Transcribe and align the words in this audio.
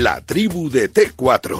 la 0.00 0.22
tribu 0.22 0.70
de 0.70 0.90
T4. 0.90 1.58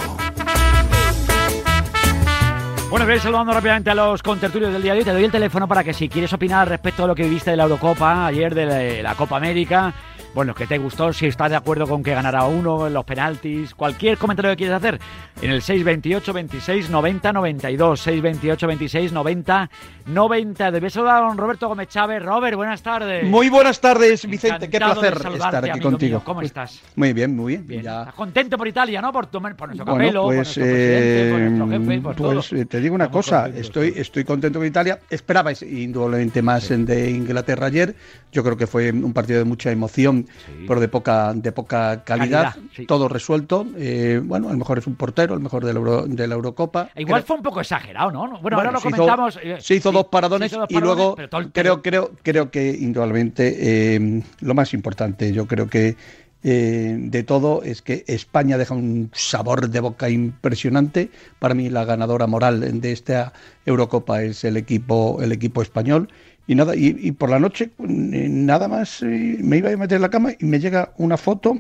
Bueno, 2.89 3.07
voy 3.07 3.19
saludando 3.19 3.53
rápidamente 3.53 3.91
a 3.91 3.95
los 3.95 4.23
contertulios 4.23 4.73
del 4.73 4.83
día 4.83 4.95
de 4.95 5.01
hoy. 5.01 5.05
Te 5.05 5.13
doy 5.13 5.25
el 5.25 5.31
teléfono 5.31 5.69
para 5.69 5.85
que 5.85 5.93
si 5.93 6.09
quieres 6.09 6.33
opinar 6.33 6.67
respecto 6.67 7.05
a 7.05 7.07
lo 7.07 7.15
que 7.15 7.29
viste 7.29 7.51
de 7.51 7.59
la 7.59 7.65
Eurocopa 7.65 8.27
ayer, 8.27 8.55
de 8.55 9.03
la 9.03 9.15
Copa 9.15 9.37
América, 9.37 9.93
bueno, 10.35 10.55
que 10.55 10.67
te 10.67 10.79
gustó, 10.79 11.13
si 11.13 11.27
estás 11.27 11.51
de 11.51 11.57
acuerdo 11.57 11.87
con 11.87 12.03
que 12.03 12.15
ganara 12.15 12.45
uno 12.45 12.87
en 12.87 12.93
los 12.93 13.05
penaltis, 13.05 13.75
cualquier 13.75 14.17
comentario 14.17 14.51
que 14.53 14.59
quieras 14.59 14.79
hacer, 14.79 15.01
en 15.43 15.51
el 15.51 15.63
628 15.63 16.33
26 16.33 16.91
90 16.91 17.33
92, 17.33 18.01
628 18.01 18.67
26 18.67 19.13
90 19.13 19.71
90. 20.07 20.71
Debes 20.71 20.93
saludar 20.93 21.23
a 21.23 21.27
don 21.27 21.39
Roberto 21.39 21.69
Gómez 21.69 21.89
Chávez. 21.89 22.23
Robert, 22.23 22.57
buenas 22.57 22.83
tardes. 22.83 23.25
Muy 23.25 23.49
buenas 23.49 23.81
tardes, 23.81 24.27
Vicente. 24.27 24.69
Qué 24.69 24.79
placer 24.79 25.19
estar 25.35 25.71
aquí 25.71 25.81
contigo. 25.81 26.23
¿Cómo 26.25 26.43
estás? 26.43 26.81
Muy 26.97 27.13
bien, 27.13 27.35
muy 27.35 27.57
bien. 27.57 27.81
¿Estás 27.81 28.15
contento 28.15 28.59
por 28.59 28.69
Italia, 28.69 29.01
no? 29.01 29.13
Por, 29.13 29.27
tu, 29.27 29.41
por 29.41 29.69
nuestro 29.69 29.85
bueno, 29.87 30.25
pues, 30.25 30.55
por 30.55 30.65
nuestro 30.65 31.31
por 31.31 31.41
nuestro 31.41 31.69
jefe, 31.69 32.01
por 32.01 32.17
Pues 32.17 32.53
eh, 32.53 32.65
te 32.67 32.81
digo 32.81 32.95
una 32.95 33.11
cosa, 33.11 33.49
estoy, 33.49 33.95
estoy 33.97 34.25
contento 34.25 34.59
con 34.59 34.67
Italia. 34.67 34.99
Esperaba 35.09 35.53
indudablemente 35.61 36.43
más 36.43 36.69
de 36.69 37.11
Inglaterra 37.11 37.67
ayer. 37.67 37.95
Yo 38.33 38.45
creo 38.45 38.57
que 38.57 38.67
fue 38.67 38.91
un 38.91 39.13
partido 39.13 39.39
de 39.39 39.45
mucha 39.45 39.71
emoción, 39.71 40.20
pero 40.67 40.81
de 40.81 40.89
poca, 40.89 41.33
de 41.35 41.53
poca 41.53 42.05
calidad. 42.05 42.57
Todo 42.87 43.09
resuelto. 43.09 43.67
Eh, 43.77 44.21
bueno, 44.23 44.49
a 44.49 44.53
lo 44.53 44.59
mejor 44.59 44.79
es 44.79 44.87
un 44.87 44.97
portero, 44.97 45.35
el 45.35 45.41
mejor 45.41 45.65
de 45.65 45.75
la, 45.75 46.03
de 46.07 46.27
la 46.27 46.35
Eurocopa. 46.35 46.91
Igual 46.97 47.23
fue 47.23 47.37
un 47.37 47.43
poco 47.43 47.61
exagerado, 47.61 48.11
¿no? 48.11 48.41
Bueno, 48.41 48.57
ahora 48.57 48.73
lo 48.73 48.81
comentamos. 48.81 49.39
Eh, 49.43 49.57
se 49.61 49.75
hizo 49.75 49.93
dos 49.93 50.07
paradones, 50.07 50.55
y 50.69 50.81
luego 50.81 51.17
creo, 51.53 51.83
creo, 51.83 52.13
creo 52.23 52.51
que 52.51 52.71
indudablemente 52.71 53.95
eh, 53.97 54.23
lo 54.41 54.55
más 54.55 54.75
importante, 54.75 55.33
yo 55.33 55.47
creo 55.47 55.67
que 55.69 55.97
de 56.43 57.23
todo 57.27 57.63
es 57.63 57.83
que 57.83 58.03
España 58.07 58.57
deja 58.57 58.73
un 58.73 59.11
sabor 59.13 59.69
de 59.69 59.81
boca 59.81 60.09
impresionante. 60.09 61.11
Para 61.39 61.53
mí 61.53 61.69
la 61.69 61.85
ganadora 61.85 62.27
moral 62.27 62.81
de 62.81 62.93
esta 62.93 63.35
Eurocopa 63.67 64.23
es 64.23 64.43
el 64.45 64.57
equipo, 64.57 65.21
el 65.21 65.33
equipo 65.33 65.61
español 65.61 66.09
y 66.51 66.57
nada, 66.57 66.75
y, 66.75 67.13
por 67.13 67.31
la 67.31 67.39
noche, 67.39 67.71
eh, 67.79 68.27
nada 68.29 68.67
más, 68.67 69.03
eh, 69.03 69.37
me 69.41 69.59
iba 69.59 69.71
a 69.71 69.77
meter 69.77 69.95
en 69.95 70.03
la 70.03 70.11
cama 70.11 70.33
y 70.37 70.45
me 70.45 70.59
llega 70.59 70.93
una 70.99 71.17
foto. 71.17 71.57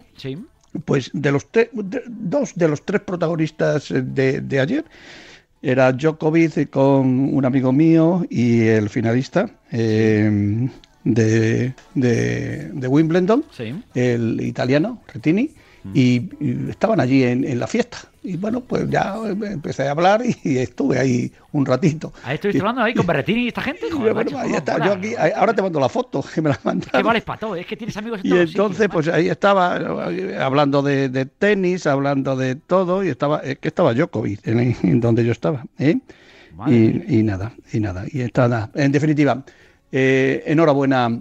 Pues 0.84 1.12
de 1.12 1.30
los 1.30 1.46
dos 2.08 2.54
de 2.56 2.66
los 2.66 2.84
tres 2.84 3.00
protagonistas 3.02 3.92
eh, 3.92 4.02
de, 4.02 4.58
ayer, 4.58 4.84
era 5.62 5.92
Djokovic 5.92 6.70
con 6.70 7.32
un 7.32 7.44
amigo 7.44 7.70
mío 7.70 8.26
y 8.28 8.62
el 8.62 8.88
finalista 8.88 9.48
de, 9.70 10.68
de, 11.94 12.88
Wimbledon, 12.88 13.44
el 13.94 14.40
italiano, 14.40 15.00
Retini, 15.06 15.50
y, 15.94 16.30
estaban 16.70 17.00
allí 17.00 17.22
en 17.22 17.58
la 17.58 17.66
fiesta. 17.66 18.10
Y 18.22 18.36
bueno, 18.36 18.60
pues 18.60 18.88
ya 18.90 19.16
empecé 19.26 19.88
a 19.88 19.92
hablar 19.92 20.22
y, 20.22 20.58
estuve 20.58 20.98
ahí 20.98 21.32
un 21.52 21.64
ratito. 21.64 22.12
¿Ahí 22.22 22.34
estuviste 22.34 22.60
hablando 22.60 22.82
ahí 22.82 22.92
con 22.92 23.06
Berretini 23.06 23.44
y 23.44 23.48
esta 23.48 23.62
gente? 23.62 23.86
ahora 25.34 25.54
te 25.54 25.62
mando 25.62 25.80
la 25.80 25.88
foto 25.88 26.22
que 26.34 26.42
me 26.42 26.50
la 26.50 26.60
mandaron. 26.62 27.00
Que 27.00 27.02
vale 27.02 27.22
para 27.22 27.40
todo, 27.40 27.56
es 27.56 27.66
que 27.66 27.76
tienes 27.76 27.96
amigos 27.96 28.20
en 28.22 28.26
Y 28.26 28.38
entonces, 28.38 28.88
pues 28.90 29.08
ahí 29.08 29.28
estaba 29.28 29.76
hablando 30.44 30.82
de, 30.82 31.26
tenis, 31.38 31.86
hablando 31.86 32.36
de 32.36 32.56
todo, 32.56 33.02
y 33.02 33.08
estaba, 33.08 33.38
es 33.38 33.58
que 33.58 33.68
estaba 33.68 33.94
Djokovic 33.94 34.46
en, 34.46 35.00
donde 35.00 35.24
yo 35.24 35.32
estaba. 35.32 35.64
¿eh? 35.78 35.98
Y, 36.66 37.22
nada, 37.22 37.52
y 37.72 37.80
nada, 37.80 38.04
y 38.06 38.20
está 38.20 38.48
nada. 38.48 38.70
En 38.74 38.92
definitiva, 38.92 39.42
eh, 39.92 40.42
enhorabuena 40.46 41.20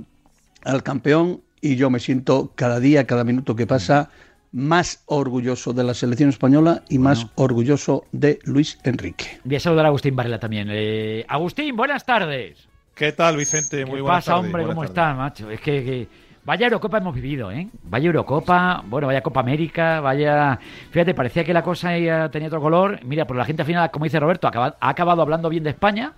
al 0.66 0.84
campeón 0.84 1.40
y 1.62 1.78
yo 1.78 1.90
me 1.90 2.00
siento 2.00 2.52
cada 2.56 2.82
día, 2.82 3.08
cada 3.08 3.24
minuto 3.24 3.56
que 3.56 3.66
pasa 3.66 4.10
más 4.52 5.04
orgulloso 5.06 5.74
de 5.74 5.84
la 5.84 5.94
selección 5.94 6.30
española 6.30 6.84
y 6.90 7.00
más 7.00 7.28
orgulloso 7.36 8.06
de 8.12 8.40
Luis 8.44 8.80
Enrique. 8.84 9.40
Voy 9.44 9.56
a 9.56 9.60
saludar 9.60 9.86
a 9.86 9.90
Agustín 9.90 10.16
Varela 10.16 10.40
también. 10.40 10.68
Eh, 10.72 11.26
Agustín, 11.28 11.76
buenas 11.76 12.06
tardes. 12.06 12.68
¿Qué 12.96 13.12
tal, 13.12 13.38
Vicente? 13.38 13.86
Muy 13.86 13.96
¿Qué 13.96 14.02
buenas 14.02 14.26
pasa, 14.26 14.38
hombre? 14.38 14.66
¿Cómo 14.66 14.84
estás, 14.84 15.16
macho? 15.16 15.50
Es 15.50 15.62
que, 15.62 16.08
Vaya 16.46 16.66
Eurocopa 16.66 16.98
hemos 16.98 17.14
vivido, 17.14 17.52
¿eh? 17.52 17.68
Vaya 17.84 18.08
Eurocopa, 18.08 18.84
bueno, 18.88 19.06
vaya 19.08 19.22
Copa 19.22 19.42
América, 19.42 20.00
vaya... 20.00 20.58
Fíjate, 20.90 21.14
parecía 21.14 21.44
que 21.44 21.54
la 21.54 21.62
cosa 21.62 21.90
tenía 22.32 22.48
otro 22.48 22.60
color. 22.60 23.00
Mira, 23.04 23.28
por 23.28 23.38
la 23.38 23.46
gente 23.46 23.62
al 23.62 23.68
final, 23.68 23.92
como 23.92 24.06
dice 24.06 24.20
Roberto, 24.20 24.48
ha 24.48 24.74
acabado, 24.80 25.22
hablando 25.22 25.48
bien 25.50 25.64
de 25.64 25.70
España, 25.70 26.14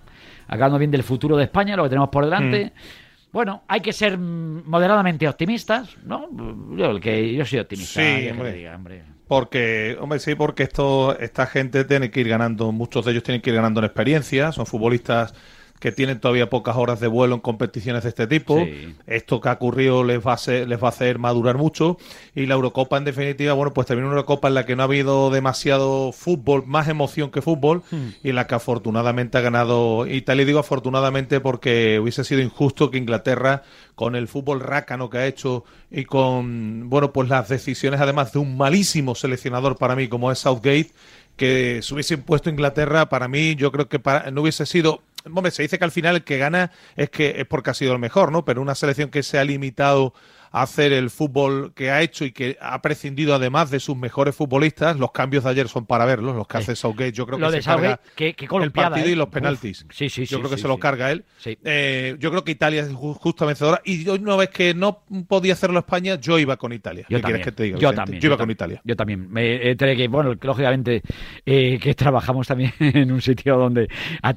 hablando 0.48 0.78
bien 0.78 0.90
del 0.90 1.02
futuro 1.02 1.36
de 1.36 1.44
España, 1.44 1.76
lo 1.76 1.82
que 1.82 1.90
tenemos 1.90 2.08
por 2.08 2.24
delante. 2.24 2.72
Mm. 2.74 3.01
Bueno, 3.32 3.62
hay 3.66 3.80
que 3.80 3.94
ser 3.94 4.18
moderadamente 4.18 5.26
optimistas, 5.26 5.96
¿no? 6.04 6.28
Yo, 6.76 7.00
que, 7.00 7.34
yo 7.34 7.46
soy 7.46 7.60
optimista. 7.60 8.00
Sí, 8.00 8.28
hombre. 8.28 9.04
Porque, 9.26 9.96
hombre, 9.98 10.18
sí, 10.18 10.34
porque 10.34 10.64
esto, 10.64 11.18
esta 11.18 11.46
gente 11.46 11.84
tiene 11.84 12.10
que 12.10 12.20
ir 12.20 12.28
ganando, 12.28 12.70
muchos 12.72 13.06
de 13.06 13.12
ellos 13.12 13.22
tienen 13.22 13.40
que 13.40 13.48
ir 13.48 13.56
ganando 13.56 13.80
en 13.80 13.86
experiencia, 13.86 14.52
son 14.52 14.66
futbolistas 14.66 15.34
que 15.82 15.90
tienen 15.90 16.20
todavía 16.20 16.48
pocas 16.48 16.76
horas 16.76 17.00
de 17.00 17.08
vuelo 17.08 17.34
en 17.34 17.40
competiciones 17.40 18.04
de 18.04 18.10
este 18.10 18.28
tipo. 18.28 18.64
Esto 19.08 19.40
que 19.40 19.48
ha 19.48 19.54
ocurrido 19.54 20.04
les 20.04 20.24
va, 20.24 20.34
a 20.34 20.50
les 20.64 20.80
va 20.80 20.86
a 20.86 20.90
hacer 20.90 21.18
madurar 21.18 21.58
mucho. 21.58 21.98
Y 22.36 22.46
la 22.46 22.54
Eurocopa, 22.54 22.98
en 22.98 23.04
definitiva, 23.04 23.52
bueno, 23.54 23.74
pues 23.74 23.88
termina 23.88 24.06
una 24.06 24.14
Eurocopa 24.14 24.46
en 24.46 24.54
la 24.54 24.64
que 24.64 24.76
no 24.76 24.82
ha 24.82 24.86
habido 24.86 25.30
demasiado 25.30 26.12
fútbol, 26.12 26.62
más 26.66 26.86
emoción 26.86 27.32
que 27.32 27.42
fútbol, 27.42 27.82
hmm. 27.90 28.08
y 28.22 28.28
en 28.28 28.36
la 28.36 28.46
que 28.46 28.54
afortunadamente 28.54 29.38
ha 29.38 29.40
ganado 29.40 30.06
Italia. 30.06 30.44
Y 30.44 30.46
digo 30.46 30.60
afortunadamente 30.60 31.40
porque 31.40 31.98
hubiese 31.98 32.22
sido 32.22 32.40
injusto 32.40 32.92
que 32.92 32.98
Inglaterra, 32.98 33.64
con 33.96 34.14
el 34.14 34.28
fútbol 34.28 34.60
rácano 34.60 35.10
que 35.10 35.18
ha 35.18 35.26
hecho 35.26 35.64
y 35.90 36.04
con, 36.04 36.90
bueno, 36.90 37.12
pues 37.12 37.28
las 37.28 37.48
decisiones 37.48 38.00
además 38.00 38.32
de 38.32 38.38
un 38.38 38.56
malísimo 38.56 39.16
seleccionador 39.16 39.76
para 39.78 39.96
mí 39.96 40.06
como 40.06 40.30
es 40.30 40.38
Southgate, 40.38 40.92
que 41.36 41.80
se 41.82 41.92
hubiese 41.92 42.14
impuesto 42.14 42.50
Inglaterra, 42.50 43.08
para 43.08 43.26
mí 43.26 43.56
yo 43.56 43.72
creo 43.72 43.88
que 43.88 43.98
para, 43.98 44.30
no 44.30 44.42
hubiese 44.42 44.64
sido 44.64 45.02
Hombre, 45.24 45.50
se 45.50 45.62
dice 45.62 45.78
que 45.78 45.84
al 45.84 45.90
final 45.92 46.16
el 46.16 46.24
que 46.24 46.38
gana 46.38 46.70
es 46.96 47.10
que 47.10 47.40
es 47.40 47.46
porque 47.46 47.70
ha 47.70 47.74
sido 47.74 47.92
el 47.92 47.98
mejor, 47.98 48.32
¿no? 48.32 48.44
Pero 48.44 48.60
una 48.60 48.74
selección 48.74 49.10
que 49.10 49.22
se 49.22 49.38
ha 49.38 49.44
limitado 49.44 50.14
hacer 50.52 50.92
el 50.92 51.10
fútbol 51.10 51.72
que 51.74 51.90
ha 51.90 52.02
hecho 52.02 52.24
y 52.24 52.32
que 52.32 52.56
ha 52.60 52.80
prescindido 52.82 53.34
además 53.34 53.70
de 53.70 53.80
sus 53.80 53.96
mejores 53.96 54.36
futbolistas. 54.36 54.98
Los 54.98 55.10
cambios 55.12 55.44
de 55.44 55.50
ayer 55.50 55.68
son 55.68 55.86
para 55.86 56.04
verlos, 56.04 56.36
los 56.36 56.46
que 56.46 56.58
hace 56.58 56.76
Southgate. 56.76 57.12
Yo 57.12 57.26
creo 57.26 57.38
que 57.38 57.62
se 57.62 57.62
carga 57.62 58.00
el 58.16 58.72
partido 58.72 59.08
y 59.08 59.12
¿eh? 59.12 59.16
los 59.16 59.28
penaltis. 59.28 59.86
sí, 59.90 60.08
sí, 60.08 60.26
yo 60.26 60.38
creo 60.38 60.50
que 60.50 60.58
se 60.58 60.68
lo 60.68 60.78
carga 60.78 61.10
él. 61.10 61.24
Eh, 61.44 62.16
yo 62.18 62.30
creo 62.30 62.44
que 62.44 62.52
Italia 62.52 62.82
es 62.82 62.92
justa 62.92 63.44
vencedora. 63.44 63.80
Y 63.84 64.08
una 64.08 64.36
vez 64.36 64.50
que 64.50 64.74
no 64.74 65.02
podía 65.26 65.54
hacerlo 65.54 65.78
España, 65.78 66.16
yo 66.16 66.38
iba 66.38 66.56
con 66.56 66.72
Italia. 66.72 67.06
Yo 67.08 67.20
también. 67.20 67.42
que 67.42 67.52
te 67.52 67.62
diga? 67.64 67.78
Yo 67.78 67.92
también. 67.92 68.20
Yo 68.20 68.28
iba 68.28 68.36
con 68.36 68.50
Italia. 68.50 68.80
Yo 68.84 68.94
también. 68.94 69.30
Me, 69.30 69.76
que, 69.76 70.08
bueno, 70.08 70.34
lógicamente 70.40 71.02
eh, 71.46 71.78
que 71.80 71.94
trabajamos 72.02 72.46
también 72.46 72.72
en 72.78 73.10
un 73.10 73.22
sitio 73.22 73.56
donde 73.56 73.88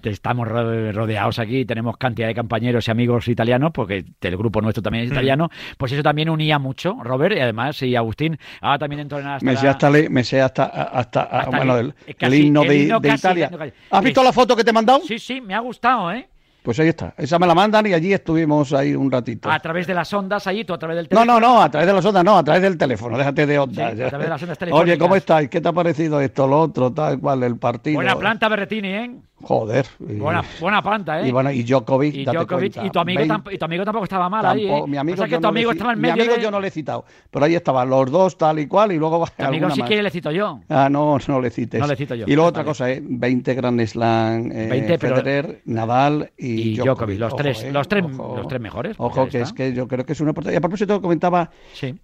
estamos 0.03 0.47
rodeados 0.47 1.39
aquí, 1.39 1.65
tenemos 1.65 1.97
cantidad 1.97 2.27
de 2.27 2.35
compañeros 2.35 2.87
y 2.87 2.91
amigos 2.91 3.27
italianos, 3.27 3.71
porque 3.73 4.05
el 4.21 4.37
grupo 4.37 4.61
nuestro 4.61 4.81
también 4.81 5.05
es 5.05 5.11
mm. 5.11 5.13
italiano, 5.13 5.49
pues 5.77 5.91
eso 5.91 6.03
también 6.05 6.29
unía 6.29 6.59
mucho, 6.59 6.97
Robert, 7.01 7.35
y 7.35 7.39
además, 7.39 7.81
y 7.81 7.95
Agustín, 7.95 8.37
ahora 8.61 8.77
también 8.77 9.01
entró 9.01 9.19
en 9.19 9.25
hasta... 9.25 9.43
Me 9.43 9.57
sé 9.57 9.67
hasta, 9.67 9.89
me 9.89 10.23
sé 10.23 10.39
hasta, 10.39 10.65
hasta, 10.65 11.47
bueno, 11.47 11.77
el, 11.79 12.33
himno 12.33 12.63
de, 12.63 12.95
Italia. 13.15 13.49
¿Has 13.89 14.03
visto 14.03 14.23
la 14.23 14.31
foto 14.31 14.55
que 14.55 14.63
te 14.63 14.69
he 14.69 14.73
mandado? 14.73 15.01
Sí, 15.01 15.17
sí, 15.17 15.41
me 15.41 15.55
ha 15.55 15.59
gustado, 15.59 16.11
¿eh? 16.11 16.29
Pues 16.61 16.79
ahí 16.79 16.89
está, 16.89 17.13
esa 17.17 17.39
me 17.39 17.47
la 17.47 17.55
mandan 17.55 17.85
y 17.87 17.93
allí 17.93 18.13
estuvimos 18.13 18.71
ahí 18.73 18.95
un 18.95 19.11
ratito. 19.11 19.51
A 19.51 19.59
través 19.59 19.87
de 19.87 19.93
las 19.95 20.11
ondas, 20.13 20.45
allí, 20.47 20.63
tú 20.63 20.73
a 20.73 20.79
través 20.79 20.97
del 20.97 21.07
teléfono. 21.07 21.33
No, 21.33 21.39
no, 21.39 21.55
no, 21.55 21.61
a 21.61 21.69
través 21.69 21.87
de 21.87 21.93
las 21.93 22.05
ondas, 22.05 22.23
no, 22.23 22.37
a 22.37 22.43
través 22.43 22.61
del 22.61 22.77
teléfono, 22.77 23.17
déjate 23.17 23.45
de 23.47 23.59
ondas. 23.59 23.93
a 23.93 24.09
través 24.09 24.25
de 24.25 24.29
las 24.29 24.41
ondas 24.41 24.57
Oye, 24.71 24.97
¿cómo 24.97 25.15
estáis? 25.15 25.49
¿Qué 25.49 25.59
te 25.59 25.67
ha 25.67 25.73
parecido 25.73 26.21
esto, 26.21 26.47
lo 26.47 26.61
otro, 26.61 26.91
tal 26.91 27.19
cual, 27.19 27.43
el 27.43 27.57
partido? 27.57 27.95
Buena 27.95 28.15
planta, 28.15 28.47
Berretini, 28.47 28.87
¿eh? 28.89 29.11
Joder. 29.47 29.85
Buena, 29.99 30.43
buena 30.59 30.81
planta, 30.81 31.21
¿eh? 31.21 31.27
Y, 31.27 31.31
bueno, 31.31 31.51
y 31.51 31.61
Djokovic, 31.61 32.15
y, 32.15 32.25
Djokovic 32.25 32.83
y, 32.83 32.89
tu 32.89 32.97
amigo 32.97 33.21
y 33.51 33.57
tu 33.59 33.65
amigo 33.65 33.85
tampoco 33.85 34.05
estaba 34.05 34.27
mal 34.27 34.43
ahí, 34.43 34.65
¿eh? 34.67 34.83
Mi 34.87 34.97
amigo, 34.97 35.23
que 35.25 35.37
tu 35.37 35.47
amigo 35.47 35.71
estaba 35.71 35.93
en 35.93 36.01
medio 36.01 36.15
Mi 36.15 36.21
amigo 36.21 36.37
yo 36.37 36.49
no 36.49 36.59
le 36.59 36.69
he 36.69 36.71
citado, 36.71 37.05
pero 37.29 37.45
ahí 37.45 37.53
estaban 37.53 37.87
los 37.87 38.09
dos 38.09 38.39
tal 38.39 38.57
y 38.57 38.65
cual 38.65 38.91
y 38.93 38.97
luego... 38.97 39.23
Tu 39.37 39.43
amigo 39.43 39.69
sí 39.69 39.83
quiere 39.83 40.01
le 40.01 40.09
cito 40.09 40.31
yo. 40.31 40.61
Ah, 40.67 40.89
no, 40.89 41.19
no 41.27 41.41
le 41.41 41.51
cites. 41.51 41.79
No 41.79 41.85
le 41.85 41.95
cito 41.95 42.15
yo. 42.15 42.25
Y 42.27 42.33
luego 42.33 42.49
otra 42.49 42.63
cosa, 42.63 42.89
¿eh? 42.89 43.03
20 43.03 43.53
Grand 43.53 43.85
Slam, 43.85 44.51
eh, 44.51 44.67
20, 44.67 44.97
Federer, 44.97 45.61
Nadal 45.65 46.31
y, 46.37 46.77
Djokovic. 46.77 47.19
Los, 47.19 47.35
tres, 47.35 47.63
¿eh? 47.65 47.71
los, 47.71 47.87
tres, 47.87 48.03
los 48.03 48.47
tres 48.47 48.59
mejores. 48.59 48.95
Ojo, 48.97 49.27
que 49.27 49.41
es 49.41 49.53
que 49.53 49.73
yo 49.73 49.87
creo 49.87 50.07
que 50.07 50.13
es 50.13 50.21
una 50.21 50.31
oportunidad. 50.31 50.55
Y 50.55 50.57
a 50.57 50.61
propósito, 50.61 50.99
comentaba 51.03 51.51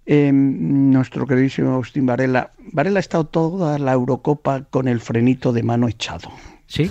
em, 0.06 0.92
nuestro 0.92 1.26
queridísimo 1.26 1.72
Agustín 1.72 2.06
Varela. 2.06 2.52
Varela 2.72 2.98
ha 2.98 3.00
estado 3.00 3.24
toda 3.24 3.80
la 3.80 3.92
Eurocopa 3.94 4.62
con 4.70 4.86
el 4.86 5.00
frenito 5.00 5.52
de 5.52 5.64
mano 5.64 5.88
echado. 5.88 6.30
¿Sí? 6.66 6.90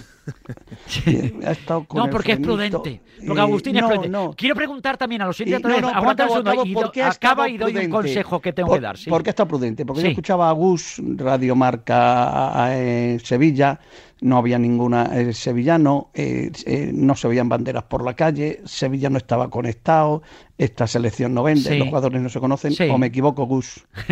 No, 1.94 2.10
porque 2.10 2.34
es 2.34 2.40
prudente. 2.40 3.02
Porque 3.26 3.42
Agustín 3.42 3.76
es 3.78 3.84
prudente. 3.84 4.36
Quiero 4.36 4.56
preguntar 4.56 4.98
también 4.98 5.22
a 5.22 5.28
los 5.28 5.38
siguientes. 5.38 5.70
No, 5.70 5.82
no, 5.82 5.90
acaba 5.90 7.50
y 7.50 7.58
doy 7.58 7.76
un 7.78 7.90
consejo 7.90 8.40
que 8.40 8.54
tengo 8.54 8.74
que 8.74 8.80
dar. 8.80 8.98
¿Por 9.08 9.24
qué 9.24 9.30
está 9.30 9.46
prudente? 9.48 9.86
Porque 9.86 10.04
yo 10.04 10.10
escuchaba 10.10 10.50
a 10.50 10.52
Gus, 10.52 11.02
Radio 11.18 11.56
Marca 11.56 12.70
en 12.76 13.20
Sevilla, 13.20 13.80
no 14.22 14.38
había 14.38 14.60
ninguna 14.60 15.20
eh, 15.20 15.34
sevillano, 15.34 16.12
eh, 16.14 16.52
eh, 16.66 16.92
no 16.94 17.16
se 17.16 17.28
veían 17.28 17.50
banderas 17.50 17.84
por 17.84 18.06
la 18.06 18.14
calle, 18.14 18.62
Sevilla 18.66 19.10
no 19.10 19.18
estaba 19.18 19.50
conectado, 19.50 20.22
esta 20.60 20.86
selección 20.86 21.34
no 21.34 21.42
vende, 21.42 21.76
los 21.78 21.88
jugadores 21.88 22.22
no 22.22 22.30
se 22.30 22.40
conocen, 22.40 22.76
o 22.92 22.98
me 23.00 23.08
equivoco, 23.08 23.46
Gus. 23.46 23.84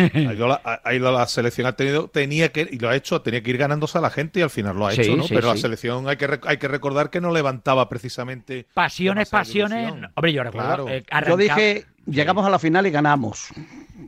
ahí 0.84 0.98
la, 0.98 1.12
la, 1.12 1.26
selección 1.26 1.68
ha 1.68 1.76
tenido, 1.76 2.08
tenía 2.08 2.50
que, 2.50 2.68
y 2.70 2.78
lo 2.80 2.88
ha 2.88 2.96
hecho, 2.96 3.22
tenía 3.22 3.40
que 3.40 3.50
ir 3.50 3.58
ganándose 3.58 3.98
a 3.98 4.00
la 4.00 4.10
gente 4.10 4.40
y 4.40 4.42
al 4.42 4.50
final 4.50 4.76
lo 4.76 4.86
ha 4.88 4.94
hecho, 4.94 5.16
¿no? 5.16 5.24
Pero 5.28 5.46
la 5.46 5.56
selección 5.56 6.08
hay 6.08 6.16
que, 6.16 6.40
hay 6.42 6.56
que 6.56 6.68
recordar 6.68 7.10
que 7.10 7.20
no 7.20 7.32
levantaba 7.32 7.88
precisamente. 7.88 8.66
Pasiones, 8.74 9.28
pasiones. 9.28 9.92
Hombre, 10.14 10.32
yo 10.32 10.42
recuerdo. 10.42 10.88
yo 11.28 11.36
dije, 11.36 11.84
llegamos 12.06 12.44
a 12.44 12.50
la 12.50 12.58
final 12.58 12.84
y 12.88 12.90
ganamos. 12.90 13.52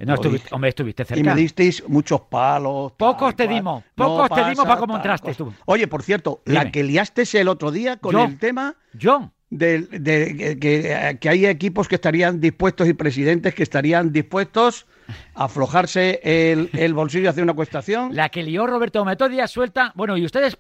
No, 0.06 0.14
estuviste, 0.14 0.49
hombre, 0.52 0.70
estuviste 0.70 1.04
cerca. 1.04 1.20
Y 1.20 1.22
me 1.22 1.34
disteis 1.34 1.82
muchos 1.88 2.22
palos. 2.22 2.93
Pocos 2.93 3.37
te 3.37 3.46
dimos, 3.46 3.84
pocos 3.94 4.31
te 4.31 4.44
dimos 4.50 4.64
para 4.64 4.76
cómo 4.76 4.96
entraste 4.96 5.34
tú. 5.34 5.52
Oye, 5.66 5.87
por 5.87 6.02
cierto, 6.02 6.43
la 6.44 6.70
que 6.70 6.82
liaste 6.82 7.25
el 7.34 7.49
otro 7.49 7.70
día 7.70 7.96
con 7.96 8.19
el 8.19 8.38
tema. 8.38 8.75
Yo 8.93 9.31
de, 9.52 11.19
que, 11.20 11.28
hay 11.28 11.46
equipos 11.46 11.87
que 11.87 11.96
estarían 11.96 12.40
dispuestos 12.40 12.88
y 12.88 12.94
presidentes 12.94 13.54
que 13.54 13.62
estarían 13.62 14.12
dispuestos 14.12 14.87
aflojarse 15.34 16.20
el, 16.22 16.94
bolsillo 16.94 17.31
hacia 17.31 17.43
una 17.43 17.54
cuestación. 17.54 18.14
La 18.14 18.28
que 18.28 18.43
lió 18.43 18.66
Roberto 18.66 19.04
Metodia 19.04 19.46
suelta. 19.46 19.93
Bueno, 19.94 20.16
y 20.16 20.25
ustedes. 20.25 20.56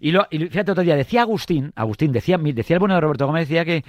y, 0.00 0.10
lo, 0.10 0.26
y 0.30 0.38
fíjate, 0.38 0.72
otro 0.72 0.84
día 0.84 0.96
decía 0.96 1.22
Agustín, 1.22 1.72
Agustín 1.76 2.12
decía, 2.12 2.38
decía 2.38 2.74
el 2.74 2.80
bueno 2.80 2.94
de 2.94 3.00
Roberto 3.00 3.26
Gómez, 3.26 3.48
decía 3.48 3.64
que, 3.64 3.84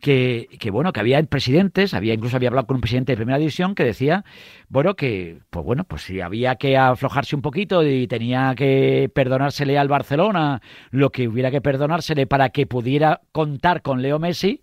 que, 0.00 0.70
bueno, 0.70 0.92
que 0.92 1.00
había 1.00 1.22
presidentes, 1.22 1.94
había 1.94 2.14
incluso 2.14 2.36
había 2.36 2.48
hablado 2.48 2.66
con 2.66 2.76
un 2.76 2.80
presidente 2.80 3.12
de 3.12 3.16
primera 3.16 3.38
división 3.38 3.74
que 3.74 3.84
decía, 3.84 4.24
bueno, 4.68 4.94
que, 4.94 5.40
pues 5.50 5.64
bueno, 5.64 5.84
pues 5.84 6.02
si 6.02 6.20
había 6.20 6.56
que 6.56 6.76
aflojarse 6.76 7.36
un 7.36 7.42
poquito 7.42 7.82
y 7.82 8.06
tenía 8.06 8.54
que 8.56 9.10
perdonársele 9.14 9.78
al 9.78 9.88
Barcelona 9.88 10.60
lo 10.90 11.10
que 11.10 11.28
hubiera 11.28 11.50
que 11.50 11.60
perdonársele 11.60 12.26
para 12.26 12.50
que 12.50 12.66
pudiera 12.66 13.20
contar 13.32 13.82
con 13.82 14.02
Leo 14.02 14.18
Messi, 14.18 14.62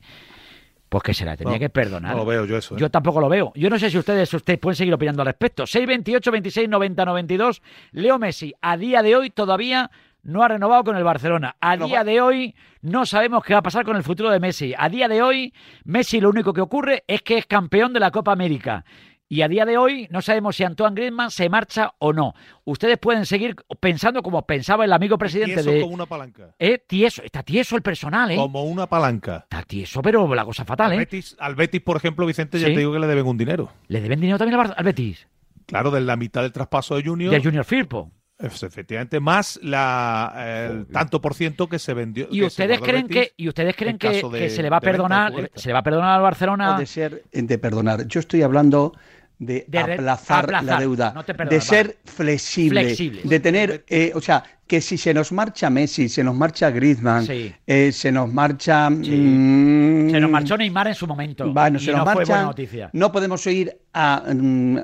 pues 0.95 1.03
que 1.03 1.13
se 1.13 1.25
la 1.25 1.35
tenía 1.35 1.59
que 1.59 1.69
perdonar. 1.69 2.13
No 2.13 2.19
lo 2.19 2.25
veo 2.25 2.45
yo 2.45 2.55
eso. 2.55 2.73
¿eh? 2.73 2.77
Yo 2.79 2.89
tampoco 2.89 3.19
lo 3.19 3.27
veo. 3.27 3.51
Yo 3.53 3.69
no 3.69 3.77
sé 3.77 3.89
si 3.89 3.97
ustedes, 3.97 4.33
ustedes 4.33 4.57
pueden 4.57 4.77
seguir 4.77 4.93
opinando 4.93 5.23
al 5.23 5.25
respecto. 5.25 5.67
628, 5.67 6.31
26, 6.31 6.69
90, 6.69 7.03
92. 7.03 7.61
Leo 7.91 8.17
Messi, 8.17 8.53
a 8.61 8.77
día 8.77 9.03
de 9.03 9.13
hoy 9.13 9.29
todavía 9.29 9.91
no 10.23 10.41
ha 10.41 10.47
renovado 10.47 10.85
con 10.85 10.95
el 10.95 11.03
Barcelona. 11.03 11.57
A 11.59 11.75
día 11.75 12.05
de 12.05 12.21
hoy 12.21 12.55
no 12.81 13.05
sabemos 13.05 13.43
qué 13.43 13.51
va 13.51 13.59
a 13.59 13.63
pasar 13.63 13.83
con 13.83 13.97
el 13.97 14.03
futuro 14.03 14.29
de 14.29 14.39
Messi. 14.39 14.73
A 14.77 14.87
día 14.87 15.09
de 15.09 15.21
hoy, 15.21 15.53
Messi 15.83 16.21
lo 16.21 16.29
único 16.29 16.53
que 16.53 16.61
ocurre 16.61 17.03
es 17.09 17.21
que 17.23 17.39
es 17.39 17.45
campeón 17.45 17.91
de 17.91 17.99
la 17.99 18.11
Copa 18.11 18.31
América. 18.31 18.85
Y 19.27 19.41
a 19.41 19.47
día 19.47 19.65
de 19.65 19.77
hoy 19.77 20.07
no 20.11 20.21
sabemos 20.21 20.55
si 20.55 20.63
Antoine 20.63 20.93
Griezmann 20.93 21.31
se 21.31 21.49
marcha 21.49 21.95
o 21.97 22.13
no. 22.13 22.35
Ustedes 22.63 22.99
pueden 22.99 23.25
seguir 23.25 23.55
pensando 23.79 24.21
como 24.21 24.45
pensaba 24.45 24.85
el 24.85 24.93
amigo 24.93 25.17
presidente 25.17 25.55
tieso 25.55 25.71
de. 25.71 25.81
como 25.81 25.95
una 25.95 26.05
palanca. 26.05 26.55
Eh, 26.59 26.77
tieso, 26.77 27.23
está 27.23 27.41
tieso 27.41 27.75
el 27.75 27.81
personal, 27.81 28.29
¿eh? 28.29 28.35
Como 28.35 28.63
una 28.63 28.87
palanca. 28.87 29.47
Está 29.49 29.63
tieso, 29.63 30.03
pero 30.03 30.33
la 30.35 30.45
cosa 30.45 30.63
fatal, 30.63 30.91
al 30.91 30.93
¿eh? 30.93 30.97
Betis, 30.99 31.35
al 31.39 31.55
Betis, 31.55 31.81
por 31.81 31.97
ejemplo, 31.97 32.25
Vicente, 32.27 32.59
ya 32.59 32.67
te 32.67 32.77
digo 32.77 32.93
que 32.93 32.99
le 32.99 33.07
deben 33.07 33.25
un 33.25 33.37
dinero. 33.37 33.71
¿Le 33.87 33.99
deben 33.99 34.19
dinero 34.19 34.37
también 34.37 34.59
al, 34.59 34.83
Betis? 34.83 35.27
Claro, 35.65 35.89
de 35.89 36.01
la 36.01 36.15
mitad 36.15 36.43
del 36.43 36.51
traspaso 36.51 36.95
de 36.95 37.03
Junior. 37.03 37.31
De 37.31 37.41
Junior 37.41 37.65
Firpo. 37.65 38.11
Efectivamente, 38.37 39.21
más 39.21 39.59
la, 39.63 40.67
el 40.69 40.87
tanto 40.87 41.21
por 41.21 41.33
ciento 41.35 41.69
que 41.69 41.79
se 41.79 41.93
vendió. 41.93 42.27
¿Y 42.29 42.43
ustedes 42.43 42.81
creen 42.81 43.07
que 43.07 43.31
y 43.37 43.47
ustedes 43.47 43.75
creen 43.75 43.97
que, 43.97 44.49
se 44.49 44.61
le 44.61 44.69
va 44.69 44.77
a 44.77 44.81
perdonar, 44.81 45.51
se 45.55 45.69
le 45.69 45.73
va 45.73 45.79
a 45.79 45.83
perdonar 45.83 46.15
al 46.17 46.21
Barcelona? 46.21 46.77
de 46.77 46.85
ser 46.85 47.23
de 47.31 47.57
perdonar. 47.57 48.05
Yo 48.07 48.19
estoy 48.19 48.41
hablando 48.41 48.93
de, 49.39 49.65
aplazar, 49.79 50.51
la 50.63 50.79
deuda, 50.79 51.13
de 51.49 51.61
ser 51.61 51.97
flexible, 52.03 52.95
de 53.23 53.39
tener, 53.39 53.85
eh, 53.87 54.11
o 54.13 54.21
sea, 54.21 54.43
que 54.67 54.81
si 54.81 54.97
se 54.97 55.13
nos 55.13 55.31
marcha 55.31 55.69
Messi, 55.69 56.09
se 56.09 56.23
nos 56.23 56.35
marcha 56.35 56.69
Griezmann, 56.71 57.25
eh, 57.29 57.91
se 57.91 58.11
nos 58.11 58.31
marcha... 58.31 58.89
Mm, 58.89 60.09
se 60.09 60.19
nos 60.19 60.29
marchó 60.29 60.57
Neymar 60.57 60.87
en 60.87 60.95
su 60.95 61.07
momento. 61.07 61.51
Bueno, 61.51 61.79
se 61.79 61.91
nos 61.91 62.05
marcha, 62.05 62.51
No 62.93 63.11
podemos 63.11 63.45
ir 63.47 63.77
mm, 63.93 64.77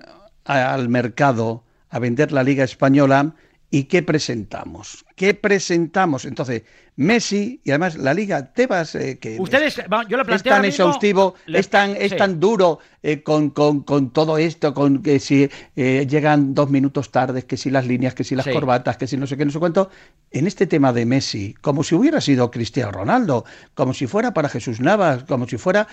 al 0.46 0.90
mercado 0.90 1.64
a 1.92 2.00
vender 2.00 2.32
la 2.32 2.44
Liga 2.44 2.64
Española 2.64 3.36
y 3.70 3.84
¿qué 3.84 4.02
presentamos? 4.02 5.06
¿Qué 5.16 5.34
presentamos? 5.34 6.26
Entonces, 6.26 6.64
Messi 7.02 7.60
y 7.64 7.72
además 7.72 7.98
la 7.98 8.14
Liga 8.14 8.54
Tebas, 8.54 8.94
eh, 8.94 9.18
que 9.20 9.40
Ustedes, 9.40 9.82
yo 10.08 10.18
lo 10.18 10.36
es 10.36 10.44
tan 10.44 10.66
exhaustivo, 10.66 11.34
es 11.48 11.68
tan, 11.68 11.96
es 11.96 12.16
tan 12.16 12.40
duro 12.40 12.80
eh, 13.02 13.24
con, 13.24 13.50
con, 13.50 13.82
con, 13.82 14.12
todo 14.12 14.38
esto, 14.38 14.76
con 14.76 15.02
que 15.02 15.20
si 15.20 15.50
eh, 15.76 16.06
llegan 16.08 16.54
dos 16.54 16.70
minutos 16.70 17.12
tardes, 17.12 17.46
que 17.46 17.58
si 17.58 17.72
las 17.72 17.88
líneas, 17.88 18.14
que 18.14 18.24
si 18.24 18.36
las 18.36 18.48
corbatas, 18.48 18.98
que 18.98 19.08
si 19.08 19.18
no 19.18 19.26
sé 19.26 19.36
qué, 19.36 19.46
no 19.46 19.52
sé 19.52 19.58
cuánto. 19.58 19.90
En 20.30 20.46
este 20.46 20.68
tema 20.68 20.94
de 20.94 21.08
Messi, 21.08 21.56
como 21.62 21.84
si 21.84 21.96
hubiera 21.96 22.22
sido 22.22 22.52
Cristiano 22.52 22.92
Ronaldo, 22.92 23.46
como 23.74 23.96
si 23.96 24.06
fuera 24.06 24.34
para 24.34 24.48
Jesús 24.48 24.80
Navas, 24.80 25.24
como 25.24 25.48
si 25.48 25.58
fuera 25.58 25.88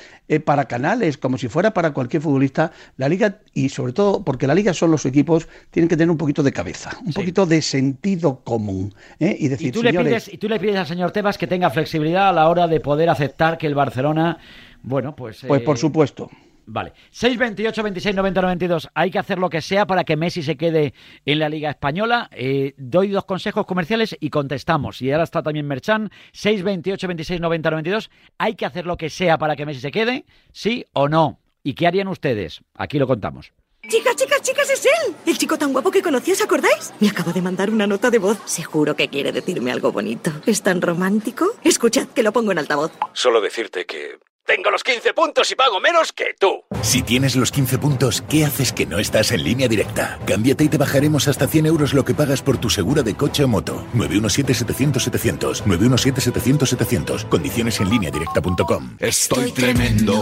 para 0.45 0.67
Canales, 0.67 1.17
como 1.17 1.39
si 1.39 1.49
fuera 1.49 1.73
para 1.73 1.93
cualquier 1.93 2.23
futbolista, 2.23 2.71
la 2.99 3.09
Liga, 3.09 3.39
y 3.55 3.71
sobre 3.71 3.95
todo 3.95 4.23
porque 4.23 4.47
la 4.47 4.55
Liga 4.55 4.75
son 4.75 4.91
los 4.91 5.07
equipos, 5.07 5.49
tienen 5.71 5.89
que 5.89 5.97
tener 5.97 6.11
un 6.11 6.19
poquito 6.19 6.43
de 6.43 6.53
cabeza, 6.53 6.91
un 7.05 7.15
poquito 7.15 7.47
de 7.47 7.63
sentido 7.63 8.43
común. 8.45 8.95
Y 9.19 9.49
decir, 9.49 9.69
¿Y 9.69 9.73
tú, 9.73 9.83
le 9.83 9.95
pides, 9.95 10.33
y 10.33 10.37
tú 10.37 10.49
le 10.49 10.61
pides 10.61 10.77
al 10.77 10.87
señor 10.87 10.98
Tebas 11.12 11.39
que 11.39 11.47
tenga 11.47 11.71
flexibilidad 11.71 12.29
a 12.29 12.33
la 12.33 12.49
hora 12.49 12.67
de 12.67 12.81
poder 12.81 13.09
aceptar 13.09 13.59
que 13.59 13.67
el 13.67 13.75
Barcelona, 13.75 14.39
bueno, 14.83 15.15
pues... 15.15 15.45
Pues 15.47 15.62
por 15.62 15.77
eh, 15.77 15.81
supuesto. 15.81 16.31
Vale. 16.71 16.93
628 17.11 17.83
26 17.83 18.15
90 18.15 18.43
92. 18.43 18.89
Hay 18.95 19.11
que 19.11 19.19
hacer 19.19 19.39
lo 19.39 19.49
que 19.49 19.62
sea 19.62 19.87
para 19.87 20.05
que 20.05 20.17
Messi 20.17 20.43
se 20.43 20.59
quede 20.59 20.93
en 21.25 21.39
la 21.39 21.49
Liga 21.49 21.71
Española. 21.71 22.29
Eh, 22.31 22.75
doy 22.77 23.09
dos 23.09 23.25
consejos 23.25 23.65
comerciales 23.65 24.15
y 24.21 24.29
contestamos. 24.29 25.00
Y 25.00 25.11
ahora 25.11 25.25
está 25.25 25.43
también 25.43 25.67
Merchan. 25.67 26.11
628 26.33 27.06
26 27.06 27.41
90 27.41 27.71
92. 27.71 28.11
Hay 28.37 28.55
que 28.55 28.67
hacer 28.67 28.85
lo 28.85 28.99
que 28.99 29.09
sea 29.09 29.39
para 29.39 29.56
que 29.56 29.65
Messi 29.65 29.81
se 29.81 29.91
quede, 29.91 30.27
sí 30.53 30.85
o 30.93 31.09
no. 31.09 31.41
¿Y 31.62 31.73
qué 31.73 31.87
harían 31.87 32.09
ustedes? 32.09 32.61
Aquí 32.75 32.99
lo 32.99 33.06
contamos. 33.06 33.53
Chicas, 33.89 34.17
chicas, 34.17 34.43
chicas, 34.43 34.58
es 34.79 34.87
él. 34.87 35.15
El 35.27 35.39
chico 35.39 35.59
tan 35.59 35.73
guapo 35.73 35.91
que 35.91 36.03
conocí, 36.03 36.33
¿os 36.33 36.41
acordáis? 36.41 36.93
Me 37.01 37.09
acabo 37.09 37.33
de 37.33 37.43
mandar 37.43 37.71
una 37.71 37.87
nota 37.87 38.11
de 38.11 38.19
voz. 38.19 38.39
Seguro 38.47 38.95
que 38.97 39.09
quiere 39.09 39.33
decirme 39.33 39.73
algo 39.73 39.93
bonito. 39.93 40.33
¿Es 40.47 40.63
tan 40.63 40.81
romántico? 40.81 41.47
Escuchad, 41.65 42.09
que 42.09 42.23
lo 42.23 42.33
pongo 42.33 42.53
en 42.53 42.59
altavoz. 42.59 42.93
Solo 43.13 43.41
decirte 43.41 43.87
que 43.87 44.19
tengo 44.47 44.71
los 44.71 44.83
15 44.83 45.13
puntos 45.13 45.51
y 45.51 45.55
pago 45.57 45.79
menos 45.79 46.13
que 46.13 46.35
tú. 46.39 46.65
Si 46.81 47.03
tienes 47.03 47.37
los 47.37 47.51
15 47.51 47.79
puntos, 47.79 48.23
¿qué 48.31 48.47
haces 48.47 48.73
que 48.73 48.87
no 48.87 48.99
estás 48.99 49.31
en 49.33 49.45
línea 49.45 49.69
directa? 49.69 50.19
Cámbiate 50.27 50.65
y 50.65 50.69
te 50.69 50.79
bajaremos 50.79 51.29
hasta 51.29 51.47
100 51.47 51.67
euros 51.67 51.93
lo 51.93 52.05
que 52.05 52.15
pagas 52.15 52.41
por 52.41 52.57
tu 52.57 52.71
segura 52.71 53.03
de 53.03 53.15
coche 53.15 53.45
o 53.45 53.49
moto. 53.49 53.85
917-700-700. 53.95 55.65
917-700-700. 55.65 57.29
Condiciones 57.29 57.79
en 57.81 57.91
línea 57.91 58.11
directa.com. 58.11 58.97
Estoy 59.01 59.53
tremendo. 59.53 60.19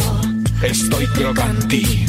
Estoy 0.61 1.07
crocanti. 1.07 2.07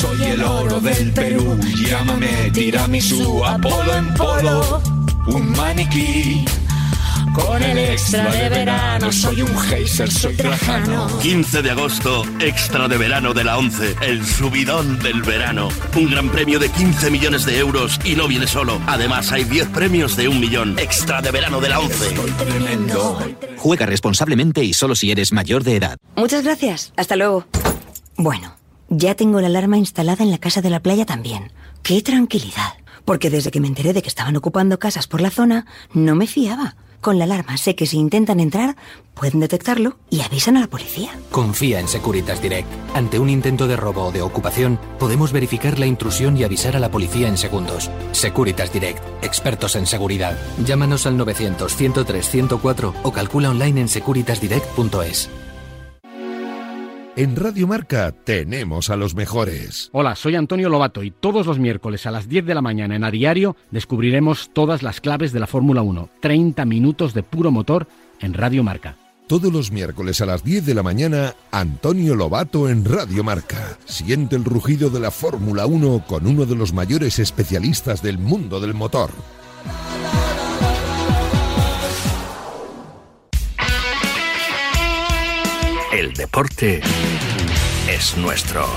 Soy 0.00 0.22
el 0.22 0.42
oro 0.42 0.80
del 0.80 1.12
Perú. 1.12 1.58
Llámame 1.86 2.50
tiramisu, 2.52 3.44
Apolo 3.44 3.94
en 3.94 4.14
polo. 4.14 4.82
Un 5.26 5.50
maniquí 5.52 6.44
con 7.34 7.62
el 7.62 7.78
extra 7.78 8.30
de 8.32 8.48
verano 8.48 9.12
soy 9.12 9.42
un 9.42 9.58
geyser, 9.58 10.10
soy 10.10 10.34
trajano. 10.36 11.06
15 11.20 11.62
de 11.62 11.70
agosto, 11.70 12.24
extra 12.40 12.88
de 12.88 12.96
verano 12.96 13.34
de 13.34 13.44
la 13.44 13.58
11, 13.58 13.96
el 14.02 14.26
subidón 14.26 14.98
del 15.00 15.22
verano. 15.22 15.68
Un 15.96 16.10
gran 16.10 16.28
premio 16.30 16.58
de 16.58 16.68
15 16.70 17.10
millones 17.10 17.44
de 17.44 17.58
euros 17.58 18.00
y 18.04 18.16
no 18.16 18.26
viene 18.26 18.46
solo. 18.46 18.80
Además 18.86 19.30
hay 19.32 19.44
10 19.44 19.68
premios 19.68 20.16
de 20.16 20.28
un 20.28 20.40
millón. 20.40 20.78
Extra 20.78 21.22
de 21.22 21.30
verano 21.30 21.60
de 21.60 21.68
la 21.68 21.80
11. 21.80 22.08
Estoy 22.08 22.30
tremendo. 22.30 23.18
Juega 23.58 23.86
responsablemente 23.86 24.64
y 24.64 24.72
solo 24.72 24.94
si 24.94 25.10
eres 25.10 25.32
mayor 25.32 25.62
de 25.62 25.76
edad. 25.76 25.98
Muchas 26.16 26.42
gracias. 26.42 26.92
Hasta 26.96 27.16
luego. 27.16 27.46
Bueno, 28.16 28.59
ya 28.90 29.14
tengo 29.14 29.40
la 29.40 29.46
alarma 29.46 29.78
instalada 29.78 30.22
en 30.24 30.30
la 30.30 30.38
casa 30.38 30.60
de 30.60 30.70
la 30.70 30.80
playa 30.80 31.06
también. 31.06 31.52
¡Qué 31.82 32.02
tranquilidad! 32.02 32.74
Porque 33.04 33.30
desde 33.30 33.50
que 33.50 33.60
me 33.60 33.68
enteré 33.68 33.92
de 33.92 34.02
que 34.02 34.08
estaban 34.08 34.36
ocupando 34.36 34.78
casas 34.78 35.06
por 35.06 35.20
la 35.20 35.30
zona, 35.30 35.64
no 35.94 36.14
me 36.14 36.26
fiaba. 36.26 36.76
Con 37.00 37.18
la 37.18 37.24
alarma 37.24 37.56
sé 37.56 37.74
que 37.74 37.86
si 37.86 37.96
intentan 37.96 38.40
entrar, 38.40 38.76
pueden 39.14 39.40
detectarlo 39.40 39.96
y 40.10 40.20
avisan 40.20 40.58
a 40.58 40.60
la 40.60 40.66
policía. 40.66 41.10
Confía 41.30 41.80
en 41.80 41.88
Securitas 41.88 42.42
Direct. 42.42 42.68
Ante 42.94 43.18
un 43.18 43.30
intento 43.30 43.66
de 43.66 43.76
robo 43.76 44.04
o 44.04 44.12
de 44.12 44.20
ocupación, 44.20 44.78
podemos 44.98 45.32
verificar 45.32 45.78
la 45.78 45.86
intrusión 45.86 46.36
y 46.36 46.44
avisar 46.44 46.76
a 46.76 46.80
la 46.80 46.90
policía 46.90 47.28
en 47.28 47.38
segundos. 47.38 47.90
Securitas 48.12 48.70
Direct, 48.72 49.02
expertos 49.24 49.76
en 49.76 49.86
seguridad. 49.86 50.36
Llámanos 50.66 51.06
al 51.06 51.16
900 51.16 51.74
103 51.74 52.28
104 52.28 52.94
o 53.02 53.12
calcula 53.12 53.50
online 53.50 53.80
en 53.80 53.88
securitasdirect.es. 53.88 55.30
En 57.20 57.36
Radio 57.36 57.66
Marca 57.66 58.12
tenemos 58.12 58.88
a 58.88 58.96
los 58.96 59.14
mejores. 59.14 59.90
Hola, 59.92 60.16
soy 60.16 60.36
Antonio 60.36 60.70
Lobato 60.70 61.02
y 61.02 61.10
todos 61.10 61.46
los 61.46 61.58
miércoles 61.58 62.06
a 62.06 62.10
las 62.10 62.30
10 62.30 62.46
de 62.46 62.54
la 62.54 62.62
mañana 62.62 62.96
en 62.96 63.04
A 63.04 63.10
Diario 63.10 63.56
descubriremos 63.70 64.48
todas 64.54 64.82
las 64.82 65.02
claves 65.02 65.30
de 65.30 65.40
la 65.40 65.46
Fórmula 65.46 65.82
1. 65.82 66.08
30 66.22 66.64
minutos 66.64 67.12
de 67.12 67.22
puro 67.22 67.50
motor 67.50 67.88
en 68.20 68.32
Radio 68.32 68.62
Marca. 68.62 68.96
Todos 69.26 69.52
los 69.52 69.70
miércoles 69.70 70.22
a 70.22 70.24
las 70.24 70.42
10 70.42 70.64
de 70.64 70.74
la 70.74 70.82
mañana, 70.82 71.34
Antonio 71.50 72.14
Lobato 72.14 72.70
en 72.70 72.86
Radio 72.86 73.22
Marca. 73.22 73.76
Siente 73.84 74.34
el 74.36 74.46
rugido 74.46 74.88
de 74.88 75.00
la 75.00 75.10
Fórmula 75.10 75.66
1 75.66 76.06
con 76.06 76.26
uno 76.26 76.46
de 76.46 76.56
los 76.56 76.72
mayores 76.72 77.18
especialistas 77.18 78.00
del 78.00 78.16
mundo 78.16 78.60
del 78.60 78.72
motor. 78.72 79.10
Deporte 86.20 86.82
es 87.88 88.14
nuestro. 88.18 88.68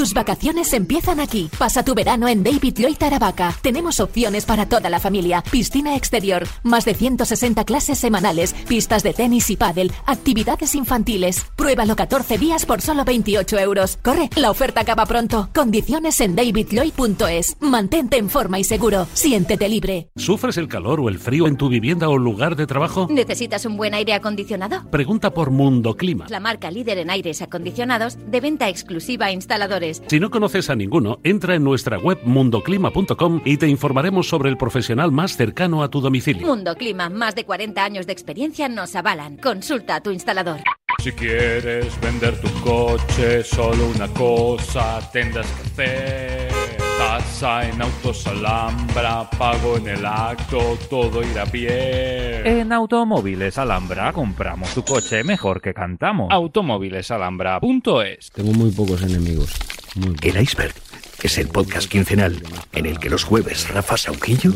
Tus 0.00 0.14
vacaciones 0.14 0.72
empiezan 0.72 1.20
aquí. 1.20 1.50
Pasa 1.58 1.84
tu 1.84 1.94
verano 1.94 2.26
en 2.26 2.42
David 2.42 2.78
Lloyd 2.78 3.02
Aravaca. 3.02 3.54
Tenemos 3.60 4.00
opciones 4.00 4.46
para 4.46 4.66
toda 4.66 4.88
la 4.88 4.98
familia. 4.98 5.44
Piscina 5.50 5.94
exterior, 5.94 6.44
más 6.62 6.86
de 6.86 6.94
160 6.94 7.66
clases 7.66 7.98
semanales, 7.98 8.54
pistas 8.66 9.02
de 9.02 9.12
tenis 9.12 9.50
y 9.50 9.56
pádel, 9.56 9.92
actividades 10.06 10.74
infantiles. 10.74 11.44
Pruébalo 11.54 11.96
14 11.96 12.38
días 12.38 12.64
por 12.64 12.80
solo 12.80 13.04
28 13.04 13.58
euros. 13.58 13.98
Corre, 14.02 14.30
la 14.36 14.50
oferta 14.50 14.80
acaba 14.80 15.04
pronto. 15.04 15.50
Condiciones 15.54 16.18
en 16.22 16.34
davidlloyd.es. 16.34 17.58
Mantente 17.60 18.16
en 18.16 18.30
forma 18.30 18.58
y 18.58 18.64
seguro. 18.64 19.06
Siéntete 19.12 19.68
libre. 19.68 20.08
¿Sufres 20.16 20.56
el 20.56 20.68
calor 20.68 21.00
o 21.00 21.10
el 21.10 21.18
frío 21.18 21.46
en 21.46 21.58
tu 21.58 21.68
vivienda 21.68 22.08
o 22.08 22.16
lugar 22.16 22.56
de 22.56 22.66
trabajo? 22.66 23.06
¿Necesitas 23.10 23.66
un 23.66 23.76
buen 23.76 23.92
aire 23.92 24.14
acondicionado? 24.14 24.82
Pregunta 24.90 25.34
por 25.34 25.50
Mundo 25.50 25.98
Clima. 25.98 26.24
La 26.30 26.40
marca 26.40 26.70
líder 26.70 26.96
en 26.96 27.10
aires 27.10 27.42
acondicionados 27.42 28.16
de 28.30 28.40
venta 28.40 28.70
exclusiva 28.70 29.26
a 29.26 29.32
instaladores 29.32 29.89
si 30.06 30.20
no 30.20 30.30
conoces 30.30 30.70
a 30.70 30.76
ninguno, 30.76 31.18
entra 31.24 31.54
en 31.54 31.64
nuestra 31.64 31.98
web 31.98 32.18
mundoclima.com 32.24 33.42
y 33.44 33.56
te 33.56 33.68
informaremos 33.68 34.28
sobre 34.28 34.50
el 34.50 34.56
profesional 34.56 35.12
más 35.12 35.36
cercano 35.36 35.82
a 35.82 35.90
tu 35.90 36.00
domicilio. 36.00 36.46
Mundo 36.46 36.74
Clima, 36.74 37.08
más 37.08 37.34
de 37.34 37.44
40 37.44 37.84
años 37.84 38.06
de 38.06 38.12
experiencia 38.12 38.68
nos 38.68 38.94
avalan. 38.96 39.36
Consulta 39.38 39.96
a 39.96 40.00
tu 40.00 40.10
instalador. 40.10 40.60
Si 41.02 41.12
quieres 41.12 41.98
vender 42.00 42.38
tu 42.40 42.48
coche, 42.60 43.42
solo 43.42 43.86
una 43.94 44.06
cosa 44.08 45.00
tendrás 45.12 45.46
que 45.46 45.62
hacer. 45.62 46.50
Tasa 46.98 47.66
en 47.66 47.80
Autos 47.80 48.26
Alhambra, 48.26 49.30
pago 49.30 49.78
en 49.78 49.88
el 49.88 50.04
acto, 50.04 50.76
todo 50.90 51.22
irá 51.22 51.46
bien. 51.46 52.46
En 52.46 52.70
Automóviles 52.70 53.56
Alhambra 53.56 54.12
compramos 54.12 54.74
tu 54.74 54.84
coche 54.84 55.24
mejor 55.24 55.62
que 55.62 55.72
cantamos. 55.72 56.28
Automóvilesalhambra.es 56.30 58.30
Tengo 58.32 58.52
muy 58.52 58.70
pocos 58.70 59.02
enemigos. 59.02 59.54
El 59.96 60.40
Iceberg 60.40 60.74
es 61.22 61.38
el 61.38 61.48
podcast 61.48 61.90
quincenal 61.90 62.42
en 62.72 62.86
el 62.86 62.98
que 62.98 63.10
los 63.10 63.24
jueves 63.24 63.68
Rafa 63.68 63.96
Sauquillo 63.96 64.52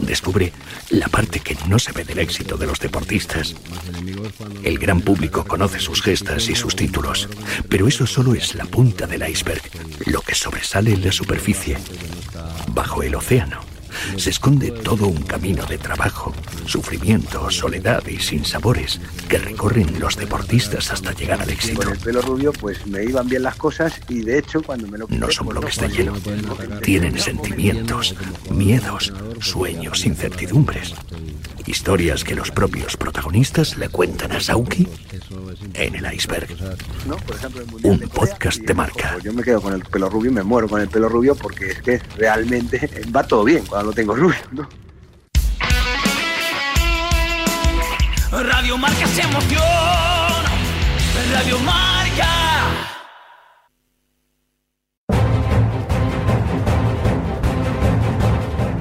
descubre 0.00 0.52
la 0.90 1.08
parte 1.08 1.40
que 1.40 1.56
no 1.68 1.78
se 1.78 1.92
ve 1.92 2.04
del 2.04 2.20
éxito 2.20 2.56
de 2.56 2.66
los 2.66 2.78
deportistas. 2.78 3.54
El 4.62 4.78
gran 4.78 5.00
público 5.00 5.44
conoce 5.44 5.80
sus 5.80 6.02
gestas 6.02 6.48
y 6.48 6.54
sus 6.54 6.76
títulos, 6.76 7.28
pero 7.68 7.88
eso 7.88 8.06
solo 8.06 8.34
es 8.34 8.54
la 8.54 8.64
punta 8.64 9.06
del 9.06 9.28
iceberg, 9.28 9.62
lo 10.06 10.20
que 10.20 10.34
sobresale 10.34 10.92
en 10.92 11.04
la 11.04 11.12
superficie. 11.12 11.76
Bajo 12.68 13.02
el 13.02 13.14
océano 13.14 13.71
se 14.16 14.30
esconde 14.30 14.70
todo 14.70 15.06
un 15.06 15.22
camino 15.22 15.64
de 15.66 15.78
trabajo, 15.78 16.32
sufrimiento, 16.66 17.50
soledad 17.50 18.06
y 18.06 18.18
sinsabores 18.18 19.00
que 19.28 19.38
recorren 19.38 19.98
los 19.98 20.16
deportistas 20.16 20.90
hasta 20.90 21.12
llegar 21.12 21.42
al 21.42 21.50
éxito. 21.50 21.82
Con 21.82 21.92
el 21.92 21.98
pelo 21.98 22.22
rubio 22.22 22.52
pues 22.52 22.86
me 22.86 23.04
iban 23.04 23.28
bien 23.28 23.42
las 23.42 23.56
cosas 23.56 24.00
y 24.08 24.20
de 24.22 24.38
hecho 24.38 24.62
cuando 24.62 24.86
me 24.88 24.98
lo 24.98 25.06
No 25.08 25.30
son 25.30 25.48
bloques 25.48 25.78
de 25.78 25.88
hielo, 25.88 26.14
tienen 26.82 27.18
sentimientos, 27.18 28.14
miedos, 28.50 29.12
sueños, 29.40 30.04
incertidumbres. 30.06 30.94
Historias 31.66 32.24
que 32.24 32.34
los 32.34 32.50
propios 32.50 32.96
protagonistas 32.96 33.76
le 33.76 33.88
cuentan 33.88 34.32
a 34.32 34.40
Sauki 34.40 34.86
en 35.74 35.94
el 35.94 36.14
iceberg. 36.14 36.48
Un 37.82 38.00
podcast 38.00 38.60
de 38.62 38.74
marca. 38.74 39.16
Yo 39.22 39.32
me 39.32 39.42
quedo 39.42 39.60
con 39.60 39.72
el 39.72 39.82
pelo 39.84 40.08
rubio 40.08 40.30
y 40.30 40.34
me 40.34 40.42
muero 40.42 40.68
con 40.68 40.80
el 40.80 40.88
pelo 40.88 41.08
rubio 41.08 41.34
porque 41.34 41.70
es 41.70 41.82
que 41.82 41.98
realmente 42.16 42.90
va 43.14 43.22
todo 43.22 43.44
bien 43.44 43.64
cuando 43.66 43.90
lo 43.90 43.92
tengo 43.92 44.14
rubio, 44.14 44.40
¿no? 44.52 44.68
Radio 48.32 48.78
Marca 48.78 49.06
se 49.06 49.20
emociona. 49.20 50.50
Radio 51.32 51.58
Marca. 51.60 52.51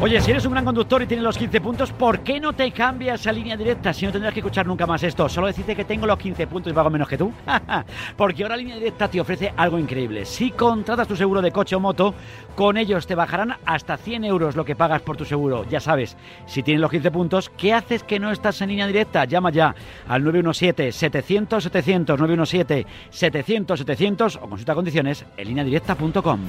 Oye, 0.03 0.19
si 0.19 0.31
eres 0.31 0.43
un 0.47 0.53
gran 0.53 0.65
conductor 0.65 1.03
y 1.03 1.05
tienes 1.05 1.23
los 1.23 1.37
15 1.37 1.61
puntos, 1.61 1.91
¿por 1.91 2.21
qué 2.21 2.39
no 2.39 2.53
te 2.53 2.71
cambias 2.71 3.27
a 3.27 3.31
línea 3.31 3.55
directa 3.55 3.93
si 3.93 4.03
no 4.03 4.11
tendrás 4.11 4.33
que 4.33 4.39
escuchar 4.39 4.65
nunca 4.65 4.87
más 4.87 5.03
esto? 5.03 5.29
Solo 5.29 5.45
decirte 5.45 5.75
que 5.75 5.85
tengo 5.85 6.07
los 6.07 6.17
15 6.17 6.47
puntos 6.47 6.71
y 6.71 6.73
pago 6.73 6.89
menos 6.89 7.07
que 7.07 7.19
tú. 7.19 7.31
Porque 8.17 8.41
ahora 8.41 8.57
línea 8.57 8.77
directa 8.77 9.07
te 9.07 9.21
ofrece 9.21 9.53
algo 9.55 9.77
increíble. 9.77 10.25
Si 10.25 10.49
contratas 10.49 11.07
tu 11.07 11.15
seguro 11.15 11.39
de 11.39 11.51
coche 11.51 11.75
o 11.75 11.79
moto, 11.79 12.15
con 12.55 12.77
ellos 12.77 13.05
te 13.05 13.13
bajarán 13.13 13.57
hasta 13.63 13.95
100 13.95 14.23
euros 14.23 14.55
lo 14.55 14.65
que 14.65 14.75
pagas 14.75 15.03
por 15.03 15.17
tu 15.17 15.25
seguro. 15.25 15.67
Ya 15.69 15.79
sabes, 15.79 16.17
si 16.47 16.63
tienes 16.63 16.81
los 16.81 16.89
15 16.89 17.11
puntos, 17.11 17.51
¿qué 17.55 17.71
haces 17.71 18.01
que 18.01 18.19
no 18.19 18.31
estás 18.31 18.59
en 18.63 18.69
línea 18.69 18.87
directa? 18.87 19.25
Llama 19.25 19.51
ya 19.51 19.75
al 20.07 20.23
917-700-700, 20.23 22.85
917-700-700 23.11 24.39
o 24.41 24.49
consulta 24.49 24.73
condiciones 24.73 25.27
en 25.37 25.47
lineadirecta.com. 25.47 26.47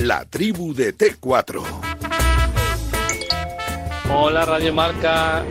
La 0.00 0.24
tribu 0.24 0.72
de 0.72 0.96
T4. 0.96 1.62
Hola 4.10 4.46
Radio 4.46 4.72
Marca, 4.72 5.44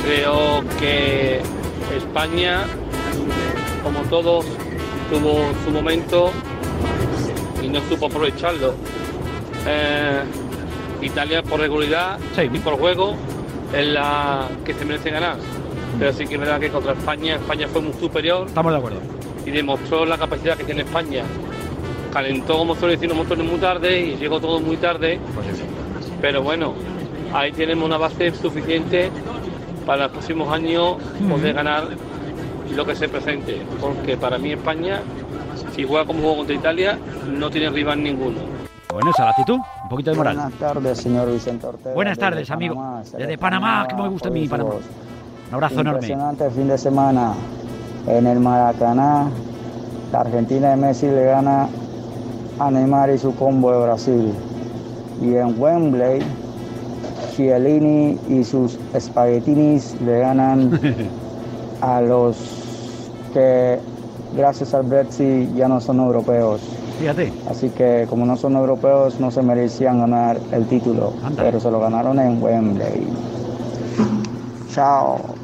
creo 0.00 0.62
que 0.78 1.40
España, 1.96 2.66
como 3.82 4.02
todos, 4.02 4.46
tuvo 5.10 5.50
su 5.64 5.72
momento 5.72 6.30
y 7.60 7.68
no 7.68 7.80
supo 7.88 8.06
aprovecharlo. 8.06 8.76
Eh, 9.66 10.22
Italia 11.02 11.42
por 11.42 11.58
regularidad 11.58 12.20
y 12.40 12.58
por 12.60 12.78
juego 12.78 13.16
es 13.72 13.88
la 13.88 14.48
que 14.64 14.72
se 14.74 14.84
merece 14.84 15.10
ganar. 15.10 15.38
Pero 15.98 16.12
sí 16.12 16.28
que 16.28 16.34
es 16.34 16.40
verdad 16.40 16.60
que 16.60 16.70
contra 16.70 16.92
España, 16.92 17.34
España 17.34 17.66
fue 17.66 17.80
muy 17.80 17.92
superior. 17.94 18.46
Estamos 18.46 18.70
de 18.70 18.78
acuerdo. 18.78 19.00
Y 19.44 19.50
demostró 19.50 20.06
la 20.06 20.16
capacidad 20.16 20.56
que 20.56 20.62
tiene 20.62 20.82
España 20.82 21.24
calentó, 22.12 22.58
como 22.58 22.74
suele 22.74 22.94
decir, 22.94 23.08
los 23.08 23.18
motores 23.18 23.44
muy 23.44 23.58
tarde 23.58 24.00
y 24.00 24.16
llegó 24.16 24.40
todo 24.40 24.60
muy 24.60 24.76
tarde. 24.76 25.18
Pero 26.20 26.42
bueno, 26.42 26.74
ahí 27.32 27.52
tenemos 27.52 27.84
una 27.84 27.98
base 27.98 28.32
suficiente 28.32 29.10
para 29.84 30.04
los 30.04 30.12
próximos 30.12 30.52
años 30.52 30.96
poder 31.28 31.54
ganar 31.54 31.88
lo 32.74 32.84
que 32.84 32.96
se 32.96 33.08
presente. 33.08 33.62
Porque 33.80 34.16
para 34.16 34.38
mí 34.38 34.52
España, 34.52 35.00
si 35.74 35.84
juega 35.84 36.04
como 36.06 36.20
juego 36.20 36.36
contra 36.38 36.54
Italia, 36.54 36.98
no 37.28 37.50
tiene 37.50 37.70
rival 37.70 38.02
ninguno. 38.02 38.38
Bueno, 38.92 39.10
esa 39.10 39.24
la 39.24 39.30
actitud, 39.30 39.58
un 39.82 39.88
poquito 39.90 40.10
de 40.10 40.16
moral. 40.16 40.36
Buenas 40.36 40.54
tardes, 40.54 40.98
señor 40.98 41.30
Vicente 41.30 41.66
Ortega. 41.66 41.94
Buenas 41.94 42.18
tardes, 42.18 42.50
amigo. 42.50 43.02
Desde 43.16 43.36
Panamá, 43.36 43.86
que 43.88 43.94
me 43.94 44.08
gusta 44.08 44.30
mi 44.30 44.48
Panamá. 44.48 44.70
Un 45.48 45.54
abrazo 45.54 45.80
enorme. 45.80 45.98
Impresionante 45.98 46.50
fin 46.50 46.68
de 46.68 46.78
semana 46.78 47.34
en 48.06 48.26
el 48.26 48.40
Maracaná. 48.40 49.28
La 50.12 50.20
Argentina 50.20 50.70
de 50.70 50.76
Messi 50.76 51.06
le 51.06 51.24
gana 51.24 51.68
a 52.58 52.70
Neymar 52.70 53.10
y 53.10 53.18
su 53.18 53.34
combo 53.34 53.72
de 53.72 53.82
Brasil. 53.82 54.32
Y 55.22 55.34
en 55.34 55.60
Wembley, 55.60 56.20
Chiellini 57.34 58.18
y 58.28 58.44
sus 58.44 58.78
espaguetinis 58.94 59.96
le 60.04 60.20
ganan 60.20 60.80
a 61.80 62.00
los 62.00 62.36
que 63.32 63.78
gracias 64.36 64.74
al 64.74 64.84
Brexit 64.84 65.54
ya 65.54 65.68
no 65.68 65.80
son 65.80 66.00
europeos. 66.00 66.60
Fíjate. 66.98 67.32
Así 67.50 67.68
que 67.70 68.06
como 68.08 68.24
no 68.24 68.36
son 68.36 68.56
europeos 68.56 69.20
no 69.20 69.30
se 69.30 69.42
merecían 69.42 70.00
ganar 70.00 70.38
el 70.52 70.66
título, 70.66 71.12
pero 71.36 71.60
se 71.60 71.70
lo 71.70 71.80
ganaron 71.80 72.18
en 72.18 72.42
Wembley. 72.42 73.06
Chao. 74.72 75.35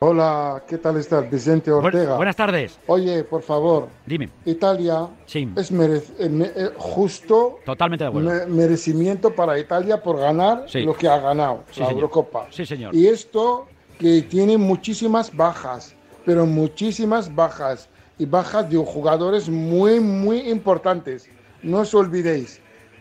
Hola, 0.00 0.62
¿qué 0.68 0.78
tal 0.78 0.96
estás? 0.96 1.28
Vicente 1.28 1.72
Ortega. 1.72 2.14
buenas 2.14 2.36
tardes. 2.36 2.78
Oye, 2.86 3.24
por 3.24 3.42
favor. 3.42 3.88
Dime. 4.06 4.28
Italia 4.44 5.08
es 5.26 5.72
eh, 5.72 6.02
eh, 6.20 6.70
justo. 6.76 7.58
Totalmente 7.64 8.04
de 8.04 8.08
acuerdo. 8.10 8.46
merecimiento 8.46 9.34
para 9.34 9.58
Italia 9.58 10.00
por 10.00 10.20
ganar 10.20 10.66
lo 10.72 10.94
que 10.94 11.08
ha 11.08 11.18
ganado, 11.18 11.64
la 11.76 11.90
Eurocopa. 11.90 12.46
Sí, 12.50 12.64
señor. 12.64 12.94
Y 12.94 13.08
esto 13.08 13.66
que 13.98 14.22
tiene 14.22 14.56
muchísimas 14.56 15.34
bajas, 15.34 15.96
pero 16.24 16.46
muchísimas 16.46 17.34
bajas. 17.34 17.88
Y 18.20 18.24
bajas 18.24 18.70
de 18.70 18.76
jugadores 18.76 19.48
muy, 19.48 19.98
muy 19.98 20.48
importantes. 20.48 21.28
No 21.60 21.78
os 21.78 21.92
olvidéis. 21.92 22.60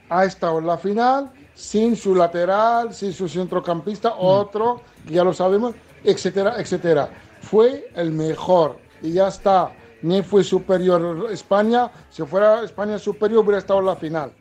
Ha 0.09 0.25
estado 0.25 0.57
en 0.57 0.65
la 0.65 0.79
final 0.79 1.31
sin 1.53 1.95
su 1.95 2.15
lateral, 2.15 2.91
sin 2.91 3.13
su 3.13 3.27
centrocampista, 3.27 4.09
mm. 4.09 4.15
otro, 4.19 4.81
ya 5.07 5.23
lo 5.23 5.33
sabemos 5.33 5.75
etcétera, 6.07 6.55
etcétera. 6.57 7.09
Fue 7.41 7.89
el 7.95 8.11
mejor 8.11 8.77
y 9.01 9.13
ya 9.13 9.27
está. 9.27 9.71
Ni 10.01 10.21
fue 10.21 10.43
superior 10.43 11.27
España. 11.31 11.91
Si 12.09 12.23
fuera 12.23 12.63
España 12.63 12.97
superior, 12.97 13.43
hubiera 13.43 13.59
estado 13.59 13.79
en 13.79 13.85
la 13.87 13.95
final. 13.95 14.31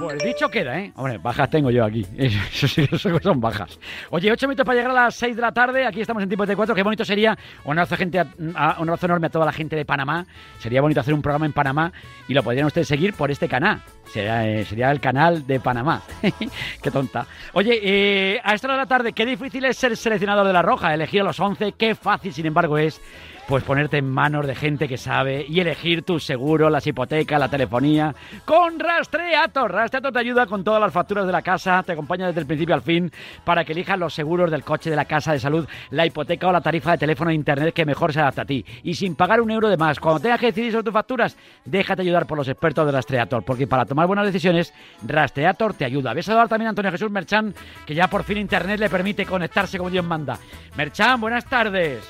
Pues 0.00 0.24
dicho 0.24 0.48
queda, 0.48 0.80
¿eh? 0.80 0.92
Hombre, 0.96 1.18
bajas 1.18 1.50
tengo 1.50 1.70
yo 1.70 1.84
aquí. 1.84 2.06
Eso 2.16 2.66
sí, 2.66 2.88
son 3.22 3.38
bajas. 3.38 3.78
Oye, 4.08 4.32
ocho 4.32 4.48
minutos 4.48 4.64
para 4.64 4.78
llegar 4.78 4.92
a 4.92 5.04
las 5.04 5.14
seis 5.14 5.36
de 5.36 5.42
la 5.42 5.52
tarde. 5.52 5.84
Aquí 5.84 6.00
estamos 6.00 6.22
en 6.22 6.28
tiempo 6.30 6.46
de 6.46 6.56
cuatro. 6.56 6.74
Qué 6.74 6.82
bonito 6.82 7.04
sería. 7.04 7.36
Un 7.64 7.72
abrazo, 7.72 7.96
gente, 7.98 8.24
un 8.38 8.56
abrazo 8.56 9.06
enorme 9.06 9.26
a 9.26 9.30
toda 9.30 9.44
la 9.44 9.52
gente 9.52 9.76
de 9.76 9.84
Panamá. 9.84 10.24
Sería 10.58 10.80
bonito 10.80 11.00
hacer 11.00 11.12
un 11.12 11.20
programa 11.20 11.44
en 11.44 11.52
Panamá 11.52 11.92
y 12.28 12.32
lo 12.32 12.42
podrían 12.42 12.66
ustedes 12.66 12.88
seguir 12.88 13.12
por 13.12 13.30
este 13.30 13.46
canal. 13.46 13.82
Sería, 14.06 14.48
eh, 14.48 14.64
sería 14.64 14.90
el 14.90 15.00
canal 15.00 15.46
de 15.46 15.60
Panamá. 15.60 16.00
qué 16.82 16.90
tonta. 16.90 17.26
Oye, 17.52 17.78
eh, 17.82 18.40
a 18.42 18.54
esta 18.54 18.68
hora 18.68 18.76
de 18.76 18.82
la 18.82 18.88
tarde, 18.88 19.12
qué 19.12 19.26
difícil 19.26 19.66
es 19.66 19.76
ser 19.76 19.94
seleccionador 19.98 20.46
de 20.46 20.54
la 20.54 20.62
Roja. 20.62 20.94
Elegir 20.94 21.20
a 21.20 21.24
los 21.24 21.38
once. 21.40 21.72
Qué 21.76 21.94
fácil, 21.94 22.32
sin 22.32 22.46
embargo, 22.46 22.78
es 22.78 23.02
pues 23.50 23.64
ponerte 23.64 23.98
en 23.98 24.08
manos 24.08 24.46
de 24.46 24.54
gente 24.54 24.86
que 24.86 24.96
sabe 24.96 25.44
y 25.48 25.58
elegir 25.58 26.04
tus 26.04 26.22
seguros, 26.22 26.70
las 26.70 26.86
hipotecas, 26.86 27.40
la 27.40 27.48
telefonía. 27.48 28.14
Con 28.44 28.78
Rastreator. 28.78 29.72
Rastreator 29.72 30.12
te 30.12 30.20
ayuda 30.20 30.46
con 30.46 30.62
todas 30.62 30.80
las 30.80 30.92
facturas 30.92 31.26
de 31.26 31.32
la 31.32 31.42
casa, 31.42 31.82
te 31.82 31.90
acompaña 31.90 32.28
desde 32.28 32.42
el 32.42 32.46
principio 32.46 32.76
al 32.76 32.82
fin 32.82 33.10
para 33.42 33.64
que 33.64 33.72
elijas 33.72 33.98
los 33.98 34.14
seguros 34.14 34.52
del 34.52 34.62
coche, 34.62 34.88
de 34.88 34.94
la 34.94 35.04
casa, 35.04 35.32
de 35.32 35.40
salud, 35.40 35.66
la 35.90 36.06
hipoteca 36.06 36.46
o 36.46 36.52
la 36.52 36.60
tarifa 36.60 36.92
de 36.92 36.98
teléfono 36.98 37.32
e 37.32 37.34
internet 37.34 37.74
que 37.74 37.84
mejor 37.84 38.12
se 38.12 38.20
adapta 38.20 38.42
a 38.42 38.44
ti. 38.44 38.64
Y 38.84 38.94
sin 38.94 39.16
pagar 39.16 39.40
un 39.40 39.50
euro 39.50 39.68
de 39.68 39.76
más. 39.76 39.98
Cuando 39.98 40.20
tengas 40.20 40.38
que 40.38 40.46
decidir 40.46 40.70
sobre 40.70 40.84
tus 40.84 40.94
facturas, 40.94 41.36
déjate 41.64 42.02
ayudar 42.02 42.28
por 42.28 42.38
los 42.38 42.46
expertos 42.46 42.86
de 42.86 42.92
Rastreator, 42.92 43.42
porque 43.42 43.66
para 43.66 43.84
tomar 43.84 44.06
buenas 44.06 44.26
decisiones, 44.26 44.72
Rastreator 45.02 45.74
te 45.74 45.84
ayuda. 45.84 46.14
Ves 46.14 46.28
a 46.28 46.34
dar 46.34 46.46
también 46.46 46.68
a 46.68 46.70
Antonio 46.70 46.92
Jesús 46.92 47.10
Merchan, 47.10 47.52
que 47.84 47.96
ya 47.96 48.06
por 48.06 48.22
fin 48.22 48.38
internet 48.38 48.78
le 48.78 48.88
permite 48.88 49.26
conectarse 49.26 49.76
como 49.76 49.90
Dios 49.90 50.04
manda. 50.04 50.38
Merchan, 50.76 51.20
buenas 51.20 51.44
tardes. 51.46 52.08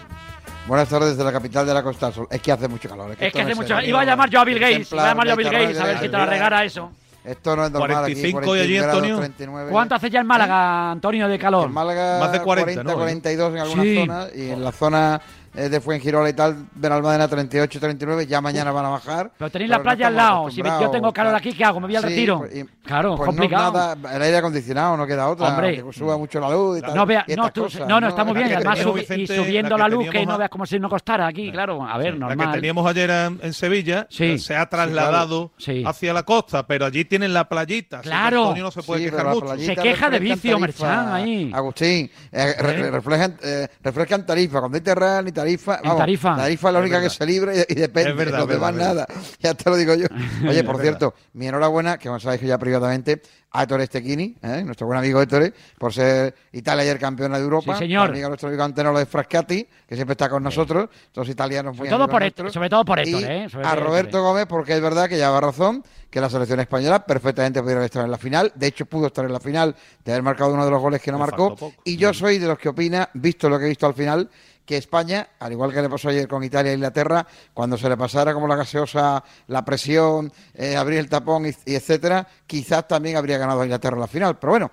Buenas 0.67 0.89
tardes 0.89 1.11
desde 1.11 1.25
la 1.25 1.33
capital 1.33 1.67
de 1.67 1.75
la 1.75 1.83
Costa 1.83 2.13
Sol. 2.13 2.29
Es 2.31 2.41
que 2.41 2.53
hace 2.53 2.69
mucho 2.69 2.89
calor. 2.89 3.11
Es 3.19 3.33
que, 3.33 3.41
hace 3.41 3.55
mucho 3.55 3.69
calor. 3.69 3.85
Iba 3.85 4.01
a 4.01 4.05
llamar 4.05 4.31
yo 4.31 4.41
a 4.41 4.45
Bill 4.45 4.59
Gates. 4.59 4.93
Iba 4.93 5.05
a 5.05 5.09
llamar 5.09 5.27
yo 5.27 5.33
a 5.33 5.37
Bill 5.37 5.51
Gates 5.51 5.81
a 5.81 5.85
ver 5.85 5.99
si 5.99 6.09
te 6.09 6.17
la 6.17 6.27
regara 6.27 6.65
eso. 6.65 6.93
Esto 7.25 7.55
no 7.55 7.67
es 7.67 7.71
normal 7.71 7.89
45 7.89 8.39
aquí, 8.39 8.51
y 8.51 8.61
allí, 8.61 8.79
Antonio. 8.79 9.19
39. 9.19 9.71
¿Cuánto 9.71 9.95
hace 9.95 10.09
ya 10.09 10.21
en 10.21 10.27
Málaga, 10.27 10.93
Antonio, 10.93 11.29
de 11.29 11.39
calor? 11.39 11.67
En 11.67 11.73
Málaga, 11.75 12.19
más 12.19 12.33
de 12.33 12.41
40, 12.41 12.83
40 12.83 12.95
42 12.95 13.53
en 13.53 13.59
algunas 13.59 13.87
zonas 13.87 14.31
y 14.35 14.51
en 14.51 14.65
la 14.65 14.73
zona 14.73 15.21
eh, 15.55 15.69
de 15.69 15.81
Fuengirola 15.81 16.29
y 16.29 16.33
tal, 16.33 16.67
Benalmádena 16.75 17.27
38, 17.27 17.81
39, 17.81 18.27
ya 18.27 18.41
mañana 18.41 18.71
van 18.71 18.87
a 18.87 18.89
bajar. 18.91 19.33
Pero 19.37 19.51
tenéis 19.51 19.71
la 19.71 19.83
playa 19.83 20.07
al 20.07 20.15
lado, 20.15 20.51
si 20.51 20.63
yo 20.63 20.91
tengo 20.91 21.13
calor 21.13 21.35
aquí, 21.35 21.53
¿qué 21.53 21.65
hago? 21.65 21.81
¿Me 21.81 21.89
voy 21.89 21.97
al 21.97 22.05
retiro? 22.05 22.39
Pues, 22.39 22.67
claro, 22.85 23.17
pues 23.17 23.27
complicado. 23.27 23.73
No, 23.73 23.79
nada, 23.79 24.17
el 24.17 24.23
aire 24.23 24.37
acondicionado 24.37 24.97
no 24.97 25.07
queda 25.07 25.29
otra, 25.29 25.49
Hombre, 25.49 25.83
que 25.83 25.93
suba 25.93 26.17
mucho 26.17 26.39
la 26.39 26.51
luz 26.51 26.79
y 26.79 26.83
tal. 26.83 26.95
No, 26.95 27.05
vea, 27.05 27.25
no, 27.37 27.51
tú, 27.51 27.67
no, 27.89 28.01
no, 28.01 28.09
está 28.09 28.23
muy 28.23 28.35
bien, 28.35 28.51
y 29.17 29.27
subiendo 29.27 29.77
la, 29.77 29.89
luz, 29.89 30.09
que 30.09 30.25
no 30.25 30.39
veas 30.39 30.51
como 30.51 30.67
si 30.67 30.79
no 30.79 30.89
costara 30.89 31.27
aquí, 31.27 31.51
claro, 31.51 31.85
a 31.85 31.99
ver, 31.99 32.17
normal. 32.17 32.39
La 32.39 32.53
que 32.53 32.59
teníamos 32.59 32.87
ayer 32.87 33.11
en, 33.11 33.53
Sevilla 33.53 34.07
se 34.09 34.57
ha 34.57 34.67
trasladado 34.67 35.53
hacia 35.85 36.13
la 36.13 36.23
costa, 36.23 36.67
pero 36.67 36.87
allí 36.87 37.05
tienen 37.05 37.35
la 37.35 37.49
playita. 37.49 38.03
Claro. 38.03 38.55
no 38.55 38.71
se 38.71 38.83
puede 38.83 39.11
quejar 39.11 39.27
mucho. 39.27 39.57
Se 39.59 39.75
queja 39.75 40.11
de 40.11 40.19
vicio, 40.21 40.59
Merchan, 40.59 41.13
ahí. 41.13 41.51
Agustín, 41.53 42.09
eh, 42.31 42.91
reflejan, 42.91 43.37
eh, 43.43 43.67
refrescan 43.83 44.25
tarifa, 44.25 44.61
cuando 44.61 44.77
hay 44.77 44.83
terral 44.83 45.25
ni 45.25 45.33
tarifa, 45.41 45.81
vamos, 45.83 45.99
tarifa. 45.99 46.37
Tarifa 46.37 46.69
es 46.69 46.75
la 46.75 46.81
única 46.81 47.01
que 47.01 47.11
se 47.11 47.27
libre 47.27 47.67
y, 47.69 47.75
depende, 47.75 48.25
de 48.25 48.31
los 48.31 48.49
demás 48.49 48.75
nada. 48.75 49.07
Ya 49.41 49.55
te 49.55 49.71
lo 49.71 49.77
digo 49.77 49.95
yo. 49.95 50.07
Oye, 50.49 50.65
por 50.65 50.81
cierto, 50.81 51.15
mi 51.35 51.47
enhorabuena, 51.47 51.99
que 51.99 52.09
como 52.09 52.21
sabéis 52.21 52.41
que 52.41 52.47
ya 52.47 52.59
privadamente, 52.59 53.23
a 53.53 53.65
Ettore 53.65 53.87
Stechini, 53.87 54.37
¿eh? 54.43 54.63
nuestro 54.65 54.87
buen 54.87 54.99
amigo 54.99 55.21
Ettore, 55.21 55.53
por 55.79 55.93
ser 55.93 56.35
Italia 56.53 56.83
ayer 56.83 56.99
campeona 56.99 57.37
de 57.37 57.45
Europa. 57.45 57.75
Sí, 57.75 57.81
señor. 57.81 58.11
Amigo 58.11 58.29
nuestro 58.29 58.49
amigo 58.49 58.63
Antenolo 58.63 58.99
de 58.99 59.07
Frascati, 59.07 59.67
que 59.89 59.95
siempre 59.95 60.13
está 60.13 60.29
con 60.29 60.43
nosotros, 60.43 60.89
los 61.15 61.29
italianos 61.29 61.77
muy 61.77 61.89
sobre 61.89 61.99
todo 61.99 62.09
por 62.09 62.21
nuestros. 62.21 62.53
Sobre 62.53 62.69
todo 62.69 62.85
por 62.85 63.01
Ettore, 63.01 63.45
¿eh? 63.45 63.49
a 63.65 63.75
Roberto 63.75 64.23
Gómez, 64.23 64.47
porque 64.47 64.75
es 64.75 64.81
verdad 64.81 65.09
que 65.09 65.17
lleva 65.17 65.41
razón, 65.41 65.83
que 66.11 66.21
la 66.21 66.31
selección 66.31 66.61
española 66.61 67.05
perfectamente 67.05 67.63
pudiera 67.63 67.85
estar 67.85 68.05
en 68.05 68.11
la 68.11 68.19
final. 68.19 68.53
De 68.55 68.69
hecho, 68.69 68.87
pudo 68.87 69.07
estar 69.07 69.25
en 69.25 69.33
la 69.33 69.41
final 69.41 69.75
de 70.05 70.13
haber 70.13 70.23
marcado 70.23 70.53
uno 70.55 70.65
de 70.65 70.71
los 70.71 70.81
goles 70.81 71.01
que 71.01 71.11
no 71.11 71.19
marcó. 71.19 71.57
Y 71.85 71.97
yo 71.97 72.15
soy 72.15 72.39
de 72.39 72.47
los 72.47 72.59
que 72.59 72.69
opina, 72.69 73.09
visto 73.15 73.49
lo 73.49 73.59
que 73.59 73.65
he 73.65 73.69
visto 73.69 73.87
al 73.87 73.95
final, 73.95 74.29
que 74.71 74.77
España, 74.77 75.31
al 75.41 75.51
igual 75.51 75.73
que 75.73 75.83
le 75.83 75.89
pasó 75.89 76.11
ayer 76.11 76.29
con 76.29 76.45
Italia 76.45 76.71
e 76.71 76.77
Inglaterra, 76.77 77.27
cuando 77.53 77.77
se 77.77 77.89
le 77.89 77.97
pasara 77.97 78.33
como 78.33 78.47
la 78.47 78.55
gaseosa 78.55 79.25
la 79.49 79.65
presión, 79.65 80.33
eh, 80.55 80.77
abrir 80.77 81.01
el 81.01 81.09
tapón 81.09 81.45
y, 81.45 81.75
etcétera, 81.75 82.25
quizás 82.47 82.87
también 82.87 83.17
habría 83.17 83.37
ganado 83.37 83.63
a 83.63 83.65
Inglaterra 83.65 83.99
la 83.99 84.07
final. 84.07 84.39
Pero 84.39 84.53
bueno, 84.53 84.71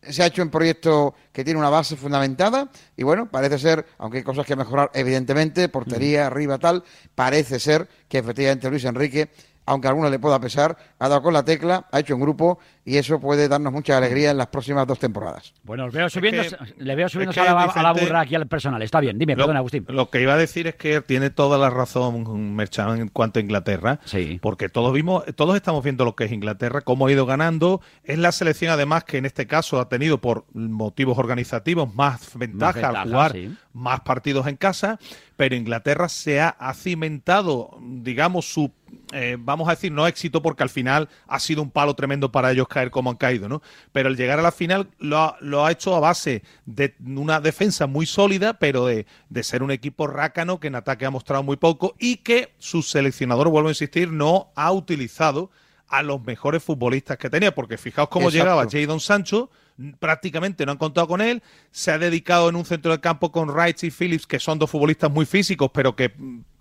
se 0.00 0.22
ha 0.22 0.26
hecho 0.26 0.42
un 0.42 0.48
proyecto 0.48 1.16
que 1.32 1.42
tiene 1.42 1.58
una 1.58 1.70
base 1.70 1.96
fundamentada 1.96 2.70
y 2.96 3.02
bueno, 3.02 3.28
parece 3.28 3.58
ser, 3.58 3.84
aunque 3.98 4.18
hay 4.18 4.22
cosas 4.22 4.46
que 4.46 4.54
mejorar 4.54 4.92
evidentemente, 4.94 5.68
portería, 5.68 6.28
arriba, 6.28 6.58
tal, 6.58 6.84
parece 7.16 7.58
ser 7.58 7.88
que 8.08 8.18
efectivamente 8.18 8.70
Luis 8.70 8.84
Enrique 8.84 9.28
aunque 9.66 9.86
a 9.86 9.90
algunos 9.90 10.10
le 10.10 10.18
pueda 10.18 10.40
pesar, 10.40 10.76
ha 10.98 11.08
dado 11.08 11.22
con 11.22 11.32
la 11.32 11.44
tecla, 11.44 11.86
ha 11.90 12.00
hecho 12.00 12.14
un 12.14 12.20
grupo 12.20 12.58
y 12.84 12.96
eso 12.96 13.20
puede 13.20 13.48
darnos 13.48 13.72
mucha 13.72 13.96
alegría 13.96 14.32
en 14.32 14.38
las 14.38 14.48
próximas 14.48 14.86
dos 14.86 14.98
temporadas. 14.98 15.54
Bueno, 15.62 15.88
veo 15.90 16.08
subiendo, 16.08 16.42
le 16.78 16.94
veo 16.96 17.08
subiendo 17.08 17.40
a, 17.40 17.82
la, 17.82 17.92
burra 17.92 18.20
aquí 18.20 18.34
al 18.34 18.48
personal. 18.48 18.82
Está 18.82 19.00
bien, 19.00 19.18
dime, 19.18 19.36
perdón, 19.36 19.56
Agustín. 19.56 19.84
Lo 19.88 20.10
que 20.10 20.20
iba 20.20 20.34
a 20.34 20.36
decir 20.36 20.66
es 20.66 20.74
que 20.74 21.00
tiene 21.00 21.30
toda 21.30 21.58
la 21.58 21.70
razón 21.70 22.54
Merchan 22.54 23.00
en 23.00 23.08
cuanto 23.08 23.38
a 23.38 23.42
Inglaterra, 23.42 24.00
sí. 24.04 24.38
porque 24.42 24.68
todos 24.68 24.92
vimos, 24.92 25.24
todos 25.36 25.54
estamos 25.54 25.84
viendo 25.84 26.04
lo 26.04 26.16
que 26.16 26.24
es 26.24 26.32
Inglaterra, 26.32 26.80
cómo 26.80 27.06
ha 27.06 27.12
ido 27.12 27.24
ganando. 27.24 27.80
Es 28.02 28.18
la 28.18 28.32
selección, 28.32 28.72
además, 28.72 29.04
que 29.04 29.18
en 29.18 29.26
este 29.26 29.46
caso 29.46 29.80
ha 29.80 29.88
tenido 29.88 30.18
por 30.18 30.44
motivos 30.52 31.18
organizativos 31.18 31.94
más 31.94 32.36
ventaja, 32.36 32.88
al 32.88 33.08
jugar 33.08 33.36
más 33.72 34.00
partidos 34.00 34.46
en 34.48 34.56
casa, 34.56 34.98
pero 35.36 35.54
Inglaterra 35.54 36.08
se 36.08 36.40
ha 36.40 36.74
cimentado, 36.74 37.78
digamos, 37.80 38.52
su 38.52 38.72
eh, 39.12 39.36
vamos 39.38 39.68
a 39.68 39.72
decir, 39.72 39.92
no 39.92 40.06
éxito 40.06 40.42
porque 40.42 40.62
al 40.62 40.70
final 40.70 41.08
ha 41.26 41.38
sido 41.38 41.62
un 41.62 41.70
palo 41.70 41.94
tremendo 41.94 42.32
para 42.32 42.50
ellos 42.50 42.68
caer 42.68 42.90
como 42.90 43.10
han 43.10 43.16
caído, 43.16 43.48
¿no? 43.48 43.62
Pero 43.92 44.08
el 44.08 44.16
llegar 44.16 44.38
a 44.38 44.42
la 44.42 44.52
final 44.52 44.88
lo 44.98 45.18
ha, 45.18 45.36
lo 45.40 45.64
ha 45.64 45.70
hecho 45.70 45.94
a 45.94 46.00
base 46.00 46.42
de 46.66 46.94
una 47.04 47.40
defensa 47.40 47.86
muy 47.86 48.06
sólida, 48.06 48.54
pero 48.54 48.86
de, 48.86 49.06
de, 49.28 49.42
ser 49.42 49.62
un 49.62 49.70
equipo 49.70 50.06
rácano 50.06 50.60
que 50.60 50.68
en 50.68 50.76
ataque 50.76 51.06
ha 51.06 51.10
mostrado 51.10 51.42
muy 51.42 51.56
poco 51.56 51.94
y 51.98 52.18
que 52.18 52.54
su 52.58 52.82
seleccionador, 52.82 53.48
vuelvo 53.48 53.68
a 53.68 53.72
insistir, 53.72 54.10
no 54.10 54.50
ha 54.54 54.72
utilizado 54.72 55.50
a 55.88 56.02
los 56.02 56.24
mejores 56.24 56.62
futbolistas 56.62 57.18
que 57.18 57.28
tenía, 57.28 57.54
porque 57.54 57.76
fijaos 57.76 58.08
cómo 58.08 58.30
llegaba 58.30 58.66
Jadon 58.70 58.98
Sancho, 58.98 59.50
prácticamente 59.98 60.64
no 60.64 60.72
han 60.72 60.78
contado 60.78 61.06
con 61.06 61.20
él, 61.20 61.42
se 61.70 61.90
ha 61.90 61.98
dedicado 61.98 62.48
en 62.48 62.56
un 62.56 62.64
centro 62.64 62.92
del 62.92 63.00
campo 63.00 63.30
con 63.30 63.50
Wright 63.50 63.82
y 63.84 63.90
Phillips, 63.90 64.26
que 64.26 64.40
son 64.40 64.58
dos 64.58 64.70
futbolistas 64.70 65.10
muy 65.10 65.26
físicos, 65.26 65.70
pero 65.72 65.94
que 65.94 66.14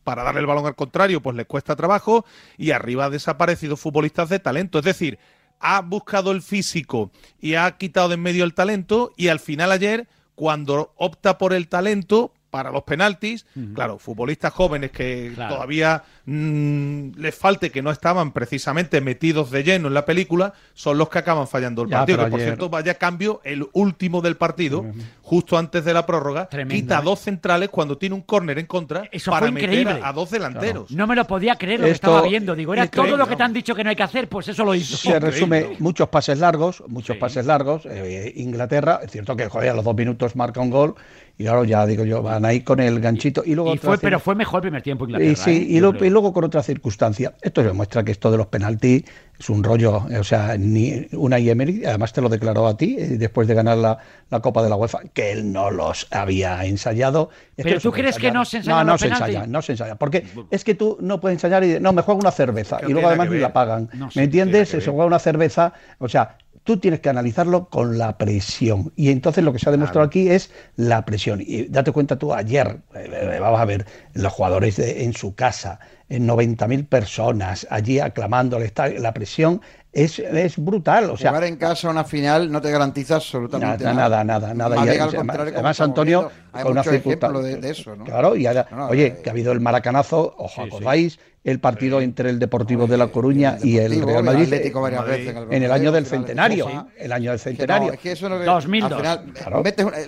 para 0.03 0.23
darle 0.23 0.41
el 0.41 0.47
balón 0.47 0.65
al 0.65 0.75
contrario, 0.75 1.21
pues 1.21 1.35
les 1.35 1.45
cuesta 1.45 1.75
trabajo 1.75 2.25
y 2.57 2.71
arriba 2.71 3.05
ha 3.05 3.09
desaparecido 3.09 3.77
futbolistas 3.77 4.29
de 4.29 4.39
talento. 4.39 4.79
Es 4.79 4.85
decir, 4.85 5.19
ha 5.59 5.81
buscado 5.81 6.31
el 6.31 6.41
físico 6.41 7.11
y 7.39 7.55
ha 7.55 7.77
quitado 7.77 8.09
de 8.09 8.15
en 8.15 8.21
medio 8.21 8.43
el 8.43 8.53
talento 8.53 9.13
y 9.15 9.27
al 9.29 9.39
final 9.39 9.71
ayer, 9.71 10.07
cuando 10.35 10.93
opta 10.97 11.37
por 11.37 11.53
el 11.53 11.67
talento, 11.67 12.33
para 12.51 12.69
los 12.69 12.83
penaltis. 12.83 13.45
Claro, 13.73 13.97
futbolistas 13.97 14.53
jóvenes 14.53 14.91
que 14.91 15.33
todavía 15.35 16.03
mm, 16.25 17.13
les 17.17 17.33
falte, 17.33 17.71
que 17.71 17.81
no 17.81 17.89
estaban 17.89 18.31
precisamente 18.31 19.01
metidos 19.01 19.49
de 19.49 19.63
lleno 19.63 19.87
en 19.87 19.95
la 19.95 20.05
película, 20.05 20.53
son 20.73 20.97
los 20.97 21.09
que 21.09 21.19
acaban 21.19 21.47
fallando 21.47 21.81
el 21.81 21.89
partido. 21.89 22.25
Que, 22.25 22.31
por 22.31 22.39
cierto, 22.39 22.69
vaya 22.69 22.95
cambio, 22.95 23.41
el 23.43 23.67
último 23.73 24.21
del 24.21 24.35
partido, 24.35 24.85
justo 25.21 25.57
antes 25.57 25.83
de 25.85 25.93
la 25.93 26.05
prórroga, 26.05 26.47
quita 26.69 26.99
¿eh? 26.99 27.01
dos 27.03 27.19
centrales 27.19 27.69
cuando 27.69 27.97
tiene 27.97 28.15
un 28.15 28.21
córner 28.21 28.59
en 28.59 28.65
contra 28.65 29.09
para 29.25 29.49
meter 29.49 29.87
a, 30.03 30.11
dos 30.11 30.29
delanteros. 30.29 30.91
No 30.91 31.07
me 31.07 31.15
lo 31.15 31.25
podía 31.25 31.55
creer 31.55 31.79
lo 31.79 31.85
que 31.85 31.93
estaba 31.93 32.21
viendo. 32.23 32.53
Digo, 32.53 32.73
era 32.73 32.87
todo 32.87 33.15
lo 33.17 33.25
que 33.27 33.35
te 33.35 33.43
han 33.43 33.53
dicho 33.53 33.73
que 33.73 33.83
no 33.83 33.89
hay 33.89 33.95
que 33.95 34.03
hacer, 34.03 34.27
pues 34.27 34.49
eso 34.49 34.65
lo 34.65 34.75
hizo. 34.75 34.97
Se 34.97 35.19
resume 35.19 35.77
muchos 35.79 36.09
pases 36.09 36.37
largos, 36.37 36.83
muchos 36.87 37.15
pases 37.15 37.45
largos. 37.45 37.85
Eh, 37.85 38.33
Inglaterra, 38.35 38.99
es 39.03 39.11
cierto 39.11 39.35
que 39.37 39.47
joder, 39.47 39.69
a 39.69 39.73
los 39.73 39.85
dos 39.85 39.95
minutos 39.95 40.35
marca 40.35 40.59
un 40.59 40.69
gol 40.69 40.95
y 41.37 41.43
claro, 41.43 41.63
ya 41.63 41.85
digo 41.85 42.05
yo, 42.05 42.21
van 42.21 42.45
ahí 42.45 42.61
con 42.61 42.79
el 42.79 42.99
ganchito. 42.99 43.43
Y 43.45 43.55
luego 43.55 43.75
fue, 43.77 43.97
pero 43.97 44.19
fue 44.19 44.35
mejor 44.35 44.59
el 44.59 44.61
primer 44.61 44.81
tiempo 44.81 45.05
Inglaterra. 45.05 45.31
Y, 45.31 45.35
sí, 45.35 45.67
y, 45.69 45.77
¿eh? 45.77 46.09
luego 46.09 46.33
con 46.33 46.43
otra 46.43 46.61
circunstancia. 46.61 47.33
Esto 47.41 47.63
demuestra 47.63 48.03
que 48.03 48.11
esto 48.11 48.29
de 48.31 48.37
los 48.37 48.47
penaltis 48.47 49.03
es 49.39 49.49
un 49.49 49.63
rollo. 49.63 50.05
O 50.19 50.23
sea, 50.23 50.55
ni 50.57 51.07
una 51.13 51.39
Emery, 51.39 51.85
además 51.85 52.13
te 52.13 52.21
lo 52.21 52.29
declaró 52.29 52.67
a 52.67 52.77
ti 52.77 52.95
eh, 52.99 53.17
después 53.17 53.47
de 53.47 53.55
ganar 53.55 53.77
la, 53.77 53.97
la, 54.29 54.39
Copa 54.39 54.61
de 54.61 54.69
la 54.69 54.75
UEFA, 54.75 54.99
que 55.13 55.31
él 55.31 55.51
no 55.51 55.71
los 55.71 56.07
había 56.11 56.63
ensayado. 56.65 57.29
¿Pero 57.55 57.79
tú 57.79 57.91
crees 57.91 58.17
que 58.17 58.31
no 58.31 58.45
se 58.45 58.57
ensaya? 58.57 58.83
No, 58.83 58.91
no 58.91 58.97
se 58.97 59.07
ensaya, 59.07 59.47
no 59.47 59.61
se 59.61 59.71
ensaya. 59.73 59.95
Porque 59.95 60.25
es 60.51 60.63
que 60.63 60.75
tú 60.75 60.97
no 61.01 61.19
puedes 61.19 61.37
ensayar 61.37 61.63
y 61.63 61.79
no, 61.79 61.93
me 61.93 62.01
juego 62.01 62.19
una 62.19 62.31
cerveza. 62.31 62.79
y 62.87 62.91
luego 62.91 63.07
además 63.07 63.29
ni 63.29 63.39
la 63.39 63.53
pagan. 63.53 63.89
¿Me 64.15 64.23
entiendes? 64.23 64.69
Se 64.69 64.81
juega 64.81 65.05
una 65.05 65.19
cerveza. 65.19 65.73
O 65.97 66.07
sea, 66.07 66.37
tú 66.63 66.77
tienes 66.77 66.99
que 66.99 67.09
analizarlo 67.09 67.69
con 67.69 67.97
la 67.97 68.17
presión. 68.17 68.91
Y 68.95 69.09
entonces 69.09 69.43
lo 69.43 69.53
que 69.53 69.59
se 69.59 69.69
ha 69.69 69.71
demostrado 69.71 70.05
aquí 70.05 70.29
es 70.29 70.51
la 70.75 71.05
presión. 71.05 71.41
Y 71.45 71.65
date 71.65 71.91
cuenta 71.91 72.17
tú, 72.17 72.33
ayer, 72.33 72.81
eh, 72.95 73.09
eh, 73.11 73.39
vamos 73.39 73.59
a 73.59 73.65
ver, 73.65 73.85
los 74.13 74.31
jugadores 74.31 74.79
en 74.79 75.13
su 75.13 75.35
casa, 75.35 75.79
90.000 76.19 76.87
personas 76.87 77.67
allí 77.69 77.99
aclamando, 77.99 78.59
la 78.59 79.13
presión 79.13 79.61
es, 79.93 80.19
es 80.19 80.57
brutal. 80.57 81.09
O 81.09 81.17
sea, 81.17 81.31
Jugar 81.31 81.43
en 81.45 81.57
casa 81.57 81.89
una 81.89 82.03
final 82.03 82.51
no 82.51 82.61
te 82.61 82.71
garantiza 82.71 83.15
absolutamente 83.15 83.83
nada. 83.83 84.23
Nada, 84.23 84.23
nada, 84.23 84.53
nada. 84.53 84.81
además, 84.81 85.81
Antonio, 85.81 86.31
hay 86.53 86.65
una 86.65 86.83
circunstancia. 86.83 87.41
De, 87.41 87.57
de, 87.57 87.69
eso, 87.69 87.95
¿no? 87.95 88.05
Claro, 88.05 88.35
y 88.35 88.47
oye, 88.47 89.05
eh, 89.05 89.17
que 89.21 89.29
ha 89.29 89.33
habido 89.33 89.51
el 89.51 89.59
maracanazo, 89.59 90.35
ojo, 90.37 90.63
acordáis, 90.63 91.19
el 91.43 91.59
partido 91.59 92.01
entre 92.01 92.29
el 92.29 92.39
Deportivo 92.39 92.87
de 92.87 92.97
La 92.97 93.07
Coruña 93.07 93.57
y 93.63 93.77
el 93.77 94.01
Real 94.01 94.23
Madrid, 94.23 94.53
en 94.53 95.63
el 95.63 95.71
año 95.71 95.91
del 95.91 96.05
centenario. 96.05 96.87
El 96.97 97.11
año 97.11 97.31
del 97.31 97.39
centenario. 97.39 97.93
es 97.93 97.99
que 97.99 98.11
eso 98.11 98.29
no, 98.29 98.37
2002. 98.37 99.01
Final, 99.01 99.33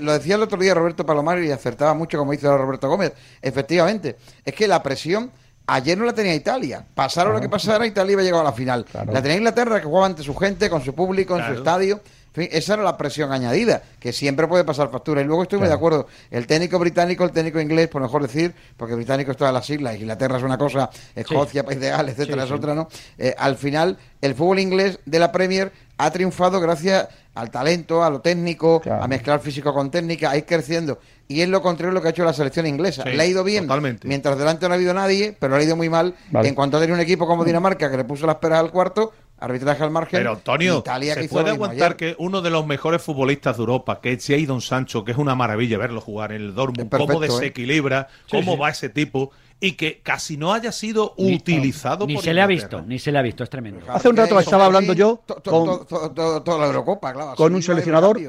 lo 0.01 0.13
decía 0.13 0.35
el 0.35 0.43
otro 0.43 0.59
día 0.59 0.73
Roberto 0.73 1.05
Palomar 1.05 1.41
y 1.43 1.51
acertaba 1.51 1.93
mucho, 1.93 2.17
como 2.17 2.31
dice 2.31 2.47
Roberto 2.47 2.87
Gómez. 2.87 3.13
Efectivamente, 3.41 4.15
es 4.45 4.53
que 4.53 4.67
la 4.67 4.83
presión 4.83 5.31
Ayer 5.65 5.97
no 5.97 6.05
la 6.05 6.13
tenía 6.13 6.35
Italia. 6.35 6.85
Pasaron 6.93 7.33
lo 7.33 7.41
que 7.41 7.49
pasara, 7.49 7.85
Italia 7.87 8.13
iba 8.13 8.21
a 8.21 8.25
llegar 8.25 8.41
a 8.41 8.45
la 8.45 8.53
final. 8.53 8.85
La 8.93 9.21
tenía 9.21 9.37
Inglaterra, 9.37 9.79
que 9.79 9.85
jugaba 9.85 10.07
ante 10.07 10.23
su 10.23 10.35
gente, 10.35 10.69
con 10.69 10.83
su 10.83 10.93
público, 10.93 11.37
en 11.37 11.45
su 11.45 11.53
estadio. 11.53 12.01
En 12.35 12.41
fin, 12.41 12.49
esa 12.51 12.73
era 12.73 12.83
la 12.83 12.97
presión 12.97 13.31
añadida, 13.31 13.83
que 13.99 14.11
siempre 14.11 14.47
puede 14.47 14.63
pasar 14.63 14.89
factura. 14.89 15.21
Y 15.21 15.23
luego 15.23 15.43
estoy 15.43 15.59
muy 15.59 15.67
de 15.67 15.75
acuerdo. 15.75 16.07
El 16.31 16.47
técnico 16.47 16.79
británico, 16.79 17.23
el 17.23 17.31
técnico 17.31 17.61
inglés, 17.61 17.89
por 17.89 18.01
mejor 18.01 18.23
decir, 18.23 18.55
porque 18.75 18.95
británico 18.95 19.31
es 19.31 19.37
todas 19.37 19.53
las 19.53 19.69
islas, 19.69 19.95
Inglaterra 19.95 20.37
es 20.37 20.43
una 20.43 20.57
cosa, 20.57 20.89
Escocia, 21.15 21.63
País 21.63 21.79
de 21.79 21.89
Gales, 21.91 22.17
etcétera, 22.17 22.45
es 22.45 22.51
otra, 22.51 22.73
¿no? 22.73 22.87
Eh, 23.19 23.35
al 23.37 23.55
final, 23.55 23.99
el 24.19 24.33
fútbol 24.33 24.59
inglés 24.59 24.99
de 25.05 25.19
la 25.19 25.31
Premier 25.31 25.71
ha 25.97 26.11
triunfado 26.11 26.59
gracias 26.59 27.07
al 27.35 27.49
talento, 27.49 28.03
a 28.03 28.09
lo 28.09 28.21
técnico, 28.21 28.81
a 28.85 29.07
mezclar 29.07 29.39
físico 29.39 29.73
con 29.73 29.89
técnica, 29.89 30.31
a 30.31 30.37
ir 30.37 30.45
creciendo. 30.45 30.99
Y 31.27 31.41
es 31.41 31.49
lo 31.49 31.61
contrario 31.61 31.91
de 31.91 31.95
lo 31.95 32.01
que 32.01 32.09
ha 32.09 32.11
hecho 32.11 32.23
la 32.23 32.33
selección 32.33 32.67
inglesa. 32.67 33.05
le 33.05 33.21
ha 33.21 33.25
ido 33.25 33.43
bien, 33.43 33.67
mientras 34.03 34.37
delante 34.37 34.67
no 34.67 34.73
ha 34.73 34.75
habido 34.75 34.93
nadie, 34.93 35.35
pero 35.39 35.55
le 35.55 35.63
ha 35.63 35.65
ido 35.65 35.75
muy 35.75 35.89
mal. 35.89 36.15
En 36.31 36.55
cuanto 36.55 36.77
a 36.77 36.79
tener 36.79 36.93
un 36.93 36.99
equipo 36.99 37.25
como 37.27 37.43
Dinamarca 37.43 37.89
que 37.89 37.97
le 37.97 38.03
puso 38.03 38.27
las 38.27 38.35
peras 38.35 38.59
al 38.59 38.71
cuarto, 38.71 39.13
arbitraje 39.39 39.83
al 39.83 39.91
margen. 39.91 40.19
Pero 40.19 40.33
Antonio, 40.33 40.79
Italia 40.79 41.15
¿se 41.15 41.27
puede 41.27 41.51
aguantar 41.51 41.95
que 41.95 42.15
uno 42.17 42.41
de 42.41 42.49
los 42.49 42.65
mejores 42.65 43.01
futbolistas 43.01 43.57
de 43.57 43.61
Europa, 43.61 43.99
que 44.01 44.13
es 44.13 44.25
Jadon 44.25 44.61
Sancho, 44.61 45.03
que 45.03 45.11
es 45.11 45.17
una 45.17 45.35
maravilla 45.35 45.77
verlo 45.77 46.01
jugar 46.01 46.31
en 46.31 46.41
el 46.41 46.55
Dortmund, 46.55 46.89
cómo 46.89 47.23
¿eh? 47.23 47.27
desequilibra, 47.27 48.07
cómo 48.29 48.57
va 48.57 48.69
ese 48.69 48.89
tipo, 48.89 49.31
y 49.63 49.71
que 49.77 50.01
casi 50.03 50.35
no 50.35 50.51
haya 50.51 50.73
sido 50.73 51.13
utilizado 51.15 52.05
ni 52.05 52.17
se 52.17 52.33
le 52.33 52.41
ha 52.41 52.47
visto 52.47 52.81
ni 52.81 52.99
se 52.99 53.13
le 53.13 53.19
ha 53.19 53.21
visto 53.21 53.45
es 53.45 53.49
tremendo. 53.49 53.79
Hace 53.87 54.09
un 54.09 54.17
rato 54.17 54.37
estaba 54.37 54.65
hablando 54.65 54.91
yo 54.91 55.23
con 55.25 55.87
toda 55.87 56.59
la 56.59 56.65
Eurocopa 56.65 57.13
claro, 57.13 57.35
con 57.35 57.55
un 57.55 57.63
seleccionador 57.63 58.19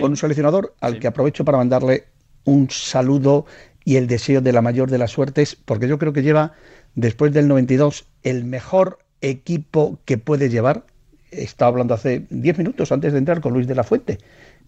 con 0.00 0.10
un 0.10 0.16
seleccionador 0.16 0.74
al 0.80 0.98
que 0.98 1.06
aprovecho 1.06 1.44
para 1.44 1.58
mandarle 1.58 2.06
un 2.44 2.70
saludo 2.70 3.44
y 3.84 3.96
el 3.96 4.06
deseo 4.06 4.40
de 4.40 4.50
la 4.50 4.62
mayor 4.62 4.90
de 4.90 4.96
las 4.96 5.10
suertes 5.10 5.58
porque 5.62 5.88
yo 5.88 5.98
creo 5.98 6.14
que 6.14 6.22
lleva 6.22 6.54
después 6.94 7.34
del 7.34 7.48
92 7.48 8.06
el 8.22 8.46
mejor 8.46 9.00
equipo 9.20 9.98
que 10.06 10.16
puede 10.16 10.48
llevar. 10.48 10.86
Estaba 11.30 11.68
hablando 11.68 11.92
hace 11.92 12.24
10 12.30 12.56
minutos 12.56 12.92
antes 12.92 13.12
de 13.12 13.18
entrar 13.18 13.42
con 13.42 13.52
Luis 13.52 13.66
de 13.66 13.74
la 13.74 13.84
Fuente 13.84 14.16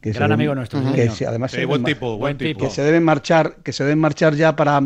que 0.02 0.12
Gran 0.12 0.32
amigo 0.32 0.54
nuestro. 0.54 0.80
Que 0.94 1.10
además 1.26 1.54
buen 1.66 1.84
tipo, 1.84 2.16
buen 2.16 2.38
tipo. 2.38 2.60
que 2.60 2.70
se 2.70 2.82
deben 2.82 3.04
marchar, 3.04 3.56
que 3.62 3.72
se 3.72 3.84
deben 3.84 3.98
marchar 3.98 4.34
ya 4.34 4.56
para 4.56 4.80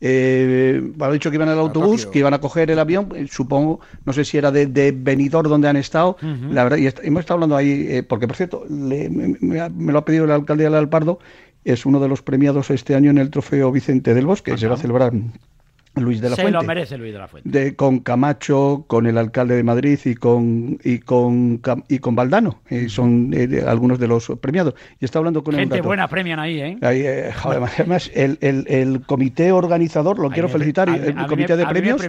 eh, 0.00 0.80
dicho 1.12 1.30
que 1.30 1.36
iban 1.36 1.48
el 1.48 1.58
autobús, 1.58 2.06
que 2.06 2.20
iban 2.20 2.34
a 2.34 2.40
coger 2.40 2.70
el 2.70 2.78
avión, 2.78 3.08
eh, 3.14 3.26
supongo, 3.28 3.80
no 4.04 4.12
sé 4.12 4.24
si 4.24 4.38
era 4.38 4.50
de, 4.50 4.66
de 4.66 4.92
Benidorm 4.92 5.48
donde 5.48 5.68
han 5.68 5.76
estado, 5.76 6.16
la 6.22 6.64
verdad, 6.64 6.76
y 6.78 6.88
hemos 7.06 7.20
estado 7.20 7.36
hablando 7.36 7.56
ahí, 7.56 7.86
eh, 7.88 8.02
porque 8.02 8.26
por 8.28 8.36
cierto, 8.36 8.64
me, 8.68 9.36
lo 9.40 9.98
ha 9.98 10.04
pedido 10.04 10.24
el 10.24 10.30
alcalde 10.30 10.68
de 10.68 10.76
Alpardo, 10.76 11.18
es 11.64 11.84
uno 11.84 12.00
de 12.00 12.08
los 12.08 12.22
premiados 12.22 12.70
este 12.70 12.94
año 12.94 13.10
en 13.10 13.18
el 13.18 13.30
trofeo 13.30 13.72
Vicente 13.72 14.14
del 14.14 14.26
Bosque, 14.26 14.56
se 14.56 14.68
va 14.68 14.74
a 14.74 14.78
celebrar 14.78 15.12
Luis 16.02 16.20
de 16.20 16.30
la 16.30 16.36
Se 16.36 16.50
lo 16.50 16.62
merece 16.62 16.98
Luis 16.98 17.12
de 17.12 17.18
la 17.18 17.28
Fuente. 17.28 17.48
De, 17.48 17.76
con 17.76 18.00
Camacho, 18.00 18.84
con 18.86 19.06
el 19.06 19.18
alcalde 19.18 19.56
de 19.56 19.62
Madrid 19.62 19.98
y 20.04 20.14
con 20.14 20.78
y 20.82 20.98
con 21.00 21.60
y 21.88 21.98
con 21.98 22.14
Valdano. 22.14 22.60
Eh, 22.68 22.88
son 22.88 23.32
eh, 23.34 23.64
algunos 23.66 23.98
de 23.98 24.08
los 24.08 24.32
premiados. 24.40 24.74
Y 25.00 25.04
está 25.04 25.18
hablando 25.18 25.42
con 25.42 25.54
Gente 25.54 25.80
buena 25.80 26.08
premian 26.08 26.38
ahí, 26.38 26.60
¿eh? 26.60 26.78
eh 26.82 27.32
además, 27.44 28.10
el, 28.14 28.38
el, 28.40 28.64
el, 28.68 29.00
comité 29.06 29.52
organizador, 29.52 30.18
lo 30.18 30.30
quiero 30.30 30.48
felicitar, 30.48 30.88
el, 30.88 31.14
comité 31.26 31.56
de 31.56 31.66
premios. 31.66 32.00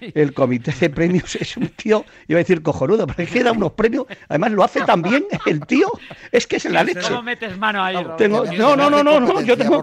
El 0.00 0.32
comité 0.32 0.72
de 0.72 0.90
premios 0.90 1.36
es 1.36 1.56
un 1.56 1.68
tío, 1.68 2.04
iba 2.28 2.38
a 2.38 2.42
decir 2.42 2.62
cojonudo, 2.62 3.06
pero 3.06 3.22
es 3.22 3.30
que 3.30 3.42
da 3.42 3.52
unos 3.52 3.72
premios. 3.72 4.06
Además, 4.28 4.52
lo 4.52 4.64
hace 4.64 4.80
tan 4.82 5.02
bien 5.02 5.24
el 5.46 5.60
tío. 5.66 5.88
Es 6.32 6.46
que 6.46 6.56
es 6.56 6.64
la 6.66 6.82
leche. 6.82 7.00
¿Cómo 7.08 7.22
metes 7.22 7.56
mano 7.58 7.82
ahí? 7.82 7.94
no, 7.94 8.76
no, 8.76 8.90
no, 8.90 9.02
no, 9.02 9.20
no, 9.20 9.40
Yo 9.42 9.56
tengo, 9.56 9.82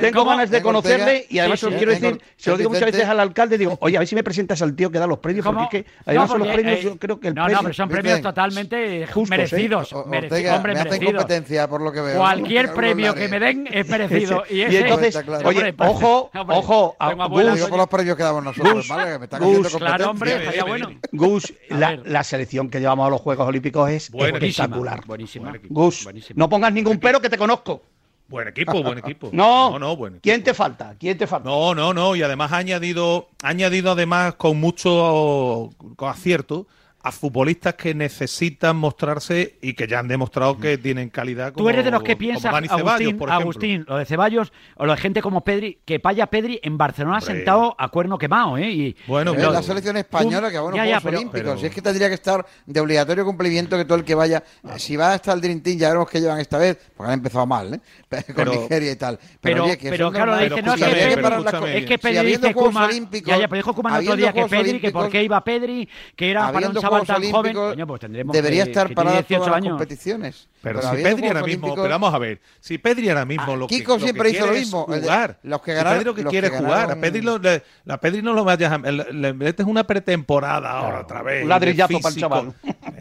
tengo 0.00 0.24
ganas 0.24 0.50
de 0.50 0.62
conocerle 0.62 1.26
y 1.28 1.38
además 1.38 1.62
os 1.64 1.74
quiero 1.74 1.92
decir, 1.92 2.20
se 2.36 2.50
lo 2.50 2.56
digo 2.56 2.70
muchas 2.70 2.87
veces 2.90 3.08
al 3.08 3.20
alcalde, 3.20 3.58
digo, 3.58 3.76
oye, 3.80 3.96
a 3.96 4.00
ver 4.00 4.08
si 4.08 4.14
me 4.14 4.22
presentas 4.22 4.60
al 4.62 4.74
tío 4.74 4.90
que 4.90 4.98
da 4.98 5.06
los 5.06 5.18
premios, 5.18 5.44
porque 5.44 5.62
es 5.62 5.68
que 5.68 5.86
además 6.06 6.30
son 6.30 6.38
los 6.40 6.48
premios, 6.48 6.80
yo 6.82 6.98
creo 6.98 7.20
que 7.20 7.28
el 7.28 7.34
No, 7.34 7.48
no, 7.48 7.60
pero 7.62 7.74
son 7.74 7.88
premios 7.88 8.20
totalmente 8.20 9.06
justos, 9.06 9.30
merecidos. 9.30 9.92
Ortega, 9.92 10.56
hombre, 10.56 10.74
me 10.74 10.80
hacen 10.80 11.04
competencia, 11.04 11.68
por 11.68 11.80
lo 11.80 11.92
que 11.92 12.00
veo. 12.00 12.18
Cualquier 12.18 12.72
premio 12.74 13.14
que 13.14 13.28
me 13.28 13.40
den 13.40 13.68
es 13.70 13.88
merecido. 13.88 14.44
Y, 14.50 14.62
entonces, 14.62 15.16
oye, 15.44 15.74
ojo, 15.78 16.30
ojo, 16.34 16.96
Gus, 17.28 17.60
por 17.68 17.78
los 17.78 17.88
premios 17.88 18.16
que 18.16 18.22
damos 18.22 18.44
nosotros, 18.44 18.88
¿vale? 18.88 19.18
Me 19.18 19.24
está 19.24 19.38
Gus, 19.38 19.76
claro, 19.76 20.10
hombre, 20.10 20.36
estaría 20.36 20.64
bueno. 20.64 20.90
Gus, 21.12 21.52
la 21.68 22.24
selección 22.24 22.70
que 22.70 22.80
llevamos 22.80 23.06
a 23.06 23.10
los 23.10 23.20
Juegos 23.20 23.46
Olímpicos 23.46 23.90
es 23.90 24.10
espectacular. 24.12 25.04
Buenísima. 25.06 25.52
Gus, 25.68 26.08
no 26.34 26.48
pongas 26.48 26.72
ningún 26.72 26.98
pero 26.98 27.20
que 27.20 27.28
te 27.28 27.38
conozco. 27.38 27.82
Buen 28.28 28.46
equipo, 28.48 28.82
buen 28.82 28.98
equipo. 28.98 29.30
No, 29.32 29.78
no, 29.78 29.96
buen 29.96 30.20
¿Quién 30.20 30.42
te 30.42 30.52
falta? 30.52 30.94
¿Quién 30.98 31.16
te 31.16 31.26
falta? 31.26 31.48
No, 31.48 31.74
no, 31.74 31.94
no. 31.94 32.14
Y 32.14 32.22
además 32.22 32.52
ha 32.52 32.58
añadido, 32.58 33.28
ha 33.42 33.48
añadido 33.48 33.92
además 33.92 34.34
con 34.34 34.60
mucho 34.60 35.70
acierto 35.98 36.66
a 37.00 37.12
futbolistas 37.12 37.74
que 37.74 37.94
necesitan 37.94 38.76
mostrarse 38.76 39.56
y 39.62 39.74
que 39.74 39.86
ya 39.86 40.00
han 40.00 40.08
demostrado 40.08 40.58
que 40.58 40.78
tienen 40.78 41.10
calidad. 41.10 41.52
Tú 41.52 41.68
eres 41.68 41.84
de 41.84 41.92
los 41.92 42.02
que 42.02 42.16
piensas, 42.16 42.52
Agustín, 42.52 43.18
Agustín, 43.28 43.84
lo 43.86 43.96
de 43.96 44.04
Ceballos 44.04 44.52
o 44.76 44.84
lo 44.84 44.94
de 44.94 45.00
gente 45.00 45.22
como 45.22 45.42
Pedri, 45.42 45.78
que 45.84 45.98
vaya 45.98 46.26
Pedri 46.26 46.58
en 46.62 46.76
Barcelona 46.76 47.20
sentado 47.20 47.76
a 47.78 47.88
cuerno 47.88 48.18
quemado, 48.18 48.58
¿eh? 48.58 48.70
Y, 48.70 48.96
bueno, 49.06 49.32
pero, 49.34 49.52
la 49.52 49.62
selección 49.62 49.96
española, 49.96 50.50
que 50.50 50.58
bueno, 50.58 50.76
Juegos 50.76 51.04
Olímpicos. 51.04 51.60
Si 51.60 51.66
es 51.66 51.74
que 51.74 51.82
tendría 51.82 52.08
que 52.08 52.14
estar 52.14 52.44
de 52.66 52.80
obligatorio 52.80 53.24
cumplimiento 53.24 53.76
que 53.76 53.84
todo 53.84 53.98
el 53.98 54.04
que 54.04 54.14
vaya, 54.14 54.42
si 54.76 54.96
va 54.96 55.12
hasta 55.12 55.32
el 55.32 55.40
Dream 55.40 55.60
Team, 55.60 55.78
ya 55.78 55.88
veremos 55.88 56.10
que 56.10 56.20
llevan 56.20 56.40
esta 56.40 56.58
vez, 56.58 56.78
porque 56.96 57.12
han 57.12 57.18
empezado 57.18 57.46
mal, 57.46 57.74
¿eh? 57.74 57.80
Con 58.34 58.48
Nigeria 58.48 58.90
y 58.90 58.96
tal. 58.96 59.18
Pero, 59.40 59.64
oye, 59.64 59.78
que 59.78 59.90
pero 59.90 60.10
claro, 60.10 60.36
dice, 60.36 60.62
no, 60.62 60.74
es 60.74 61.86
que 61.86 61.98
Pedri 61.98 62.26
dice 62.26 62.52
Kuman, 62.52 63.10
ya, 63.10 63.38
ya, 63.38 63.48
pero 63.48 63.62
dijo 63.62 63.74
el 63.88 63.94
otro 63.94 64.16
día 64.16 64.32
que 64.32 64.46
Pedri, 64.46 64.80
que 64.80 64.90
por 64.90 65.08
qué 65.08 65.22
iba 65.22 65.42
Pedri, 65.44 65.88
que 66.16 66.30
era 66.30 66.50
para 66.52 66.68
un 66.68 66.74
chaval 67.06 67.22
tan 67.22 67.32
joven, 67.32 67.86
pues 67.86 68.00
debería 68.32 68.64
estar 68.64 68.94
para 68.94 69.22
todas 69.22 69.50
las 69.50 69.60
competiciones. 69.62 70.48
Pero, 70.62 70.82
si 70.82 71.02
Pedri 71.02 71.28
ahora 71.28 71.42
mismo, 71.42 71.74
pero 71.74 71.88
vamos 71.88 72.12
a 72.12 72.18
ver, 72.18 72.40
si 72.60 72.78
Pedri 72.78 73.08
ahora 73.08 73.24
mismo 73.24 73.52
ah, 73.52 73.56
lo 73.56 73.66
Kiko 73.66 73.96
que, 73.96 74.04
siempre 74.04 74.30
hizo 74.30 74.46
lo 74.46 74.52
mismo, 74.52 74.84
jugar. 74.84 75.38
los 75.42 75.62
que 75.62 75.72
ganaron, 75.72 75.98
si 76.00 76.04
Pedri 76.04 76.04
lo 76.04 76.14
que 76.14 76.30
quiere 76.30 76.50
jugar, 76.50 76.90
a 76.90 76.96
Pedri, 76.96 77.20
lo, 77.20 77.40
la 77.84 78.00
Pedri 78.00 78.22
no 78.22 78.32
lo 78.32 78.44
vayas 78.44 78.80
le, 78.82 79.12
le 79.12 79.32
metes 79.32 79.66
una 79.66 79.84
pretemporada 79.84 80.70
ahora 80.70 81.00
otra 81.00 81.22
vez. 81.22 81.42
Un 81.42 81.48
ladrillazo 81.48 82.00
para 82.00 82.14
el 82.14 82.20
chaval. 82.20 82.54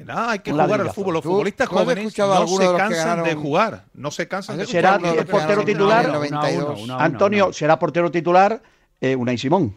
hay 0.07 0.39
que 0.39 0.51
jugar 0.51 0.81
al 0.81 0.91
fútbol. 0.91 1.15
Los 1.15 1.23
futbolistas 1.23 1.67
jóvenes 1.67 2.17
no 2.17 2.47
se 2.47 2.77
cansan 2.77 3.23
de 3.23 3.35
jugar, 3.35 3.85
no 3.93 4.11
se 4.11 4.27
cansan 4.27 4.57
de 4.57 4.65
jugar. 4.65 4.99
¿Será 4.99 5.25
portero 5.25 5.63
titular? 5.63 6.11
Antonio, 6.99 7.51
será 7.53 7.79
portero 7.79 8.11
titular 8.11 8.61
Unai 9.01 9.37
Simón. 9.37 9.75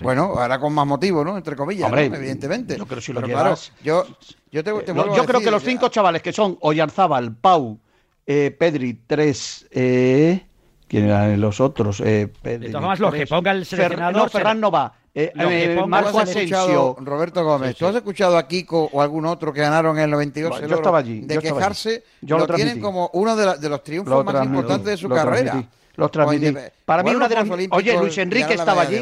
Bueno, 0.00 0.34
ahora 0.36 0.58
con 0.58 0.72
más 0.72 0.86
motivo, 0.86 1.24
¿no? 1.24 1.36
Entre 1.36 1.54
comillas, 1.56 1.90
evidentemente. 1.92 2.76
Yo 2.76 2.86
creo, 2.86 3.00
si 3.00 3.12
lo 3.12 3.20
llevas, 3.20 3.72
yo, 3.82 4.04
yo, 4.50 4.64
te, 4.64 4.72
te 4.72 4.94
yo 4.94 5.24
creo 5.24 5.40
que 5.40 5.50
los 5.50 5.62
cinco 5.62 5.88
chavales 5.88 6.22
que 6.22 6.32
son 6.32 6.58
Oyarzábal, 6.60 7.34
Pau, 7.36 7.78
eh, 8.26 8.54
Pedri, 8.58 8.94
tres, 9.06 9.66
eh, 9.70 10.46
¿quién 10.86 11.04
eran 11.04 11.40
los 11.40 11.60
otros? 11.60 12.00
Eh, 12.00 12.32
Pedri, 12.42 12.66
de 12.66 12.72
todas 12.72 12.82
formas, 12.82 13.00
los 13.00 13.14
que 13.14 13.26
ponga 13.26 13.52
el 13.52 13.64
seleccionador... 13.64 14.22
no, 14.22 14.28
Ferran 14.28 14.60
no 14.60 14.70
va. 14.70 14.92
Eh, 15.14 15.32
eh, 15.36 15.84
Marco 15.86 16.20
Asensio. 16.20 16.96
Roberto 17.00 17.42
Gómez, 17.44 17.76
¿tú 17.76 17.86
has 17.86 17.96
escuchado 17.96 18.36
a 18.36 18.46
Kiko 18.46 18.88
o 18.92 19.02
algún 19.02 19.26
otro 19.26 19.52
que 19.52 19.60
ganaron 19.60 19.96
en 19.98 20.04
el 20.04 20.10
92 20.10 20.60
yo 20.60 20.76
estaba 20.76 20.98
allí, 20.98 21.20
de 21.20 21.38
quejarse? 21.38 22.04
Yo 22.20 22.38
lo, 22.38 22.46
lo 22.46 22.54
tienen 22.54 22.80
como 22.80 23.10
uno 23.14 23.34
de, 23.34 23.58
de 23.58 23.68
los 23.68 23.82
triunfos 23.82 24.24
más 24.24 24.44
importantes 24.44 24.86
de 24.86 24.96
su 24.96 25.08
carrera. 25.08 25.64
Los 25.98 26.12
transmití. 26.12 26.54
Para 26.84 27.02
mí, 27.02 27.10
una 27.10 27.28
de 27.28 27.34
las. 27.34 27.48
Oye, 27.70 27.98
Luis 27.98 28.16
Enrique 28.18 28.54
estaba 28.54 28.82
allí. 28.82 29.00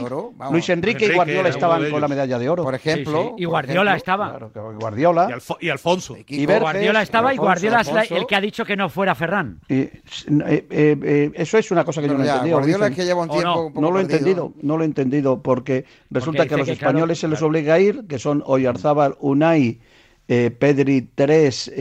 Luis 0.51 0.69
Enrique 0.71 1.05
y 1.05 1.15
Guardiola 1.15 1.51
estaban 1.51 1.91
con 1.91 2.01
la 2.01 2.09
medalla 2.09 2.39
de 2.39 2.49
oro. 2.49 2.65
Por 2.65 2.75
ejemplo. 2.75 3.35
Y 3.37 3.45
Guardiola 3.45 3.97
estaba. 3.97 4.39
Guardiola. 4.81 5.39
Y, 5.61 5.69
Alfonso. 5.69 6.17
Y, 6.27 6.47
Guardiola 6.47 7.03
estaba 7.03 7.35
y 7.35 7.37
Guardiola 7.37 7.83
es 7.83 8.11
el 8.11 8.27
que 8.27 8.35
ha 8.35 8.41
dicho 8.41 8.65
que 8.65 8.77
no 8.77 8.89
fuera 8.89 9.15
Ferran. 9.15 9.61
Eh, 9.69 10.01
eh, 10.31 10.67
eh, 10.71 11.31
eso 11.35 11.59
es 11.59 11.71
una 11.71 11.85
cosa 11.85 12.01
que 12.01 12.09
yo 12.09 12.15
no 12.15 12.25
he 12.25 12.29
entendido. 12.29 12.57
Guardiola 12.57 12.87
es 12.87 12.97
que 12.97 13.05
lleva 13.05 13.23
un 13.23 13.29
tiempo. 13.29 13.73
No 13.75 13.91
lo 13.91 13.99
he 13.99 14.03
entendido, 14.03 14.55
no 14.63 14.79
lo 14.79 14.83
he 14.83 14.87
entendido, 14.87 15.43
porque 15.43 15.85
resulta 16.11 16.47
que 16.47 16.55
a 16.55 16.59
los 16.59 16.69
españoles 16.69 17.19
se 17.19 17.29
les 17.29 17.43
obliga 17.43 17.75
a 17.75 17.79
ir, 17.79 18.07
que 18.09 18.19
son 18.19 18.43
Oyarzábal, 18.47 19.17
Unai. 19.21 19.81
Pedri 20.27 21.03
3, 21.15 21.73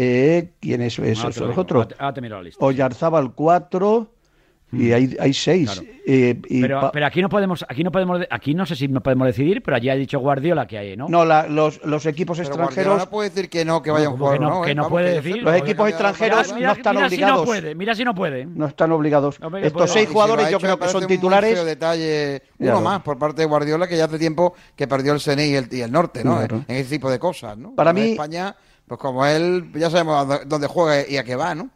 ¿quién 0.59 0.81
es? 0.81 0.99
esos 0.99 1.37
los 1.37 1.57
otros? 1.57 1.87
Oyarzábal 2.59 3.33
4, 3.33 4.14
y 4.71 4.91
hay, 4.91 5.15
hay 5.19 5.33
seis. 5.33 5.81
Eh, 6.07 6.39
pero, 6.61 6.91
pero, 6.93 7.05
aquí 7.05 7.21
no 7.21 7.29
podemos, 7.29 7.65
aquí 7.67 7.83
no 7.83 7.91
podemos, 7.91 8.21
aquí 8.29 8.53
no 8.53 8.65
sé 8.65 8.75
si 8.75 8.87
no 8.87 9.01
podemos 9.01 9.25
decidir, 9.27 9.63
pero 9.63 9.77
allí 9.77 9.89
ha 9.89 9.95
dicho 9.95 10.19
Guardiola 10.19 10.67
que 10.67 10.77
hay, 10.77 10.95
¿no? 10.95 11.07
No, 11.07 11.25
los, 11.25 11.83
los 11.83 12.05
equipos 12.05 12.39
extranjeros. 12.39 12.97
no 12.97 13.09
puede 13.09 13.29
decir 13.29 13.49
que 13.49 13.65
no, 13.65 13.81
que 13.81 13.91
vayan 13.91 14.13
a 14.13 14.17
jugar, 14.17 14.39
no, 14.39 14.61
que 14.61 14.75
no, 14.75 14.87
puede 14.87 15.21
decir. 15.21 15.41
Los 15.41 15.55
equipos 15.55 15.89
extranjeros 15.89 16.53
no 16.53 16.71
están 16.71 16.95
mira 16.95 17.07
obligados. 17.07 17.11
Si 17.11 17.41
no 17.41 17.45
puede, 17.45 17.75
mira 17.75 17.95
si 17.95 18.03
no 18.03 18.15
puede. 18.15 18.45
No 18.45 18.67
están 18.67 18.91
obligados. 18.91 19.39
Estos 19.61 19.91
seis 19.91 20.09
jugadores 20.09 20.49
yo 20.49 20.59
creo 20.59 20.77
que 20.77 20.87
son 20.89 21.07
titulares. 21.07 21.63
detalle, 21.65 22.43
uno 22.59 22.81
más 22.81 23.01
por 23.01 23.17
parte 23.17 23.41
de 23.41 23.47
Guardiola 23.47 23.87
que 23.87 23.97
ya 23.97 24.05
hace 24.05 24.19
tiempo 24.19 24.53
que 24.75 24.87
perdió 24.87 25.13
el 25.13 25.21
CNI 25.21 25.43
y 25.43 25.55
el, 25.55 25.67
y 25.71 25.81
el 25.81 25.91
norte, 25.91 26.23
¿no? 26.23 26.41
En 26.41 26.65
ese 26.67 26.89
tipo 26.89 27.09
de 27.09 27.19
cosas, 27.19 27.57
¿no? 27.57 27.73
Para 27.73 27.93
mí. 27.93 28.11
España, 28.11 28.55
pues 28.87 28.99
como 28.99 29.25
él, 29.25 29.71
ya 29.73 29.89
sabemos 29.89 30.47
dónde 30.47 30.67
juega 30.67 31.07
y 31.07 31.17
a 31.17 31.23
qué 31.23 31.35
va, 31.35 31.55
¿no? 31.55 31.69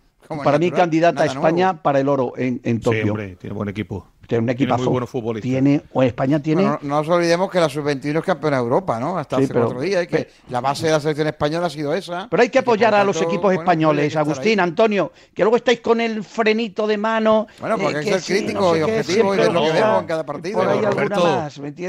Para 0.43 0.59
mí, 0.59 0.71
candidata 0.71 1.23
a 1.23 1.25
España 1.25 1.81
para 1.81 1.99
el 1.99 2.07
oro 2.07 2.33
en, 2.37 2.61
en 2.63 2.79
Tokio. 2.79 3.03
Sí, 3.03 3.09
hombre, 3.09 3.35
tiene 3.35 3.53
buen 3.55 3.69
equipo. 3.69 4.07
Tiene 4.29 4.43
un 4.43 4.49
equipazo. 4.51 4.75
Tiene 4.75 4.85
muy 4.85 4.91
buenos 4.91 5.09
futbolistas. 5.09 5.49
Tiene, 5.49 5.81
o 5.91 6.03
España 6.03 6.39
tiene. 6.39 6.63
no 6.63 6.79
nos 6.83 7.09
olvidemos 7.09 7.49
que 7.49 7.59
la 7.59 7.67
sub-21 7.67 8.19
es 8.19 8.23
campeona 8.23 8.57
de 8.57 8.63
Europa, 8.63 8.99
¿no? 8.99 9.17
Hasta 9.17 9.37
hace 9.37 9.51
cuatro 9.51 9.81
días. 9.81 10.03
Y 10.03 10.07
que 10.07 10.29
la 10.49 10.61
base 10.61 10.85
de 10.85 10.91
la 10.91 10.99
selección 10.99 11.27
española 11.27 11.65
ha 11.65 11.69
sido 11.71 11.95
esa. 11.95 12.27
Pero 12.29 12.43
hay 12.43 12.49
que 12.49 12.59
apoyar 12.59 12.93
a 12.93 13.03
los 13.03 13.19
equipos 13.23 13.51
españoles, 13.51 14.15
Agustín, 14.15 14.59
Antonio, 14.59 15.11
que 15.33 15.41
luego 15.41 15.57
estáis 15.57 15.79
con 15.79 15.99
el 15.99 16.23
frenito 16.23 16.85
de 16.85 16.97
mano. 16.97 17.47
Bueno, 17.59 17.79
porque 17.79 17.97
hay 17.97 18.05
que 18.05 18.19
ser 18.19 18.37
crítico 18.37 18.77
y 18.77 18.83
objetivo 18.83 19.33
y 19.33 19.37
ver 19.37 19.51
lo 19.51 19.63
que 19.63 19.71
vemos 19.71 20.01
en 20.01 20.07
cada 20.07 20.23
partido. 20.23 20.63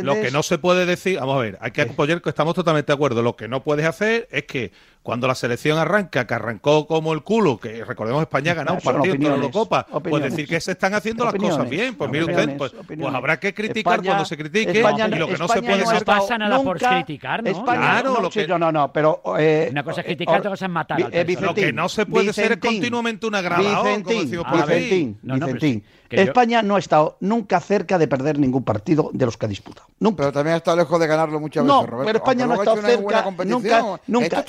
lo 0.03 0.15
que 0.15 0.31
no 0.31 0.43
se 0.43 0.57
puede 0.57 0.87
decir, 0.87 1.19
vamos 1.21 1.37
a 1.37 1.41
ver, 1.41 1.59
hay 1.61 1.73
que 1.73 1.83
apoyar 1.83 2.23
que 2.23 2.31
estamos 2.31 2.55
totalmente 2.55 2.91
de 2.91 2.95
acuerdo. 2.95 3.21
Lo 3.21 3.37
que 3.37 3.49
no 3.49 3.63
puedes 3.63 3.85
hacer 3.85 4.29
es 4.31 4.45
que 4.45 4.73
cuando 5.03 5.27
la 5.27 5.35
selección 5.35 5.79
arranca, 5.79 6.27
que 6.27 6.35
arrancó 6.35 6.87
como 6.87 7.13
el 7.13 7.23
culo, 7.23 7.59
que 7.59 7.85
recordemos 7.85 8.21
España 8.21 8.53
ha 8.53 8.55
ganado 8.55 8.77
un 8.77 8.83
partido 8.83 9.15
en 9.15 9.23
la 9.23 9.35
Eurocopa, 9.37 9.87
pues 9.87 10.23
decir 10.23 10.47
que 10.47 10.61
se 10.61 10.73
están 10.73 10.95
haciendo 10.95 11.25
las 11.25 11.35
cosas 11.35 11.69
bien. 11.69 11.95
Pues 11.95 12.11
mire 12.11 12.25
usted, 12.25 12.57
pues, 12.57 12.73
pues, 12.87 13.15
habrá 13.15 13.41
que 13.41 13.55
criticar 13.55 14.03
cuando 14.03 14.25
se 14.25 14.37
critique 14.37 14.79
y 14.79 15.19
lo 15.19 15.29
que 15.29 15.39
no 15.39 15.49
se 15.49 15.63
puede 15.63 15.85
no 15.85 16.01
pasa 16.01 16.39
nada 16.39 16.63
por 16.63 16.79
criticar, 16.79 17.43
¿no? 17.43 17.65
claro, 17.65 18.15
no, 18.15 18.21
lo 18.21 18.31
que... 18.31 18.47
no, 18.47 18.73
no, 18.73 18.93
pero 18.93 19.23
eh, 19.39 19.69
una 19.71 19.83
cosa 19.83 20.01
es 20.01 20.07
criticar, 20.07 20.41
otra 20.41 20.51
cosa 20.51 20.67
es 20.67 20.71
matar. 20.71 21.01
Eh, 21.13 21.37
lo 21.41 21.55
que 21.55 21.73
no 21.73 21.89
se 21.89 22.07
puede 22.07 22.31
hacer 22.31 22.53
es 22.53 22.59
continuamente 22.59 23.27
una 23.27 23.41
grabadora, 23.41 24.03
como 24.03 24.21
decimos 24.21 24.47
por 24.47 24.67
Vicentín, 24.67 25.19
Vicentín. 25.23 25.85
España 26.11 26.63
no 26.63 26.77
ha 26.77 26.79
estado 26.79 27.17
nunca 27.21 27.61
cerca 27.61 27.99
de 27.99 28.09
perder 28.09 28.39
ningún 28.39 28.65
partido 28.65 29.11
de 29.13 29.27
los 29.27 29.37
que 29.37 29.47
ha 29.47 29.49
disputado. 29.49 29.87
Nunca. 30.01 30.25
Pero 30.25 30.33
también 30.33 30.55
ha 30.55 30.57
estado 30.57 30.77
lejos 30.77 30.99
de 30.99 31.07
ganarlo 31.07 31.39
muchas 31.39 31.65
veces, 31.65 31.91
no, 31.91 32.05
Pero 32.05 32.19
España 32.19 32.47
no 32.47 32.53
ha 32.55 32.57
estado 32.57 32.83
cerca 32.83 33.31
nunca. 33.45 34.01
nunca. 34.07 34.43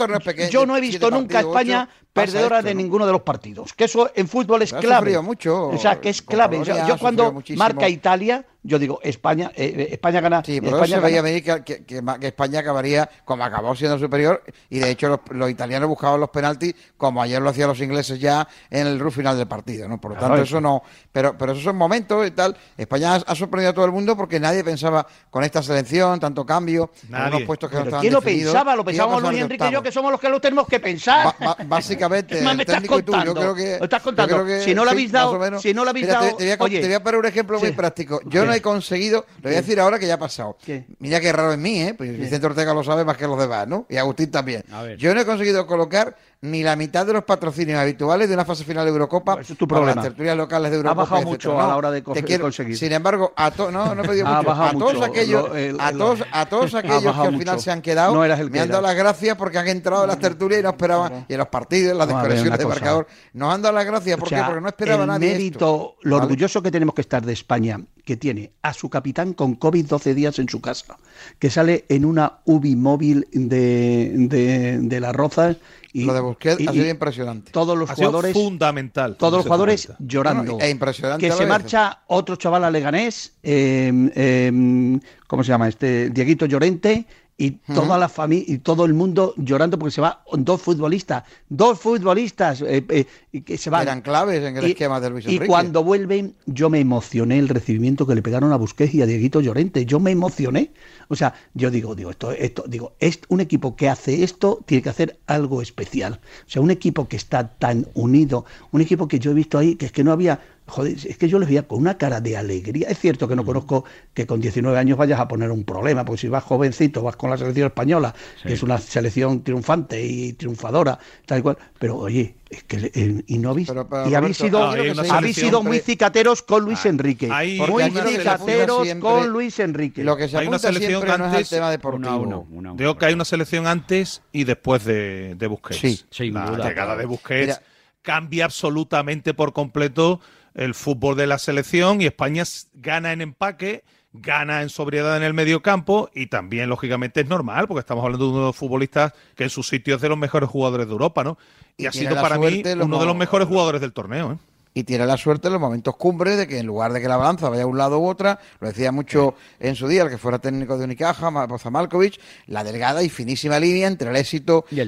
Yo 0.50 0.66
no 0.66 0.76
he 0.78 0.82
visto 0.82 1.10
nunca 1.12 1.40
a 1.40 1.42
España 1.42 1.90
perdedora 2.14 2.62
de 2.62 2.76
ninguno 2.76 3.06
de 3.06 3.12
los 3.12 3.22
partidos. 3.22 3.74
Que 3.74 3.86
eso 3.86 4.12
en 4.16 4.28
fútbol 4.28 4.62
es 4.62 4.74
clave. 4.74 5.20
mucho. 5.22 5.70
O 5.70 5.78
sea, 5.78 6.00
que 6.00 6.10
es 6.10 6.22
clave. 6.22 6.62
yo 6.64 6.98
cuando 6.98 7.42
marca 7.56 7.88
Italia, 7.90 8.46
yo 8.64 8.78
digo, 8.78 9.00
España 9.02 9.52
eh, 9.56 9.74
eh, 9.76 9.88
España 9.92 10.22
gana. 10.22 10.44
Sí, 10.46 10.62
pero 10.62 10.76
España 10.76 10.96
se 10.98 11.02
veía 11.02 11.22
venir 11.22 11.44
que, 11.44 11.84
que, 11.84 12.04
España 12.22 12.60
acabaría 12.60 13.10
como 13.26 13.44
acabó 13.44 13.76
siendo 13.76 13.98
superior 13.98 14.44
y 14.70 14.80
de 14.80 14.92
hecho 14.92 15.22
los, 15.32 15.50
italianos 15.50 15.90
buscaban 15.90 16.20
los 16.20 16.30
penaltis 16.30 16.76
como 16.96 17.22
ayer 17.22 17.42
lo 17.42 17.50
hacían 17.50 17.70
los 17.70 17.82
ingleses 17.82 18.20
ya 18.20 18.48
en 18.70 18.86
el 18.86 19.00
ruf 19.00 19.16
final 19.16 19.38
del 19.38 19.48
partido, 19.48 19.88
¿no? 19.88 20.00
Por 20.00 20.12
lo 20.12 20.18
tanto, 20.18 20.42
eso 20.42 20.62
no. 20.62 20.84
Pero, 21.12 21.36
pero 21.38 21.54
esos 21.54 21.64
son 21.64 21.76
momentos 21.76 22.26
y 22.28 22.32
tal. 22.32 22.56
España 22.78 23.16
ha, 23.16 23.36
sorprendido 23.36 23.72
a 23.72 23.74
todo 23.74 23.86
el 23.86 23.92
mundo 23.92 24.16
porque 24.16 24.40
nadie 24.40 24.64
pensaba 24.64 25.08
con 25.30 25.44
esta 25.44 25.64
selección, 25.64 26.20
tanto 26.20 26.46
cambio, 26.46 26.92
unos 27.10 27.42
puestos 27.44 27.70
que 27.70 27.78
no 27.78 27.84
estaban 27.84 28.02
¿Quién 28.02 28.14
lo 28.14 28.22
pensaba? 28.22 28.76
Lo 28.76 28.86
pensábamos 28.86 29.24
Luis 29.24 29.42
Enrique 29.42 29.68
y 29.68 29.72
yo, 29.72 29.82
que 29.82 29.92
somos 29.92 30.12
los 30.12 30.20
que 30.20 30.30
lo 30.30 30.40
tenemos 30.40 30.68
que 30.68 30.80
pensar. 30.80 31.36
básicamente, 31.66 32.40
el 32.40 32.66
técnico 32.66 33.00
y 33.00 33.04
tú, 33.04 33.14
yo 33.26 33.34
creo 33.34 33.56
que. 33.56 33.76
estás 33.76 34.02
contando. 34.02 34.46
si 34.60 34.76
no 34.76 34.86
lo 34.86 34.92
habéis 34.92 35.12
dado. 35.12 35.60
Si 35.60 35.74
no 35.74 35.84
lo 35.84 35.90
habéis 35.90 36.08
dado. 36.08 36.38
Te, 36.38 36.56
voy 36.58 36.94
a, 36.94 37.04
poner 37.04 37.20
un 37.20 37.26
ejemplo 37.26 37.60
muy 37.60 37.72
práctico. 37.72 38.22
Yo 38.26 38.51
no 38.52 38.58
he 38.58 38.62
conseguido, 38.62 39.26
lo 39.38 39.50
voy 39.50 39.54
a 39.54 39.62
decir 39.62 39.80
ahora 39.80 39.98
que 39.98 40.08
ya 40.08 40.16
ha 40.16 40.20
pasado. 40.20 40.58
Mira 41.00 41.20
qué 41.20 41.32
raro 41.32 41.54
en 41.54 41.62
mí, 41.62 41.82
¿eh? 41.82 41.94
Pues 41.94 42.18
Vicente 42.18 42.46
Ortega 42.46 42.74
lo 42.74 42.84
sabe 42.84 43.06
más 43.06 43.18
que 43.18 43.28
los 43.28 43.40
demás, 43.40 43.68
¿no? 43.68 43.86
Y 43.90 43.98
Agustín 43.98 44.30
también. 44.32 44.64
Yo 44.98 45.14
no 45.14 45.22
he 45.22 45.26
conseguido 45.26 45.66
colocar 45.66 46.16
ni 46.42 46.64
la 46.64 46.76
mitad 46.76 47.06
de 47.06 47.14
los 47.14 47.24
patrocinios 47.24 47.80
habituales 47.80 48.28
de 48.28 48.34
una 48.34 48.46
fase 48.46 48.64
final 48.64 48.84
de 48.86 48.92
Eurocopa 48.92 49.40
es 49.42 49.56
tu 49.56 49.68
problema. 49.68 49.94
las 49.94 50.06
tertulias 50.06 50.36
locales 50.36 50.72
de 50.72 50.78
Eurocopa. 50.78 51.02
Ha 51.02 51.06
bajado 51.06 51.22
mucho 51.22 51.60
a 51.60 51.68
la 51.68 51.78
hora 51.78 51.92
de 51.92 52.02
conseguir. 52.02 52.78
Sin 52.78 52.92
embargo, 52.92 53.32
a, 53.36 53.52
no, 53.72 53.94
no 53.94 54.04
he 54.04 54.08
pedido 54.08 54.26
mucho. 54.34 54.52
a 54.52 54.72
todos 54.72 55.02
aquellos, 55.04 55.50
a 55.80 55.92
todos, 55.92 56.24
a 56.32 56.46
todos 56.48 56.74
aquellos 56.76 57.16
que 57.16 57.28
al 57.28 57.38
final 57.38 57.60
se 57.60 57.72
han 57.72 57.82
quedado, 57.82 58.16
me 58.50 58.60
han 58.60 58.70
dado 58.70 58.82
las 58.82 58.96
gracias 58.96 59.38
porque 59.38 59.60
han 59.60 59.68
entrado 59.68 60.04
en 60.04 60.10
las 60.10 60.20
tertulias 60.20 60.62
y 60.62 60.64
no 60.64 60.70
esperaban, 60.70 61.26
y 61.30 61.34
en 61.34 61.38
los 61.38 61.48
partidos, 61.48 61.92
en 61.92 61.98
las 62.00 62.08
desconexiones 62.08 62.58
de 62.58 62.66
marcador, 62.66 63.08
nos 63.34 63.54
han 63.54 63.62
dado 63.62 63.76
las 63.76 63.86
gracias 63.86 64.18
porque, 64.18 64.42
porque 64.44 64.62
no 64.62 64.68
esperaba 64.68 65.06
nadie. 65.06 65.34
Mérito, 65.34 65.96
lo 66.02 66.18
orgulloso 66.18 66.64
que 66.64 66.72
tenemos 66.72 66.96
que 66.96 67.02
estar 67.02 67.24
de 67.24 67.34
España, 67.34 67.80
que 68.04 68.18
tiene 68.18 68.54
a 68.64 68.74
su 68.74 68.90
capitán 68.90 69.34
con 69.34 69.54
COVID 69.54 69.86
12 69.86 70.16
días 70.16 70.40
en 70.40 70.50
su 70.50 70.60
casa, 70.60 70.98
que 71.38 71.52
sale 71.52 71.86
en 71.88 72.04
una 72.04 72.40
UBI 72.46 72.76
móvil 72.76 73.28
de, 73.32 74.12
de, 74.16 74.80
de 74.80 75.00
las 75.00 75.16
Rozas 75.16 75.58
y, 75.94 76.06
lo 76.06 76.14
de 76.14 76.22
Busquets 76.22 76.68
ha 76.68 76.72
sido 76.72 76.88
impresionante. 76.88 77.52
Todos 77.52 77.78
los 77.78 77.90
jugadores. 77.90 78.34
fundamental. 78.34 79.16
Todos 79.18 79.34
los 79.34 79.44
jugadores 79.44 79.92
llorando. 80.00 80.58
e 80.60 80.70
impresionante. 80.70 81.28
Que 81.28 81.34
se 81.34 81.46
marcha 81.46 82.00
otro 82.08 82.36
chaval 82.36 82.64
a 82.64 82.72
Leganés, 82.72 83.34
eh, 83.44 85.00
¿cómo 85.28 85.44
se 85.44 85.50
llama? 85.50 85.68
Este 85.68 86.10
Dieguito 86.10 86.46
Llorente, 86.46 87.06
y 87.42 87.52
toda 87.74 87.98
la 87.98 88.08
familia 88.08 88.46
y 88.48 88.60
todo 88.60 88.86
el 88.86 88.94
mundo 88.94 89.34
llorando 89.36 89.80
porque 89.80 89.96
se 89.96 90.02
va 90.02 90.24
dos 90.32 90.62
futbolistas, 90.62 91.24
dos 91.50 91.80
futbolistas 91.80 92.62
eh, 92.62 92.86
eh, 92.88 93.42
que 93.42 93.58
se 93.58 93.72
van. 93.72 93.82
Eran 93.82 94.02
claves 94.02 94.44
en 94.44 94.58
el 94.58 94.66
esquema 94.66 95.00
de 95.00 95.10
Luis 95.10 95.26
Enrique. 95.26 95.46
Y 95.46 95.48
cuando 95.48 95.84
vuelven, 95.84 96.36
yo 96.46 96.70
me 96.70 96.80
emocioné 96.80 97.40
el 97.40 97.50
recibimiento 97.50 98.06
que 98.06 98.14
le 98.14 98.22
pegaron 98.22 98.54
a 98.54 98.58
Busquets 98.58 98.94
y 98.94 99.02
a 99.02 99.08
Dieguito 99.08 99.42
Llorente. 99.42 99.88
Yo 99.88 100.00
me 100.00 100.12
emocioné. 100.12 100.72
O 101.08 101.16
sea, 101.16 101.34
yo 101.56 101.72
digo, 101.72 101.96
digo, 101.96 102.12
esto, 102.12 102.32
esto, 102.32 102.64
digo, 102.68 102.94
es 103.00 103.22
un 103.30 103.42
equipo 103.42 103.76
que 103.76 103.90
hace 103.90 104.24
esto 104.24 104.60
tiene 104.68 104.84
que 104.84 104.90
hacer 104.90 105.20
algo 105.26 105.64
especial. 105.64 106.20
O 106.46 106.50
sea, 106.50 106.62
un 106.62 106.70
equipo 106.70 107.08
que 107.08 107.16
está 107.16 107.48
tan 107.48 107.88
unido, 107.96 108.46
un 108.70 108.82
equipo 108.82 109.08
que 109.08 109.18
yo 109.18 109.32
he 109.32 109.34
visto 109.34 109.58
ahí, 109.58 109.76
que 109.78 109.88
es 109.88 109.92
que 109.92 110.04
no 110.04 110.12
había 110.12 110.42
joder, 110.72 110.94
es 110.94 111.18
que 111.18 111.28
yo 111.28 111.38
les 111.38 111.50
veía 111.50 111.68
con 111.68 111.80
una 111.80 111.98
cara 111.98 112.22
de 112.22 112.38
alegría. 112.38 112.88
Es 112.90 113.00
cierto 113.00 113.28
que 113.28 113.36
no 113.36 113.44
mm. 113.44 113.46
conozco 113.46 113.86
que 114.14 114.26
con 114.26 114.40
19 114.40 114.78
años 114.78 114.98
vayas 114.98 115.20
a 115.20 115.28
poner 115.28 115.52
un 115.52 115.64
problema, 115.64 116.06
porque 116.06 116.22
si 116.22 116.28
vas 116.30 116.44
jovencito, 116.44 117.04
vas 117.04 117.16
con 117.18 117.30
la 117.30 117.38
selección 117.38 117.68
española, 117.68 118.16
que 118.42 118.54
es 118.54 118.64
una 118.64 118.78
selección 118.78 119.44
triunfante 119.44 120.02
y 120.02 120.34
triunfadora, 120.34 120.98
tal 121.26 121.44
cual. 121.44 121.58
Pero 121.78 121.98
oye, 121.98 122.36
es 122.50 122.64
que 122.64 123.24
y 123.28 123.38
no 123.38 123.52
habéis 123.52 123.72
y 124.10 124.16
habéis 124.16 124.38
sido, 124.38 124.64
habéis 124.64 125.36
sido 125.36 125.62
muy 125.62 125.80
cicateros 125.80 126.42
con 126.42 126.64
Luis 126.64 126.86
Enrique. 126.86 127.28
muy 127.68 127.84
cicateros 127.92 128.88
con 129.00 129.28
Luis 129.28 129.60
Enrique. 129.60 130.04
Lo 130.04 130.16
que 130.16 130.30
se 130.30 130.38
hay 130.38 130.48
una 130.48 130.60
selección 130.60 131.10
antes, 131.10 131.50
tema 131.50 131.70
deportivo. 131.70 132.48
Digo 132.76 132.98
que 132.98 133.06
hay 133.06 133.14
una 133.14 133.26
selección 133.26 133.68
antes 133.68 134.22
y 134.32 134.46
después 134.46 134.86
de, 134.86 135.36
de 135.36 135.48
Busquets. 135.48 136.06
Sí, 136.10 136.32
la 136.32 136.58
llegada 136.58 136.96
de 136.96 137.06
Busquets 137.06 137.62
cambia 138.02 138.46
absolutamente 138.46 139.34
por 139.34 139.54
completo 139.54 140.20
el 140.54 140.74
fútbol 140.74 141.16
de 141.16 141.28
la 141.28 141.38
selección 141.38 142.02
y 142.02 142.06
España 142.06 142.44
gana 142.74 143.14
en 143.14 143.22
empaque, 143.22 143.84
gana 144.14 144.62
en 144.62 144.70
sobriedad 144.70 145.18
en 145.18 145.24
el 145.24 145.34
medio 145.34 145.62
campo 145.62 146.10
y 146.14 146.28
también, 146.28 146.70
lógicamente, 146.70 147.22
es 147.22 147.28
normal 147.28 147.68
porque 147.68 147.80
estamos 147.80 148.04
hablando 148.04 148.26
de 148.26 148.32
uno 148.32 148.40
de 148.42 148.48
los 148.48 148.56
futbolistas 148.56 149.14
que 149.36 149.44
en 149.44 149.50
su 149.50 149.64
sitio 149.64 149.96
es 149.96 150.02
de 150.02 150.10
los 150.10 150.18
mejores 150.18 150.50
jugadores 150.50 150.88
de 150.88 150.92
Europa, 150.92 151.24
¿no? 151.24 151.38
Y, 151.78 151.86
ha 151.86 151.92
sido 151.92 152.16
para 152.16 152.38
mí 152.38 152.64
uno 152.82 153.00
de 153.00 153.06
los 153.06 153.16
mejores 153.16 153.48
jugadores 153.48 153.82
del 153.82 153.94
torneo, 153.94 154.34
¿eh? 154.34 154.38
Y 154.74 154.84
tiene 154.84 155.06
la 155.06 155.18
suerte 155.18 155.48
en 155.48 155.54
los 155.54 155.62
momentos 155.62 155.96
cumbres 155.98 156.38
de 156.38 156.48
que 156.48 156.58
en 156.58 156.66
lugar 156.66 156.94
de 156.94 157.02
que 157.02 157.08
la 157.08 157.18
balanza 157.18 157.50
vaya 157.50 157.64
a 157.64 157.68
un 157.68 157.78
lado 157.78 158.00
u 158.00 158.08
otra, 158.08 158.40
lo 158.60 158.68
decía 158.68 158.92
mucho 158.92 159.36
en 159.60 159.76
su 159.76 159.88
día 159.88 160.04
el 160.04 160.10
que 160.10 160.18
fuera 160.18 160.40
técnico 160.40 160.78
de 160.78 160.86
Unicaja, 160.86 161.30
Boza 161.46 161.70
Malkovich, 161.70 162.20
la 162.48 162.64
delgada 162.64 163.04
y 163.04 163.10
finísima 163.10 163.60
línea 163.60 163.88
entre 163.88 164.10
el 164.10 164.16
éxito 164.16 164.66
y 164.72 164.82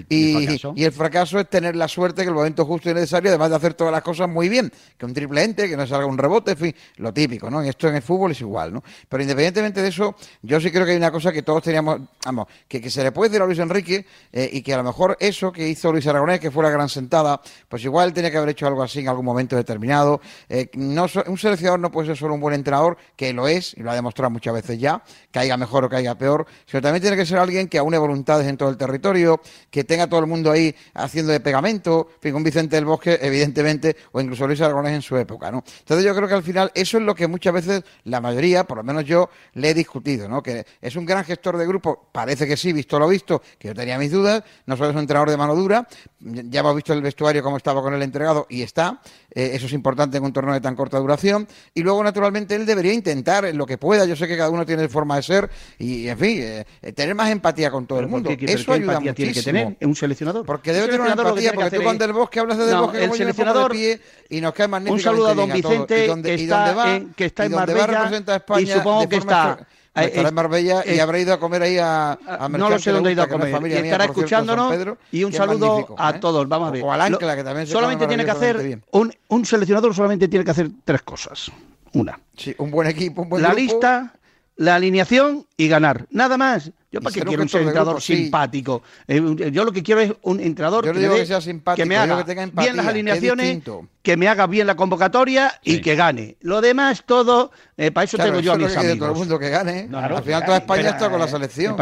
el, 0.84 0.92
fracaso. 0.92 1.40
es 1.40 1.50
tener 1.50 1.76
la 1.76 1.88
suerte 1.88 2.22
que 2.22 2.30
el 2.30 2.34
momento 2.34 2.66
justo 2.66 2.90
y 2.90 2.94
necesario, 2.94 3.30
además 3.30 3.50
de 3.50 3.56
hacer 3.58 3.74
todas 3.74 3.92
las 3.92 4.04
cosas 4.04 4.30
muy 4.30 4.48
bien, 4.48 4.72
que 4.98 5.06
un 5.06 5.14
triple 5.14 5.44
ente, 5.44 5.68
que 5.68 5.76
no 5.76 5.86
salga 5.86 6.06
un 6.06 6.18
rebote, 6.18 6.52
en 6.52 6.58
fin, 6.58 6.76
lo 6.98 7.14
típico, 7.14 7.50
¿no? 7.50 7.64
Y 7.64 7.70
esto 7.70 7.90
en 7.90 7.96
el 7.96 8.02
fútbol 8.02 8.32
es 8.32 8.42
igual, 8.42 8.74
¿no? 8.74 8.84
Pero 9.10 9.22
independientemente 9.24 9.82
de 9.82 9.90
eso, 9.90 10.16
yo 10.42 10.62
sí 10.62 10.72
creo 10.72 10.86
que 10.86 10.92
hay 10.92 10.98
una 10.98 11.12
cosa 11.12 11.32
que 11.32 11.44
todos 11.44 11.62
teníamos, 11.62 12.00
vamos, 12.26 12.48
que, 12.68 12.90
se 12.90 13.04
le 13.04 13.12
puede 13.12 13.30
decir 13.30 13.42
a 13.42 13.46
Luis 13.46 13.60
Enrique 13.60 14.06
eh, 14.32 14.50
y 14.52 14.62
que 14.62 14.74
a 14.74 14.78
lo 14.78 14.84
mejor 14.84 15.18
eso 15.20 15.52
que 15.52 15.68
hizo 15.68 15.92
Luis 15.92 16.08
Aragonés, 16.08 16.40
que 16.40 16.52
fue 16.52 16.64
la 16.64 16.70
gran 16.70 16.88
sentada, 16.88 17.42
pues 17.68 17.84
igual 17.84 18.14
tenía 18.14 18.32
que 18.32 18.38
haber 18.38 18.50
hecho 18.50 18.68
algo 18.68 18.84
así 18.84 19.00
en 19.00 19.10
algún 19.10 19.26
momento 19.26 19.56
determinado 19.56 19.73
determinado. 19.74 20.22
Eh, 20.50 20.70
no, 20.76 21.08
un 21.28 21.38
seleccionador 21.38 21.80
no 21.80 21.92
puede 21.92 22.08
ser 22.08 22.18
solo 22.18 22.36
un 22.36 22.40
buen 22.40 22.54
entrenador, 22.54 22.98
que 23.16 23.34
lo 23.34 23.48
es, 23.48 23.74
y 23.76 23.82
lo 23.82 23.92
ha 23.92 23.96
demostrado 23.96 24.30
muchas 24.30 24.54
veces 24.54 24.80
ya, 24.80 25.04
caiga 25.32 25.58
mejor 25.58 25.86
o 25.86 25.90
caiga 25.90 26.16
peor, 26.16 26.46
sino 26.66 26.82
también 26.82 27.02
tiene 27.02 27.18
que 27.18 27.26
ser 27.26 27.40
alguien 27.40 27.68
que 27.68 27.78
aúne 27.78 27.98
voluntades 27.98 28.48
en 28.48 28.58
todo 28.58 28.70
el 28.70 28.78
territorio, 28.78 29.42
que 29.70 29.84
tenga 29.84 30.08
todo 30.08 30.20
el 30.20 30.28
mundo 30.28 30.52
ahí 30.52 30.74
haciendo 30.94 31.32
de 31.32 31.40
pegamento, 31.40 32.10
fin, 32.20 32.36
un 32.36 32.44
Vicente 32.44 32.76
del 32.76 32.86
Bosque, 32.86 33.20
evidentemente, 33.22 33.96
o 34.12 34.22
incluso 34.22 34.46
Luis 34.48 34.62
Aragonés 34.62 34.94
en 34.94 35.02
su 35.02 35.18
época, 35.18 35.52
¿no? 35.52 35.64
Entonces 35.80 36.06
yo 36.06 36.16
creo 36.16 36.28
que 36.28 36.36
al 36.36 36.44
final 36.44 36.72
eso 36.76 36.98
es 36.98 37.04
lo 37.04 37.16
que 37.16 37.28
muchas 37.28 37.54
veces 37.54 37.84
la 38.06 38.22
mayoría, 38.22 38.66
por 38.66 38.78
lo 38.78 38.84
menos 38.84 39.06
yo, 39.06 39.30
le 39.54 39.70
he 39.70 39.74
discutido, 39.74 40.28
¿no? 40.30 40.44
Que 40.44 40.66
es 40.82 40.96
un 40.96 41.06
gran 41.06 41.24
gestor 41.26 41.58
de 41.58 41.66
grupo, 41.66 42.10
parece 42.12 42.48
que 42.48 42.58
sí, 42.58 42.74
visto 42.74 43.00
lo 43.00 43.08
visto, 43.08 43.42
que 43.58 43.70
yo 43.70 43.74
tenía 43.74 43.98
mis 43.98 44.12
dudas, 44.12 44.44
no 44.66 44.78
solo 44.78 44.90
es 44.90 44.96
un 44.96 45.02
entrenador 45.02 45.30
de 45.30 45.38
mano 45.38 45.56
dura, 45.56 45.88
ya 46.20 46.60
hemos 46.60 46.76
visto 46.76 46.94
el 46.94 47.02
vestuario 47.02 47.44
como 47.44 47.58
estaba 47.58 47.82
con 47.82 47.94
el 47.94 48.02
entregado 48.02 48.46
y 48.50 48.62
está, 48.62 49.02
eh, 49.32 49.52
eso 49.64 49.68
es 49.68 49.74
importante 49.74 50.18
en 50.18 50.24
un 50.26 50.34
torneo 50.34 50.54
de 50.54 50.60
tan 50.60 50.76
corta 50.76 51.00
duración. 51.00 51.48
Y 51.74 51.84
luego, 51.84 52.04
naturalmente, 52.04 52.54
él 52.56 52.66
debería 52.66 52.94
intentar 52.94 53.46
en 53.46 53.58
lo 53.58 53.66
que 53.66 53.78
pueda. 53.78 54.06
Yo 54.06 54.16
sé 54.16 54.28
que 54.28 54.36
cada 54.36 54.50
uno 54.50 54.66
tiene 54.66 54.90
forma 54.90 55.16
de 55.16 55.24
ser 55.24 55.50
y, 55.80 56.10
en 56.10 56.18
fin, 56.18 56.38
eh, 56.42 56.66
tener 56.94 57.16
más 57.16 57.32
empatía 57.32 57.72
con 57.72 57.88
todo 57.88 58.00
el 58.00 58.08
mundo. 58.08 58.30
eso 58.30 58.74
ayuda 58.74 59.00
muchísimo. 59.00 59.16
tiene 59.16 59.34
que 59.34 59.42
tener 59.42 59.78
un 59.82 59.96
seleccionador? 59.96 60.46
Porque 60.46 60.74
debe 60.74 60.88
tener 60.88 61.02
una 61.02 61.12
empatía, 61.12 61.54
porque 61.54 61.78
tú 61.78 61.84
con 61.84 61.98
Del 61.98 62.12
Bosque 62.12 62.40
hablas 62.40 62.58
de 62.58 62.66
Del 62.66 62.78
Bosque 62.78 63.04
el 63.06 63.14
seleccionador 63.14 63.72
de 63.72 63.78
pie 63.78 64.02
y 64.30 64.42
nos 64.42 64.54
cae 64.54 64.68
magnífico. 64.68 64.96
Un 64.96 65.02
saludo 65.02 65.28
a 65.28 65.34
don 65.34 65.52
Vicente, 65.52 66.08
que, 66.24 66.34
está 66.34 66.96
en, 66.96 67.14
que 67.14 67.26
está 67.26 67.46
en 67.46 67.52
Marbella 67.54 68.12
y 68.60 68.66
supongo 68.68 69.08
que 69.08 69.16
está 69.16 69.66
estará 69.96 70.30
en 70.30 70.36
Marbella 70.36 70.84
y 70.86 71.00
habrá 71.00 71.20
ido 71.20 71.34
a 71.34 71.40
comer 71.40 71.62
ahí 71.62 71.78
a, 71.78 72.14
a 72.14 72.50
No 72.50 72.70
lo 72.70 72.80
sé 72.80 72.92
dónde 72.92 73.10
ha 73.10 73.14
ido 73.14 73.24
a 73.24 73.28
comer. 73.28 73.50
y 73.68 73.74
estará 73.74 74.06
escuchándonos 74.06 74.98
y 75.12 75.24
un 75.24 75.34
saludo 75.34 75.96
a 75.98 76.12
¿eh? 76.12 76.20
todos. 76.20 76.48
Vamos 76.48 76.70
a 76.70 76.72
ver. 76.72 76.84
O 76.84 76.92
al 76.92 77.02
Ancla, 77.02 77.36
que 77.36 77.44
también 77.44 77.68
Solamente 77.68 78.08
tiene 78.08 78.26
que 78.26 78.32
hacer, 78.32 78.82
un, 78.92 79.14
un 79.28 79.46
seleccionador 79.46 79.94
solamente 79.94 80.28
tiene 80.28 80.44
que 80.46 80.52
hacer 80.52 80.70
tres 80.84 81.02
cosas. 81.04 81.52
Una. 81.94 82.20
Sí, 82.36 82.56
un 82.58 82.72
buen 82.72 82.88
equipo, 82.88 83.22
un 83.22 83.30
buen 83.30 83.44
La 83.44 83.54
lista, 83.54 84.14
la 84.56 84.76
alineación 84.76 85.46
y 85.58 85.68
ganar. 85.68 86.06
Nada 86.12 86.38
más. 86.38 86.72
Yo 86.92 87.02
para 87.02 87.12
qué 87.12 87.22
quiero 87.22 87.42
un 87.42 87.50
entrenador 87.50 88.00
simpático. 88.00 88.84
Eh, 89.08 89.20
yo 89.52 89.66
lo 89.66 89.72
que 89.72 89.82
quiero 89.82 90.02
es 90.02 90.14
un 90.22 90.40
entrenador 90.40 90.84
que, 90.84 90.94
me, 90.94 91.76
que, 91.76 91.86
me 91.86 91.98
haga 91.98 92.24
bien 92.24 92.78
las 92.78 92.86
alineaciones, 92.86 93.64
que 94.04 94.16
me 94.16 94.28
haga 94.28 94.46
bien 94.46 94.68
la 94.68 94.76
convocatoria 94.76 95.60
y 95.64 95.82
que 95.82 95.96
gane. 95.96 96.38
Lo 96.42 96.62
demás 96.62 97.04
todo, 97.04 97.50
eh, 97.78 97.90
para 97.90 98.06
eso 98.06 98.18
tengo 98.18 98.42
yo 98.42 98.54
a 98.54 98.58
mis 98.58 98.78
amigos. 98.78 99.00
todo 99.00 99.10
el 99.10 99.16
mundo 99.16 99.40
que 99.40 99.50
gane. 99.50 99.90
Al 99.92 100.22
final 100.22 100.46
toda 100.46 100.58
España 100.58 100.90
está 100.90 101.10
con 101.10 101.20
la 101.20 101.28
selección. 101.28 101.76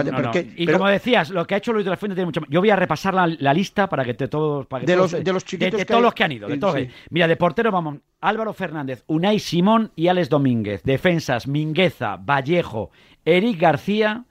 y 0.56 0.66
como 0.66 0.88
decías, 0.88 1.30
lo 1.30 1.46
que 1.46 1.56
ha 1.56 1.58
hecho 1.58 1.74
Luis 1.74 1.84
de 1.84 1.92
la 1.92 1.98
Fuente 1.98 2.16
tiene 2.16 2.28
mucho 2.28 2.42
Yo 2.48 2.62
voy 2.62 2.70
a 2.70 2.78
repasar 2.78 3.14
la, 3.14 3.54
lista 3.54 3.90
para 3.90 4.06
que 4.06 4.14
te 4.14 4.30
todos 4.30 4.66
de, 4.86 4.96
los, 4.96 5.12
de 5.12 5.34
los 5.34 5.44
chiquitos 5.44 5.78
de, 5.78 5.86
todos 5.86 6.02
los 6.02 6.14
que 6.14 6.24
han 6.24 6.32
ido. 6.32 6.48
Mira, 7.10 7.28
de 7.28 7.36
portero 7.36 7.70
vamos 7.70 7.98
Álvaro 8.22 8.54
Fernández, 8.54 9.04
Unai 9.08 9.40
Simón 9.40 9.92
y 9.96 10.08
Alex 10.08 10.30
Domínguez. 10.30 10.84
Defensas 10.84 11.48
Mingueza, 11.48 12.18
Vallejo, 12.18 12.92
Eric 13.26 13.60
García, 13.60 14.26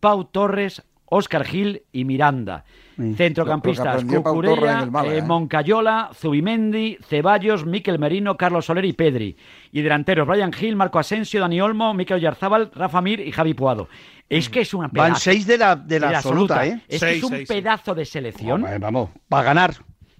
Pau 0.00 0.24
Torres, 0.24 0.82
Óscar 1.06 1.44
Gil 1.44 1.84
y 1.92 2.04
Miranda. 2.04 2.64
Centrocampistas, 2.96 4.04
Cucurella, 4.04 4.88
eh, 5.04 5.18
¿eh? 5.18 5.22
Moncayola, 5.22 6.10
Zubimendi, 6.14 6.96
Ceballos, 7.06 7.66
Miquel 7.66 7.98
Merino, 7.98 8.36
Carlos 8.36 8.64
Soler 8.64 8.86
y 8.86 8.94
Pedri. 8.94 9.36
Y 9.70 9.82
delanteros, 9.82 10.26
Brian 10.26 10.52
Gil, 10.52 10.76
Marco 10.76 10.98
Asensio, 10.98 11.40
Dani 11.40 11.60
Olmo, 11.60 11.92
Miquel 11.92 12.20
Yarzábal, 12.20 12.70
Rafa 12.74 13.02
Mir 13.02 13.20
y 13.20 13.32
Javi 13.32 13.52
Puado. 13.52 13.88
Es 14.28 14.48
que 14.48 14.62
es 14.62 14.74
una 14.74 14.88
pedazo. 14.88 15.10
Van 15.12 15.20
seis 15.20 15.46
de 15.46 15.58
la, 15.58 15.76
de 15.76 16.00
la, 16.00 16.08
absoluta, 16.08 16.66
¿eh? 16.66 16.80
Es 16.88 17.00
que 17.00 17.16
es 17.16 17.22
un 17.22 17.44
pedazo 17.46 17.94
de 17.94 18.04
selección. 18.04 18.64
vamos, 18.80 19.10
para 19.28 19.42
ganar. 19.44 19.74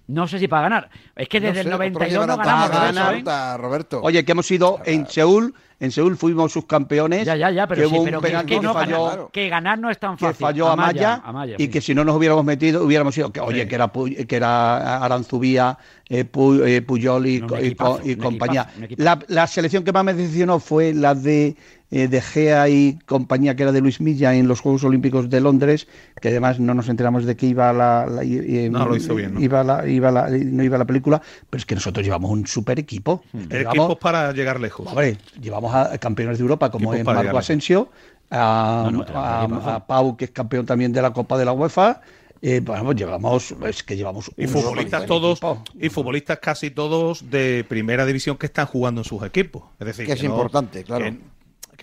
No 0.07 0.27
sé 0.27 0.39
si 0.39 0.47
para 0.47 0.63
ganar. 0.63 0.89
Es 1.15 1.27
que 1.27 1.39
desde 1.39 1.61
el 1.61 1.69
92 1.69 2.27
no 2.27 2.37
ganamos. 2.37 2.71
¿eh? 2.97 3.57
Roberto. 3.57 4.01
Oye, 4.01 4.23
que 4.23 4.31
hemos 4.31 4.49
ido 4.49 4.79
en 4.85 5.07
Seúl 5.07 5.53
en 5.79 5.91
Seúl 5.91 6.17
fuimos 6.17 6.51
sus 6.51 6.65
campeones. 6.65 7.25
Ya, 7.25 7.35
ya, 7.35 7.51
ya, 7.51 7.67
pero, 7.67 7.87
sí, 7.87 7.95
pero 8.03 8.19
que, 8.19 8.59
falló, 8.61 9.29
que 9.31 9.47
ganar 9.47 9.77
no 9.77 9.91
es 9.91 9.99
tan 9.99 10.17
fácil. 10.17 10.35
Que 10.35 10.43
falló 10.43 10.69
Amaya, 10.69 11.21
y 11.57 11.67
que 11.67 11.81
si 11.81 11.93
no 11.93 12.03
nos 12.03 12.15
hubiéramos 12.15 12.43
metido, 12.43 12.83
hubiéramos 12.83 13.13
sido, 13.13 13.31
que 13.31 13.39
oye, 13.39 13.67
que 13.67 13.75
era 13.75 13.91
que 14.27 14.35
era 14.35 14.97
Aranzubía, 15.03 15.77
eh, 16.09 16.25
eh, 16.65 16.81
Puyol 16.81 17.27
y, 17.27 17.41
compañía. 18.17 18.67
la, 18.97 19.47
selección 19.47 19.83
que 19.83 19.91
más 19.91 20.03
me 20.03 20.13
decepcionó 20.15 20.59
fue 20.59 20.93
la 20.93 21.13
de 21.13 21.55
eh, 21.89 22.09
de 22.09 22.21
Gea 22.21 22.67
y 22.67 22.99
compañía 23.05 23.55
que 23.55 23.63
era 23.63 23.71
de 23.71 23.79
Luis 23.79 24.01
Milla 24.01 24.35
en 24.35 24.49
los 24.49 24.59
Juegos 24.59 24.83
Olímpicos 24.83 25.29
de 25.29 25.39
Londres, 25.39 25.87
que 26.21 26.27
además 26.27 26.59
no 26.59 26.73
nos 26.73 26.89
enteramos 26.89 27.25
de 27.25 27.37
que 27.37 27.45
iba 27.45 27.71
la, 27.71 28.05
no 28.05 28.85
lo 28.85 28.95
hizo 28.95 29.15
bien, 29.15 29.41
iba 29.41 29.63
la, 29.63 29.87
iba 29.87 30.11
la, 30.11 30.29
no 30.29 30.63
iba 30.63 30.77
la 30.77 30.85
película, 30.85 31.21
pero 31.49 31.59
es 31.59 31.65
que 31.65 31.75
nosotros 31.75 32.05
llevamos 32.05 32.29
un 32.29 32.45
super 32.45 32.77
equipo. 32.77 33.23
Equipos 33.49 33.97
para 33.99 34.33
llegar 34.33 34.59
lejos. 34.59 34.87
Hombre, 34.87 35.17
llevamos 35.39 35.73
a 35.73 35.97
campeones 35.97 36.37
de 36.39 36.41
Europa 36.41 36.69
como 36.69 36.93
es 36.93 37.05
Marco 37.05 37.37
Asensio, 37.37 37.89
a, 38.29 39.85
Pau 39.87 40.17
que 40.17 40.25
es 40.25 40.31
campeón 40.31 40.65
también 40.65 40.91
de 40.91 41.01
la 41.01 41.13
Copa 41.13 41.37
de 41.37 41.45
la 41.45 41.53
UEFA. 41.53 42.01
Eh, 42.41 42.59
bueno, 42.59 42.91
llevamos, 42.91 43.55
es 43.65 43.81
que 43.81 43.95
llevamos 43.95 44.29
y 44.37 44.45
futbolistas 44.45 45.07
todos 45.07 45.39
y 45.79 45.89
futbolistas 45.89 46.37
casi 46.37 46.69
todos 46.69 47.31
de 47.31 47.65
primera 47.67 48.05
división 48.05 48.37
que 48.37 48.45
están 48.45 48.67
jugando 48.67 49.01
en 49.01 49.05
sus 49.05 49.23
equipos. 49.23 49.63
Es 49.79 49.87
decir, 49.87 50.05
que, 50.05 50.11
es 50.11 50.23
importante, 50.23 50.83
claro 50.83 51.05
que 51.05 51.36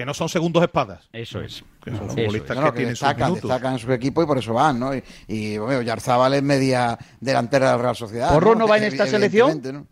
no 0.04 0.12
son 0.12 0.28
segundos 0.28 0.62
espadas. 0.62 1.08
Eso 1.12 1.40
es. 1.40 1.64
Que 1.82 1.90
son 1.90 2.10
futbolistas 2.10 2.56
que, 2.56 2.72
tienen 2.72 2.88
destacan, 2.90 3.34
destacan 3.34 3.78
su 3.78 3.92
equipo 3.92 4.22
y 4.22 4.26
por 4.26 4.38
eso 4.38 4.52
van, 4.52 4.80
¿no? 4.80 4.94
Y, 4.94 5.04
y 5.28 5.58
bueno, 5.58 5.82
Yarzábal 5.82 6.34
es 6.34 6.42
media 6.42 6.98
delantera 7.20 7.70
de 7.70 7.76
la 7.76 7.82
Real 7.82 7.96
Sociedad. 7.96 8.32
¿Porro 8.32 8.54
no, 8.54 8.66
va 8.66 8.78
en 8.78 8.84
esta 8.84 9.06
selección? 9.06 9.86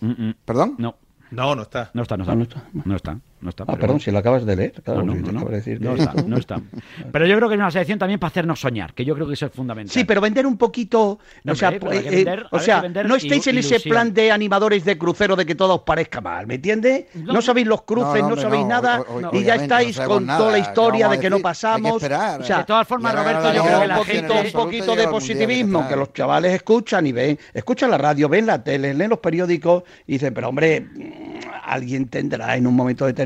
¿no? 0.00 0.34
¿Perdón? 0.44 0.74
No. 0.78 0.96
No, 1.30 1.54
no 1.54 1.62
está. 1.62 1.90
No 1.94 2.02
está, 2.02 2.16
no 2.16 2.24
está. 2.24 2.34
No 2.34 2.42
está. 2.42 2.62
No 2.84 2.96
está. 2.96 3.18
No 3.38 3.50
está, 3.50 3.64
ah, 3.68 3.76
perdón, 3.76 4.00
si 4.00 4.10
lo 4.10 4.18
acabas 4.18 4.46
de 4.46 4.56
leer. 4.56 4.82
no, 4.86 5.02
no, 5.02 5.94
está, 5.94 6.14
no 6.22 6.36
está. 6.38 6.60
Pero 7.12 7.26
yo 7.26 7.36
creo 7.36 7.48
que 7.48 7.54
es 7.54 7.60
una 7.60 7.70
selección 7.70 7.98
también 7.98 8.18
para 8.18 8.28
hacernos 8.28 8.58
soñar, 8.58 8.94
que 8.94 9.04
yo 9.04 9.14
creo 9.14 9.26
que 9.26 9.34
eso 9.34 9.46
es 9.46 9.52
fundamental. 9.52 9.92
Sí, 9.92 10.04
pero 10.04 10.20
vender 10.22 10.46
un 10.46 10.56
poquito. 10.56 11.18
o 11.46 11.54
sea, 11.54 11.70
eh, 11.70 12.42
o 12.50 12.58
sea 12.58 12.82
no 12.88 13.14
estéis 13.14 13.46
en 13.48 13.58
ese 13.58 13.80
plan 13.80 14.14
de 14.14 14.32
animadores 14.32 14.84
de 14.84 14.96
crucero 14.96 15.36
de 15.36 15.44
que 15.44 15.54
todo 15.54 15.76
os 15.76 15.80
parezca 15.82 16.20
mal, 16.20 16.46
¿me 16.46 16.54
entiendes? 16.54 17.06
No, 17.14 17.42
sabéis 17.42 17.66
los 17.66 17.82
cruces, 17.82 18.22
no, 18.22 18.36
sabéis 18.36 18.66
nada 18.66 19.04
y 19.32 19.44
ya 19.44 19.56
estáis 19.56 19.98
con 20.00 20.26
toda 20.26 20.52
la 20.52 20.58
historia 20.58 21.08
de 21.08 21.20
que 21.20 21.28
no 21.28 21.40
pasamos. 21.40 22.02
o 22.02 22.44
sea, 22.44 22.58
de 22.58 22.64
todas 22.64 22.88
formas, 22.88 23.14
Roberto, 23.14 23.52
yo 23.52 23.64
creo 23.64 23.80
que 23.80 23.86
la 23.86 24.04
gente. 24.04 24.32
Un 24.46 24.52
poquito 24.52 24.96
de 24.96 25.08
positivismo, 25.08 25.86
que 25.88 25.96
los 25.96 26.12
chavales 26.12 26.54
escuchan 26.54 27.06
y 27.06 27.12
ven, 27.12 27.38
escuchan 27.52 27.90
la 27.90 27.98
radio, 27.98 28.28
ven 28.28 28.46
la 28.46 28.62
tele, 28.62 28.94
leen 28.94 29.10
los 29.10 29.18
periódicos 29.18 29.82
y 30.06 30.12
dicen, 30.12 30.32
pero 30.32 30.48
hombre, 30.48 30.86
alguien 31.64 32.08
tendrá 32.08 32.56
en 32.56 32.66
un 32.66 32.74
momento 32.74 33.04
determinado 33.06 33.25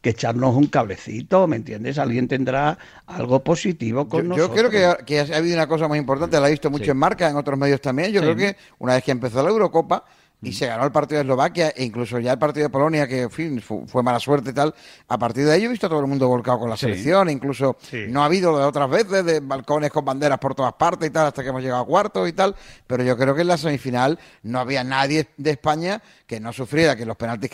que 0.00 0.10
echarnos 0.10 0.54
un 0.54 0.66
cablecito, 0.66 1.46
¿me 1.46 1.56
entiendes? 1.56 1.98
Alguien 1.98 2.28
tendrá 2.28 2.78
algo 3.06 3.42
positivo 3.42 4.08
con 4.08 4.28
nosotros. 4.28 4.56
Yo 4.56 4.68
creo 4.70 5.04
que, 5.04 5.20
ha 5.20 5.36
habido 5.36 5.56
una 5.56 5.66
cosa 5.66 5.88
muy 5.88 5.98
importante, 5.98 6.38
la 6.40 6.48
he 6.48 6.50
visto 6.50 6.70
mucho 6.70 6.90
en 6.90 6.96
marca, 6.96 7.28
en 7.28 7.36
otros 7.36 7.58
medios 7.58 7.80
también. 7.80 8.12
Yo 8.12 8.20
creo 8.20 8.36
que 8.36 8.56
una 8.78 8.94
vez 8.94 9.04
que 9.04 9.10
empezó 9.10 9.42
la 9.42 9.50
Eurocopa, 9.50 10.04
y 10.42 10.50
mm. 10.50 10.52
se 10.52 10.66
ganó 10.66 10.84
el 10.84 10.92
partido 10.92 11.18
de 11.18 11.22
Eslovaquia 11.22 11.70
e 11.70 11.84
incluso 11.84 12.18
ya 12.18 12.32
el 12.32 12.38
partido 12.38 12.66
de 12.66 12.70
Polonia, 12.70 13.06
que 13.06 13.22
en 13.22 13.30
fin, 13.30 13.62
fue, 13.62 14.02
mala 14.02 14.18
suerte 14.18 14.50
y 14.50 14.52
tal. 14.52 14.74
A 15.08 15.18
partir 15.18 15.44
de 15.44 15.52
ahí 15.52 15.64
he 15.64 15.68
visto 15.68 15.86
a 15.86 15.88
todo 15.88 16.00
el 16.00 16.06
mundo 16.06 16.28
volcado 16.28 16.58
con 16.58 16.68
la 16.68 16.76
selección, 16.76 17.30
incluso 17.30 17.76
no 18.08 18.22
ha 18.22 18.26
habido 18.26 18.58
de 18.58 18.64
otras 18.64 18.90
veces 18.90 19.24
de 19.24 19.40
balcones 19.40 19.90
con 19.90 20.04
banderas 20.04 20.38
por 20.38 20.54
todas 20.54 20.72
partes 20.74 21.08
y 21.08 21.12
tal, 21.12 21.28
hasta 21.28 21.42
que 21.42 21.48
hemos 21.48 21.62
llegado 21.62 21.82
a 21.82 21.86
cuartos 21.86 22.28
y 22.28 22.32
tal. 22.32 22.54
Pero 22.86 23.04
yo 23.04 23.16
creo 23.16 23.34
que 23.34 23.42
en 23.42 23.48
la 23.48 23.56
semifinal 23.56 24.18
no 24.42 24.58
había 24.58 24.82
nadie 24.82 25.28
de 25.36 25.50
España 25.50 26.02
que 26.26 26.40
no 26.40 26.52
sufriera 26.52 26.96
que 26.96 27.06
los 27.06 27.16
penaltis 27.16 27.50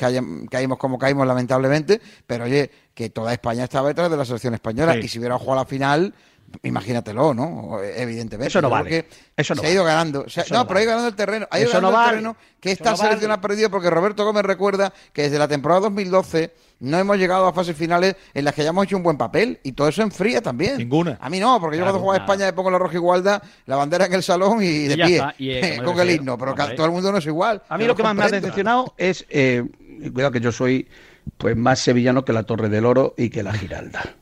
caímos 0.51 0.79
como 0.79 0.99
caímos 0.99 1.27
lamentablemente, 1.27 2.01
pero 2.27 2.45
oye, 2.45 2.71
que 2.95 3.11
toda 3.11 3.33
España 3.33 3.65
estaba 3.65 3.89
detrás 3.89 4.11
de 4.11 4.17
la 4.17 4.25
selección 4.25 4.55
española 4.55 4.97
y 4.97 5.09
si 5.09 5.19
hubiera 5.19 5.39
jugado 5.39 5.61
la 5.61 5.67
final 5.67 6.15
imagínatelo, 6.63 7.35
¿no? 7.35 7.83
Evidentemente. 7.83 8.49
Eso 8.49 8.63
no 8.63 8.71
vale. 8.71 9.07
Eso 9.37 9.55
no 9.55 9.61
se 9.61 9.69
ha 9.69 9.71
ido 9.71 9.85
ganando. 9.85 10.27
no, 10.51 10.67
pero 10.67 10.79
ha 10.79 10.83
ido 10.83 10.91
ganando 10.91 11.09
el 11.09 11.15
terreno. 11.15 11.47
Ha 11.51 11.61
ido 11.61 11.71
ganando 11.71 11.99
el 11.99 12.07
terreno 12.07 12.37
que 12.61 12.73
esta 12.73 12.97
selección 12.97 13.31
ha 13.31 13.41
perdido 13.41 13.71
porque 13.71 13.91
Roberto 13.91 14.25
Gómez 14.25 14.45
recuerda 14.45 14.93
que 15.13 15.23
desde 15.23 15.39
la 15.39 15.47
temporada 15.49 15.83
2012 15.83 16.53
no 16.81 16.99
hemos 16.99 17.17
llegado 17.17 17.47
a 17.47 17.53
fases 17.53 17.77
finales 17.77 18.17
en 18.35 18.45
las 18.45 18.55
que 18.55 18.63
hayamos 18.63 18.85
hecho 18.85 18.97
un 18.97 19.03
buen 19.03 19.17
papel 19.17 19.59
y 19.63 19.73
todo 19.73 19.89
eso 19.89 20.03
enfría 20.03 20.41
también. 20.41 20.79
Ninguna. 20.79 21.19
A 21.21 21.29
mí 21.31 21.39
no, 21.41 21.61
porque 21.61 21.77
yo 21.77 21.85
cuando 21.85 22.01
juego 22.01 22.13
a 22.13 22.19
España 22.19 22.47
me 22.47 22.53
pongo 22.53 22.71
la 22.71 22.79
roja 22.79 22.95
igualda, 22.95 23.43
la 23.67 23.77
bandera 23.77 24.07
en 24.07 24.15
el 24.15 24.23
salón 24.23 24.63
y 24.63 24.85
de 24.85 24.97
pie, 24.97 25.23
eh, 25.39 25.81
con 25.85 25.99
el 25.99 26.11
himno, 26.11 26.39
pero 26.39 26.55
todo 26.75 26.87
el 26.87 26.93
mundo 26.93 27.13
no 27.13 27.19
es 27.19 27.27
igual. 27.27 27.63
A 27.69 27.79
mí 27.79 27.85
lo 27.85 27.95
que 27.95 28.03
más 28.03 28.15
me 28.15 28.25
ha 28.25 28.29
decepcionado 28.29 28.95
es, 28.97 29.25
eh, 29.29 29.65
cuidado 30.13 30.33
que 30.33 30.41
yo 30.41 30.53
soy 30.53 30.89
pues 31.37 31.57
más 31.57 31.79
sevillano 31.79 32.25
que 32.25 32.33
la 32.33 32.45
Torre 32.45 32.69
del 32.69 32.87
Oro 32.87 33.15
y 33.17 33.31
que 33.31 33.43
la 33.43 33.53
Giralda. 33.53 34.17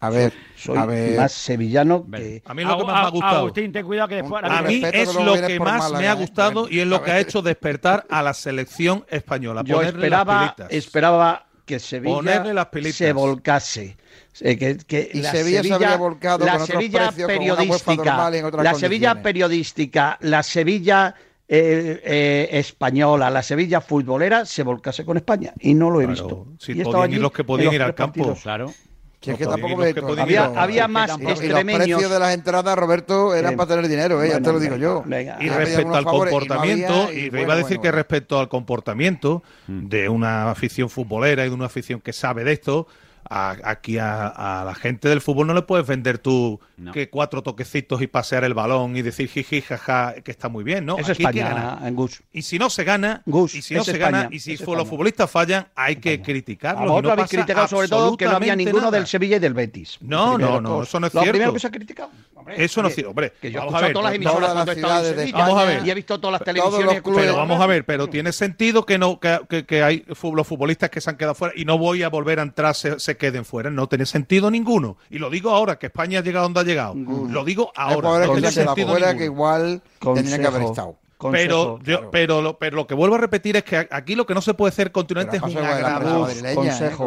A 0.00 0.10
ver, 0.10 0.32
soy 0.56 0.78
más 1.16 1.32
sevillano 1.32 2.06
que. 2.10 2.42
A 2.44 2.54
mí 2.54 2.64
lo 2.64 2.78
que 2.78 2.84
más 2.84 2.94
me 2.94 3.06
ha 3.06 3.10
gustado. 3.10 3.38
Agustín, 3.38 3.72
ten 3.72 3.86
cuidado 3.86 4.08
que 4.08 4.14
después. 4.16 4.42
A 4.44 4.62
mí 4.62 4.82
es 4.92 5.14
lo 5.14 5.34
que 5.34 5.60
más 5.60 5.92
me 5.92 6.08
ha 6.08 6.14
gustado 6.14 6.68
y 6.68 6.80
es 6.80 6.86
lo 6.86 7.02
que 7.02 7.12
ha 7.12 7.20
hecho 7.20 7.42
despertar 7.42 8.06
a 8.08 8.22
la 8.22 8.34
selección 8.34 9.04
española. 9.08 9.62
Yo 9.64 9.82
esperaba, 9.82 10.56
esperaba 10.70 11.46
que 11.64 11.78
Sevilla 11.78 12.68
se 12.92 13.12
volcase. 13.12 13.96
Eh, 14.40 14.78
que, 14.86 15.10
y 15.12 15.20
la 15.20 15.32
Sevilla, 15.32 15.62
se 15.62 15.74
había 15.74 15.96
volcado 15.96 16.46
la 16.46 16.60
Sevilla 16.60 17.12
periodística, 17.12 18.30
la 18.30 18.74
Sevilla 18.74 19.22
periodística, 19.22 20.18
la 20.20 20.42
Sevilla 20.42 21.14
eh, 21.52 22.00
eh, 22.04 22.48
española, 22.52 23.28
la 23.28 23.42
Sevilla 23.42 23.80
futbolera, 23.80 24.46
se 24.46 24.62
volcase 24.62 25.04
con 25.04 25.16
España. 25.16 25.52
Y 25.58 25.74
no 25.74 25.90
lo 25.90 26.00
he 26.00 26.06
visto. 26.06 26.46
y 26.68 26.74
los 27.18 27.32
que 27.32 27.42
podían 27.42 27.74
ir 27.74 27.82
al 27.82 27.92
campo. 27.92 28.36
Claro. 28.40 28.72
es 29.20 29.36
que 29.36 29.46
tampoco 29.46 29.82
había, 30.16 30.44
había 30.44 30.86
más 30.86 31.10
extremeños. 31.20 31.88
los 31.88 31.88
precios 31.88 32.10
de 32.12 32.18
las 32.20 32.34
entradas, 32.34 32.78
Roberto, 32.78 33.34
eran 33.34 33.56
para 33.56 33.70
tener 33.70 33.88
dinero, 33.88 34.22
¿eh? 34.22 34.28
ya 34.28 34.40
te 34.40 34.52
lo 34.52 34.60
digo 34.60 34.76
yo. 34.76 35.02
y 35.40 35.48
respecto 35.48 35.96
al 35.96 36.04
comportamiento, 36.04 37.12
y, 37.12 37.36
iba 37.36 37.54
a 37.54 37.56
decir 37.56 37.80
que 37.80 37.90
respecto 37.90 38.38
al 38.38 38.48
comportamiento 38.48 39.42
de 39.66 40.08
una 40.08 40.52
afición 40.52 40.88
futbolera 40.88 41.44
y 41.44 41.48
de 41.48 41.54
una 41.56 41.66
afición 41.66 42.00
que 42.00 42.12
sabe 42.12 42.44
de 42.44 42.52
esto, 42.52 42.86
aquí 43.28 43.98
a, 43.98 44.62
la 44.66 44.74
gente 44.74 45.08
del 45.08 45.20
fútbol 45.20 45.46
no 45.46 45.54
le 45.54 45.62
puedes 45.62 45.86
vender 45.86 46.18
tú 46.18 46.60
que 46.92 47.10
cuatro 47.10 47.42
toquecitos 47.42 48.00
y 48.00 48.06
pasear 48.06 48.44
el 48.44 48.54
balón 48.54 48.96
y 48.96 49.02
decir 49.02 49.28
jiji, 49.28 49.60
jaja, 49.60 50.14
que 50.24 50.30
está 50.30 50.48
muy 50.48 50.64
bien, 50.64 50.86
¿no? 50.86 50.96
Eso 50.96 51.12
aquí 51.12 51.22
España, 51.22 51.78
en 51.82 51.94
Gus. 51.94 52.22
Y 52.32 52.42
si 52.42 52.58
no 52.58 52.70
se 52.70 52.84
gana, 52.84 53.22
y 53.26 53.62
si 53.62 53.74
no 53.74 53.84
se 53.84 53.98
gana, 53.98 54.28
y 54.30 54.40
si 54.40 54.56
los 54.56 54.88
futbolistas 54.88 55.30
fallan, 55.30 55.68
hay 55.74 55.96
que 55.96 56.22
criticarlos. 56.22 56.88
Vosotros 56.88 57.12
habéis 57.12 57.28
criticado 57.28 57.68
sobre 57.68 57.88
todo 57.88 58.16
que 58.16 58.24
no 58.24 58.32
había 58.32 58.56
ninguno 58.56 58.90
del 58.90 59.06
Sevilla 59.06 59.36
y 59.36 59.40
del 59.40 59.54
Betis. 59.54 59.98
No, 60.00 60.38
no, 60.38 60.60
no, 60.60 60.82
eso 60.82 60.98
no 60.98 61.06
es 61.06 61.12
cierto. 61.12 61.26
Lo 61.26 61.32
primero 61.32 61.52
que 61.52 61.60
se 61.60 61.66
ha 61.66 61.70
criticado. 61.70 62.10
eso 62.56 62.82
no 62.82 62.88
es 62.88 62.94
cierto, 62.94 63.10
hombre. 63.10 63.32
Que 63.40 63.50
yo 63.50 63.60
vamos 63.60 63.74
a 63.74 63.80
ver, 63.80 63.92
todas 63.92 64.06
las 64.06 64.14
emisoras 64.14 64.52
cuando 64.52 64.72
he 64.72 65.32
vamos 65.32 65.58
a 65.58 65.64
ver. 65.64 65.86
y 65.86 65.90
he 65.90 65.94
visto 65.94 66.18
todas 66.18 66.32
las 66.32 66.44
televisiones. 66.44 67.02
Pero 67.02 67.36
vamos 67.36 67.60
a 67.60 67.66
ver, 67.66 67.84
pero 67.84 68.08
tiene 68.08 68.32
sentido 68.32 68.86
que 68.86 68.98
no 68.98 69.20
que, 69.20 69.66
que, 69.66 69.82
hay 69.82 70.04
los 70.06 70.46
futbolistas 70.46 70.90
que 70.90 71.00
se 71.00 71.10
han 71.10 71.16
quedado 71.16 71.34
fuera 71.34 71.54
y 71.56 71.64
no 71.64 71.78
voy 71.78 72.02
a 72.02 72.08
volver 72.08 72.40
a 72.40 72.42
entrar 72.42 72.74
se, 73.10 73.16
queden 73.16 73.44
fuera. 73.44 73.70
No 73.70 73.88
tiene 73.88 74.06
sentido 74.06 74.50
ninguno. 74.50 74.96
Y 75.10 75.18
lo 75.18 75.30
digo 75.30 75.50
ahora, 75.50 75.78
que 75.78 75.86
España 75.86 76.20
ha 76.20 76.22
llegado 76.22 76.44
donde 76.44 76.60
ha 76.60 76.64
llegado. 76.64 76.94
Lo 76.94 77.44
digo 77.44 77.72
ahora. 77.74 78.26
No 78.26 78.32
tiene 78.32 78.52
sentido 78.52 78.88
fuera 78.88 79.16
que 79.16 79.24
igual 79.24 79.82
tendría 80.00 80.38
que 80.38 80.46
haber 80.46 80.62
estado 80.62 80.96
pero, 81.30 81.78
pero, 82.12 82.58
pero 82.58 82.76
lo 82.76 82.86
que 82.86 82.94
vuelvo 82.94 83.16
a 83.16 83.18
repetir 83.18 83.56
es 83.56 83.64
que 83.64 83.88
aquí 83.90 84.14
lo 84.14 84.26
que 84.26 84.34
no 84.34 84.40
se 84.40 84.54
puede 84.54 84.70
hacer 84.70 84.90
continuamente 84.90 85.36
es 85.36 85.42
un 85.42 85.56
agrado. 85.58 86.28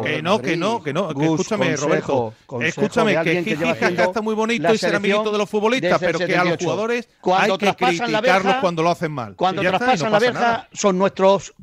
que 0.03 0.21
no, 0.21 0.39
que 0.39 0.57
no, 0.57 0.83
que 0.83 0.93
no. 0.93 1.09
escúchame, 1.09 1.75
Roberto. 1.75 2.33
Escúchame, 2.61 3.21
que 3.23 3.43
Jiji 3.43 3.63
está 3.63 4.21
muy 4.21 4.35
bonito 4.35 4.73
y 4.73 4.77
ser 4.77 4.95
amiguito 4.95 5.31
de 5.31 5.37
los 5.37 5.49
futbolistas, 5.49 5.99
pero 5.99 6.19
que 6.19 6.35
a 6.35 6.43
los 6.43 6.57
jugadores 6.57 7.09
hay 7.35 7.57
que 7.57 7.73
criticarlos 7.73 8.55
cuando 8.61 8.83
lo 8.83 8.91
hacen 8.91 9.11
mal. 9.11 9.35
Cuando 9.35 9.61
traspasan 9.61 10.11
la 10.11 10.19
verja 10.19 10.67
son 10.71 10.97
nuestros 10.97 11.53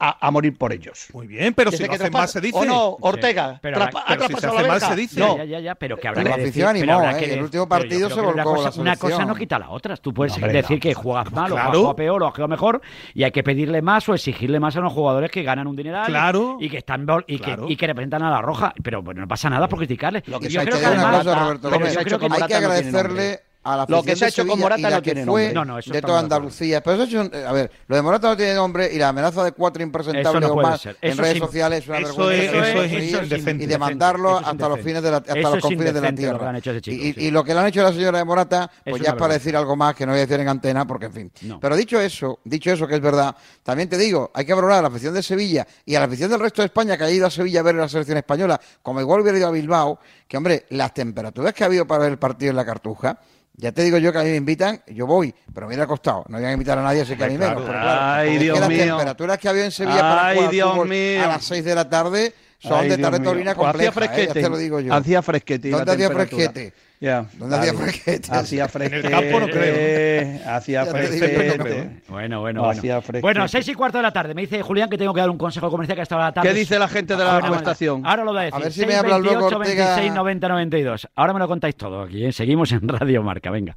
a, 0.00 0.30
morir 0.30 0.56
por 0.56 0.72
ellos. 0.72 1.08
Muy 1.12 1.26
bien, 1.26 1.54
pero 1.54 1.72
si 1.72 1.84
lo 1.84 1.92
hacen 1.92 2.12
mal 2.12 2.28
se 2.28 2.40
dice. 2.40 2.58
O 2.58 2.64
no, 2.64 2.96
Ortega. 3.00 3.58
Pero, 3.60 3.80
si 4.28 4.34
se 4.34 4.46
hace 4.46 4.68
mal 4.68 4.80
se 4.80 4.96
dice. 4.96 5.20
No. 5.20 5.36
Ya, 5.36 5.44
ya, 5.44 5.60
ya, 5.60 5.74
pero 5.74 5.96
que 5.96 6.08
habrá 6.08 6.22
que 6.36 6.42
decir, 6.42 6.64
animó, 6.64 7.02
¿eh? 7.02 7.34
el 7.34 7.42
último 7.42 7.68
partido 7.68 8.08
se 8.08 8.20
volcó 8.20 8.54
cosa, 8.54 8.80
una 8.80 8.96
cosa 8.96 9.24
no 9.24 9.34
quita 9.34 9.58
la 9.58 9.70
otra. 9.70 9.96
Tú 9.96 10.14
puedes 10.14 10.36
decir 10.40 10.78
que 10.78 10.94
juegas 10.94 11.32
mal 11.32 11.52
o 11.52 11.56
juegas 11.56 11.94
peor 11.94 12.22
o 12.22 12.30
juegas 12.30 12.48
mejor 12.48 12.80
y 13.14 13.24
hay 13.24 13.32
que 13.32 13.42
pedirle 13.42 13.82
más 13.82 14.08
o 14.08 14.14
exigirle 14.14 14.60
más 14.60 14.76
a 14.76 14.80
los 14.80 14.92
jugadores 14.92 15.30
que 15.30 15.42
ganan 15.42 15.66
un 15.66 15.76
dineral 15.76 16.06
claro. 16.06 16.58
y 16.60 16.70
que 16.70 16.78
están 16.78 17.06
y 17.26 17.38
que, 17.38 17.56
y 17.68 17.76
que 17.76 17.86
representan 17.86 18.22
a 18.22 18.30
la 18.30 18.40
roja. 18.40 18.72
Pero 18.82 19.02
bueno, 19.02 19.22
no 19.22 19.28
pasa 19.28 19.50
nada 19.50 19.68
por 19.68 19.78
criticarle. 19.78 20.22
Lo 20.26 20.38
que 20.38 20.48
yo 20.48 20.62
creo 20.62 20.78
que 20.78 20.86
además 20.86 21.26
hay 21.26 22.46
que 22.46 22.54
agradecerle 22.54 23.47
lo 23.88 24.02
que 24.02 24.16
se 24.16 24.24
ha 24.24 24.28
hecho 24.28 24.46
con 24.46 24.58
Morata 24.58 24.90
no 24.90 25.02
tiene 25.02 25.24
nombre. 25.24 25.52
No, 25.52 25.64
no, 25.64 25.78
eso 25.78 25.92
de 25.92 26.02
toda 26.02 26.20
Andalucía. 26.20 26.82
Pero 26.82 27.02
eso 27.02 27.22
es 27.22 27.44
a 27.44 27.52
ver, 27.52 27.70
lo 27.86 27.96
de 27.96 28.02
Morata 28.02 28.28
no 28.28 28.36
tiene 28.36 28.54
nombre 28.54 28.92
y 28.92 28.98
la 28.98 29.08
amenaza 29.08 29.44
de 29.44 29.52
cuatro 29.52 29.82
impresentables 29.82 30.48
o 30.48 30.56
más 30.56 30.86
en 31.00 31.18
redes 31.18 31.38
sociales 31.38 31.82
es 31.82 31.88
una 31.88 31.98
vergüenza. 31.98 33.52
y 33.52 33.66
demandarlo 33.66 34.38
hasta 34.38 34.68
los 34.68 34.80
fines 34.80 35.02
de 35.02 35.10
la, 35.10 35.16
hasta 35.18 35.34
los 35.36 35.60
confines 35.60 35.94
de 35.94 36.00
la 36.00 36.12
tierra. 36.14 36.60
y, 36.86 37.30
lo 37.30 37.44
que 37.44 37.52
le 37.52 37.60
han 37.60 37.66
hecho 37.66 37.80
a 37.80 37.84
la 37.84 37.92
señora 37.92 38.18
de 38.18 38.24
Morata, 38.24 38.70
pues 38.84 39.02
ya 39.02 39.10
es 39.10 39.16
para 39.16 39.34
decir 39.34 39.56
algo 39.56 39.76
más 39.76 39.94
que 39.94 40.06
no 40.06 40.12
voy 40.12 40.20
a 40.20 40.26
decir 40.26 40.40
en 40.40 40.48
antena, 40.48 40.86
porque 40.86 41.06
en 41.06 41.12
fin. 41.12 41.32
Pero 41.60 41.76
dicho 41.76 42.00
eso, 42.00 42.40
dicho 42.44 42.70
eso 42.70 42.86
que 42.86 42.94
es 42.94 43.00
verdad, 43.00 43.34
también 43.62 43.88
te 43.88 43.98
digo, 43.98 44.30
hay 44.34 44.44
que 44.44 44.54
valorar 44.54 44.78
a 44.78 44.82
la 44.82 44.88
afición 44.88 45.14
de 45.14 45.22
Sevilla 45.22 45.66
y 45.84 45.94
a 45.94 46.00
la 46.00 46.06
afición 46.06 46.30
del 46.30 46.40
resto 46.40 46.62
de 46.62 46.66
España 46.66 46.96
que 46.96 47.04
ha 47.04 47.10
ido 47.10 47.26
a 47.26 47.30
Sevilla 47.30 47.60
a 47.60 47.62
ver 47.62 47.74
la 47.74 47.88
selección 47.88 48.18
española, 48.18 48.60
como 48.82 49.00
igual 49.00 49.20
hubiera 49.20 49.38
ido 49.38 49.48
a 49.48 49.50
Bilbao, 49.50 49.98
que 50.26 50.36
hombre, 50.36 50.66
las 50.70 50.94
temperaturas 50.94 51.52
que 51.54 51.64
ha 51.64 51.66
habido 51.66 51.86
para 51.86 52.02
ver 52.02 52.12
el 52.12 52.18
partido 52.18 52.50
en 52.50 52.56
la 52.56 52.64
Cartuja, 52.64 53.18
ya 53.58 53.72
te 53.72 53.82
digo 53.82 53.98
yo 53.98 54.12
que 54.12 54.18
a 54.18 54.22
mí 54.22 54.30
me 54.30 54.36
invitan, 54.36 54.80
yo 54.86 55.06
voy, 55.06 55.34
pero 55.52 55.66
me 55.66 55.70
hubiera 55.74 55.86
costado. 55.86 56.24
No 56.28 56.38
voy 56.38 56.46
a 56.46 56.52
invitar 56.52 56.78
a 56.78 56.82
nadie, 56.82 57.02
así 57.02 57.16
que 57.16 57.24
a 57.24 57.26
mí 57.26 57.36
menos. 57.36 57.62
Ay, 57.68 58.38
Dios 58.38 58.60
las 58.60 58.68
mío. 58.68 58.78
temperaturas 58.78 59.38
que 59.38 59.48
había 59.48 59.64
en 59.64 59.72
Sevilla 59.72 60.00
para 60.00 60.34
jugar 60.34 61.24
a 61.24 61.26
las 61.26 61.44
6 61.44 61.64
de 61.64 61.74
la 61.74 61.88
tarde 61.88 62.34
son 62.60 62.88
de 62.88 62.98
tarde 62.98 63.20
taurina 63.20 63.54
compleja. 63.54 63.90
Hacía 63.90 63.92
fresquete. 63.92 64.22
¿eh? 64.22 64.42
Ya 64.42 64.42
te 64.42 64.48
lo 64.48 64.56
digo 64.56 64.80
yo. 64.80 64.94
Hacía 64.94 65.22
fresquete. 65.22 65.70
¿Dónde 65.70 65.92
hacía 65.92 66.10
fresquete? 66.10 66.72
Ya. 67.00 67.26
¿Dónde 67.38 67.56
hacía 67.56 67.74
fresquete? 67.74 68.28
Hacía 68.32 68.68
fresquete. 68.68 69.06
En 69.06 69.14
el 69.14 69.20
campo 69.20 69.40
no 69.40 69.46
creo. 69.46 70.40
Hacía 70.46 70.84
fresquete. 70.84 72.02
Bueno, 72.08 72.40
bueno, 72.40 72.62
bueno. 72.62 72.82
Bueno, 73.20 73.46
seis 73.46 73.68
y 73.68 73.74
cuarto 73.74 73.98
de 73.98 74.02
la 74.02 74.12
tarde. 74.12 74.34
Me 74.34 74.42
dice 74.42 74.62
Julián 74.62 74.90
que 74.90 74.98
tengo 74.98 75.14
que 75.14 75.20
dar 75.20 75.30
un 75.30 75.38
consejo 75.38 75.70
comercial 75.70 75.94
que 75.94 76.02
hasta 76.02 76.16
la 76.16 76.32
tarde. 76.32 76.48
¿Qué 76.48 76.54
dice 76.54 76.76
la 76.78 76.88
gente 76.88 77.14
de 77.14 77.24
la 77.24 77.38
estación? 77.56 78.04
Ahora 78.04 78.24
lo 78.24 78.32
voy 78.32 78.40
a 78.40 78.44
decir. 78.44 78.56
A 78.56 78.58
ver 78.58 78.72
si 78.72 78.84
me 78.84 78.94
habla 78.96 79.18
luego 79.18 79.46
Ortega. 79.46 79.94
26 79.96 80.12
90 80.12 80.48
92. 80.48 81.08
Ahora 81.14 81.32
me 81.34 81.38
lo 81.38 81.46
contáis 81.46 81.76
todo 81.76 82.02
aquí. 82.02 82.24
¿eh? 82.24 82.32
Seguimos 82.32 82.72
en 82.72 82.88
Radio 82.88 83.22
Marca. 83.22 83.50
Venga. 83.50 83.74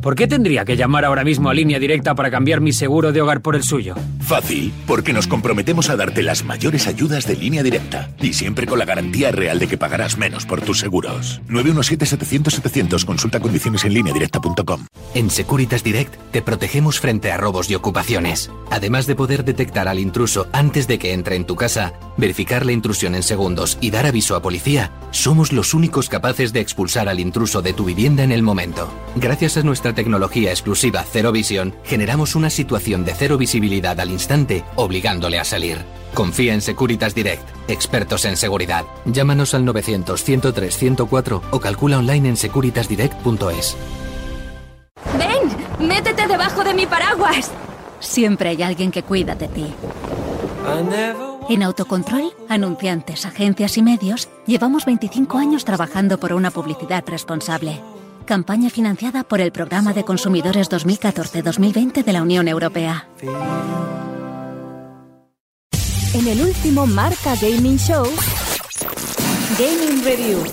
¿Por 0.00 0.14
qué 0.14 0.28
tendría 0.28 0.64
que 0.64 0.76
llamar 0.76 1.04
ahora 1.04 1.24
mismo 1.24 1.50
a 1.50 1.54
línea 1.54 1.80
directa 1.80 2.14
para 2.14 2.30
cambiar 2.30 2.60
mi 2.60 2.72
seguro 2.72 3.10
de 3.10 3.20
hogar 3.20 3.40
por 3.40 3.56
el 3.56 3.64
suyo? 3.64 3.96
Fácil, 4.20 4.72
porque 4.86 5.12
nos 5.12 5.26
comprometemos 5.26 5.90
a 5.90 5.96
darte 5.96 6.22
las 6.22 6.44
mayores 6.44 6.86
ayudas 6.86 7.26
de 7.26 7.34
línea 7.36 7.64
directa 7.64 8.10
y 8.20 8.32
siempre 8.32 8.66
con 8.66 8.78
la 8.78 8.84
garantía 8.84 9.32
real 9.32 9.58
de 9.58 9.66
que 9.66 9.76
pagarás 9.76 10.16
menos 10.18 10.46
por 10.46 10.60
tus 10.60 10.78
seguros. 10.78 11.40
917 11.48 12.06
700 12.06 12.43
700 12.50 13.04
Consulta 13.04 13.40
condiciones 13.40 13.84
en 13.84 13.94
línea 13.94 14.12
directa.com. 14.12 14.86
En 15.14 15.30
Securitas 15.30 15.84
Direct 15.84 16.14
te 16.32 16.42
protegemos 16.42 17.00
frente 17.00 17.30
a 17.30 17.36
robos 17.36 17.70
y 17.70 17.74
ocupaciones. 17.74 18.50
Además 18.70 19.06
de 19.06 19.14
poder 19.14 19.44
detectar 19.44 19.88
al 19.88 19.98
intruso 19.98 20.46
antes 20.52 20.86
de 20.86 20.98
que 20.98 21.12
entre 21.12 21.36
en 21.36 21.44
tu 21.44 21.56
casa, 21.56 21.94
verificar 22.16 22.66
la 22.66 22.72
intrusión 22.72 23.14
en 23.14 23.22
segundos 23.22 23.78
y 23.80 23.90
dar 23.90 24.06
aviso 24.06 24.36
a 24.36 24.42
policía, 24.42 24.92
somos 25.10 25.52
los 25.52 25.74
únicos 25.74 26.08
capaces 26.08 26.52
de 26.52 26.60
expulsar 26.60 27.08
al 27.08 27.20
intruso 27.20 27.62
de 27.62 27.72
tu 27.72 27.84
vivienda 27.84 28.24
en 28.24 28.32
el 28.32 28.42
momento. 28.42 28.88
Gracias 29.16 29.56
a 29.56 29.62
nuestra 29.62 29.94
tecnología 29.94 30.50
exclusiva 30.50 31.04
Cero 31.10 31.32
Visión, 31.32 31.74
generamos 31.84 32.34
una 32.34 32.50
situación 32.50 33.04
de 33.04 33.14
cero 33.14 33.38
visibilidad 33.38 33.98
al 34.00 34.10
instante, 34.10 34.64
obligándole 34.76 35.38
a 35.38 35.44
salir. 35.44 35.78
Confía 36.14 36.54
en 36.54 36.60
Securitas 36.60 37.14
Direct, 37.14 37.42
expertos 37.68 38.24
en 38.24 38.36
seguridad. 38.36 38.84
Llámanos 39.04 39.52
al 39.52 39.64
900 39.64 40.22
103 40.22 40.76
104 40.76 41.42
o 41.50 41.60
calcula 41.60 41.98
online 41.98 42.28
en 42.30 42.36
securitasdirect.es. 42.36 43.76
¡Ven! 45.18 45.88
¡Métete 45.88 46.26
debajo 46.28 46.62
de 46.62 46.72
mi 46.72 46.86
paraguas! 46.86 47.50
Siempre 47.98 48.50
hay 48.50 48.62
alguien 48.62 48.90
que 48.90 49.02
cuida 49.02 49.34
de 49.34 49.48
ti. 49.48 49.74
En 51.50 51.62
Autocontrol, 51.62 52.32
anunciantes, 52.48 53.26
agencias 53.26 53.76
y 53.76 53.82
medios, 53.82 54.28
llevamos 54.46 54.86
25 54.86 55.36
años 55.36 55.64
trabajando 55.64 56.18
por 56.18 56.32
una 56.32 56.50
publicidad 56.50 57.04
responsable. 57.06 57.80
Campaña 58.24 58.70
financiada 58.70 59.24
por 59.24 59.40
el 59.40 59.52
Programa 59.52 59.92
de 59.92 60.04
Consumidores 60.04 60.70
2014-2020 60.70 62.04
de 62.04 62.12
la 62.12 62.22
Unión 62.22 62.48
Europea. 62.48 63.08
En 66.14 66.28
el 66.28 66.40
último 66.42 66.86
Marca 66.86 67.34
Gaming 67.42 67.76
Show, 67.76 68.06
Gaming 69.58 70.04
Review. 70.04 70.44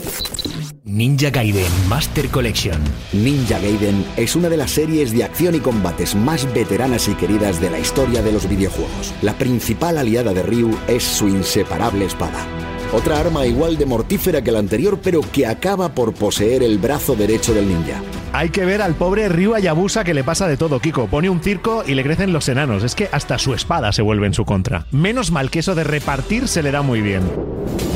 Ninja 0.83 1.29
Gaiden 1.29 1.71
Master 1.87 2.27
Collection. 2.29 2.81
Ninja 3.13 3.59
Gaiden 3.59 4.03
es 4.17 4.35
una 4.35 4.49
de 4.49 4.57
las 4.57 4.71
series 4.71 5.11
de 5.11 5.23
acción 5.23 5.53
y 5.53 5.59
combates 5.59 6.15
más 6.15 6.51
veteranas 6.51 7.07
y 7.07 7.13
queridas 7.13 7.61
de 7.61 7.69
la 7.69 7.77
historia 7.77 8.23
de 8.23 8.31
los 8.31 8.49
videojuegos. 8.49 9.13
La 9.21 9.37
principal 9.37 9.99
aliada 9.99 10.33
de 10.33 10.41
Ryu 10.41 10.75
es 10.87 11.03
su 11.03 11.27
inseparable 11.27 12.05
espada. 12.05 12.70
Otra 12.93 13.19
arma 13.21 13.45
igual 13.45 13.77
de 13.77 13.85
mortífera 13.85 14.41
que 14.41 14.51
la 14.51 14.59
anterior, 14.59 14.99
pero 15.01 15.21
que 15.21 15.47
acaba 15.47 15.95
por 15.95 16.13
poseer 16.13 16.61
el 16.61 16.77
brazo 16.77 17.15
derecho 17.15 17.53
del 17.53 17.69
ninja. 17.69 18.01
Hay 18.33 18.49
que 18.49 18.65
ver 18.65 18.81
al 18.81 18.95
pobre 18.95 19.29
Ryu 19.29 19.55
Hayabusa 19.55 20.03
que 20.03 20.13
le 20.13 20.25
pasa 20.25 20.47
de 20.47 20.57
todo, 20.57 20.79
Kiko. 20.81 21.07
Pone 21.07 21.29
un 21.29 21.41
circo 21.41 21.83
y 21.87 21.95
le 21.95 22.03
crecen 22.03 22.33
los 22.33 22.49
enanos. 22.49 22.83
Es 22.83 22.93
que 22.93 23.07
hasta 23.13 23.37
su 23.37 23.53
espada 23.53 23.93
se 23.93 24.01
vuelve 24.01 24.27
en 24.27 24.33
su 24.33 24.43
contra. 24.43 24.87
Menos 24.91 25.31
mal 25.31 25.49
que 25.49 25.59
eso 25.59 25.73
de 25.73 25.85
repartir 25.85 26.49
se 26.49 26.63
le 26.63 26.71
da 26.71 26.81
muy 26.81 27.01
bien. 27.01 27.23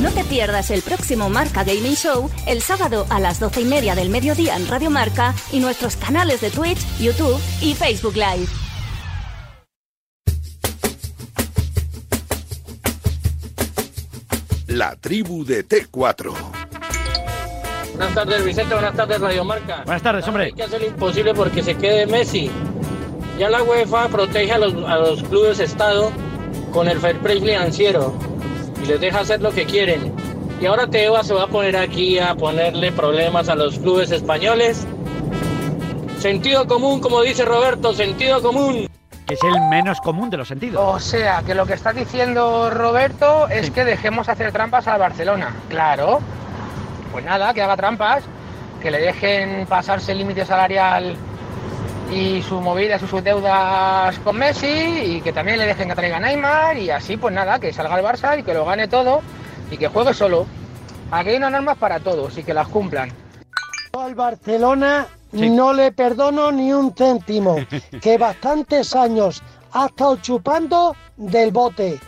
No 0.00 0.10
te 0.10 0.24
pierdas 0.24 0.70
el 0.70 0.80
próximo 0.80 1.28
Marca 1.28 1.62
Gaming 1.62 1.94
Show 1.94 2.30
el 2.46 2.62
sábado 2.62 3.06
a 3.10 3.20
las 3.20 3.38
doce 3.38 3.62
y 3.62 3.64
media 3.66 3.94
del 3.94 4.08
mediodía 4.08 4.56
en 4.56 4.66
Radio 4.66 4.90
Marca 4.90 5.34
y 5.52 5.60
nuestros 5.60 5.96
canales 5.96 6.40
de 6.40 6.50
Twitch, 6.50 6.78
YouTube 6.98 7.38
y 7.60 7.74
Facebook 7.74 8.14
Live. 8.14 8.65
La 14.76 14.94
tribu 14.94 15.42
de 15.42 15.66
T4. 15.66 16.34
Buenas 17.94 18.14
tardes, 18.14 18.44
Vicente. 18.44 18.74
Buenas 18.74 18.94
tardes, 18.94 19.18
Radio 19.22 19.42
Marca. 19.42 19.84
Buenas 19.86 20.02
tardes, 20.02 20.28
hombre. 20.28 20.44
Hay 20.44 20.52
que 20.52 20.64
hacer 20.64 20.82
lo 20.82 20.88
imposible 20.88 21.32
porque 21.32 21.62
se 21.62 21.76
quede 21.78 22.06
Messi. 22.06 22.50
Ya 23.38 23.48
la 23.48 23.62
UEFA 23.62 24.08
protege 24.08 24.52
a 24.52 24.58
los, 24.58 24.74
a 24.86 24.98
los 24.98 25.22
clubes 25.22 25.60
Estado 25.60 26.12
con 26.74 26.88
el 26.88 27.00
fair 27.00 27.16
play 27.20 27.40
financiero 27.40 28.12
y 28.84 28.86
les 28.86 29.00
deja 29.00 29.20
hacer 29.20 29.40
lo 29.40 29.50
que 29.50 29.64
quieren. 29.64 30.12
Y 30.60 30.66
ahora 30.66 30.86
Teba 30.86 31.24
se 31.24 31.32
va 31.32 31.44
a 31.44 31.46
poner 31.46 31.74
aquí 31.78 32.18
a 32.18 32.34
ponerle 32.34 32.92
problemas 32.92 33.48
a 33.48 33.54
los 33.54 33.78
clubes 33.78 34.10
españoles. 34.10 34.86
Sentido 36.18 36.66
común, 36.66 37.00
como 37.00 37.22
dice 37.22 37.46
Roberto, 37.46 37.94
sentido 37.94 38.42
común. 38.42 38.86
Es 39.28 39.42
el 39.42 39.60
menos 39.62 40.00
común 40.00 40.30
de 40.30 40.36
los 40.36 40.46
sentidos. 40.46 40.80
O 40.80 41.00
sea, 41.00 41.42
que 41.42 41.54
lo 41.54 41.66
que 41.66 41.74
está 41.74 41.92
diciendo 41.92 42.70
Roberto 42.70 43.48
es 43.48 43.70
que 43.72 43.84
dejemos 43.84 44.28
hacer 44.28 44.52
trampas 44.52 44.86
al 44.86 45.00
Barcelona. 45.00 45.52
Claro, 45.68 46.20
pues 47.10 47.24
nada, 47.24 47.52
que 47.52 47.60
haga 47.60 47.76
trampas, 47.76 48.22
que 48.80 48.90
le 48.90 49.00
dejen 49.00 49.66
pasarse 49.66 50.12
el 50.12 50.18
límite 50.18 50.46
salarial 50.46 51.16
y 52.12 52.40
su 52.42 52.60
movida, 52.60 53.00
sus 53.00 53.24
deudas 53.24 54.16
con 54.20 54.36
Messi 54.36 55.16
y 55.16 55.20
que 55.20 55.32
también 55.32 55.58
le 55.58 55.66
dejen 55.66 55.88
que 55.88 55.96
traiga 55.96 56.20
Neymar 56.20 56.78
y 56.78 56.90
así 56.90 57.16
pues 57.16 57.34
nada, 57.34 57.58
que 57.58 57.72
salga 57.72 57.98
el 57.98 58.04
Barça 58.04 58.38
y 58.38 58.44
que 58.44 58.54
lo 58.54 58.64
gane 58.64 58.86
todo 58.86 59.22
y 59.72 59.76
que 59.76 59.88
juegue 59.88 60.14
solo. 60.14 60.46
Aquí 61.10 61.30
hay 61.30 61.36
unas 61.36 61.50
normas 61.50 61.78
para 61.78 61.98
todos 61.98 62.38
y 62.38 62.44
que 62.44 62.54
las 62.54 62.68
cumplan. 62.68 63.10
Al 63.92 64.14
Barcelona 64.14 65.06
no 65.36 65.72
le 65.72 65.92
perdono 65.92 66.50
ni 66.52 66.72
un 66.72 66.94
céntimo, 66.94 67.56
que 68.02 68.18
bastantes 68.18 68.94
años 68.94 69.42
ha 69.72 69.86
estado 69.86 70.16
chupando 70.16 70.96
del 71.16 71.50
bote. 71.50 72.00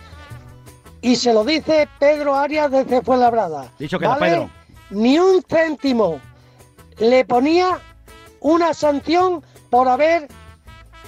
Y 1.00 1.16
se 1.16 1.32
lo 1.32 1.44
dice 1.44 1.88
Pedro 1.98 2.34
Arias 2.34 2.70
desde 2.70 3.02
Fuenlabrada. 3.02 3.70
Dicho 3.78 3.98
que 3.98 4.08
Pedro. 4.18 4.50
Ni 4.90 5.18
un 5.18 5.42
céntimo. 5.42 6.20
Le 6.98 7.24
ponía 7.24 7.78
una 8.40 8.74
sanción 8.74 9.42
por 9.70 9.88
haber 9.88 10.28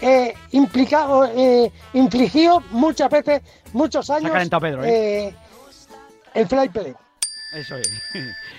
eh, 0.01 0.35
implicado, 0.53 1.27
eh, 1.27 1.73
infligido 1.93 2.63
muchas 2.71 3.11
veces, 3.11 3.43
muchos 3.73 4.09
años 4.11 4.33
Pedro, 4.61 4.85
¿eh? 4.85 5.29
eh, 5.29 5.35
el 6.35 6.47
fly 6.47 6.69
play. 6.69 6.95
Eso 7.55 7.77
es. 7.77 7.91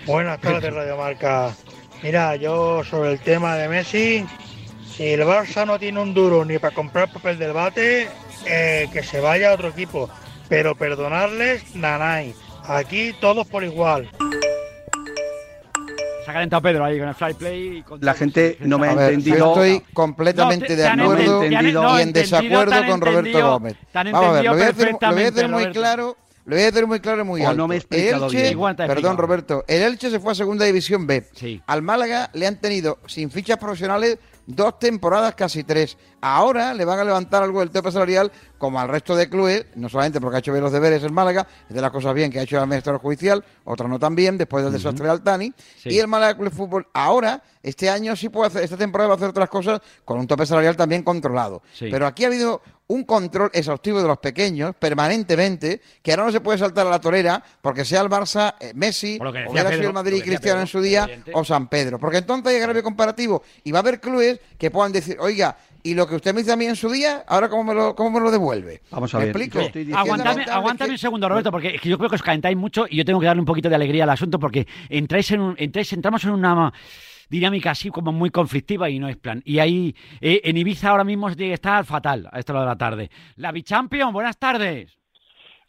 Buenas 0.05 0.39
tardes, 0.41 0.74
Radio 0.74 0.97
Marca. 0.97 1.55
Mira, 2.04 2.36
yo 2.36 2.84
sobre 2.84 3.12
el 3.14 3.20
tema 3.20 3.56
de 3.56 3.68
Messi, 3.70 4.26
si 4.95 5.08
el 5.14 5.22
Barça 5.22 5.66
no 5.66 5.78
tiene 5.78 5.99
un 6.02 6.14
duro 6.14 6.43
ni 6.45 6.58
para 6.58 6.74
comprar 6.74 7.12
papel 7.12 7.38
del 7.38 7.54
bate, 7.54 8.10
eh, 8.45 8.88
que 8.91 9.04
se 9.04 9.20
vaya 9.20 9.52
a 9.52 9.54
otro 9.54 9.70
equipo. 9.70 10.10
Pero 10.49 10.76
perdonarles, 10.76 11.76
nanay. 11.76 12.34
Aquí 12.68 13.14
todos 13.22 13.47
por 13.47 13.64
igual. 13.64 14.10
Se 16.26 16.30
ha 16.30 16.34
calentado 16.34 16.62
Pedro 16.62 16.86
ahí 16.86 16.99
con 16.99 17.08
el 17.08 17.16
fly 17.16 17.34
play. 17.34 17.84
La 18.02 18.14
gente 18.14 18.58
no 18.60 18.78
me 18.78 18.88
ha 18.89 18.93
ver, 18.95 19.14
entendido. 19.14 19.38
Yo 19.38 19.64
estoy 19.64 19.82
completamente 19.93 20.68
No, 20.70 20.76
te- 20.76 20.76
de 20.76 20.88
acuerdo 20.88 21.43
entendido- 21.43 21.99
y 21.99 22.02
en 22.02 22.14
desacuerdo 22.14 22.86
con 22.88 23.02
Roberto 23.02 23.41
Gómez. 23.52 23.76
Vamos 23.93 24.14
a 24.14 24.32
ver, 24.32 24.43
lo 24.45 24.52
voy 24.54 24.62
a 24.62 24.66
entendido 24.70 24.74
decir, 24.74 24.91
lo 25.02 25.12
voy 25.14 25.22
a 25.24 25.32
decir 25.32 25.47
muy 25.49 25.72
claro. 25.72 26.18
Lo 26.46 26.56
voy 26.56 26.64
a 26.64 26.72
decir 26.72 26.88
muy 26.88 27.00
claro 27.00 27.22
y 27.22 27.26
muy 27.26 27.42
O 27.42 27.48
alto. 27.50 27.58
no 27.58 27.68
me 27.68 27.76
he 27.76 27.78
explicado 27.78 28.28
Elche- 28.28 28.32
bien. 28.32 28.52
Igual 28.52 28.76
te 28.76 28.84
he 28.84 28.88
Perdón, 28.88 28.98
explicado. 29.14 29.22
Roberto. 29.28 29.64
El 29.68 29.82
Elche 29.84 30.10
se 30.10 30.20
fue 30.20 30.32
a 30.32 30.36
Segunda 30.36 30.66
División 30.66 31.06
B. 31.08 31.28
Sí. 31.34 31.62
Al 31.68 31.82
Málaga 31.82 32.30
le 32.34 32.48
han 32.48 32.60
tenido 32.60 33.00
sin 33.06 33.30
fichas 33.30 33.58
profesionales 33.58 34.18
dos 34.48 34.80
temporadas, 34.80 35.36
casi 35.36 35.64
tres. 35.64 35.98
Ahora 36.20 36.74
le 36.74 36.84
van 36.84 37.00
a 37.00 37.04
levantar 37.04 37.42
algo 37.44 37.60
del 37.62 37.70
tope 37.70 37.92
salarial, 37.92 38.32
como 38.58 38.80
al 38.80 38.89
resto 38.89 39.16
de 39.16 39.30
clubes, 39.30 39.66
no 39.76 39.88
solamente 39.88 40.20
porque 40.20 40.36
ha 40.38 40.39
hecho 40.39 40.52
bien 40.52 40.64
los 40.64 40.74
deberes 40.74 41.04
el 41.04 41.12
Málaga, 41.12 41.48
es 41.70 41.76
de 41.76 41.82
las 41.82 41.92
cosas 41.92 42.14
bien 42.14 42.32
que 42.32 42.39
ha 42.39 42.44
hecho 42.44 42.58
el 42.58 42.64
administrador 42.64 43.00
judicial, 43.02 43.44
otras 43.64 43.89
no 43.89 43.98
tan 43.98 44.16
bien, 44.16 44.38
después 44.38 44.64
del 44.64 44.74
desastre 44.74 45.06
de 45.06 45.12
Altani. 45.12 45.54
Sí. 45.78 45.89
Y 45.89 46.00
el 46.00 46.08
Málaga 46.08 46.36
Club 46.36 46.50
de 46.50 46.56
Fútbol 46.56 46.88
ahora, 46.94 47.42
este 47.64 47.89
año 47.89 48.16
sí 48.16 48.30
puede 48.30 48.48
hacer, 48.48 48.64
esta 48.64 48.78
temporada 48.78 49.10
va 49.10 49.14
a 49.14 49.18
hacer 49.18 49.30
otras 49.30 49.48
cosas 49.50 49.80
con 50.04 50.20
un 50.20 50.28
tope 50.28 50.46
salarial 50.46 50.76
también 50.76 51.04
controlado. 51.04 51.62
Sí. 51.74 51.88
Pero 51.89 52.06
aquí 52.06 52.24
ha 52.26 52.28
habido 52.28 52.62
un 52.92 53.06
control 53.06 53.50
exhaustivo 53.54 54.02
de 54.02 54.08
los 54.08 54.18
pequeños 54.18 54.76
permanentemente, 54.76 55.82
que 56.02 56.12
ahora 56.12 56.26
no 56.26 56.32
se 56.32 56.42
puede 56.42 56.58
saltar 56.58 56.86
a 56.88 56.89
la 56.89 57.00
torera 57.00 57.42
porque 57.62 57.86
sea 57.86 58.02
el 58.02 58.10
Barça, 58.10 58.56
eh, 58.60 58.74
Messi, 58.76 59.14
decía 59.14 59.46
hubiera 59.50 59.70
sido 59.72 59.88
el 59.88 59.94
Madrid 59.94 60.18
lo 60.18 60.18
y 60.18 60.22
Cristiano 60.22 60.58
Pedro, 60.58 60.62
en 60.62 60.68
su 60.68 60.82
día 60.82 61.04
evidente. 61.04 61.32
o 61.34 61.46
San 61.46 61.68
Pedro. 61.68 62.00
Porque 62.00 62.18
entonces 62.18 62.54
hay 62.54 62.60
grave 62.60 62.84
comparativo 62.84 63.44
y 63.64 63.72
va 63.72 63.80
a 63.80 63.82
haber 63.82 64.02
clubes 64.02 64.39
que 64.58 64.70
puedan 64.72 64.92
decir, 64.92 65.16
oiga, 65.20 65.56
y 65.84 65.94
lo 65.94 66.06
que 66.08 66.16
usted 66.16 66.34
me 66.34 66.42
hizo 66.42 66.52
a 66.52 66.56
mí 66.58 66.66
en 66.66 66.76
su 66.76 66.89
día, 66.89 67.24
ahora 67.28 67.50
cómo 67.50 67.64
me 67.64 67.74
lo, 67.74 67.96
cómo 67.96 68.12
me 68.12 68.20
lo 68.20 68.30
devuelve. 68.30 68.82
Vamos 68.92 69.14
a 69.16 69.20
¿Me 69.20 69.26
ver, 69.26 69.38
explico? 69.38 69.96
Aguantame, 69.96 70.92
un 70.92 70.98
segundo, 70.98 71.30
Roberto, 71.30 71.50
porque 71.50 71.76
es 71.76 71.82
que 71.82 71.89
yo 71.89 71.98
creo 71.98 72.10
que 72.10 72.18
os 72.18 72.24
calentáis 72.24 72.58
mucho 72.58 72.86
y 72.89 72.98
yo 72.98 73.06
tengo 73.06 73.20
que 73.20 73.26
darle 73.26 73.39
un 73.39 73.46
poquito 73.46 73.70
de 73.70 73.76
alegría 73.76 74.04
al 74.04 74.10
asunto 74.10 74.38
porque 74.38 74.68
entráis 74.89 75.32
en 75.32 75.39
un, 75.39 75.56
entráis, 75.58 75.92
entramos 75.94 76.24
en 76.26 76.32
una 76.32 76.74
dinámica 77.32 77.71
así 77.71 77.89
como 77.89 78.11
muy 78.11 78.29
conflictiva 78.29 78.89
y 78.89 78.99
no 78.99 79.07
es 79.07 79.15
plan. 79.15 79.41
Y 79.45 79.59
ahí 79.59 79.95
eh, 80.19 80.41
en 80.43 80.57
Ibiza 80.57 80.89
ahora 80.89 81.05
mismo 81.05 81.34
que 81.34 81.53
estar 81.53 81.86
fatal 81.86 82.27
a 82.29 82.38
esta 82.38 82.51
hora 82.51 82.61
de 82.63 82.67
la 82.67 82.75
tarde. 82.75 83.09
La 83.38 83.53
Bichampion, 83.53 84.11
buenas 84.11 84.38
tardes. 84.38 84.97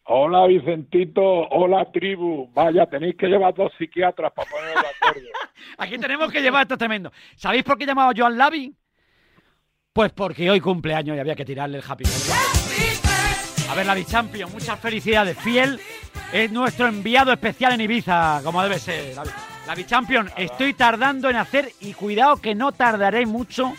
Hola 0.05 0.49
Vicentito, 0.49 1.23
hola 1.23 1.89
tribu. 1.93 2.51
Vaya, 2.53 2.87
tenéis 2.87 3.15
que 3.17 3.29
llevar 3.29 3.55
dos 3.55 3.71
psiquiatras 3.79 4.33
para 4.33 4.51
poneros 4.51 4.83
de 4.83 4.89
acuerdo. 4.89 5.29
Aquí 5.79 5.99
tenemos 5.99 6.33
que 6.33 6.43
llevar 6.43 6.63
esto 6.63 6.77
tremendo. 6.77 7.13
¿Sabéis 7.37 7.63
por 7.63 7.79
qué 7.79 7.85
he 7.85 7.87
llamado 7.87 8.11
a 8.11 8.15
Joan 8.17 8.37
Lavi? 8.37 8.75
Pues 9.93 10.13
porque 10.13 10.51
hoy 10.51 10.59
cumpleaños 10.59 11.17
y 11.17 11.21
había 11.21 11.37
que 11.37 11.45
tirarle 11.45 11.79
el 11.79 11.85
happy 11.87 12.03
birthday. 12.03 13.71
A 13.71 13.75
ver, 13.77 13.87
la 13.87 13.95
Bichampion, 13.95 14.51
muchas 14.51 14.81
felicidades. 14.81 15.39
Fiel 15.39 15.79
es 16.33 16.51
nuestro 16.51 16.89
enviado 16.89 17.33
especial 17.33 17.75
en 17.75 17.83
Ibiza, 17.83 18.41
como 18.43 18.61
debe 18.65 18.81
ser. 18.81 19.15
La 19.67 19.75
Bichampion, 19.75 20.29
estoy 20.37 20.75
tardando 20.75 21.31
en 21.31 21.37
hacer 21.37 21.69
y 21.81 21.93
cuidado 21.95 22.37
que 22.37 22.55
no 22.55 22.73
tardaré 22.73 23.27
mucho 23.27 23.73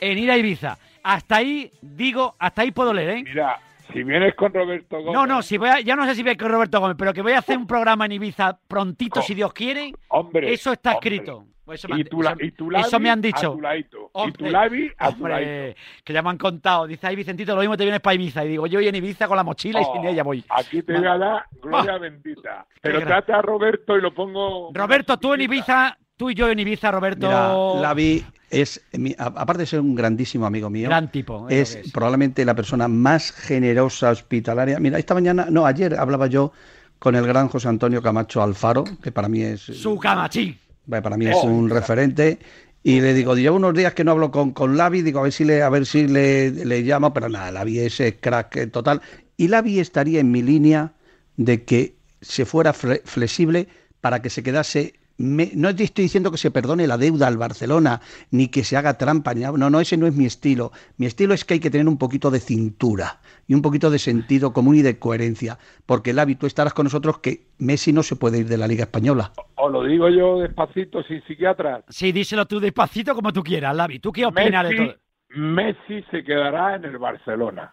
en 0.00 0.18
ir 0.18 0.30
a 0.30 0.36
Ibiza. 0.36 0.78
Hasta 1.02 1.36
ahí, 1.36 1.70
digo, 1.80 2.34
hasta 2.38 2.62
ahí 2.62 2.72
puedo 2.72 2.92
leer, 2.92 3.10
¿eh? 3.10 3.22
Mira, 3.24 3.58
si 3.92 4.02
vienes 4.02 4.34
con 4.34 4.52
Roberto 4.52 4.98
Gómez. 4.98 5.12
No, 5.14 5.26
no, 5.26 5.42
si 5.42 5.56
voy 5.56 5.70
a- 5.70 5.80
ya 5.80 5.96
no 5.96 6.04
sé 6.04 6.14
si 6.14 6.22
voy 6.22 6.36
con 6.36 6.50
Roberto 6.50 6.78
Gómez, 6.78 6.96
pero 6.98 7.14
que 7.14 7.22
voy 7.22 7.32
a 7.32 7.38
hacer 7.38 7.56
un 7.56 7.66
programa 7.66 8.04
en 8.04 8.12
Ibiza 8.12 8.58
prontito, 8.68 9.22
si 9.22 9.34
Dios 9.34 9.52
quiere. 9.52 9.92
Hombre, 10.08 10.52
eso 10.52 10.72
está 10.72 10.92
hombre. 10.94 11.16
escrito. 11.16 11.44
Pues 11.70 11.84
eso, 11.84 11.88
me 11.88 11.98
Y 11.98 12.00
han, 12.00 12.08
tu, 12.08 12.20
la- 12.22 12.30
eso- 12.32 12.44
y 12.44 12.50
tu 12.50 12.70
eso 12.72 12.80
labi 12.90 13.02
me 13.04 13.10
han 13.10 13.18
a 13.20 13.22
dicho. 13.22 13.52
tu 13.52 13.60
ladito. 13.60 13.96
y 13.98 14.00
tu 14.00 14.08
Hombre, 14.18 14.50
labi 14.50 14.90
a 14.98 15.12
tu 15.12 15.26
ladito. 15.28 15.78
que 16.02 16.12
ya 16.12 16.20
me 16.22 16.30
han 16.30 16.36
contado. 16.38 16.86
Dice 16.88 17.06
ahí 17.06 17.14
Vicentito, 17.14 17.54
lo 17.54 17.60
mismo 17.60 17.76
te 17.76 17.84
vienes 17.84 18.00
para 18.00 18.14
Ibiza. 18.14 18.44
Y 18.44 18.48
digo, 18.48 18.66
yo 18.66 18.80
voy 18.80 18.88
en 18.88 18.94
Ibiza 18.96 19.28
con 19.28 19.36
la 19.36 19.44
mochila 19.44 19.80
y 19.80 19.84
Oh, 19.86 19.92
sin 19.94 20.04
ella 20.04 20.24
voy. 20.24 20.44
Aquí 20.48 20.82
te 20.82 20.94
voy 20.98 21.06
a 21.06 21.16
dar 21.16 21.44
gloria 21.62 21.96
bendita. 21.98 22.66
Pero 22.82 23.00
trata 23.02 23.38
a 23.38 23.42
Roberto 23.42 23.96
y 23.96 24.00
lo 24.00 24.12
pongo. 24.12 24.70
Roberto, 24.74 25.16
tú 25.18 25.32
en 25.34 25.42
Ibiza, 25.42 25.96
tú 26.16 26.30
y 26.30 26.34
yo 26.34 26.48
en 26.48 26.58
Ibiza, 26.58 26.90
Roberto. 26.90 27.28
Mira, 27.28 27.80
Lavi 27.88 28.24
es, 28.50 28.84
mi- 28.94 29.14
a- 29.16 29.26
aparte 29.26 29.58
de 29.62 29.66
ser 29.66 29.78
un 29.78 29.94
grandísimo 29.94 30.46
amigo 30.46 30.68
mío, 30.70 30.88
Gran 30.88 31.12
tipo, 31.12 31.48
es 31.48 31.76
es, 31.76 31.86
es. 31.86 31.92
probablemente 31.92 32.44
la 32.44 32.56
persona 32.56 32.88
más 32.88 33.30
generosa, 33.30 34.10
hospitalaria. 34.10 34.80
Mira, 34.80 34.98
esta 34.98 35.14
mañana, 35.14 35.46
no, 35.50 35.66
ayer 35.66 35.94
hablaba 35.94 36.26
yo 36.26 36.52
con 36.98 37.14
el 37.14 37.24
gran 37.26 37.46
José 37.48 37.68
Antonio 37.68 38.02
Camacho 38.02 38.42
Alfaro, 38.42 38.82
que 39.00 39.12
para 39.12 39.28
mí 39.28 39.40
es, 39.42 39.60
Su 39.60 39.96
camachí. 39.98 40.58
Para 40.90 41.16
mí 41.16 41.26
es 41.26 41.36
Oh. 41.36 41.46
un 41.46 41.70
referente. 41.70 42.38
Y 42.82 43.00
le 43.00 43.12
digo, 43.14 43.36
llevo 43.36 43.56
unos 43.56 43.74
días 43.74 43.92
que 43.94 44.04
no 44.04 44.12
hablo 44.12 44.30
con, 44.30 44.52
con 44.52 44.76
Lavi, 44.76 45.02
digo, 45.02 45.20
a 45.20 45.22
ver 45.24 45.32
si 45.32 45.44
le, 45.44 45.62
a 45.62 45.68
ver 45.68 45.84
si 45.86 46.08
le, 46.08 46.50
le 46.50 46.80
llamo, 46.82 47.12
pero 47.12 47.28
nada, 47.28 47.52
Lavi 47.52 47.78
es 47.78 48.02
crack 48.20 48.56
eh, 48.56 48.66
total. 48.68 49.02
Y 49.36 49.48
Lavi 49.48 49.80
estaría 49.80 50.20
en 50.20 50.30
mi 50.30 50.42
línea 50.42 50.92
de 51.36 51.62
que 51.64 51.94
se 52.22 52.44
fuera 52.46 52.72
fle- 52.72 53.02
flexible 53.04 53.68
para 54.00 54.20
que 54.22 54.30
se 54.30 54.42
quedase. 54.42 54.94
Me- 55.20 55.50
no 55.54 55.74
te 55.76 55.84
estoy 55.84 56.04
diciendo 56.04 56.30
que 56.30 56.38
se 56.38 56.50
perdone 56.50 56.86
la 56.86 56.96
deuda 56.96 57.26
al 57.26 57.36
Barcelona, 57.36 58.00
ni 58.30 58.48
que 58.48 58.64
se 58.64 58.76
haga 58.76 58.96
trampa, 58.96 59.34
ni 59.34 59.42
nada. 59.42 59.56
no, 59.56 59.68
no, 59.68 59.78
ese 59.80 59.96
no 59.98 60.06
es 60.06 60.14
mi 60.14 60.24
estilo. 60.24 60.72
Mi 60.96 61.04
estilo 61.06 61.34
es 61.34 61.44
que 61.44 61.54
hay 61.54 61.60
que 61.60 61.70
tener 61.70 61.86
un 61.88 61.98
poquito 61.98 62.30
de 62.30 62.40
cintura 62.40 63.20
y 63.46 63.54
un 63.54 63.60
poquito 63.60 63.90
de 63.90 63.98
sentido 63.98 64.52
común 64.52 64.76
y 64.76 64.82
de 64.82 64.98
coherencia. 64.98 65.58
Porque 65.84 66.14
Lavi, 66.14 66.36
tú 66.36 66.46
estarás 66.46 66.72
con 66.72 66.84
nosotros 66.84 67.18
que 67.18 67.48
Messi 67.58 67.92
no 67.92 68.02
se 68.02 68.16
puede 68.16 68.38
ir 68.38 68.46
de 68.46 68.56
la 68.56 68.66
Liga 68.66 68.84
Española. 68.84 69.32
Os 69.56 69.70
lo 69.70 69.84
digo 69.84 70.08
yo 70.08 70.38
despacito, 70.38 71.02
sin 71.02 71.22
psiquiatras. 71.24 71.84
Sí, 71.88 72.12
díselo 72.12 72.46
tú 72.46 72.58
despacito 72.58 73.14
como 73.14 73.32
tú 73.32 73.42
quieras, 73.42 73.76
Lavi. 73.76 73.98
¿Tú 73.98 74.10
qué 74.12 74.24
opinas 74.24 74.68
de 74.68 74.74
Messi, 74.74 74.86
todo? 74.86 75.00
Messi 75.30 76.02
se 76.10 76.24
quedará 76.24 76.76
en 76.76 76.84
el 76.86 76.96
Barcelona 76.96 77.72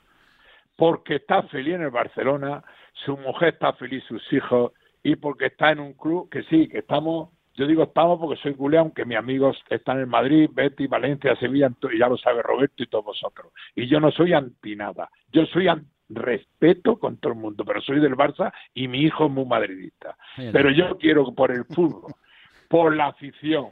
porque 0.75 1.15
está 1.15 1.43
feliz 1.43 1.75
en 1.75 1.81
el 1.81 1.89
Barcelona, 1.89 2.63
su 3.05 3.17
mujer 3.17 3.53
está 3.55 3.73
feliz, 3.73 4.03
sus 4.07 4.21
hijos, 4.31 4.71
y 5.03 5.15
porque 5.15 5.47
está 5.47 5.71
en 5.71 5.79
un 5.79 5.93
club 5.93 6.29
que 6.29 6.43
sí, 6.43 6.67
que 6.67 6.79
estamos, 6.79 7.29
yo 7.57 7.67
digo 7.67 7.83
estamos 7.83 8.19
porque 8.19 8.39
soy 8.41 8.53
culé, 8.53 8.77
aunque 8.77 9.03
mis 9.03 9.17
amigos 9.17 9.57
están 9.69 9.99
en 9.99 10.07
Madrid, 10.07 10.49
Betty, 10.53 10.87
Valencia, 10.87 11.35
Sevilla, 11.35 11.69
y 11.91 11.97
ya 11.99 12.07
lo 12.07 12.17
sabe 12.17 12.41
Roberto 12.43 12.83
y 12.83 12.87
todos 12.87 13.03
vosotros. 13.05 13.51
Y 13.75 13.87
yo 13.87 13.99
no 13.99 14.11
soy 14.11 14.31
anti 14.33 14.75
nada, 14.75 15.09
yo 15.31 15.45
soy 15.47 15.67
an- 15.67 15.85
respeto 16.09 16.97
con 16.97 17.17
todo 17.17 17.33
el 17.33 17.39
mundo, 17.39 17.65
pero 17.65 17.81
soy 17.81 17.99
del 17.99 18.15
Barça 18.15 18.53
y 18.73 18.87
mi 18.87 18.99
hijo 19.01 19.25
es 19.25 19.31
muy 19.31 19.45
madridista. 19.45 20.15
Pero 20.53 20.69
yo 20.71 20.97
quiero 20.97 21.33
por 21.35 21.51
el 21.51 21.65
fútbol, 21.65 22.13
por 22.69 22.95
la 22.95 23.07
afición, 23.07 23.67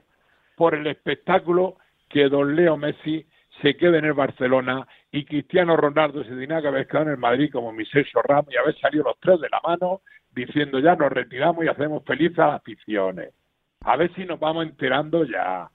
por 0.57 0.75
el 0.75 0.85
espectáculo, 0.87 1.77
que 2.09 2.27
don 2.27 2.55
Leo 2.55 2.75
Messi 2.77 3.25
se 3.61 3.77
quede 3.77 3.99
en 3.99 4.05
el 4.05 4.13
Barcelona 4.13 4.85
y 5.11 5.23
Cristiano 5.25 5.77
Ronaldo 5.77 6.23
se 6.25 6.31
tenía 6.35 6.61
que 6.61 6.67
haber 6.67 6.87
quedado 6.87 7.05
en 7.05 7.11
el 7.13 7.17
Madrid 7.17 7.49
como 7.51 7.71
mi 7.71 7.85
Sergio 7.85 8.21
Ramos 8.21 8.53
y 8.53 8.57
haber 8.57 8.77
salido 8.79 9.05
los 9.05 9.19
tres 9.19 9.39
de 9.39 9.47
la 9.49 9.61
mano 9.65 10.01
diciendo 10.33 10.79
ya 10.79 10.95
nos 10.95 11.11
retiramos 11.11 11.63
y 11.63 11.69
hacemos 11.69 12.03
felices 12.03 12.37
a 12.39 12.47
las 12.47 12.55
aficiones. 12.61 13.29
A 13.85 13.95
ver 13.97 14.13
si 14.15 14.25
nos 14.25 14.39
vamos 14.39 14.65
enterando 14.65 15.23
ya. 15.25 15.69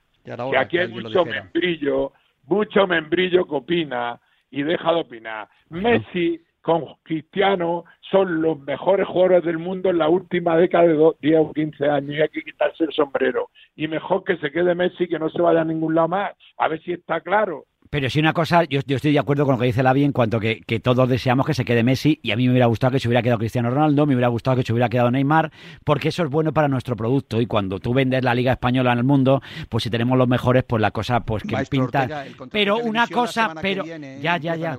Que 0.50 0.58
aquí 0.58 0.78
hay 0.78 0.88
mucho 1.04 1.24
membrillo, 1.42 2.12
mucho 2.46 2.86
membrillo 2.86 3.46
que 3.46 3.54
opina 3.54 4.20
y 4.50 4.62
deja 4.62 4.92
de 4.92 5.00
opinar. 5.00 5.48
Messi 5.70 6.40
con 6.60 6.84
Cristiano 7.04 7.84
son 8.10 8.42
los 8.42 8.58
mejores 8.60 9.06
jugadores 9.06 9.44
del 9.44 9.58
mundo 9.58 9.88
en 9.88 9.98
la 9.98 10.08
última 10.08 10.56
década 10.58 10.84
de 10.88 10.94
do- 10.94 11.16
10 11.22 11.38
o 11.40 11.52
15 11.52 11.88
años 11.88 12.10
y 12.16 12.20
hay 12.20 12.28
que 12.28 12.42
quitarse 12.42 12.84
el 12.84 12.92
sombrero. 12.92 13.48
Y 13.76 13.88
mejor 13.88 14.24
que 14.24 14.36
se 14.36 14.50
quede 14.50 14.74
Messi 14.74 15.08
que 15.08 15.18
no 15.18 15.30
se 15.30 15.40
vaya 15.40 15.62
a 15.62 15.64
ningún 15.64 15.94
lado 15.94 16.08
más. 16.08 16.32
A 16.58 16.68
ver 16.68 16.82
si 16.82 16.92
está 16.92 17.20
claro. 17.22 17.64
Pero 17.90 18.08
sí 18.08 18.20
una 18.20 18.32
cosa, 18.32 18.62
yo, 18.62 18.78
estoy 18.86 19.12
de 19.12 19.18
acuerdo 19.18 19.44
con 19.44 19.56
lo 19.56 19.60
que 19.60 19.66
dice 19.66 19.82
Lavi 19.82 20.04
en 20.04 20.12
cuanto 20.12 20.38
que, 20.38 20.60
que 20.60 20.78
todos 20.78 21.08
deseamos 21.08 21.44
que 21.44 21.54
se 21.54 21.64
quede 21.64 21.82
Messi 21.82 22.20
y 22.22 22.30
a 22.30 22.36
mí 22.36 22.44
me 22.46 22.52
hubiera 22.52 22.66
gustado 22.66 22.92
que 22.92 23.00
se 23.00 23.08
hubiera 23.08 23.20
quedado 23.20 23.40
Cristiano 23.40 23.68
Ronaldo, 23.68 24.06
me 24.06 24.14
hubiera 24.14 24.28
gustado 24.28 24.58
que 24.58 24.62
se 24.62 24.72
hubiera 24.72 24.88
quedado 24.88 25.10
Neymar, 25.10 25.50
porque 25.82 26.10
eso 26.10 26.22
es 26.22 26.30
bueno 26.30 26.52
para 26.52 26.68
nuestro 26.68 26.94
producto 26.94 27.40
y 27.40 27.46
cuando 27.46 27.80
tú 27.80 27.92
vendes 27.92 28.22
la 28.22 28.32
Liga 28.32 28.52
Española 28.52 28.92
en 28.92 28.98
el 28.98 29.04
mundo, 29.04 29.42
pues 29.68 29.82
si 29.82 29.90
tenemos 29.90 30.16
los 30.16 30.28
mejores, 30.28 30.62
pues 30.62 30.80
la 30.80 30.92
cosa 30.92 31.18
pues 31.18 31.42
que 31.42 31.56
pinta. 31.68 32.26
pero 32.52 32.78
una 32.78 33.08
cosa, 33.08 33.54
pero 33.60 33.84
ya, 33.84 33.98
ya, 34.36 34.54
ya, 34.54 34.78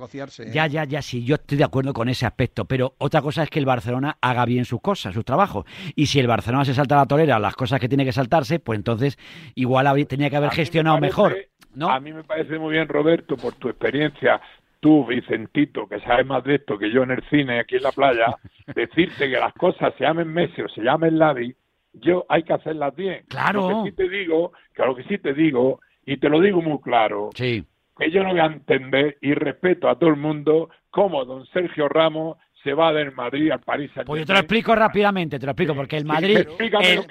ya, 0.50 0.66
ya, 0.66 0.84
ya, 0.84 1.02
sí, 1.02 1.22
yo 1.22 1.34
estoy 1.34 1.58
de 1.58 1.64
acuerdo 1.64 1.92
con 1.92 2.08
ese 2.08 2.24
aspecto, 2.24 2.64
pero 2.64 2.94
otra 2.96 3.20
cosa 3.20 3.42
es 3.42 3.50
que 3.50 3.58
el 3.58 3.66
Barcelona 3.66 4.16
haga 4.22 4.46
bien 4.46 4.64
sus 4.64 4.80
cosas, 4.80 5.12
sus 5.12 5.26
trabajos. 5.26 5.66
Y 5.94 6.06
si 6.06 6.18
el 6.18 6.28
Barcelona 6.28 6.64
se 6.64 6.72
salta 6.72 6.96
la 6.96 7.04
tolera 7.04 7.38
las 7.38 7.56
cosas 7.56 7.78
que 7.78 7.90
tiene 7.90 8.06
que 8.06 8.12
saltarse, 8.12 8.58
pues 8.58 8.78
entonces 8.78 9.18
igual 9.54 10.06
tenía 10.06 10.30
que 10.30 10.36
haber 10.36 10.50
gestionado 10.52 10.98
mejor. 10.98 11.36
A 11.80 12.00
mí 12.00 12.12
me 12.12 12.24
parece 12.24 12.58
muy 12.58 12.72
bien, 12.72 12.88
Roberto, 12.88 13.36
por 13.36 13.54
tu 13.54 13.68
experiencia, 13.68 14.40
tú, 14.80 15.06
Vicentito, 15.06 15.86
que 15.86 16.00
sabes 16.00 16.26
más 16.26 16.44
de 16.44 16.56
esto 16.56 16.78
que 16.78 16.90
yo 16.90 17.02
en 17.02 17.12
el 17.12 17.22
cine, 17.30 17.60
aquí 17.60 17.76
en 17.76 17.84
la 17.84 17.92
playa, 17.92 18.36
decirte 18.74 19.30
que 19.30 19.38
las 19.38 19.54
cosas 19.54 19.94
se 19.96 20.04
llamen 20.04 20.28
Messi 20.28 20.60
o 20.60 20.68
se 20.68 20.82
llamen 20.82 21.18
Lavi, 21.18 21.54
yo 21.94 22.24
hay 22.28 22.42
que 22.42 22.52
hacerlas 22.52 22.94
bien. 22.94 23.24
Claro. 23.28 23.70
Lo 23.70 23.84
que 23.84 23.90
sí 23.90 23.96
te 23.96 24.08
digo, 24.08 24.52
que 24.74 24.84
lo 24.84 24.96
que 24.96 25.04
sí 25.04 25.18
te 25.18 25.34
digo, 25.34 25.80
y 26.04 26.16
te 26.16 26.28
lo 26.28 26.40
digo 26.40 26.60
muy 26.60 26.80
claro, 26.80 27.30
sí. 27.34 27.64
que 27.96 28.10
yo 28.10 28.22
no 28.22 28.30
voy 28.30 28.40
a 28.40 28.46
entender 28.46 29.18
y 29.20 29.34
respeto 29.34 29.88
a 29.88 29.98
todo 29.98 30.10
el 30.10 30.16
mundo 30.16 30.70
cómo 30.90 31.24
don 31.24 31.46
Sergio 31.46 31.88
Ramos 31.88 32.38
se 32.62 32.74
va 32.74 32.92
del 32.92 33.12
Madrid 33.12 33.50
al 33.50 33.60
París 33.60 33.90
Pues 34.06 34.20
yo 34.20 34.26
te 34.26 34.32
lo 34.32 34.38
explico 34.38 34.74
rápidamente, 34.74 35.38
te 35.38 35.46
lo 35.46 35.52
explico, 35.52 35.74
porque 35.74 35.96
el 35.96 36.04
Madrid, 36.04 36.38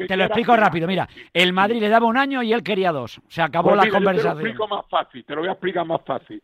te 0.07 0.17
lo 0.17 0.23
explico 0.23 0.55
rápido, 0.55 0.87
mira, 0.87 1.07
el 1.33 1.53
Madrid 1.53 1.79
le 1.79 1.89
daba 1.89 2.05
un 2.05 2.17
año 2.17 2.41
y 2.41 2.53
él 2.53 2.63
quería 2.63 2.91
dos, 2.91 3.21
se 3.27 3.41
acabó 3.41 3.69
pues 3.71 3.85
la 3.85 3.91
conversación. 3.91 4.37
Te 4.37 4.43
lo 4.43 4.49
explico 4.49 4.67
más 4.67 4.85
fácil, 4.89 5.25
te 5.25 5.35
lo 5.35 5.41
voy 5.41 5.49
a 5.49 5.53
explicar 5.53 5.85
más 5.85 6.01
fácil. 6.05 6.41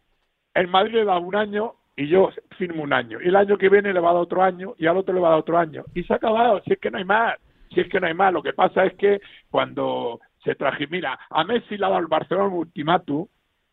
El 0.53 0.67
Madrid 0.67 0.95
le 0.95 1.05
da 1.05 1.17
un 1.17 1.35
año 1.35 1.73
y 1.95 2.07
yo 2.07 2.29
firmo 2.57 2.83
un 2.83 2.93
año, 2.93 3.19
y 3.21 3.27
el 3.27 3.35
año 3.35 3.57
que 3.57 3.69
viene 3.69 3.93
le 3.93 3.99
va 3.99 4.11
a 4.11 4.13
dar 4.13 4.21
otro 4.21 4.43
año 4.43 4.75
y 4.77 4.85
al 4.87 4.97
otro 4.97 5.13
le 5.13 5.21
va 5.21 5.29
a 5.29 5.31
dar 5.31 5.39
otro 5.39 5.57
año, 5.57 5.83
y 5.93 6.03
se 6.03 6.13
ha 6.13 6.17
acabado, 6.17 6.61
si 6.65 6.73
es 6.73 6.79
que 6.79 6.91
no 6.91 6.97
hay 6.97 7.05
más, 7.05 7.35
si 7.73 7.79
es 7.81 7.89
que 7.89 7.99
no 7.99 8.07
hay 8.07 8.13
más, 8.13 8.33
lo 8.33 8.43
que 8.43 8.53
pasa 8.53 8.85
es 8.85 8.93
que 8.95 9.19
cuando 9.49 10.19
se 10.43 10.55
traje, 10.55 10.87
mira, 10.87 11.17
a 11.29 11.43
Messi 11.43 11.77
le 11.77 11.85
ha 11.85 11.89
dado 11.89 12.01
el 12.01 12.07
Barcelona 12.07 12.47
un 12.47 12.59
ultimátum, 12.59 13.27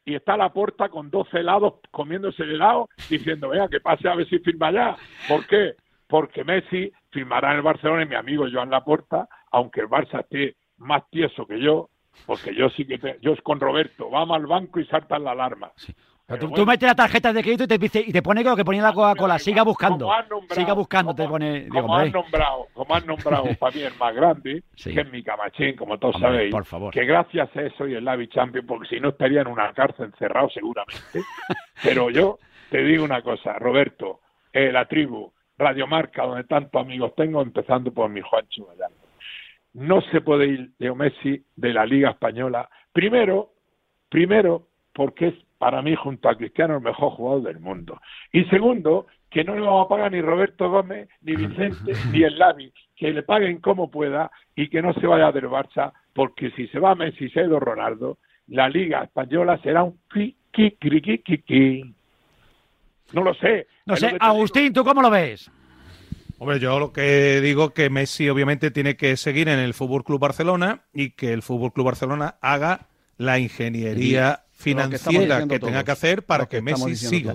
y 0.05 0.15
está 0.15 0.35
a 0.35 0.39
la 0.39 0.53
puerta 0.53 0.89
con 0.89 1.11
12 1.11 1.39
helados 1.39 1.75
comiéndose 1.91 2.43
el 2.43 2.53
helado 2.53 2.89
diciendo, 3.09 3.49
vea, 3.49 3.69
que 3.69 3.81
pase 3.81 4.09
a 4.09 4.15
ver 4.15 4.29
si 4.29 4.39
firma 4.39 4.71
ya. 4.71 4.97
¿Por 5.29 5.47
qué? 5.47 5.75
Porque 6.07 6.45
Messi 6.45 6.93
firmará 7.11 7.51
en 7.51 7.57
el 7.57 7.63
Barcelona 7.63 8.03
y 8.03 8.07
mi 8.07 8.15
amigo 8.15 8.47
Joan 8.51 8.71
Laporta, 8.71 9.29
aunque 9.51 9.81
el 9.81 9.89
Barça 9.89 10.21
esté 10.21 10.57
más 10.79 11.09
tieso 11.11 11.47
que 11.47 11.61
yo, 11.61 11.89
porque 12.27 12.55
yo 12.55 12.69
sí 12.71 12.85
que, 12.87 13.19
yo 13.21 13.33
es 13.33 13.41
con 13.41 13.61
Roberto, 13.61 14.11
vamos 14.11 14.37
al 14.37 14.47
banco 14.47 14.81
y 14.81 14.87
saltan 14.87 15.25
la 15.25 15.33
alarma 15.33 15.73
tú, 16.27 16.67
metes 16.67 16.89
la 16.89 16.95
tarjeta 16.95 17.33
de 17.33 17.43
crédito 17.43 17.65
y 17.65 17.67
te, 17.67 17.79
dice, 17.79 18.05
y 18.07 18.13
te 18.13 18.23
pone 18.23 18.43
lo 18.43 18.57
que 18.57 18.65
ponía 18.65 18.83
la 18.83 18.93
Coca-Cola. 18.93 19.39
Siga 19.39 19.63
buscando. 19.63 20.11
siga 20.51 20.73
buscando, 20.73 21.15
te 21.15 21.27
pone. 21.29 21.69
como, 21.69 21.97
has 21.97 22.13
nombrado, 22.13 22.67
como 22.73 22.95
has 22.95 23.07
nombrado 23.07 23.45
para 23.59 23.75
mí 23.75 23.83
el 23.83 23.95
más 23.97 24.15
grande, 24.15 24.63
que 24.83 25.01
es 25.01 25.13
mi 25.13 25.23
camachín, 25.23 25.77
como 25.77 25.99
todos 25.99 26.17
sabéis. 26.21 26.51
Por 26.51 26.65
favor. 26.65 26.93
Que 26.93 27.05
gracias 27.05 27.55
a 27.57 27.63
eso 27.63 27.77
soy 27.79 27.95
el 27.95 28.05
Lavi 28.05 28.29
Champion, 28.29 28.67
porque 28.67 28.89
si 28.89 29.01
no 29.01 29.11
estaría 29.11 29.43
en 29.43 29.49
una 29.49 29.73
cárcel 29.73 30.07
encerrado 30.07 30.49
seguramente. 30.51 31.23
Pero 31.83 32.11
yo 32.11 32.39
te 32.71 32.83
digo 32.83 33.05
una 33.05 33.23
cosa, 33.23 33.55
Roberto, 33.59 34.21
eh, 34.53 34.73
la 34.73 34.87
tribu, 34.87 35.33
Radio 35.59 35.87
Marca, 35.87 36.25
donde 36.25 36.45
tantos 36.45 36.81
amigos 36.81 37.15
tengo, 37.17 37.43
empezando 37.43 37.93
por 37.93 38.09
mi 38.11 38.21
Juancho 38.21 38.67
Gallardo. 38.67 38.97
No 39.75 40.01
se 40.03 40.21
puede 40.21 40.47
ir 40.47 40.71
Leo 40.79 40.95
Messi 40.95 41.45
de 41.57 41.73
la 41.73 41.85
Liga 41.85 42.11
Española. 42.11 42.69
Primero, 42.93 43.51
primero, 44.09 44.69
porque 44.93 45.29
es 45.29 45.35
para 45.65 45.81
mí, 45.81 45.95
junto 45.97 46.29
a 46.29 46.37
Cristiano, 46.37 46.77
el 46.77 46.83
mejor 46.83 47.13
jugador 47.13 47.45
del 47.45 47.59
mundo. 47.59 47.99
Y 48.31 48.45
segundo, 48.51 49.07
que 49.31 49.45
no 49.45 49.55
le 49.55 49.63
vamos 49.63 49.87
a 49.87 49.89
pagar 49.89 50.13
ni 50.13 50.21
Roberto 50.21 50.69
Gómez, 50.69 51.09
ni 51.23 51.37
Vicente, 51.37 51.95
ni 52.13 52.23
el 52.23 52.39
Lavi, 52.39 52.71
que 52.95 53.11
le 53.11 53.23
paguen 53.23 53.63
como 53.63 53.91
pueda 53.91 54.31
y 54.55 54.69
que 54.69 54.83
no 54.83 54.93
se 54.93 55.07
vaya 55.07 55.33
del 55.33 55.49
Barça, 55.49 55.91
porque 56.13 56.51
si 56.51 56.67
se 56.69 56.79
va 56.79 56.95
Messi, 56.95 57.31
se 57.31 57.41
ha 57.41 57.47
Ronaldo, 57.47 58.19
la 58.49 58.69
Liga 58.69 59.05
Española 59.05 59.59
será 59.63 59.85
un 59.85 59.99
ki 60.11 60.37
No 63.15 63.23
lo 63.23 63.33
sé. 63.33 63.67
No 63.87 63.97
sé, 63.97 64.15
Agustín, 64.21 64.71
¿tú 64.75 64.85
cómo 64.85 65.01
lo 65.01 65.09
ves? 65.09 65.51
Hombre, 66.39 66.61
yo 66.61 66.79
lo 66.79 66.93
que 66.93 67.41
digo 67.41 67.71
que 67.71 67.89
Messi 67.89 68.29
obviamente 68.29 68.71
tiene 68.71 68.99
que 68.99 69.17
seguir 69.17 69.49
en 69.49 69.61
el 69.61 69.73
Fútbol 69.73 70.05
Club 70.05 70.21
Barcelona 70.21 70.83
y 70.93 71.13
que 71.13 71.33
el 71.33 71.41
Fútbol 71.41 71.73
Club 71.73 71.87
Barcelona 71.87 72.35
haga 72.43 72.89
la 73.17 73.39
ingeniería 73.39 74.44
financiera 74.55 75.47
que, 75.47 75.59
tenga 75.59 75.85
que 75.85 75.91
hacer 75.91 76.23
para 76.23 76.47
que, 76.47 76.63
Messi 76.63 76.97
siga. 76.97 77.35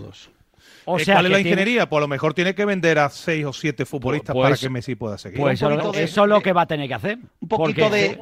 O 0.91 0.97
sea, 0.97 1.15
¿Cuál 1.15 1.25
es 1.27 1.31
la 1.31 1.39
ingeniería? 1.39 1.87
Pues 1.87 1.97
a 1.97 2.01
lo 2.01 2.07
mejor 2.07 2.33
tiene 2.33 2.55
que 2.55 2.65
vender 2.65 2.97
a 2.97 3.09
seis 3.09 3.45
o 3.45 3.53
siete 3.53 3.85
futbolistas 3.85 4.35
para 4.35 4.49
pues, 4.49 4.59
que 4.59 4.69
Messi 4.69 4.95
pueda 4.95 5.19
seguir. 5.19 5.39
Pues 5.39 5.61
eso, 5.61 6.23
es 6.23 6.29
lo 6.29 6.41
que 6.41 6.51
va 6.51 6.61
a 6.61 6.65
tener 6.65 6.87
que 6.87 6.93
hacer. 6.95 7.19
Un 7.39 7.47
poquito 7.47 7.89
de, 7.89 8.17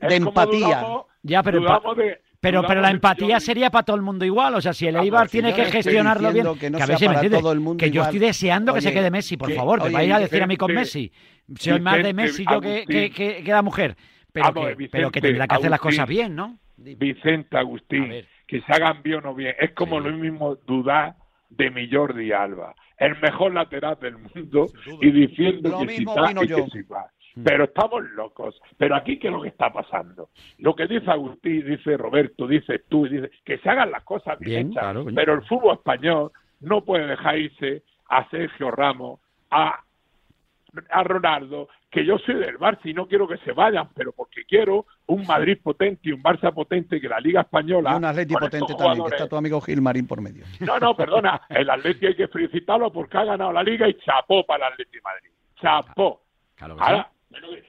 empatía. 0.00 0.86
ya, 1.22 1.42
pero, 1.42 1.60
pero, 2.40 2.62
pero 2.66 2.80
la 2.80 2.90
empatía 2.90 3.40
sería 3.40 3.70
para 3.70 3.84
todo 3.84 3.96
el 3.96 4.02
mundo 4.02 4.24
igual. 4.24 4.54
O 4.54 4.60
sea, 4.60 4.72
si 4.72 4.86
el 4.86 4.96
Eibar 4.96 5.28
tiene 5.28 5.52
que 5.52 5.66
gestionarlo 5.66 6.32
bien, 6.32 6.46
que, 6.58 6.66
a 6.68 6.86
veces 6.86 7.10
me 7.10 7.76
que 7.76 7.90
yo 7.90 8.04
estoy 8.04 8.20
deseando 8.20 8.72
que 8.72 8.80
se 8.80 8.92
quede 8.92 9.10
Messi, 9.10 9.36
por 9.36 9.52
favor. 9.52 9.82
Te 9.82 9.90
vais 9.90 10.12
a 10.12 10.18
decir 10.18 10.42
a 10.42 10.46
mí 10.46 10.56
con 10.56 10.72
Messi. 10.72 11.12
Soy 11.58 11.80
más 11.80 12.02
de 12.02 12.14
Messi 12.14 12.44
yo 12.50 12.60
que, 12.60 13.12
que, 13.14 13.42
la 13.46 13.62
mujer. 13.62 13.96
Pero, 14.32 14.52
que, 14.52 14.88
pero 14.90 15.10
que 15.10 15.20
tendrá 15.20 15.46
que 15.46 15.54
hacer 15.54 15.70
las 15.70 15.80
cosas 15.80 16.08
bien, 16.08 16.34
¿no? 16.34 16.58
Vicente 16.76 17.56
Agustín, 17.56 18.12
que 18.46 18.60
se 18.60 18.72
hagan 18.72 19.02
bien 19.02 19.24
o 19.26 19.34
bien. 19.34 19.54
Es 19.58 19.72
como 19.72 20.00
lo 20.00 20.10
mismo 20.12 20.56
dudar 20.66 21.14
de 21.50 21.70
mi 21.70 21.90
Jordi 21.90 22.32
Alba, 22.32 22.74
el 22.98 23.18
mejor 23.20 23.54
lateral 23.54 23.98
del 24.00 24.18
mundo, 24.18 24.66
y 25.00 25.10
diciendo 25.10 25.78
que 25.80 25.88
si 25.88 26.02
está 26.02 26.32
y 26.32 26.48
que 26.48 26.66
si 26.70 26.82
va. 26.82 27.10
Mm. 27.36 27.44
Pero 27.44 27.64
estamos 27.64 28.02
locos. 28.10 28.60
Pero 28.76 28.96
aquí, 28.96 29.18
¿qué 29.18 29.28
es 29.28 29.32
lo 29.32 29.42
que 29.42 29.48
está 29.48 29.72
pasando? 29.72 30.30
Lo 30.58 30.74
que 30.74 30.86
dice 30.86 31.10
Agustín, 31.10 31.64
dice 31.66 31.96
Roberto, 31.96 32.46
dice 32.46 32.80
tú, 32.88 33.06
dice 33.06 33.30
que 33.44 33.58
se 33.58 33.68
hagan 33.68 33.90
las 33.90 34.02
cosas 34.04 34.38
bien, 34.38 34.70
hechas. 34.70 34.96
pero 35.14 35.34
el 35.34 35.42
fútbol 35.42 35.74
español 35.74 36.32
no 36.60 36.84
puede 36.84 37.06
dejar 37.06 37.38
irse 37.38 37.82
a 38.08 38.28
Sergio 38.30 38.70
Ramos, 38.70 39.20
a 39.50 39.84
a 40.90 41.02
Ronaldo, 41.02 41.68
que 41.90 42.04
yo 42.04 42.18
soy 42.18 42.36
del 42.36 42.58
Barça 42.58 42.80
y 42.84 42.94
no 42.94 43.06
quiero 43.06 43.26
que 43.26 43.36
se 43.38 43.52
vayan, 43.52 43.88
pero 43.94 44.12
porque 44.12 44.44
quiero 44.44 44.86
un 45.06 45.26
Madrid 45.26 45.58
potente 45.62 46.08
y 46.08 46.12
un 46.12 46.22
Barça 46.22 46.52
potente 46.52 47.00
que 47.00 47.08
la 47.08 47.20
Liga 47.20 47.42
Española. 47.42 47.92
Y 47.92 47.96
un 47.96 48.04
Atleti 48.04 48.34
potente 48.34 48.74
también, 48.74 49.04
que 49.06 49.14
está 49.16 49.28
tu 49.28 49.36
amigo 49.36 49.60
Gilmarín 49.60 50.06
por 50.06 50.20
medio. 50.20 50.44
No, 50.60 50.78
no, 50.78 50.96
perdona, 50.96 51.42
el 51.48 51.70
Atleti 51.70 52.06
hay 52.06 52.14
que 52.14 52.28
felicitarlo 52.28 52.92
porque 52.92 53.18
ha 53.18 53.24
ganado 53.24 53.52
la 53.52 53.62
Liga 53.62 53.88
y 53.88 53.94
chapó 53.94 54.44
para 54.44 54.66
el 54.66 54.72
Atleti 54.72 54.98
Madrid. 55.02 55.30
Chapó. 55.60 56.22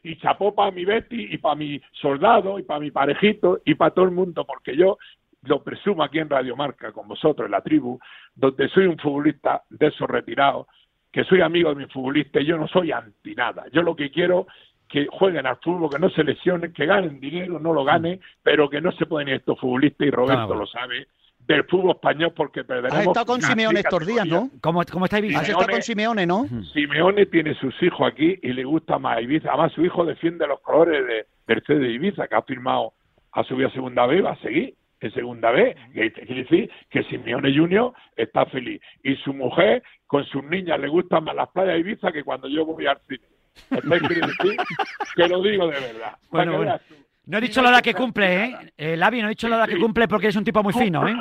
y 0.03 0.17
chapó 0.17 0.53
para 0.53 0.71
mi 0.71 0.85
Betty 0.85 1.33
y 1.33 1.37
para 1.37 1.55
mi 1.55 1.81
soldado 1.93 2.59
y 2.59 2.63
para 2.63 2.79
mi 2.79 2.91
parejito 2.91 3.59
y 3.65 3.75
para 3.75 3.91
todo 3.91 4.05
el 4.05 4.11
mundo, 4.11 4.45
porque 4.45 4.75
yo 4.75 4.97
lo 5.43 5.63
presumo 5.63 6.03
aquí 6.03 6.19
en 6.19 6.29
Radio 6.29 6.55
Marca 6.55 6.91
con 6.91 7.07
vosotros, 7.07 7.45
en 7.45 7.51
la 7.51 7.61
tribu, 7.61 7.99
donde 8.35 8.67
soy 8.69 8.85
un 8.85 8.97
futbolista 8.97 9.63
de 9.69 9.87
esos 9.87 10.09
retirados 10.09 10.67
que 11.11 11.23
soy 11.23 11.41
amigo 11.41 11.69
de 11.69 11.75
mi 11.75 11.85
futbolista 11.87 12.39
y 12.39 12.45
yo 12.45 12.57
no 12.57 12.67
soy 12.67 12.91
anti 12.91 13.33
nada. 13.35 13.65
Yo 13.71 13.81
lo 13.81 13.95
que 13.95 14.11
quiero 14.11 14.47
que 14.87 15.07
jueguen 15.07 15.45
al 15.45 15.57
fútbol, 15.57 15.89
que 15.89 15.99
no 15.99 16.09
se 16.09 16.23
lesionen, 16.23 16.71
que 16.73 16.85
ganen 16.85 17.19
dinero, 17.19 17.59
no 17.59 17.73
lo 17.73 17.83
ganen, 17.83 18.21
pero 18.41 18.69
que 18.69 18.79
no 18.79 18.91
se 18.93 19.05
pueden 19.05 19.27
ir 19.29 19.35
estos 19.35 19.59
futbolistas, 19.59 20.07
y 20.07 20.11
Roberto 20.11 20.55
lo 20.55 20.65
sabe, 20.65 21.07
del 21.39 21.63
fútbol 21.65 21.91
español 21.91 22.33
porque 22.35 22.63
perderemos... 22.63 22.99
Has 22.99 23.07
estado 23.07 23.25
con 23.25 23.41
Simeone 23.41 23.79
estos 23.79 24.05
días, 24.05 24.25
¿no? 24.27 24.49
¿Cómo, 24.61 24.81
cómo 24.91 25.05
está 25.05 25.19
Ibiza? 25.19 25.39
Has 25.39 25.49
estado 25.49 25.67
con 25.67 25.81
Simeone, 25.81 26.25
¿no? 26.25 26.45
Simeone 26.73 27.25
tiene 27.25 27.53
sus 27.55 27.73
hijos 27.83 28.07
aquí 28.11 28.37
y 28.41 28.53
le 28.53 28.63
gusta 28.63 28.97
más 28.97 29.21
Ibiza. 29.21 29.49
Además, 29.49 29.73
su 29.73 29.83
hijo 29.83 30.05
defiende 30.05 30.47
los 30.47 30.59
colores 30.61 31.05
de 31.05 31.25
Mercedes 31.47 31.81
de 31.81 31.91
Ibiza, 31.91 32.27
que 32.27 32.35
ha 32.35 32.41
firmado 32.41 32.93
a 33.31 33.43
subir 33.43 33.67
a 33.67 33.71
segunda 33.71 34.05
vez, 34.05 34.23
va 34.23 34.31
a 34.31 34.41
seguir 34.41 34.73
en 34.99 35.13
segunda 35.13 35.51
vez. 35.51 35.75
Que 35.93 36.11
quiere 36.11 36.43
decir 36.43 36.71
que 36.89 37.03
Simeone 37.03 37.55
Junior 37.55 37.93
está 38.15 38.45
feliz. 38.47 38.81
Y 39.03 39.15
su 39.17 39.33
mujer, 39.33 39.83
con 40.05 40.23
sus 40.25 40.43
niñas, 40.43 40.79
le 40.79 40.87
gustan 40.87 41.23
más 41.23 41.35
las 41.35 41.49
playas 41.49 41.73
de 41.75 41.79
Ibiza 41.79 42.11
que 42.11 42.23
cuando 42.23 42.47
yo 42.47 42.65
voy 42.65 42.85
al 42.87 42.99
cine. 43.07 43.21
quiere 43.69 44.27
decir 44.27 44.57
que 45.15 45.27
lo 45.27 45.41
digo 45.41 45.67
de 45.67 45.79
verdad. 45.79 46.17
Bueno, 46.29 46.79
No 47.25 47.37
he 47.37 47.41
dicho 47.41 47.61
la 47.61 47.69
edad 47.69 47.81
que 47.81 47.93
cumple, 47.93 48.45
¿eh? 48.45 48.55
El 48.77 48.99
Lavi, 48.99 49.21
no 49.21 49.27
he 49.27 49.29
dicho 49.29 49.47
la 49.47 49.57
edad 49.57 49.67
que 49.67 49.77
cumple 49.77 50.07
porque 50.07 50.27
es 50.27 50.35
un 50.35 50.43
tipo 50.43 50.63
muy 50.63 50.73
fino, 50.73 51.07
¿eh? 51.07 51.15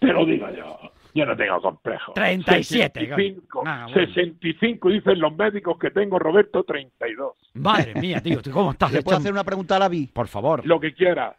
Te 0.00 0.06
lo 0.08 0.24
digo 0.24 0.48
yo. 0.50 0.78
Yo 1.14 1.26
no 1.26 1.36
tengo 1.36 1.60
complejo. 1.60 2.12
37. 2.12 3.00
65, 3.00 3.62
ah, 3.66 3.86
65 3.92 4.88
dicen 4.90 5.18
los 5.18 5.34
médicos 5.36 5.78
que 5.78 5.90
tengo, 5.90 6.18
Roberto, 6.18 6.62
32. 6.62 7.32
Madre 7.54 7.94
mía, 7.94 8.20
tío, 8.22 8.40
¿cómo 8.52 8.72
estás? 8.72 8.92
¿Le 8.92 9.02
puedo 9.02 9.16
hacer 9.18 9.32
una 9.32 9.42
pregunta 9.42 9.76
a 9.76 9.78
Lavi? 9.80 10.06
Por 10.06 10.28
favor. 10.28 10.64
Lo 10.64 10.78
que 10.78 10.94
quiera. 10.94 11.34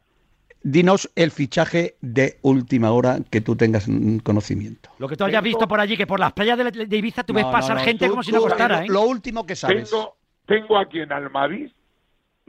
Dinos 0.62 1.10
el 1.16 1.32
fichaje 1.32 1.95
de 2.01 2.38
última 2.41 2.91
hora 2.91 3.20
que 3.30 3.41
tú 3.41 3.55
tengas 3.55 3.88
conocimiento. 4.24 4.89
Lo 4.97 5.07
que 5.07 5.16
tú 5.16 5.24
hayas 5.24 5.43
visto 5.43 5.68
por 5.68 5.80
allí, 5.80 5.95
que 5.95 6.05
por 6.05 6.20
las 6.20 6.34
playas 6.34 6.57
de, 6.57 6.97
Ibiza 6.97 7.24
tú 7.24 7.34
ves 7.34 7.45
pasar 7.45 7.80
gente 7.80 8.10
como 8.10 8.24
si 8.24 8.32
no 8.32 8.41
costara. 8.41 8.84
¿eh? 8.84 8.88
Lo 8.89 9.03
último 9.03 9.45
que 9.45 9.55
sabes. 9.55 9.89
Tengo, 9.89 10.18
tengo 10.45 10.78
aquí 10.78 10.99
en 10.99 11.14
Almaviz 11.14 11.72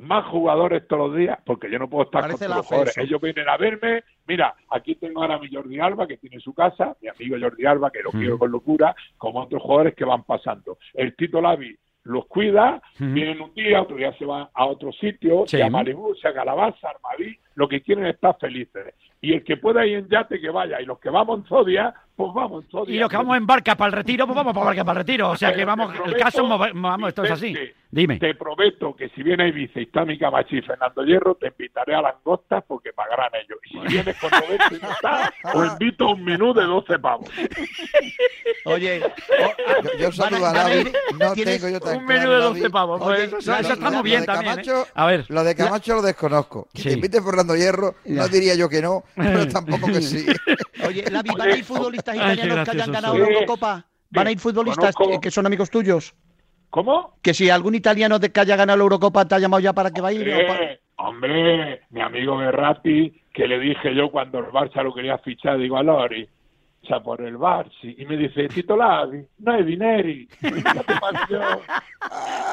más 0.01 0.27
jugadores 0.27 0.87
todos 0.89 1.11
los 1.11 1.19
días, 1.19 1.39
porque 1.45 1.71
yo 1.71 1.79
no 1.79 1.89
puedo 1.89 2.05
estar 2.05 2.23
Parece 2.23 2.47
con 2.47 2.57
los 2.57 2.67
jugadores. 2.67 2.99
Ellos 2.99 3.21
vienen 3.21 3.49
a 3.49 3.57
verme. 3.57 4.03
Mira, 4.27 4.55
aquí 4.71 4.95
tengo 4.95 5.23
ahora 5.23 5.35
a 5.35 5.39
mi 5.39 5.53
Jordi 5.53 5.79
Alba, 5.79 6.07
que 6.07 6.17
tiene 6.17 6.41
su 6.41 6.55
casa, 6.55 6.97
mi 7.01 7.09
amigo 7.09 7.37
Jordi 7.41 7.67
Alba, 7.67 7.91
que 7.91 8.03
lo 8.03 8.11
quiero 8.11 8.39
con 8.39 8.51
locura, 8.51 8.95
como 9.19 9.41
otros 9.43 9.63
jugadores 9.63 9.95
que 9.95 10.05
van 10.05 10.25
pasando. 10.25 10.79
El 10.95 11.15
Tito 11.17 11.41
Lavi 11.41 11.77
los 12.11 12.27
cuida, 12.27 12.83
vienen 12.99 13.41
un 13.41 13.55
día, 13.55 13.83
otro 13.83 13.97
día 13.97 14.13
se 14.19 14.25
van 14.25 14.49
a 14.53 14.67
otro 14.67 14.93
sitio, 14.93 15.45
Sí. 15.47 15.61
a 15.61 15.71
Malibú, 15.71 16.15
se 16.17 16.29
a 16.29 16.35
Calabaza, 16.35 16.89
a 16.89 16.91
Armadí, 16.91 17.37
lo 17.55 17.69
que 17.69 17.81
quieren 17.83 18.07
es 18.07 18.15
estar 18.15 18.37
felices. 18.39 18.95
Y 19.23 19.35
el 19.35 19.45
que 19.45 19.57
pueda 19.59 19.85
ir 19.87 19.99
en 19.99 20.09
yate, 20.09 20.41
que 20.41 20.49
vaya. 20.51 20.81
Y 20.81 20.87
los 20.87 20.99
que 20.99 21.11
vamos 21.11 21.41
en 21.41 21.45
Zodia, 21.47 21.93
pues 22.17 22.31
vamos 22.35 22.65
en 22.65 22.71
Zodia. 22.71 22.95
Y 22.95 22.99
los 22.99 23.11
que 23.11 23.17
vamos 23.19 23.37
en 23.37 23.47
barca 23.47 23.75
para 23.75 23.89
el 23.89 23.93
retiro, 23.93 24.25
pues 24.27 24.35
vamos 24.35 24.55
para 24.55 24.67
barca 24.67 24.83
para 24.85 25.01
el 25.01 25.07
retiro. 25.07 25.29
O 25.31 25.37
sea 25.37 25.53
que 25.53 25.63
vamos, 25.65 25.93
el 26.07 26.17
caso, 26.17 26.47
vamos, 26.49 27.09
esto 27.09 27.25
es 27.25 27.31
así. 27.33 27.55
Dime. 27.93 28.19
Te 28.19 28.35
prometo 28.37 28.95
que 28.95 29.09
si 29.11 29.23
viene 29.23 29.49
Ibiza 29.49 29.81
y 29.81 29.83
está 29.83 30.05
mi 30.05 30.17
Camachi 30.17 30.59
y 30.59 30.63
Fernando 30.63 31.03
Hierro, 31.03 31.35
te 31.35 31.49
invitaré 31.49 31.95
a 31.97 32.01
langostas 32.01 32.63
porque 32.67 32.93
pagarán 32.93 33.31
ellos. 33.35 33.59
Y 33.65 33.71
si 33.71 33.95
vienes 33.95 34.17
con 34.17 34.31
Roberto 34.31 34.77
y 34.77 34.79
no 34.81 34.91
está, 34.93 35.33
os 35.55 35.73
invito 35.73 36.05
a 36.07 36.13
un 36.15 36.25
menú 36.25 36.55
de 36.55 36.65
12 36.65 36.99
pavos. 37.01 37.29
Oye, 38.65 39.01
Yo, 39.83 39.99
yo 39.99 40.13
saludo 40.13 40.47
a 40.47 40.53
Lavi, 40.53 40.93
no 41.19 41.33
tengo 41.35 41.69
yo 41.69 41.81
tan 41.81 41.99
Un 41.99 42.05
menú 42.07 42.21
claro, 42.23 42.33
de 42.33 42.39
Lavi. 42.39 42.61
12 42.61 42.71
pavos. 42.71 43.01
Pues 43.03 43.19
Oye, 43.19 43.25
eso, 43.39 43.51
lo- 43.53 43.59
eso 43.59 43.91
muy 43.93 44.03
bien 44.03 44.25
también. 44.25 44.61
¿eh? 44.61 44.65
A 44.95 45.07
ver. 45.07 45.25
Lo 45.29 45.43
de 45.45 45.55
Camacho 45.55 45.95
lo 45.95 46.03
desconozco. 46.03 46.69
Que 46.73 46.83
Sí. 46.83 46.89
te 46.91 46.95
invite 46.95 47.21
Fernando 47.23 47.57
Hierro, 47.57 47.95
no 48.05 48.29
diría 48.29 48.55
yo 48.55 48.69
que 48.69 48.81
no, 48.83 49.03
pero 49.15 49.47
tampoco 49.53 49.87
que 49.87 50.01
sí. 50.03 50.27
oye, 50.87 51.05
Lavi, 51.11 51.31
¿van 51.37 51.51
a 51.51 51.57
ir 51.57 51.65
futbolistas 51.65 52.15
Ay, 52.19 52.21
italianos 52.35 52.65
que 52.65 52.71
hayan 52.71 52.93
ganado 52.93 53.19
la 53.19 53.27
Eurocopa? 53.29 53.87
¿Van 54.11 54.27
a 54.27 54.31
ir 54.33 54.39
futbolistas 54.39 54.95
que 55.21 55.31
son 55.31 55.47
amigos 55.47 55.71
tuyos? 55.71 56.15
¿Cómo? 56.71 57.15
Que 57.23 57.35
si 57.35 57.51
algún 57.51 57.75
italiano 57.75 58.19
de 58.19 58.31
que 58.31 58.41
haya 58.41 58.57
ganado 58.57 58.77
la 58.79 58.83
Eurocopa 58.85 59.27
te 59.27 59.35
ha 59.35 59.39
llamado 59.39 59.61
ya 59.61 59.73
para 59.73 59.91
que 59.91 60.01
vaya 60.01 60.21
o 60.21 60.47
pa- 60.47 60.57
Eh, 60.63 60.81
hombre, 60.97 61.81
mi 61.91 62.01
amigo 62.01 62.37
Berratti, 62.37 63.23
que 63.33 63.49
le 63.49 63.59
dije 63.59 63.95
yo 63.95 64.11
cuando 64.11 64.39
el 64.39 64.47
Barça 64.47 64.83
lo 64.85 64.95
quería 64.95 65.19
fichar, 65.19 65.59
digo 65.59 65.77
a 65.77 65.83
Lori, 65.83 66.29
o 66.83 66.87
sea, 66.87 67.01
por 67.01 67.21
el 67.21 67.37
Barça, 67.37 67.71
y 67.83 68.05
me 68.07 68.17
dice, 68.17 68.49
Tito 68.49 68.77
Lavi, 68.77 69.25
no 69.39 69.53
hay 69.53 69.63
dineri. 69.65 70.29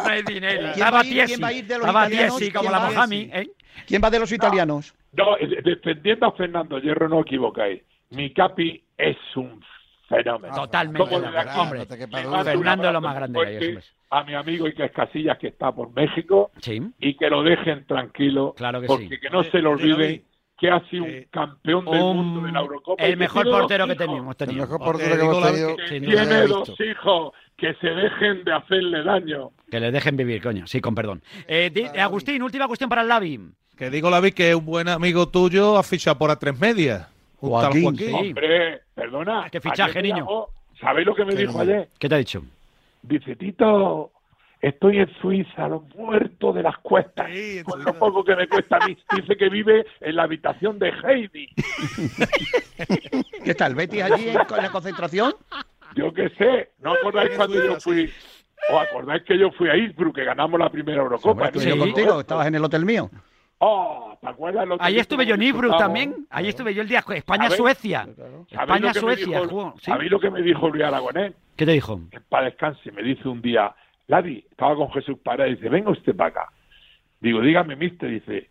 No 0.03 0.09
hay 0.11 0.21
dinero. 0.23 0.59
¿Quién 0.59 0.85
Estaba 0.85 1.01
quién 1.01 1.43
va 1.43 1.47
a 1.47 1.53
ir 1.53 1.65
de 1.65 1.77
los 1.77 1.87
Estaba 1.87 2.07
italianos? 2.07 2.37
Tiesi 2.37 2.51
como 2.51 2.61
¿Quién 2.61 2.71
la 2.71 2.79
va? 2.79 2.89
Mohami. 2.91 3.29
¿eh? 3.33 3.47
¿Quién 3.87 4.01
va 4.03 4.09
de 4.09 4.19
los 4.19 4.31
italianos? 4.31 4.93
No, 5.13 5.37
eh, 5.37 5.61
defendiendo 5.63 6.27
a 6.27 6.31
Fernando 6.33 6.79
Hierro 6.79 7.09
no 7.09 7.21
equivocáis. 7.21 7.81
Mi 8.11 8.31
Capi 8.33 8.83
es 8.97 9.17
un 9.35 9.61
fenómeno. 10.07 10.53
Totalmente. 10.55 10.99
Como 10.99 11.19
desde 11.19 11.37
aquí, 11.37 11.59
Hombre, 11.59 11.85
Fernando 11.85 12.87
es 12.87 12.93
lo 12.93 13.01
más 13.01 13.15
grande 13.15 13.57
eso 13.57 13.79
es. 13.79 13.93
A 14.09 14.23
mi 14.23 14.35
amigo 14.35 14.65
Iker 14.67 14.91
Casillas 14.91 15.37
que 15.37 15.47
está 15.47 15.71
por 15.71 15.91
México 15.93 16.51
Sí. 16.61 16.81
y 16.99 17.15
que 17.15 17.29
lo 17.29 17.43
dejen 17.43 17.85
tranquilo. 17.85 18.53
Claro 18.55 18.79
que 18.79 18.87
porque 18.87 19.09
sí. 19.09 19.19
que 19.19 19.29
no 19.29 19.43
se 19.43 19.61
le 19.61 19.67
olvide 19.67 20.23
que 20.57 20.69
ha 20.71 20.79
sido 20.89 21.03
un 21.05 21.25
campeón 21.31 21.85
del 21.85 22.01
Un- 22.01 22.17
mundo 22.17 22.47
de 22.47 22.51
la 22.51 22.59
Eurocopa. 22.61 23.03
El 23.03 23.17
mejor 23.17 23.45
portero 23.49 23.85
que 23.87 23.95
tenido. 23.95 24.17
El 24.39 24.55
mejor 24.55 24.79
portero 24.79 25.15
que 25.15 25.21
hemos 25.21 25.43
tenido. 25.51 25.75
Que 25.77 25.99
tiene 26.01 26.47
dos 26.47 26.73
hijos 26.79 27.31
que 27.55 27.73
se 27.75 27.87
dejen 27.87 28.43
de 28.43 28.53
hacerle 28.53 29.03
daño. 29.03 29.51
Que 29.69 29.79
le 29.79 29.91
dejen 29.91 30.17
vivir, 30.17 30.41
coño. 30.41 30.65
Sí, 30.67 30.81
con 30.81 30.95
perdón. 30.95 31.21
Eh, 31.47 31.71
Agustín, 31.99 32.41
última 32.41 32.67
cuestión 32.67 32.89
para 32.89 33.01
el 33.03 33.07
Lavi. 33.07 33.39
Que 33.77 33.89
digo, 33.91 34.09
Lavi, 34.09 34.31
que 34.31 34.49
es 34.49 34.55
un 34.55 34.65
buen 34.65 34.87
amigo 34.89 35.27
tuyo, 35.29 35.77
ha 35.77 35.83
fichado 35.83 36.17
por 36.17 36.31
a 36.31 36.35
tres 36.37 36.59
medias. 36.59 37.07
Joaquín, 37.39 37.83
Joaquín. 37.83 38.13
Hombre, 38.15 38.81
perdona. 38.95 39.47
Qué 39.51 39.61
fichaje, 39.61 40.01
niño. 40.01 40.17
llamó, 40.17 40.47
¿Sabéis 40.79 41.05
lo 41.07 41.15
que 41.15 41.25
me 41.25 41.35
Qué 41.35 41.41
dijo 41.41 41.59
ayer? 41.59 41.89
¿Qué 41.99 42.09
te 42.09 42.15
ha 42.15 42.17
dicho? 42.17 42.43
Dice, 43.03 43.35
Tito, 43.35 44.11
estoy 44.61 44.99
en 44.99 45.09
Suiza, 45.21 45.67
los 45.67 45.83
muertos 45.95 46.55
de 46.55 46.63
las 46.63 46.77
cuestas, 46.79 47.27
Sí, 47.33 47.61
con 47.63 47.83
lo 47.83 47.93
poco 47.97 48.23
que 48.23 48.35
me 48.35 48.47
cuesta 48.47 48.77
a 48.77 48.87
mí. 48.87 48.97
Dice 49.15 49.37
que 49.37 49.49
vive 49.49 49.85
en 50.01 50.15
la 50.15 50.23
habitación 50.23 50.79
de 50.79 50.89
Heidi. 51.03 51.47
¿Qué 53.43 53.51
está 53.51 53.67
el 53.67 53.75
Betis 53.75 54.03
allí 54.03 54.29
en, 54.29 54.37
en 54.39 54.63
la 54.63 54.71
concentración? 54.71 55.33
Yo 55.95 56.13
qué 56.13 56.29
sé, 56.37 56.71
¿no 56.79 56.93
acordáis 56.93 57.31
cuando 57.35 57.55
Suiza, 57.55 57.73
yo 57.73 57.79
fui? 57.79 58.13
¿Os 58.69 58.81
acordáis 58.81 59.23
que 59.23 59.37
yo 59.37 59.51
fui 59.51 59.69
a 59.69 59.77
Innsbruck, 59.77 60.15
que 60.15 60.23
ganamos 60.25 60.59
la 60.59 60.69
primera 60.69 61.01
Eurocopa? 61.01 61.51
Yo 61.51 61.59
Sí. 61.61 61.77
contigo, 61.77 62.19
estabas 62.19 62.47
en 62.47 62.55
el 62.55 62.63
hotel 62.63 62.85
mío. 62.85 63.09
Oh, 63.59 64.15
¿te 64.21 64.27
acuerdas? 64.27 64.67
lo 64.67 64.77
que 64.77 64.83
Ahí 64.83 64.99
estuve 64.99 65.25
yo 65.25 65.35
en 65.35 65.41
Innsbruck 65.43 65.77
también. 65.77 66.27
Ahí 66.29 66.47
estuve 66.49 66.73
yo 66.73 66.81
el 66.83 66.87
día 66.87 67.03
España-Suecia. 67.07 68.07
¿Sabéis 68.07 68.17
lo 68.19 68.45
que 68.45 68.55
me 68.57 69.13
España-Suecia. 69.13 69.41
¿sí? 69.79 69.81
¿Sabéis 69.81 70.11
lo 70.11 70.19
que 70.19 70.29
me 70.29 70.41
dijo 70.41 70.69
Luis 70.69 70.83
Aragonés? 70.83 71.33
¿Qué 71.55 71.65
te 71.65 71.71
dijo? 71.71 71.99
que 72.11 72.19
para 72.21 72.45
descanse, 72.45 72.91
me 72.91 73.01
dice 73.01 73.27
un 73.27 73.41
día, 73.41 73.73
Ladi, 74.07 74.45
estaba 74.49 74.75
con 74.75 74.89
Jesús 74.91 75.17
Paredes, 75.23 75.57
dice, 75.57 75.69
venga 75.69 75.91
usted 75.91 76.15
para 76.15 76.29
acá. 76.29 76.49
Digo, 77.19 77.41
dígame, 77.41 77.75
mister, 77.75 78.09
dice, 78.09 78.49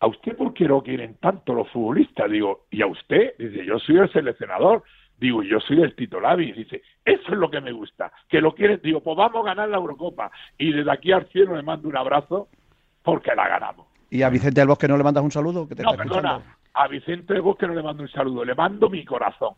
¿a 0.00 0.06
usted 0.06 0.36
por 0.36 0.54
qué 0.54 0.66
no 0.66 0.82
quieren 0.82 1.16
tanto 1.16 1.52
los 1.54 1.68
futbolistas? 1.70 2.30
Digo, 2.30 2.66
¿y 2.70 2.80
a 2.82 2.86
usted? 2.86 3.34
Dice, 3.38 3.64
yo 3.66 3.78
soy 3.78 3.98
el 3.98 4.10
seleccionador. 4.12 4.82
Digo, 5.18 5.42
yo 5.42 5.60
soy 5.60 5.80
el 5.82 5.94
Tito 5.94 6.20
Lavi. 6.20 6.52
Dice, 6.52 6.82
eso 7.04 7.22
es 7.32 7.38
lo 7.38 7.50
que 7.50 7.60
me 7.60 7.72
gusta, 7.72 8.12
que 8.28 8.40
lo 8.40 8.54
quieren. 8.54 8.80
Digo, 8.82 9.00
pues 9.00 9.16
vamos 9.16 9.42
a 9.44 9.48
ganar 9.50 9.68
la 9.68 9.76
Eurocopa. 9.76 10.30
Y 10.58 10.72
desde 10.72 10.90
aquí 10.90 11.12
al 11.12 11.26
cielo 11.28 11.54
le 11.56 11.62
mando 11.62 11.88
un 11.88 11.96
abrazo 11.96 12.48
porque 13.02 13.34
la 13.34 13.46
ganamos. 13.48 13.86
¿Y 14.10 14.22
a 14.22 14.30
Vicente 14.30 14.60
del 14.60 14.68
Bosque 14.68 14.88
no 14.88 14.96
le 14.96 15.04
mandas 15.04 15.22
un 15.24 15.30
saludo? 15.30 15.68
Que 15.68 15.74
te 15.74 15.82
No, 15.82 15.90
está 15.90 16.02
perdona, 16.02 16.30
escuchando? 16.36 16.56
a 16.74 16.88
Vicente 16.88 17.34
de 17.34 17.40
Bosque 17.40 17.66
no 17.66 17.74
le 17.74 17.82
mando 17.82 18.02
un 18.02 18.08
saludo, 18.08 18.44
le 18.44 18.54
mando 18.54 18.88
mi 18.88 19.04
corazón. 19.04 19.54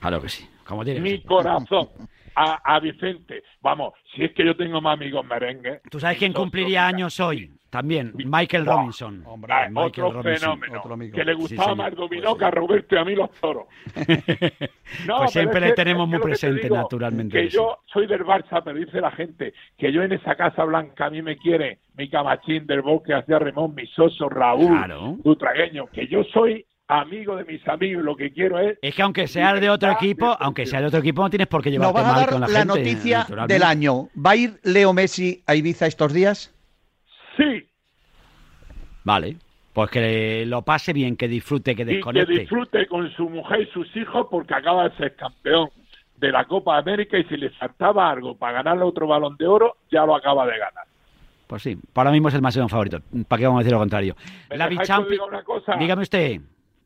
Claro 0.00 0.20
que 0.22 0.28
sí. 0.28 0.48
Como 0.64 0.84
tiene 0.84 1.00
mi 1.00 1.18
ser. 1.18 1.22
corazón 1.26 1.88
a, 2.34 2.74
a 2.74 2.80
Vicente. 2.80 3.42
Vamos, 3.60 3.94
si 4.14 4.24
es 4.24 4.32
que 4.32 4.44
yo 4.44 4.56
tengo 4.56 4.80
más 4.80 4.94
amigos 4.94 5.24
merengue. 5.26 5.80
¿Tú 5.90 5.98
sabes 6.00 6.18
quién 6.18 6.32
cumpliría 6.32 6.86
años 6.86 7.18
hoy? 7.20 7.50
También, 7.70 8.12
Michael 8.16 8.64
Buah. 8.64 8.76
Robinson. 8.78 9.24
Ah, 9.48 9.68
Michael 9.70 10.06
otro 10.08 10.22
Robinson. 10.22 10.58
fenómeno. 10.58 10.78
otro 10.80 10.94
amigo. 10.94 11.14
que 11.14 11.24
le 11.24 11.32
Sí, 11.34 11.38
gustaba 11.40 11.62
señor. 11.62 11.76
más 11.76 11.86
el 11.88 11.94
dominó 11.94 12.36
que 12.36 12.44
a 12.44 12.50
Roberto 12.50 12.94
y 12.96 12.98
a 12.98 13.04
mí 13.04 13.14
los 13.14 13.30
toros. 13.40 13.66
No, 15.06 15.18
Pues 15.18 15.30
siempre 15.32 15.60
le 15.60 15.72
tenemos 15.74 16.08
es 16.08 16.10
que 16.10 16.16
muy 16.18 16.22
presente, 16.30 16.62
digo, 16.64 16.76
naturalmente, 16.76 17.38
Que 17.38 17.46
eso. 17.46 17.56
yo 17.56 17.78
soy 17.92 18.06
del 18.08 18.24
Barça, 18.24 18.60
pero 18.64 18.76
dice 18.76 19.00
la 19.00 19.12
gente 19.12 19.54
que 19.78 19.92
yo 19.92 20.02
en 20.02 20.12
esa 20.12 20.34
Casa 20.34 20.64
Blanca 20.64 21.06
a 21.06 21.10
mí 21.10 21.22
me 21.22 21.36
quiere 21.36 21.78
mi 21.96 22.08
Camachín 22.10 22.66
del 22.66 22.82
Bosque 22.82 23.14
hacia 23.14 23.38
Remón, 23.38 23.74
mi 23.74 23.86
Soso, 23.86 24.28
Raúl, 24.28 24.66
Claro. 24.76 25.12
Butragueño, 25.22 25.86
que 25.92 26.08
yo 26.08 26.24
soy 26.24 26.66
amigo 26.90 27.36
de 27.36 27.44
mis 27.44 27.66
amigos, 27.68 28.04
lo 28.04 28.16
que 28.16 28.32
quiero 28.32 28.58
es 28.58 28.78
Es 28.82 28.94
que 28.94 29.02
aunque 29.02 29.28
seas 29.28 29.60
de 29.60 29.70
otro 29.70 29.90
equipo, 29.92 30.36
aunque 30.38 30.66
sea 30.66 30.80
de 30.80 30.86
otro 30.86 31.00
equipo, 31.00 31.22
no 31.22 31.30
tienes 31.30 31.46
por 31.48 31.62
qué 31.62 31.70
Nos 31.70 31.78
llevarte 31.78 32.00
vas 32.00 32.04
a 32.04 32.12
mal 32.12 32.20
dar 32.20 32.30
con 32.30 32.40
la, 32.40 32.48
la, 32.48 32.58
gente. 32.60 32.78
noticia 32.78 33.26
del 33.46 33.62
año. 33.62 34.08
¿Va 34.14 34.30
a 34.32 34.36
ir 34.36 34.60
Leo 34.64 34.92
Messi 34.92 35.42
a 35.46 35.54
Ibiza 35.54 35.86
estos 35.86 36.12
días? 36.12 36.54
sí, 37.36 37.66
Vale. 39.04 39.36
Pues 39.72 39.90
que 39.90 40.44
lo 40.46 40.62
pase 40.62 40.92
bien, 40.92 41.16
que 41.16 41.28
disfrute, 41.28 41.76
que 41.76 41.82
y 41.82 41.86
que 41.86 41.92
desconecte. 41.94 42.32
disfrute 42.32 42.86
con 42.86 43.10
su 43.12 43.28
mujer 43.28 43.62
y 43.62 43.66
sus 43.66 43.96
hijos 43.96 44.26
porque 44.30 44.52
acaba 44.52 44.88
de 44.88 44.96
ser 44.96 45.14
campeón 45.14 45.70
de 46.16 46.30
la 46.30 46.44
Copa 46.44 46.76
América 46.76 47.16
y 47.18 47.24
si 47.24 47.36
le 47.36 47.50
faltaba 47.50 48.10
algo 48.10 48.36
para 48.36 48.54
ganarle 48.62 48.84
otro 48.84 49.06
balón 49.06 49.36
de 49.38 49.46
oro, 49.46 49.76
ya 49.90 50.04
lo 50.04 50.14
acaba 50.14 50.44
de 50.46 50.58
ganar. 50.58 50.84
Pues 51.46 51.62
sí, 51.62 51.76
para 51.92 52.10
mí 52.10 52.20
es 52.24 52.34
el 52.34 52.42
máximo 52.42 52.68
favorito. 52.68 53.00
¿Para 53.26 53.40
qué 53.40 53.46
vamos 53.46 53.60
a 53.60 53.62
decir 53.62 53.72
lo 53.72 53.78
contrario? 53.78 54.16
¿Me 54.50 54.56
La 54.56 54.68
una 54.68 55.42
cosa? 55.42 55.76
Dígame 55.76 56.02
usted. 56.02 56.40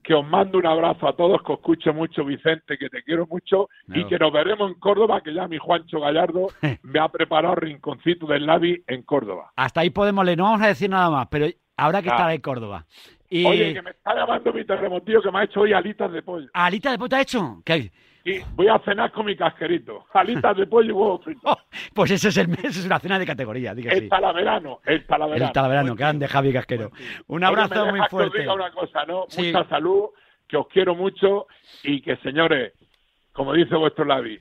Que 0.05 0.15
os 0.15 0.25
mando 0.27 0.59
un 0.59 0.67
abrazo 0.67 1.09
a 1.09 1.17
todos, 1.17 1.43
que 1.43 1.53
os 1.53 1.59
escucho 1.59 1.93
mucho, 1.95 2.25
Vicente, 2.25 2.77
que 2.79 2.91
te 2.91 3.03
quiero 3.03 3.27
mucho, 3.27 3.69
y 3.89 4.05
que 4.05 4.19
nos 4.19 4.31
veremos 4.33 4.71
en 4.71 4.79
Córdoba, 4.79 5.23
que 5.23 5.33
ya 5.35 5.49
mi 5.49 5.57
Juancho 5.59 5.99
Gallardo 5.99 6.49
me 6.83 7.01
ha 7.01 7.09
preparado 7.09 7.55
rinconcito 7.57 8.27
del 8.27 8.45
Navi 8.47 8.85
en 8.87 9.03
Córdoba. 9.03 9.51
Hasta 9.57 9.81
ahí 9.81 9.91
podemos 9.91 10.25
leer, 10.25 10.37
no 10.39 10.45
vamos 10.45 10.63
a 10.63 10.67
decir 10.69 10.91
nada 10.91 11.09
más, 11.11 11.27
pero 11.31 11.47
habrá 11.77 12.03
que 12.03 12.11
Ah. 12.11 12.13
estar 12.13 12.31
en 12.31 12.41
Córdoba. 12.43 12.85
Y... 13.31 13.45
Oye, 13.47 13.73
que 13.75 13.83
me 13.83 13.91
está 13.91 14.15
llamando 14.15 14.53
mi 14.53 14.65
terremotillo 14.65 15.23
que 15.23 15.31
me 15.33 15.39
ha 15.41 15.45
hecho 15.45 15.61
hoy 15.63 15.73
alitas 15.73 16.13
de 16.13 16.23
pollo. 16.23 16.47
¿Alita 16.53 16.91
de 16.93 16.99
puta 16.99 17.21
hecho? 17.21 17.63
¿Qué? 17.65 17.91
Y 18.25 18.41
voy 18.55 18.68
a 18.68 18.79
cenar 18.79 19.12
con 19.12 19.27
mi 19.27 19.37
casquerito. 19.37 20.07
Alitas 20.14 20.57
de 20.57 20.66
pollo 20.66 20.89
y 20.89 20.93
huevo 20.93 21.18
frito. 21.18 21.59
Pues 21.95 22.11
ese 22.11 22.29
es, 22.29 22.37
el, 22.39 22.51
ese 22.55 22.68
es 22.81 22.87
una 22.87 22.99
cena 22.99 23.18
de 23.18 23.27
categoría, 23.27 23.75
diga 23.75 23.93
el 23.93 24.09
talaverano, 24.09 24.81
el 24.85 25.07
talaverano. 25.07 25.47
El 25.47 25.53
talaverano, 25.53 25.95
grande 25.95 26.27
Javi 26.27 26.53
Casquero. 26.53 26.91
Un 27.29 27.45
Oye, 27.45 27.47
abrazo 27.47 27.87
me 27.87 27.91
muy 27.93 28.01
dejas 28.01 28.09
que 28.09 28.16
os 28.16 28.22
fuerte. 28.22 28.39
diga 28.41 28.55
una 28.55 28.70
cosa, 28.70 29.05
¿no? 29.05 29.25
Sí. 29.29 29.53
Mucha 29.53 29.68
salud, 29.68 30.07
que 30.49 30.57
os 30.57 30.66
quiero 30.68 30.95
mucho 30.95 31.47
y 31.83 32.01
que, 32.01 32.16
señores, 32.16 32.72
como 33.33 33.53
dice 33.53 33.77
vuestro 33.77 34.05
Lavi, 34.05 34.41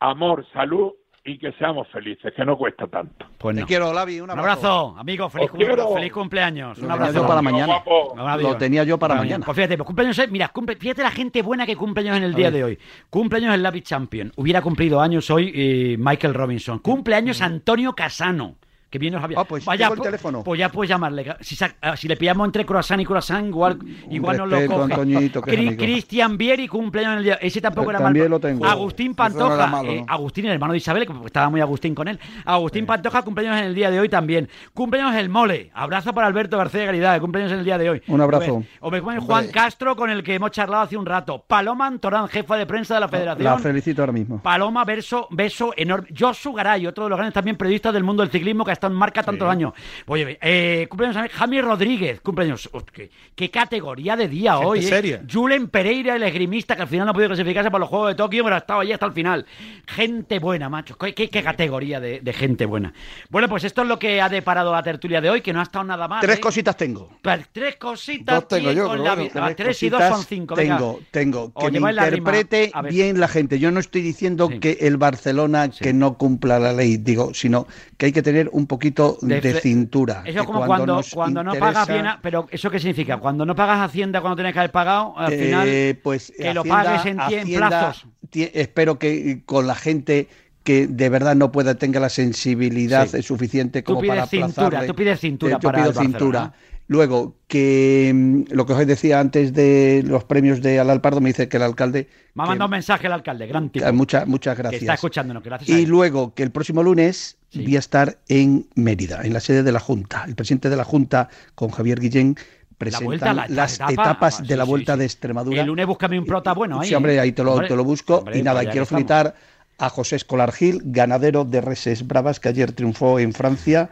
amor, 0.00 0.46
salud 0.52 0.92
y 1.24 1.38
que 1.38 1.52
seamos 1.52 1.86
felices, 1.88 2.32
que 2.34 2.44
no 2.44 2.56
cuesta 2.56 2.86
tanto. 2.88 3.26
Pues 3.38 3.54
Te 3.56 3.64
quiero, 3.64 3.92
Lavi. 3.92 4.20
Un 4.20 4.30
Un 4.30 4.38
abrazo. 4.38 4.96
amigo. 4.98 5.28
Feliz, 5.30 5.50
cum- 5.50 5.58
quiero. 5.60 5.94
feliz 5.94 6.12
cumpleaños. 6.12 6.78
Un 6.78 6.90
abrazo. 6.90 7.12
yo 7.14 7.26
para 7.26 7.40
mañana. 7.42 7.66
guapo. 7.84 8.16
Lo 8.40 8.56
tenía 8.56 8.82
yo 8.84 8.98
para 8.98 9.14
mañana. 9.14 9.44
Pues 9.44 9.54
fíjate, 9.54 9.76
pues 9.76 9.86
cumpleaños, 9.86 10.18
es- 10.18 10.30
mira, 10.30 10.52
cumple- 10.52 10.76
fíjate 10.76 11.02
la 11.02 11.10
gente 11.12 11.42
buena 11.42 11.64
que 11.64 11.76
cumpleaños 11.76 12.16
en 12.16 12.24
el 12.24 12.34
día 12.34 12.50
de 12.50 12.64
hoy. 12.64 12.78
Cumpleaños 13.08 13.54
el 13.54 13.62
Lavi 13.62 13.82
Champion. 13.82 14.32
Hubiera 14.36 14.62
cumplido 14.62 15.00
años 15.00 15.30
hoy 15.30 15.52
eh, 15.54 15.96
Michael 15.98 16.34
Robinson. 16.34 16.80
Cumpleaños 16.80 17.40
Antonio 17.40 17.92
Casano. 17.94 18.56
Que 18.92 18.98
bien 18.98 19.14
nos 19.14 19.24
había. 19.24 19.38
Ah, 19.40 19.44
pues 19.44 19.64
Vaya, 19.64 19.86
tengo 19.86 19.94
el 19.94 19.98
pues- 20.00 20.06
teléfono. 20.08 20.44
Pues 20.44 20.58
ya 20.58 20.68
puedes 20.68 20.90
llamarle. 20.90 21.34
Si, 21.40 21.56
ah, 21.80 21.96
si 21.96 22.08
le 22.08 22.16
pillamos 22.18 22.44
entre 22.44 22.66
croissant 22.66 23.00
y 23.00 23.06
croissant, 23.06 23.46
igual, 23.48 23.78
igual 24.10 24.36
no 24.36 24.44
lo 24.44 24.66
coge. 24.66 24.82
Antoñito, 24.92 25.40
Cri-. 25.40 25.76
Cristian 25.78 26.36
Vieri 26.36 26.68
cumpleaños 26.68 27.12
en 27.14 27.18
el 27.20 27.24
día. 27.24 27.34
Ese 27.40 27.62
tampoco 27.62 27.88
Eh, 27.90 27.94
era 27.94 28.00
también 28.00 28.24
mal. 28.26 28.30
lo 28.32 28.40
tengo. 28.40 28.66
Agustín 28.66 29.08
no 29.12 29.16
Pantoja. 29.16 29.66
malo, 29.66 29.90
eh. 29.90 30.04
Agustín, 30.06 30.44
el 30.44 30.52
hermano 30.52 30.72
de 30.74 30.76
Isabel, 30.76 31.06
que 31.06 31.12
estaba 31.24 31.48
muy 31.48 31.62
Agustín 31.62 31.94
con 31.94 32.06
él. 32.06 32.20
Agustín 32.44 32.84
Pantoja, 32.84 33.22
cumpleaños 33.22 33.58
en 33.60 33.64
el 33.64 33.74
día 33.74 33.90
de 33.90 33.98
hoy 33.98 34.10
también. 34.10 34.50
Cumpleaños 34.74 35.14
el 35.16 35.30
mole. 35.30 35.70
Abrazo 35.72 36.12
para 36.12 36.26
Alberto 36.26 36.58
García 36.58 36.84
Caridad, 36.84 37.18
cumpleaños 37.18 37.52
en 37.52 37.60
el 37.60 37.64
día 37.64 37.78
de 37.78 37.88
hoy. 37.88 38.02
Un 38.08 38.20
abrazo. 38.20 38.56
O 38.56 38.58
me, 38.60 38.66
o 38.80 38.90
me 38.90 38.98
cumpleaños 39.00 39.24
Juan 39.24 39.44
Hombre. 39.46 39.52
Castro, 39.52 39.96
con 39.96 40.10
el 40.10 40.22
que 40.22 40.34
hemos 40.34 40.50
charlado 40.50 40.82
hace 40.82 40.98
un 40.98 41.06
rato. 41.06 41.42
Paloma 41.48 41.86
Antorán, 41.86 42.28
jefa 42.28 42.56
de 42.58 42.66
prensa 42.66 42.92
de 42.96 43.00
la 43.00 43.08
Federación. 43.08 43.44
La 43.44 43.58
felicito 43.58 44.02
ahora 44.02 44.12
mismo. 44.12 44.42
Paloma, 44.42 44.84
verso, 44.84 45.28
beso 45.30 45.72
enorme. 45.78 46.08
Josu 46.14 46.52
Garay, 46.52 46.86
otro 46.86 47.04
de 47.04 47.10
los 47.10 47.16
grandes 47.16 47.32
también 47.32 47.56
periodistas 47.56 47.94
del 47.94 48.04
mundo 48.04 48.22
del 48.22 48.30
ciclismo 48.30 48.66
que 48.66 48.72
ha 48.72 48.74
en 48.86 48.94
marca 48.94 49.22
tantos 49.22 49.48
años. 49.48 49.72
Oye, 50.06 50.38
eh, 50.40 50.86
cumpleaños 50.88 51.30
Jaime 51.32 51.62
Rodríguez, 51.62 52.20
cumpleaños. 52.20 52.68
Qué, 52.92 53.10
qué 53.34 53.50
categoría 53.50 54.16
de 54.16 54.28
día 54.28 54.52
Gente 54.54 54.66
hoy. 54.66 54.78
eh. 54.80 54.82
seria. 54.82 55.22
Julen 55.30 55.68
Pereira, 55.68 56.16
el 56.16 56.22
esgrimista 56.22 56.76
que 56.76 56.82
al 56.82 56.88
final 56.88 57.06
no 57.06 57.10
ha 57.10 57.14
podido 57.14 57.28
clasificarse 57.30 57.70
para 57.70 57.80
los 57.80 57.88
Juegos 57.88 58.08
de 58.08 58.14
Tokio, 58.16 58.44
pero 58.44 58.56
ha 58.56 58.58
estado 58.58 58.80
allí 58.80 58.92
hasta 58.92 59.06
el 59.06 59.12
final. 59.12 59.46
Gente 59.86 60.38
buena, 60.38 60.68
macho. 60.68 60.96
Qué, 60.96 61.14
qué- 61.14 61.28
qué 61.28 61.42
categoría 61.42 62.00
de, 62.00 62.20
de 62.20 62.32
gente 62.32 62.66
buena. 62.66 62.92
Bueno, 63.30 63.48
pues 63.48 63.64
esto 63.64 63.82
es 63.82 63.88
lo 63.88 63.98
que 63.98 64.20
ha 64.20 64.28
deparado 64.28 64.72
la 64.72 64.82
tertulia 64.82 65.20
de 65.20 65.30
hoy, 65.30 65.40
que 65.40 65.52
no 65.52 65.60
ha 65.60 65.64
estado 65.64 65.84
nada 65.84 66.08
mal. 66.08 66.20
Tres 66.20 66.38
¿eh? 66.38 66.40
cositas 66.40 66.76
tengo. 66.76 67.08
Pues 67.22 67.46
tres 67.52 67.76
cositas. 67.76 68.34
Dos 68.36 68.48
tengo 68.48 68.72
yo, 68.72 68.86
con 68.88 69.02
la 69.02 69.14
bueno. 69.14 69.30
Ah, 69.34 69.46
tres 69.54 69.56
tres 69.56 69.82
y 69.82 69.88
dos 69.90 70.02
son 70.04 70.24
cinco. 70.24 70.54
venga. 70.54 70.76
Tengo, 70.76 71.00
tengo. 71.10 71.52
Que 71.54 71.70
me 71.80 71.92
la 71.92 72.04
interprete 72.08 72.72
bien 72.90 73.18
la 73.20 73.28
gente. 73.28 73.58
Yo 73.58 73.70
no 73.70 73.80
estoy 73.80 74.02
diciendo 74.02 74.48
que 74.60 74.78
el 74.80 74.96
Barcelona 74.96 75.68
que 75.70 75.92
no 75.92 76.16
cumpla 76.18 76.58
la 76.58 76.72
ley, 76.72 76.96
digo, 76.96 77.34
sino 77.34 77.66
que 77.96 78.06
hay 78.06 78.12
que 78.12 78.22
tener 78.22 78.48
un 78.52 78.66
poquito 78.72 79.18
de, 79.20 79.40
De- 79.40 79.60
cintura. 79.60 80.22
Eso 80.24 80.40
es 80.40 80.46
que 80.46 80.46
como 80.46 80.64
cuando, 80.66 81.00
cuando 81.12 81.44
no 81.44 81.54
interesa- 81.54 81.72
pagas 81.72 81.88
bien, 81.88 82.06
pero 82.22 82.46
¿eso 82.50 82.70
qué 82.70 82.78
significa? 82.78 83.18
Cuando 83.18 83.44
no 83.44 83.54
pagas 83.54 83.80
Hacienda 83.80 84.20
cuando 84.22 84.36
tienes 84.36 84.52
que 84.54 84.58
haber 84.60 84.72
pagado, 84.72 85.12
al 85.18 85.32
Eh, 85.32 85.38
final 85.38 85.98
pues 86.02 86.32
que 86.36 86.54
lo 86.54 86.64
pagues 86.64 87.04
en, 87.06 87.20
Hacienda 87.20 87.68
plazos. 87.68 88.06
espero 88.32 88.98
que 88.98 89.42
con 89.44 89.66
la 89.66 89.74
gente 89.74 90.28
que 90.64 90.86
de 90.86 91.08
verdad 91.08 91.34
no 91.36 91.50
pueda 91.52 91.74
tenga 91.74 91.98
la 92.00 92.08
sensibilidad 92.08 93.06
Sí. 93.08 93.22
suficiente 93.22 93.82
Tú 93.82 93.92
como 93.94 94.00
pides 94.00 94.14
para 94.16 94.26
cintura, 94.26 94.66
aplazarle. 94.66 94.86
tú 94.88 94.94
pides 94.94 95.20
cintura 95.20 95.56
Eh, 95.56 95.58
yo 95.60 95.68
para 95.68 95.78
pido 95.78 95.90
el 95.90 95.96
cintura. 96.06 96.52
Luego, 96.88 97.36
que 97.48 98.10
mm, 98.14 98.42
lo 98.54 98.66
que 98.66 98.72
os 98.74 98.86
decía 98.86 99.18
antes 99.20 99.52
de 99.54 100.02
los 100.06 100.24
premios 100.24 100.60
de 100.62 100.78
Al 100.80 100.90
Alpardo, 100.90 101.20
me 101.20 101.30
dice 101.30 101.48
que 101.48 101.56
el 101.56 101.62
alcalde 101.62 102.08
Me 102.34 102.42
ha 102.42 102.46
mandado 102.46 102.66
un 102.66 102.72
mensaje 102.72 103.06
el 103.06 103.12
alcalde, 103.12 103.46
gran 103.46 103.70
tipo. 103.70 103.84
que- 103.86 103.92
muchas, 103.92 104.26
muchas 104.26 104.56
Que 104.56 104.62
gracias. 104.62 104.82
está 104.82 104.94
escuchándonos, 104.94 105.42
que 105.42 105.48
gracias 105.48 105.78
Y 105.78 105.86
luego 105.86 106.34
que 106.34 106.42
el 106.42 106.50
próximo 106.50 106.82
lunes 106.82 107.38
voy 107.54 107.76
a 107.76 107.78
estar 107.78 108.18
en 108.28 108.66
Mérida, 108.74 109.20
en 109.22 109.32
la 109.32 109.40
sede 109.40 109.62
de 109.62 109.72
la 109.72 109.80
Junta. 109.80 110.24
El 110.26 110.34
presidente 110.34 110.70
de 110.70 110.76
la 110.76 110.84
Junta, 110.84 111.28
con 111.54 111.70
Javier 111.70 112.00
Guillén, 112.00 112.36
presentan 112.78 113.04
vuelta 113.06 113.30
a 113.30 113.34
la 113.34 113.46
las 113.48 113.74
etapa. 113.74 113.92
etapas 113.92 114.40
Ah, 114.40 114.42
de 114.42 114.48
sí, 114.48 114.56
la 114.56 114.64
sí, 114.64 114.70
Vuelta 114.70 114.92
sí. 114.94 114.98
de 114.98 115.04
Extremadura. 115.04 115.60
El 115.60 115.66
lunes 115.66 115.86
búscame 115.86 116.18
un 116.18 116.24
prota 116.26 116.52
bueno 116.52 116.80
ahí. 116.80 116.88
Sí, 116.88 116.94
hombre, 116.94 117.18
ahí 117.20 117.32
te 117.32 117.44
lo, 117.44 117.52
Hombre, 117.52 117.68
te 117.68 117.76
lo 117.76 117.84
busco. 117.84 118.18
hombre, 118.18 118.38
y 118.38 118.42
nada, 118.42 118.60
pues 118.60 118.72
quiero 118.72 118.86
felicitar 118.86 119.34
a 119.78 119.88
José 119.88 120.16
Escolar 120.16 120.52
Gil, 120.52 120.80
ganadero 120.84 121.44
de 121.44 121.60
Reses 121.60 122.06
Bravas, 122.06 122.38
que 122.40 122.48
ayer 122.48 122.72
triunfó 122.72 123.18
en 123.18 123.32
Francia. 123.32 123.90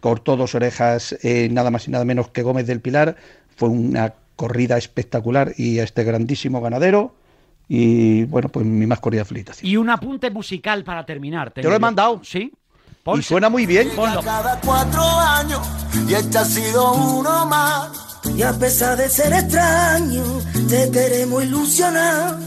Cortó 0.00 0.36
dos 0.36 0.54
orejas, 0.54 1.16
eh, 1.22 1.48
nada 1.50 1.70
más 1.70 1.88
y 1.88 1.90
nada 1.90 2.04
menos 2.04 2.28
que 2.28 2.42
Gómez 2.42 2.66
del 2.66 2.80
Pilar. 2.80 3.16
Fue 3.56 3.68
una 3.68 4.14
corrida 4.36 4.76
espectacular 4.78 5.52
y 5.56 5.78
a 5.78 5.84
este 5.84 6.04
grandísimo 6.04 6.60
ganadero. 6.60 7.14
Y 7.68 8.24
bueno, 8.24 8.48
pues 8.50 8.66
mi 8.66 8.86
más 8.86 9.00
cordial 9.00 9.24
felicitación. 9.24 9.70
Y 9.70 9.76
un 9.76 9.88
apunte 9.88 10.30
musical 10.30 10.84
para 10.84 11.06
terminar. 11.06 11.52
Te 11.52 11.62
lo 11.62 11.74
he 11.74 11.78
mandado. 11.78 12.20
Sí. 12.24 12.52
Y 13.04 13.22
suena 13.22 13.48
muy 13.48 13.66
bien. 13.66 13.90
Cada 13.96 14.60
cuatro 14.60 15.02
años 15.02 15.60
y 16.08 16.14
este 16.14 16.38
ha 16.38 16.44
sido 16.44 16.92
uno 16.92 17.46
más. 17.46 17.90
Y 18.36 18.42
a 18.42 18.52
pesar 18.52 18.96
de 18.96 19.08
ser 19.08 19.32
extraño, 19.32 20.22
te 20.68 20.88
queremos 20.88 21.42
ilusionar. 21.42 22.38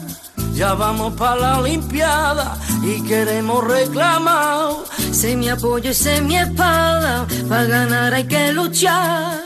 Ya 0.53 0.73
vamos 0.73 1.13
para 1.15 1.35
la 1.35 1.59
Olimpiada 1.59 2.57
y 2.81 3.01
queremos 3.03 3.65
reclamar. 3.65 4.71
Sé 5.11 5.35
mi 5.35 5.49
apoyo 5.49 5.89
y 5.89 5.93
sé 5.93 6.21
mi 6.21 6.37
espada, 6.37 7.27
para 7.49 7.65
ganar 7.65 8.13
hay 8.13 8.23
que 8.25 8.53
luchar. 8.53 9.43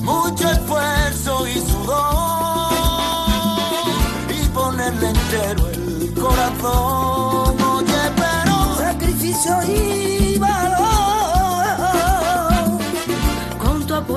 Mucho 0.00 0.50
esfuerzo 0.50 1.46
y 1.46 1.60
sudor 1.60 2.72
y 4.30 4.48
ponerle 4.48 5.10
entero 5.10 5.68
el 5.68 6.14
corazón. 6.14 7.60
Oye, 7.60 8.10
pero 8.16 8.76
sacrificio 8.78 9.62
y 9.64 10.11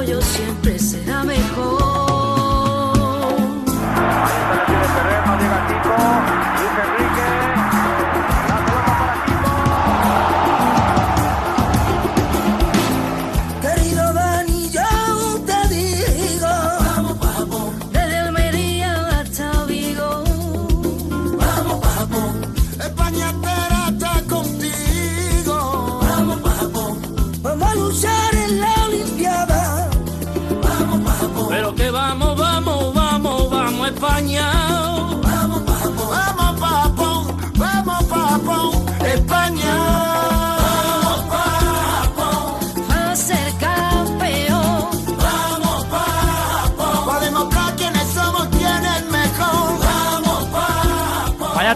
Con 0.06 0.12
tu 0.12 0.18
apoyo 0.18 0.22
siempre 0.22 0.78
será 0.78 1.24
mejor. 1.24 1.96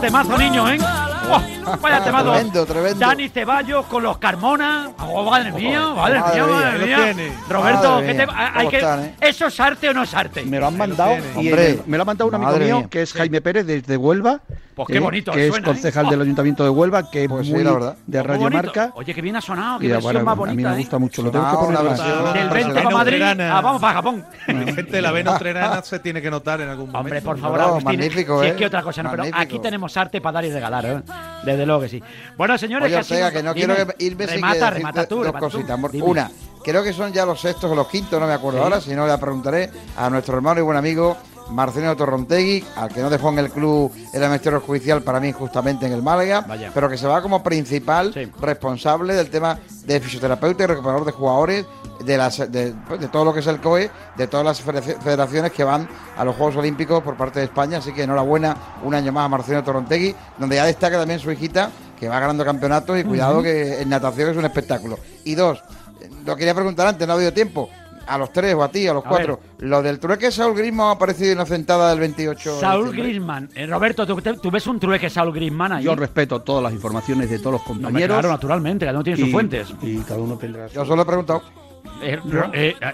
Temazo, 0.10 0.38
niño, 0.40 0.68
¿eh? 0.70 0.78
Vaya 1.82 2.04
temazo. 2.04 2.32
Tremendo, 2.34 2.66
tremendo. 2.66 3.00
Dani 3.00 3.30
Ceballos 3.30 3.86
con 3.86 4.02
los 4.02 4.18
Carmona. 4.18 4.90
Oh, 5.00 5.24
madre 5.30 5.52
mía, 5.52 5.90
madre 5.96 6.20
Madre 6.20 6.36
mía, 6.42 6.46
mía, 6.46 6.98
madre 6.98 7.14
mía. 7.14 7.32
Roberto, 7.48 7.90
Madre 7.92 8.08
¿qué 8.08 8.14
te- 8.16 8.32
hay 8.32 8.52
¿cómo 8.56 8.70
que, 8.72 8.78
están, 8.78 9.04
eh? 9.06 9.16
¿eso 9.22 9.46
es 9.48 9.60
arte 9.60 9.90
o 9.90 9.94
no 9.94 10.02
es 10.04 10.14
arte? 10.16 10.44
Me 10.44 10.60
lo 10.60 10.66
han 10.68 10.78
mandado 10.78 11.16
y 11.36 11.38
Hombre, 11.50 11.80
me 11.86 11.98
lo 11.98 12.02
ha 12.02 12.06
mandado 12.06 12.28
un 12.30 12.36
amigo 12.36 12.58
mío 12.58 12.78
mía. 12.80 12.88
que 12.90 13.02
es 13.04 13.14
Jaime 13.14 13.42
Pérez 13.42 13.68
desde 13.68 13.98
Huelva. 13.98 14.40
Pues 14.80 14.88
qué 14.88 14.98
eh, 14.98 15.02
bonito 15.02 15.32
Que 15.34 15.44
es 15.48 15.50
suena, 15.52 15.68
¿eh? 15.68 15.72
concejal 15.72 16.08
del 16.10 16.22
Ayuntamiento 16.22 16.64
de 16.64 16.70
Huelva, 16.70 17.12
que 17.12 17.24
es 17.24 17.30
Pues 17.30 17.48
sí, 17.48 17.54
muy 17.54 17.64
la 17.66 17.74
verdad. 17.74 17.98
de 18.08 18.24
Radio 18.24 18.40
bonito. 18.44 18.64
Marca. 18.64 18.92
Oye, 18.96 19.14
qué 19.14 19.22
bien 19.22 19.36
ha 19.36 19.42
sonado, 19.42 19.80
qué 19.80 19.88
Y, 19.88 19.90
versión 19.90 20.14
bueno, 20.14 20.24
más 20.26 20.32
a 20.32 20.36
mí 20.36 20.40
bonita, 20.40 20.70
me 20.70 20.76
¿eh? 20.76 20.80
gusta 20.80 21.00
mucho, 21.00 21.22
lo 21.22 21.32
tengo 21.32 21.50
que 21.52 21.56
poner 21.58 21.70
una 21.82 21.90
más. 21.90 22.00
versión 22.00 22.34
Del 22.34 22.50
20 22.50 22.70
Vena 22.70 22.84
para 22.84 22.96
Madrid, 22.96 23.22
ah, 23.22 23.62
vamos 23.62 23.82
para 23.82 23.94
Japón. 23.96 24.26
La 24.48 24.74
gente 24.74 24.92
de 24.92 25.02
la 25.02 25.12
vena 25.12 25.36
utrerana 25.36 25.82
se 25.84 26.00
tiene 26.00 26.22
que 26.22 26.32
notar 26.32 26.62
en 26.62 26.70
algún 26.70 26.86
momento. 26.88 27.00
Hombre, 27.00 27.22
por 27.22 27.38
favor, 27.38 27.58
No, 27.60 27.64
Agustín. 27.66 27.86
magnífico, 27.86 28.40
si 28.42 28.48
¿eh? 28.48 28.50
es 28.52 28.56
que 28.56 28.66
otra 28.68 28.82
cosa 28.82 29.04
no, 29.04 29.12
pero 29.12 29.24
aquí 29.34 29.60
tenemos 29.60 29.98
arte 29.98 30.22
para 30.22 30.34
dar 30.36 30.46
y 30.46 30.52
regalar, 30.52 30.86
¿eh? 30.86 31.02
Desde 31.44 31.66
luego 31.66 31.82
que 31.82 31.90
sí. 31.90 32.04
Bueno, 32.38 32.58
señores, 32.58 32.88
Oye, 32.94 33.30
que 33.30 33.34
que 33.34 33.44
no 33.44 33.54
Dime, 33.54 33.76
quiero 33.76 33.88
que 33.98 34.06
irme 34.06 34.28
sin 34.28 34.36
remata, 34.36 34.54
que 34.54 34.60
decirte 34.60 34.78
remata 34.78 35.08
tú, 35.08 35.24
dos 35.24 35.34
cositas. 35.34 35.80
Una, 36.02 36.32
creo 36.64 36.84
que 36.84 36.94
son 36.94 37.12
ya 37.12 37.26
los 37.26 37.42
sextos 37.42 37.70
o 37.70 37.76
los 37.76 37.88
quintos, 37.88 38.20
no 38.20 38.28
me 38.28 38.34
acuerdo 38.34 38.60
Sí. 38.60 38.64
ahora, 38.64 38.80
si 38.82 38.96
no 38.96 39.06
le 39.06 39.18
preguntaré 39.18 39.70
a 39.98 40.10
nuestro 40.10 40.36
hermano 40.38 40.62
y 40.62 40.64
buen 40.64 40.78
amigo 40.78 41.18
Marcelino 41.52 41.96
Torrontegui, 41.96 42.64
al 42.76 42.90
que 42.90 43.02
no 43.02 43.10
dejó 43.10 43.30
en 43.30 43.40
el 43.40 43.50
club 43.52 43.92
el 44.14 44.22
ministerio 44.22 44.62
judicial 44.62 45.02
para 45.02 45.20
mí 45.20 45.32
justamente 45.32 45.86
en 45.86 45.94
el 45.94 46.02
Málaga, 46.04 46.42
Vaya. 46.42 46.72
pero 46.74 46.90
que 46.90 46.98
se 46.98 47.08
va 47.08 47.22
como 47.22 47.42
principal 47.44 48.14
Sí. 48.14 48.32
responsable 48.40 49.14
del 49.16 49.30
tema 49.30 49.58
de 49.86 50.00
fisioterapeuta 50.00 50.64
y 50.64 50.68
recuperador 50.68 51.06
de 51.06 51.12
jugadores 51.12 51.66
de, 52.06 52.18
las, 52.18 52.38
de, 52.52 52.74
pues, 52.88 53.00
de 53.00 53.08
todo 53.08 53.26
lo 53.26 53.34
que 53.34 53.40
es 53.42 53.48
el 53.48 53.60
COE, 53.60 53.90
de 54.16 54.28
todas 54.28 54.46
las 54.46 54.66
federaci- 54.66 54.98
federaciones 55.02 55.52
que 55.52 55.64
van 55.64 55.88
a 56.18 56.24
los 56.24 56.36
Juegos 56.36 56.56
Olímpicos 56.56 57.04
por 57.04 57.18
parte 57.18 57.40
de 57.40 57.46
España. 57.46 57.80
Así 57.80 57.92
que 57.92 58.04
enhorabuena 58.04 58.56
un 58.84 58.94
año 58.94 59.12
más 59.12 59.26
a 59.26 59.30
Marcelino 59.30 59.64
Torrontegui, 59.64 60.16
donde 60.38 60.56
ya 60.56 60.66
destaca 60.66 60.98
también 60.98 61.20
su 61.20 61.32
hijita, 61.32 61.72
que 62.00 62.08
va 62.08 62.20
ganando 62.20 62.46
campeonatos 62.46 62.98
y 62.98 63.04
cuidado 63.04 63.42
que 63.44 63.82
en 63.82 63.90
natación 63.90 64.30
es 64.30 64.38
un 64.38 64.46
espectáculo. 64.46 64.98
Y 65.26 65.36
dos, 65.36 65.62
lo 66.26 66.36
quería 66.38 66.54
preguntar 66.54 66.88
antes, 66.88 67.06
no 67.06 67.14
ha 67.14 67.16
habido 67.18 67.34
tiempo. 67.34 67.70
A 68.10 68.18
los 68.18 68.34
tres 68.34 68.56
o 68.56 68.64
a 68.64 68.70
ti, 68.72 68.88
a 68.88 68.94
los 68.94 69.06
A 69.06 69.10
cuatro. 69.10 69.40
Lo 69.60 69.82
del 69.84 70.00
trueque 70.00 70.32
Saúl 70.32 70.56
Grismo 70.58 70.90
ha 70.90 70.92
aparecido 70.94 71.32
inocentada 71.32 71.92
del 71.92 72.00
28 72.00 72.56
de 72.56 72.60
Saúl 72.60 72.86
diciembre. 72.88 73.04
Griezmann. 73.10 73.50
Eh, 73.54 73.68
Roberto, 73.68 74.06
¿tú, 74.08 74.16
te- 74.20 74.34
tú 74.38 74.50
ves 74.50 74.66
un 74.68 74.80
trueque 74.80 75.10
Saúl 75.10 75.32
Griezmann 75.34 75.74
ahí? 75.74 75.84
Yo 75.84 75.96
respeto 75.96 76.42
todas 76.42 76.64
las 76.64 76.74
informaciones 76.74 77.30
de 77.30 77.38
todos 77.38 77.54
los 77.54 77.62
No, 77.62 77.68
compañeros. 77.68 78.16
claro, 78.18 78.30
naturalmente, 78.30 78.86
cada 78.86 78.98
uno 78.98 79.04
tiene 79.04 79.20
sus 79.20 79.32
fuentes. 79.32 79.68
Y 79.82 79.98
cada 80.00 80.20
uno 80.20 80.38
tendrá 80.38 80.68
su- 80.70 80.76
Yo 80.76 80.86
solo 80.86 81.04
he 81.04 81.06
preguntado. 81.06 81.44
Eh, 82.02 82.20
eh, 82.54 82.76
eh, 82.82 82.92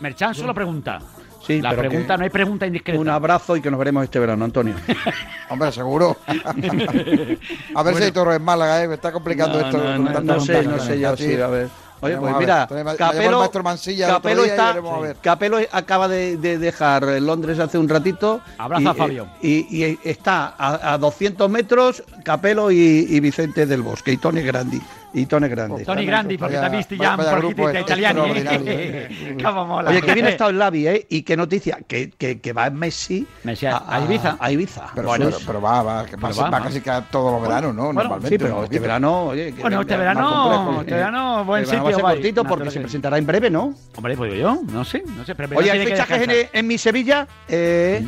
Merchan 0.00 0.34
solo 0.34 0.52
pregunta. 0.52 0.98
Sí, 1.46 1.60
La 1.60 1.70
pero 1.70 1.88
pregunta, 1.88 2.16
no 2.16 2.22
hay 2.24 2.30
pregunta 2.30 2.66
indiscreta. 2.66 3.00
Un 3.00 3.08
abrazo 3.08 3.56
y 3.56 3.60
que 3.60 3.68
nos 3.70 3.78
veremos 3.78 4.04
este 4.04 4.18
verano, 4.20 4.44
Antonio. 4.44 4.74
Hombre, 5.50 5.72
seguro. 5.72 6.16
a 7.74 7.82
ver 7.82 7.94
si 7.96 8.02
hay 8.04 8.12
toro 8.12 8.32
en 8.32 8.42
Málaga, 8.44 8.82
¿eh? 8.84 8.88
Me 8.88 8.94
está 8.94 9.10
complicando 9.10 9.58
No, 9.60 9.66
esto. 9.66 9.78
no, 9.78 9.98
no, 9.98 10.20
no 10.20 10.40
sé, 10.40 10.62
no 10.62 10.78
sé 10.78 11.00
yo, 11.00 11.16
sí, 11.16 11.34
a 11.40 11.46
ver. 11.48 11.68
Oye, 12.02 12.16
pues 12.16 12.36
mira, 12.36 12.66
Capelo, 12.98 13.48
Capelo, 13.48 14.44
está, 14.44 14.76
Capelo 15.20 15.58
acaba 15.70 16.08
de, 16.08 16.36
dejar 16.36 17.04
Londres 17.22 17.60
hace 17.60 17.78
un 17.78 17.88
ratito. 17.88 18.40
Abraza 18.58 18.90
a 18.90 18.94
Fabio. 18.94 19.28
Y, 19.40 19.98
está 20.02 20.54
a, 20.58 20.98
200 20.98 21.48
metros 21.48 22.02
Capelo 22.24 22.72
y, 22.72 23.20
Vicente 23.20 23.66
del 23.66 23.82
Bosque 23.82 24.12
y 24.12 24.16
Tony 24.16 24.42
Grandi 24.42 24.82
y 25.14 25.26
Tony 25.26 25.48
Grande. 25.48 25.84
Tony 25.84 26.06
Grandi, 26.06 26.38
porque 26.38 26.56
te 26.56 26.68
visto 26.68 26.94
ya 26.94 27.16
un 27.16 27.40
poquito 27.42 27.68
de 27.68 27.80
italiano. 27.80 28.26
¿eh? 28.26 29.08
mola. 29.42 29.90
Oye, 29.90 30.02
que 30.02 30.14
bien 30.14 30.26
está 30.26 30.48
el 30.48 30.58
Lavi, 30.58 30.86
¿eh? 30.86 31.06
Y 31.10 31.22
qué 31.22 31.36
noticia, 31.36 31.78
que, 31.86 32.10
que, 32.10 32.40
que 32.40 32.52
va 32.52 32.70
Messi, 32.70 33.26
Messi 33.44 33.66
a, 33.66 33.82
a, 33.86 34.00
Ibiza. 34.00 34.36
A 34.38 34.50
Ibiza. 34.50 34.90
Pero, 34.94 35.08
bueno, 35.08 35.30
pero, 35.46 35.60
va, 35.60 35.82
va, 35.82 36.06
que 36.06 36.16
va, 36.16 36.30
va, 36.30 36.62
casi 36.62 36.80
cada 36.80 37.02
todos 37.02 37.32
los 37.32 37.42
veranos, 37.42 37.74
¿no? 37.74 37.92
Normalmente. 37.92 38.28
Sí, 38.28 38.38
pero 38.38 38.64
este 38.64 38.78
verano, 38.78 39.26
oye. 39.26 39.54
bueno, 39.60 39.80
este 39.82 39.96
verano, 39.96 40.80
este 40.80 40.94
verano, 40.94 41.44
buen 41.44 41.64
sitio. 41.66 41.82
Va 41.82 41.90
a 41.90 41.94
ser 41.94 42.02
cortito 42.02 42.44
porque 42.44 42.70
se 42.70 42.80
presentará 42.80 43.18
en 43.18 43.26
breve, 43.26 43.50
¿no? 43.50 43.74
Hombre, 43.96 44.16
pues 44.16 44.34
yo, 44.34 44.60
no 44.70 44.84
sé, 44.84 45.02
no 45.16 45.24
sé. 45.24 45.34
Oye, 45.54 45.70
hay 45.70 45.86
fichajes 45.86 46.48
en 46.52 46.66
mi 46.66 46.78
Sevilla. 46.78 47.26
Eh. 47.48 48.04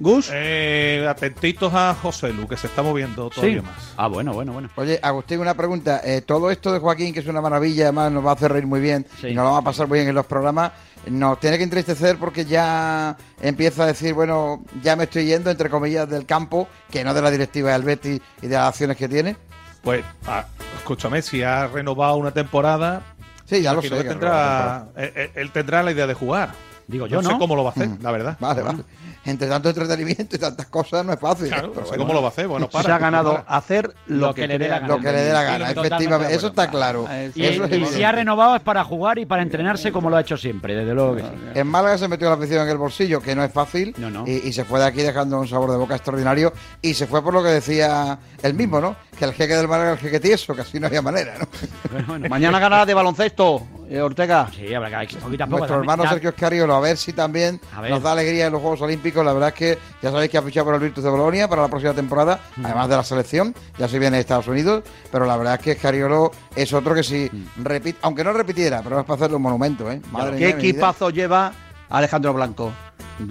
Gus. 0.00 0.30
Eh, 0.32 1.06
atentitos 1.08 1.72
a 1.74 1.94
José 1.94 2.32
Lu, 2.32 2.46
que 2.46 2.56
se 2.56 2.66
está 2.66 2.82
moviendo 2.82 3.30
todavía 3.30 3.62
más. 3.62 3.94
Ah, 3.96 4.08
bueno, 4.08 4.32
bueno, 4.32 4.52
bueno. 4.52 4.70
Oye, 4.76 4.98
Agustín, 5.02 5.40
una 5.40 5.54
pregunta. 5.54 6.00
Eh, 6.04 6.22
todo 6.22 6.50
esto 6.50 6.72
de 6.72 6.78
Joaquín, 6.78 7.12
que 7.12 7.20
es 7.20 7.26
una 7.26 7.40
maravilla, 7.40 7.84
además 7.84 8.12
nos 8.12 8.24
va 8.24 8.30
a 8.30 8.34
hacer 8.34 8.52
reír 8.52 8.66
muy 8.66 8.80
bien 8.80 9.06
y 9.22 9.34
nos 9.34 9.44
lo 9.44 9.52
va 9.52 9.58
a 9.58 9.62
pasar 9.62 9.88
muy 9.88 9.98
bien 9.98 10.08
en 10.08 10.14
los 10.14 10.26
programas, 10.26 10.72
nos 11.06 11.40
tiene 11.40 11.58
que 11.58 11.64
entristecer 11.64 12.18
porque 12.18 12.44
ya 12.44 13.16
empieza 13.40 13.84
a 13.84 13.86
decir, 13.86 14.14
bueno, 14.14 14.64
ya 14.82 14.96
me 14.96 15.04
estoy 15.04 15.26
yendo, 15.26 15.50
entre 15.50 15.70
comillas, 15.70 16.08
del 16.08 16.26
campo, 16.26 16.68
que 16.90 17.04
no 17.04 17.14
de 17.14 17.22
la 17.22 17.30
directiva 17.30 17.72
del 17.72 17.82
Betis 17.82 18.20
y 18.40 18.46
de 18.46 18.56
las 18.56 18.68
acciones 18.68 18.96
que 18.96 19.08
tiene. 19.08 19.36
Pues, 19.82 20.04
ah, 20.26 20.44
escúchame, 20.76 21.22
si 21.22 21.42
ha 21.42 21.66
renovado 21.66 22.16
una 22.16 22.30
temporada, 22.30 23.02
Sí, 23.44 23.60
ya 23.60 23.74
lo 23.74 23.82
sé. 23.82 23.90
Tendrá, 24.04 24.86
él, 24.96 25.50
tendrá 25.50 25.82
la 25.82 25.92
idea 25.92 26.06
de 26.06 26.14
jugar. 26.14 26.52
Digo 26.86 27.06
yo, 27.06 27.20
no, 27.20 27.30
sé 27.30 27.36
cómo 27.38 27.54
lo 27.54 27.64
va 27.64 27.70
a 27.70 27.72
hacer, 27.72 27.88
mm. 27.88 27.98
la 28.00 28.10
verdad. 28.10 28.36
Vale, 28.40 28.62
vale 28.62 28.84
entre 29.24 29.48
tanto 29.48 29.68
entretenimiento 29.68 30.36
y 30.36 30.38
tantas 30.38 30.66
cosas 30.66 31.04
no 31.04 31.12
es 31.12 31.20
fácil. 31.20 31.48
Claro, 31.48 31.72
¿cómo 31.72 32.12
lo 32.12 32.22
va 32.22 32.28
a 32.28 32.30
hacer? 32.30 32.48
Bueno, 32.48 32.68
para. 32.68 32.84
Se 32.84 32.92
ha 32.92 32.98
ganado 32.98 33.44
hacer 33.46 33.94
lo, 34.06 34.34
que, 34.34 34.46
le 34.48 34.58
dé 34.58 34.68
la 34.68 34.80
gana. 34.80 34.88
Lo 34.88 35.00
que 35.00 35.12
le 35.12 35.22
dé 35.22 35.32
la 35.32 35.42
gana, 35.42 35.70
efectivamente. 35.70 36.34
Eso 36.34 36.48
está 36.48 36.70
claro. 36.70 37.06
Y, 37.34 37.42
si 37.86 38.02
ha 38.02 38.12
renovado 38.12 38.56
es 38.56 38.62
para 38.62 38.84
jugar 38.84 39.18
y 39.18 39.26
para 39.26 39.42
entrenarse 39.42 39.92
como 39.92 40.10
lo 40.10 40.16
ha 40.16 40.20
hecho 40.20 40.36
siempre, 40.36 40.74
desde 40.74 40.94
luego 40.94 41.16
que 41.16 41.22
sí. 41.22 41.28
En 41.54 41.66
Málaga 41.66 41.98
se 41.98 42.08
metió 42.08 42.28
la 42.28 42.34
afición 42.34 42.62
en 42.62 42.68
el 42.68 42.78
bolsillo, 42.78 43.20
que 43.20 43.34
no 43.34 43.44
es 43.44 43.52
fácil, 43.52 43.94
Y, 44.26 44.52
se 44.52 44.64
fue 44.64 44.80
de 44.80 44.86
aquí 44.86 45.02
dejando 45.02 45.40
un 45.40 45.48
sabor 45.48 45.70
de 45.70 45.76
boca 45.76 45.94
extraordinario. 45.94 46.52
Y 46.80 46.94
se 46.94 47.06
fue 47.06 47.22
por 47.22 47.32
lo 47.32 47.42
que 47.42 47.50
decía 47.50 48.18
él 48.42 48.54
mismo, 48.54 48.80
¿no? 48.80 48.96
Que 49.18 49.24
el 49.24 49.32
jeque 49.32 49.54
del 49.54 49.68
Málaga 49.68 49.92
es 49.92 49.98
el 49.98 50.10
jeque 50.10 50.20
tieso, 50.20 50.54
que 50.54 50.62
así 50.62 50.80
no 50.80 50.88
había 50.88 51.02
manera, 51.02 51.34
¿no? 51.38 52.28
Mañana 52.28 52.58
ganará 52.58 52.84
de 52.86 52.94
baloncesto, 52.94 53.66
eh, 53.88 54.00
Ortega. 54.00 54.48
Sí, 54.54 54.72
habrá 54.74 55.06
que 55.06 55.16
Nuestro 55.46 55.78
hermano 55.78 56.08
Sergio 56.08 56.30
Escariolo, 56.30 56.74
a 56.74 56.80
ver 56.80 56.96
si 56.96 57.12
también 57.12 57.60
nos 57.88 58.02
da 58.02 58.12
alegría 58.12 58.46
en 58.46 58.52
los 58.52 58.60
Juegos 58.60 58.80
Olímpicos. 58.80 59.11
La 59.16 59.32
verdad 59.32 59.48
es 59.50 59.54
que 59.54 59.78
ya 60.02 60.10
sabéis 60.10 60.30
que 60.30 60.38
ha 60.38 60.42
fichado 60.42 60.66
por 60.66 60.74
el 60.74 60.80
Virtus 60.80 61.04
de 61.04 61.10
Bolonia 61.10 61.48
para 61.48 61.62
la 61.62 61.68
próxima 61.68 61.92
temporada, 61.92 62.40
mm. 62.56 62.66
además 62.66 62.88
de 62.88 62.96
la 62.96 63.04
selección, 63.04 63.54
ya 63.78 63.88
se 63.88 63.98
viene 63.98 64.16
de 64.16 64.20
Estados 64.20 64.48
Unidos, 64.48 64.84
pero 65.10 65.26
la 65.26 65.36
verdad 65.36 65.54
es 65.54 65.60
que 65.60 65.72
Escariolo 65.72 66.30
es 66.54 66.72
otro 66.72 66.94
que 66.94 67.02
si 67.02 67.28
mm. 67.30 67.64
repite, 67.64 67.98
aunque 68.02 68.24
no 68.24 68.32
repitiera, 68.32 68.82
pero 68.82 69.00
es 69.00 69.04
para 69.04 69.16
hacerle 69.16 69.36
un 69.36 69.42
monumento, 69.42 69.90
¿eh? 69.90 70.00
¿Qué 70.38 70.50
equipazo 70.50 71.10
lleva 71.10 71.52
Alejandro 71.92 72.32
Blanco? 72.32 72.72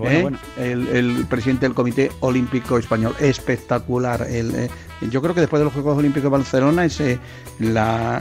¿Eh? 0.06 0.30
El, 0.58 1.26
presidente 1.30 1.66
del 1.66 1.74
Comité 1.74 2.12
Olímpico 2.22 2.78
Español. 2.78 3.14
Espectacular. 3.20 4.26
El, 4.30 4.56
eh, 4.56 4.70
yo 5.10 5.22
creo 5.22 5.34
que 5.34 5.42
después 5.42 5.60
de 5.60 5.66
los 5.66 5.74
Juegos 5.74 5.98
Olímpicos 5.98 6.32
de 6.32 6.38
Barcelona 6.38 6.86
es 6.86 7.02
la, 7.60 8.20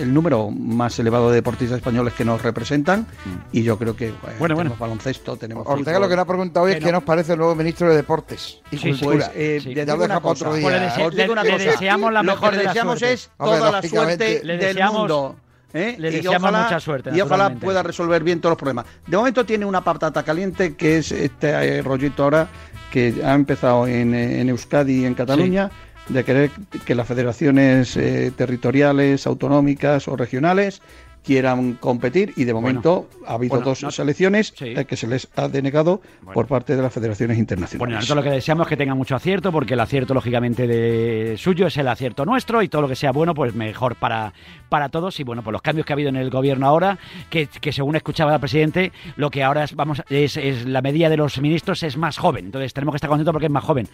el 0.00 0.12
número 0.12 0.50
más 0.50 0.98
elevado 0.98 1.28
de 1.30 1.36
deportistas 1.36 1.78
españoles 1.78 2.14
que 2.14 2.24
nos 2.24 2.42
representan 2.42 3.00
mm. 3.00 3.56
y 3.56 3.62
yo 3.62 3.78
creo 3.78 3.94
que 3.94 4.12
bueno, 4.38 4.56
tenemos 4.56 4.78
baloncesto, 4.78 5.36
tenemos 5.36 5.66
Ortega 5.66 5.98
lo 5.98 6.08
que 6.08 6.16
nos 6.16 6.22
ha 6.24 6.26
preguntado 6.26 6.66
hoy 6.66 6.72
es 6.72 6.84
qué 6.84 6.92
nos 6.92 7.02
parece 7.02 7.32
el 7.32 7.38
nuevo 7.38 7.54
ministro 7.54 7.88
de 7.90 7.96
Deportes 7.96 8.60
y 8.70 8.78
Cultura. 8.78 9.30
Pues, 9.32 9.66
eh, 9.66 9.74
ya 9.74 9.84
lo 9.84 10.02
deja 10.02 10.20
para 10.20 10.32
otro 10.32 10.54
día. 10.54 10.94
le, 11.10 11.58
deseamos 11.58 12.12
la 12.12 12.22
mejor 12.22 12.54
Lo 12.54 12.60
que 12.60 12.66
deseamos 12.66 13.02
es 13.02 13.30
toda 13.38 13.70
la 13.70 13.82
suerte 13.82 14.40
del 14.40 14.90
mundo. 14.92 15.36
¿Eh? 15.74 15.96
Le 15.98 16.10
deseamos 16.10 16.52
mucha 16.52 16.80
suerte. 16.80 17.10
Y 17.14 17.20
ojalá 17.20 17.50
pueda 17.54 17.82
resolver 17.82 18.22
bien 18.22 18.40
todos 18.40 18.52
los 18.52 18.58
problemas. 18.58 18.86
De 19.06 19.16
momento 19.16 19.44
tiene 19.44 19.64
una 19.64 19.82
patata 19.82 20.22
caliente 20.22 20.74
que 20.74 20.98
es 20.98 21.12
este 21.12 21.48
eh, 21.50 21.82
rollito 21.82 22.24
ahora 22.24 22.48
que 22.90 23.14
ha 23.24 23.34
empezado 23.34 23.86
en, 23.86 24.14
en 24.14 24.48
Euskadi 24.48 25.02
y 25.02 25.04
en 25.04 25.14
Cataluña 25.14 25.70
de 26.08 26.24
querer 26.24 26.50
que 26.84 26.94
las 26.94 27.06
federaciones 27.06 27.96
eh, 27.96 28.32
territoriales, 28.36 29.26
autonómicas 29.26 30.08
o 30.08 30.16
regionales 30.16 30.82
quieran 31.24 31.74
competir 31.74 32.32
y 32.36 32.44
de 32.44 32.54
momento 32.54 33.08
ha 33.26 33.34
habido 33.34 33.60
dos 33.60 33.80
selecciones 33.90 34.54
eh, 34.60 34.84
que 34.86 34.96
se 34.96 35.06
les 35.06 35.28
ha 35.36 35.48
denegado 35.48 36.00
por 36.32 36.46
parte 36.46 36.76
de 36.76 36.82
las 36.82 36.92
federaciones 36.92 37.38
internacionales. 37.38 37.78
Bueno, 37.78 37.96
nosotros 37.96 38.16
lo 38.16 38.22
que 38.22 38.34
deseamos 38.36 38.66
es 38.66 38.68
que 38.70 38.76
tengan 38.76 38.96
mucho 38.96 39.14
acierto 39.14 39.52
porque 39.52 39.74
el 39.74 39.80
acierto 39.80 40.14
lógicamente 40.14 40.66
de 40.66 41.36
suyo 41.36 41.66
es 41.66 41.76
el 41.76 41.88
acierto 41.88 42.24
nuestro 42.24 42.62
y 42.62 42.68
todo 42.68 42.82
lo 42.82 42.88
que 42.88 42.96
sea 42.96 43.12
bueno 43.12 43.34
pues 43.34 43.54
mejor 43.54 43.96
para, 43.96 44.32
para 44.68 44.88
todos. 44.88 45.20
Y 45.20 45.24
bueno, 45.24 45.42
pues 45.42 45.52
los 45.52 45.62
cambios 45.62 45.86
que 45.86 45.92
ha 45.92 45.94
habido 45.94 46.08
en 46.08 46.16
el 46.16 46.30
gobierno 46.30 46.66
ahora 46.66 46.98
que, 47.28 47.46
que 47.46 47.72
según 47.72 47.96
escuchaba 47.96 48.34
el 48.34 48.40
presidente 48.40 48.92
lo 49.16 49.30
que 49.30 49.42
ahora 49.42 49.64
es, 49.64 49.74
vamos 49.74 50.02
es, 50.08 50.36
es 50.36 50.66
la 50.66 50.80
medida 50.82 51.08
de 51.08 51.16
los 51.16 51.40
ministros 51.40 51.82
es 51.82 51.96
más 51.96 52.18
joven, 52.18 52.46
entonces 52.46 52.72
tenemos 52.72 52.92
que 52.92 52.96
estar 52.96 53.08
contentos 53.08 53.32
porque 53.32 53.46
es 53.46 53.52
más 53.52 53.64
joven. 53.64 53.88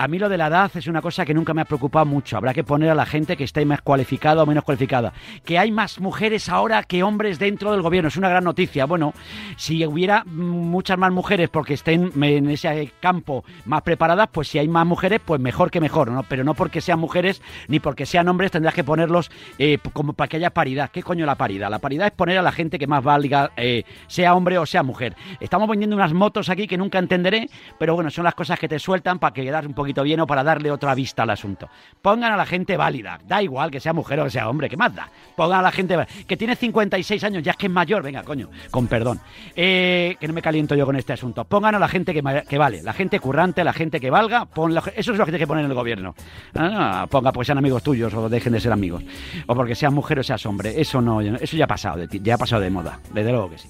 A 0.00 0.08
mí 0.08 0.18
lo 0.18 0.30
de 0.30 0.38
la 0.38 0.46
edad 0.46 0.70
es 0.74 0.86
una 0.86 1.02
cosa 1.02 1.26
que 1.26 1.34
nunca 1.34 1.52
me 1.52 1.60
ha 1.60 1.66
preocupado 1.66 2.06
mucho. 2.06 2.38
Habrá 2.38 2.54
que 2.54 2.64
poner 2.64 2.88
a 2.88 2.94
la 2.94 3.04
gente 3.04 3.36
que 3.36 3.44
esté 3.44 3.66
más 3.66 3.82
cualificada 3.82 4.42
o 4.42 4.46
menos 4.46 4.64
cualificada. 4.64 5.12
Que 5.44 5.58
hay 5.58 5.70
más 5.70 6.00
mujeres 6.00 6.48
ahora 6.48 6.84
que 6.84 7.02
hombres 7.02 7.38
dentro 7.38 7.70
del 7.70 7.82
gobierno. 7.82 8.08
Es 8.08 8.16
una 8.16 8.30
gran 8.30 8.44
noticia. 8.44 8.86
Bueno, 8.86 9.12
si 9.58 9.84
hubiera 9.84 10.24
muchas 10.24 10.96
más 10.96 11.12
mujeres 11.12 11.50
porque 11.50 11.74
estén 11.74 12.12
en 12.22 12.48
ese 12.48 12.90
campo 12.98 13.44
más 13.66 13.82
preparadas, 13.82 14.30
pues 14.32 14.48
si 14.48 14.58
hay 14.58 14.68
más 14.68 14.86
mujeres, 14.86 15.20
pues 15.22 15.38
mejor 15.38 15.70
que 15.70 15.82
mejor. 15.82 16.10
¿no? 16.10 16.22
Pero 16.22 16.44
no 16.44 16.54
porque 16.54 16.80
sean 16.80 16.98
mujeres 16.98 17.42
ni 17.68 17.78
porque 17.78 18.06
sean 18.06 18.26
hombres 18.26 18.52
tendrás 18.52 18.72
que 18.72 18.84
ponerlos 18.84 19.30
eh, 19.58 19.76
como 19.92 20.14
para 20.14 20.28
que 20.28 20.38
haya 20.38 20.48
paridad. 20.48 20.88
¿Qué 20.90 21.02
coño 21.02 21.26
la 21.26 21.34
paridad? 21.34 21.68
La 21.68 21.78
paridad 21.78 22.06
es 22.06 22.14
poner 22.14 22.38
a 22.38 22.42
la 22.42 22.52
gente 22.52 22.78
que 22.78 22.86
más 22.86 23.04
valga, 23.04 23.50
eh, 23.58 23.84
sea 24.06 24.34
hombre 24.34 24.56
o 24.56 24.64
sea 24.64 24.82
mujer. 24.82 25.14
Estamos 25.40 25.68
vendiendo 25.68 25.94
unas 25.94 26.14
motos 26.14 26.48
aquí 26.48 26.66
que 26.66 26.78
nunca 26.78 26.98
entenderé, 26.98 27.50
pero 27.78 27.94
bueno, 27.94 28.08
son 28.08 28.24
las 28.24 28.34
cosas 28.34 28.58
que 28.58 28.66
te 28.66 28.78
sueltan 28.78 29.18
para 29.18 29.34
que 29.34 29.44
quedas 29.44 29.66
un 29.66 29.74
poquito 29.74 29.89
bien 29.98 30.20
o 30.20 30.26
para 30.26 30.42
darle 30.42 30.70
otra 30.70 30.94
vista 30.94 31.22
al 31.22 31.30
asunto. 31.30 31.68
Pongan 32.00 32.32
a 32.32 32.36
la 32.36 32.46
gente 32.46 32.76
válida, 32.76 33.20
da 33.26 33.42
igual 33.42 33.70
que 33.70 33.80
sea 33.80 33.92
mujer 33.92 34.20
o 34.20 34.24
que 34.24 34.30
sea 34.30 34.48
hombre, 34.48 34.68
¿qué 34.68 34.76
más 34.76 34.94
da? 34.94 35.08
Pongan 35.36 35.60
a 35.60 35.62
la 35.62 35.70
gente 35.70 35.96
que 36.26 36.36
tiene 36.36 36.56
56 36.56 37.24
años, 37.24 37.42
ya 37.42 37.52
es 37.52 37.56
que 37.56 37.66
es 37.66 37.72
mayor, 37.72 38.02
venga, 38.02 38.22
coño, 38.22 38.48
con 38.70 38.86
perdón, 38.86 39.20
eh, 39.54 40.16
que 40.18 40.28
no 40.28 40.34
me 40.34 40.42
caliento 40.42 40.74
yo 40.74 40.86
con 40.86 40.96
este 40.96 41.12
asunto. 41.12 41.44
Pongan 41.44 41.74
a 41.74 41.78
la 41.78 41.88
gente 41.88 42.14
que, 42.14 42.22
que 42.48 42.58
vale, 42.58 42.82
la 42.82 42.92
gente 42.92 43.20
currante, 43.20 43.64
la 43.64 43.72
gente 43.72 44.00
que 44.00 44.10
valga, 44.10 44.46
pon 44.46 44.76
eso 44.76 45.12
es 45.12 45.18
lo 45.18 45.24
que 45.24 45.32
tiene 45.32 45.38
que 45.38 45.46
poner 45.46 45.64
en 45.64 45.70
el 45.70 45.76
gobierno. 45.76 46.14
Ah, 46.54 47.06
ponga 47.10 47.32
porque 47.32 47.46
sean 47.46 47.58
amigos 47.58 47.82
tuyos 47.82 48.12
o 48.14 48.28
dejen 48.28 48.52
de 48.52 48.60
ser 48.60 48.72
amigos, 48.72 49.02
o 49.46 49.54
porque 49.54 49.74
seas 49.74 49.92
mujer 49.92 50.18
o 50.18 50.22
seas 50.22 50.44
hombre, 50.46 50.80
eso 50.80 51.00
no, 51.00 51.20
eso 51.20 51.56
ya 51.56 51.64
ha 51.64 51.68
pasado, 51.68 52.06
de, 52.06 52.20
ya 52.20 52.34
ha 52.34 52.38
pasado 52.38 52.62
de 52.62 52.70
moda, 52.70 52.98
desde 53.12 53.30
luego 53.30 53.50
que 53.50 53.58
sí 53.58 53.68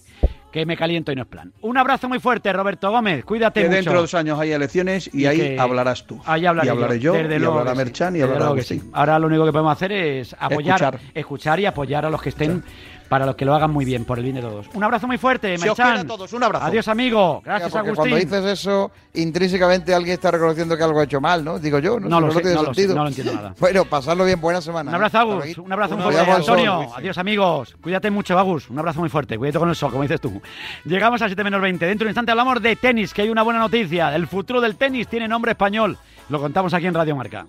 que 0.50 0.66
me 0.66 0.76
caliento 0.76 1.12
y 1.12 1.16
no 1.16 1.22
es 1.22 1.28
plan. 1.28 1.52
Un 1.60 1.76
abrazo 1.78 2.08
muy 2.08 2.18
fuerte, 2.18 2.52
Roberto 2.52 2.90
Gómez. 2.90 3.24
Cuídate 3.24 3.60
que 3.60 3.66
mucho. 3.66 3.76
dentro 3.76 3.92
de 3.94 4.00
dos 4.00 4.14
años 4.14 4.38
hay 4.38 4.52
elecciones 4.52 5.10
y, 5.12 5.26
ahí 5.26 5.56
hablarás 5.58 6.06
tú. 6.06 6.20
Ahí 6.24 6.46
hablaré 6.46 6.68
y 6.68 6.70
hablaré 6.70 7.00
yo, 7.00 7.14
y 7.16 7.44
hablará 7.44 7.74
Merchan 7.74 8.16
y 8.16 8.20
hablará 8.20 8.54
Ahora 8.92 9.18
lo 9.18 9.26
único 9.26 9.44
que 9.44 9.52
podemos 9.52 9.72
hacer 9.72 9.92
es 9.92 10.36
apoyar, 10.38 10.98
escuchar, 11.14 11.60
y 11.60 11.66
apoyar 11.66 12.06
a 12.06 12.10
los 12.10 12.20
que 12.20 12.30
estén 12.30 12.62
para 13.10 13.26
los 13.26 13.34
que 13.34 13.44
lo 13.44 13.56
hagan 13.56 13.72
muy 13.72 13.84
bien, 13.84 14.04
por 14.04 14.18
el 14.18 14.24
bien 14.24 14.36
de 14.36 14.40
todos. 14.40 14.68
Un 14.72 14.84
abrazo 14.84 15.08
muy 15.08 15.18
fuerte, 15.18 15.58
Se 15.58 15.68
a 15.68 16.04
todos, 16.04 16.32
un 16.32 16.44
abrazo. 16.44 16.64
Adiós, 16.64 16.86
amigo. 16.86 17.42
Gracias, 17.44 17.74
Agustín. 17.74 17.96
Cuando 17.96 18.16
dices 18.16 18.44
eso, 18.44 18.92
intrínsecamente 19.14 19.92
alguien 19.92 20.14
está 20.14 20.30
reconociendo 20.30 20.76
que 20.76 20.84
algo 20.84 21.00
ha 21.00 21.04
hecho 21.04 21.20
mal, 21.20 21.44
¿no? 21.44 21.58
Digo 21.58 21.80
yo, 21.80 21.98
no, 21.98 22.08
no, 22.08 22.20
lo, 22.20 22.32
sé, 22.32 22.54
no, 22.54 22.62
lo, 22.62 22.72
sé, 22.72 22.86
no 22.86 23.02
lo 23.02 23.08
entiendo 23.08 23.34
nada. 23.34 23.52
bueno, 23.58 23.84
pasarlo 23.84 24.24
bien, 24.24 24.40
buena 24.40 24.60
semana. 24.60 24.90
Un 24.90 24.94
abrazo, 24.94 25.16
¿eh? 25.16 25.20
Agus. 25.22 25.58
Un 25.58 25.72
abrazo 25.72 25.96
muy 25.96 26.12
fuerte, 26.12 26.30
Antonio. 26.30 26.94
Adiós, 26.94 27.18
amigos. 27.18 27.76
Cuídate 27.82 28.12
mucho, 28.12 28.38
Agus. 28.38 28.70
Un 28.70 28.78
abrazo 28.78 29.00
muy 29.00 29.08
fuerte. 29.08 29.36
Cuídate 29.36 29.58
con 29.58 29.68
el 29.68 29.74
sol, 29.74 29.90
como 29.90 30.02
dices 30.02 30.20
tú. 30.20 30.40
Llegamos 30.84 31.20
a 31.20 31.26
7 31.26 31.42
menos 31.42 31.60
20. 31.60 31.84
Dentro 31.84 32.04
de 32.04 32.06
un 32.06 32.10
instante 32.10 32.30
hablamos 32.30 32.62
de 32.62 32.76
tenis, 32.76 33.12
que 33.12 33.22
hay 33.22 33.28
una 33.28 33.42
buena 33.42 33.58
noticia. 33.58 34.14
El 34.14 34.28
futuro 34.28 34.60
del 34.60 34.76
tenis 34.76 35.08
tiene 35.08 35.26
nombre 35.26 35.50
español. 35.50 35.98
Lo 36.28 36.40
contamos 36.40 36.72
aquí 36.74 36.86
en 36.86 36.94
Radio 36.94 37.16
Marca. 37.16 37.44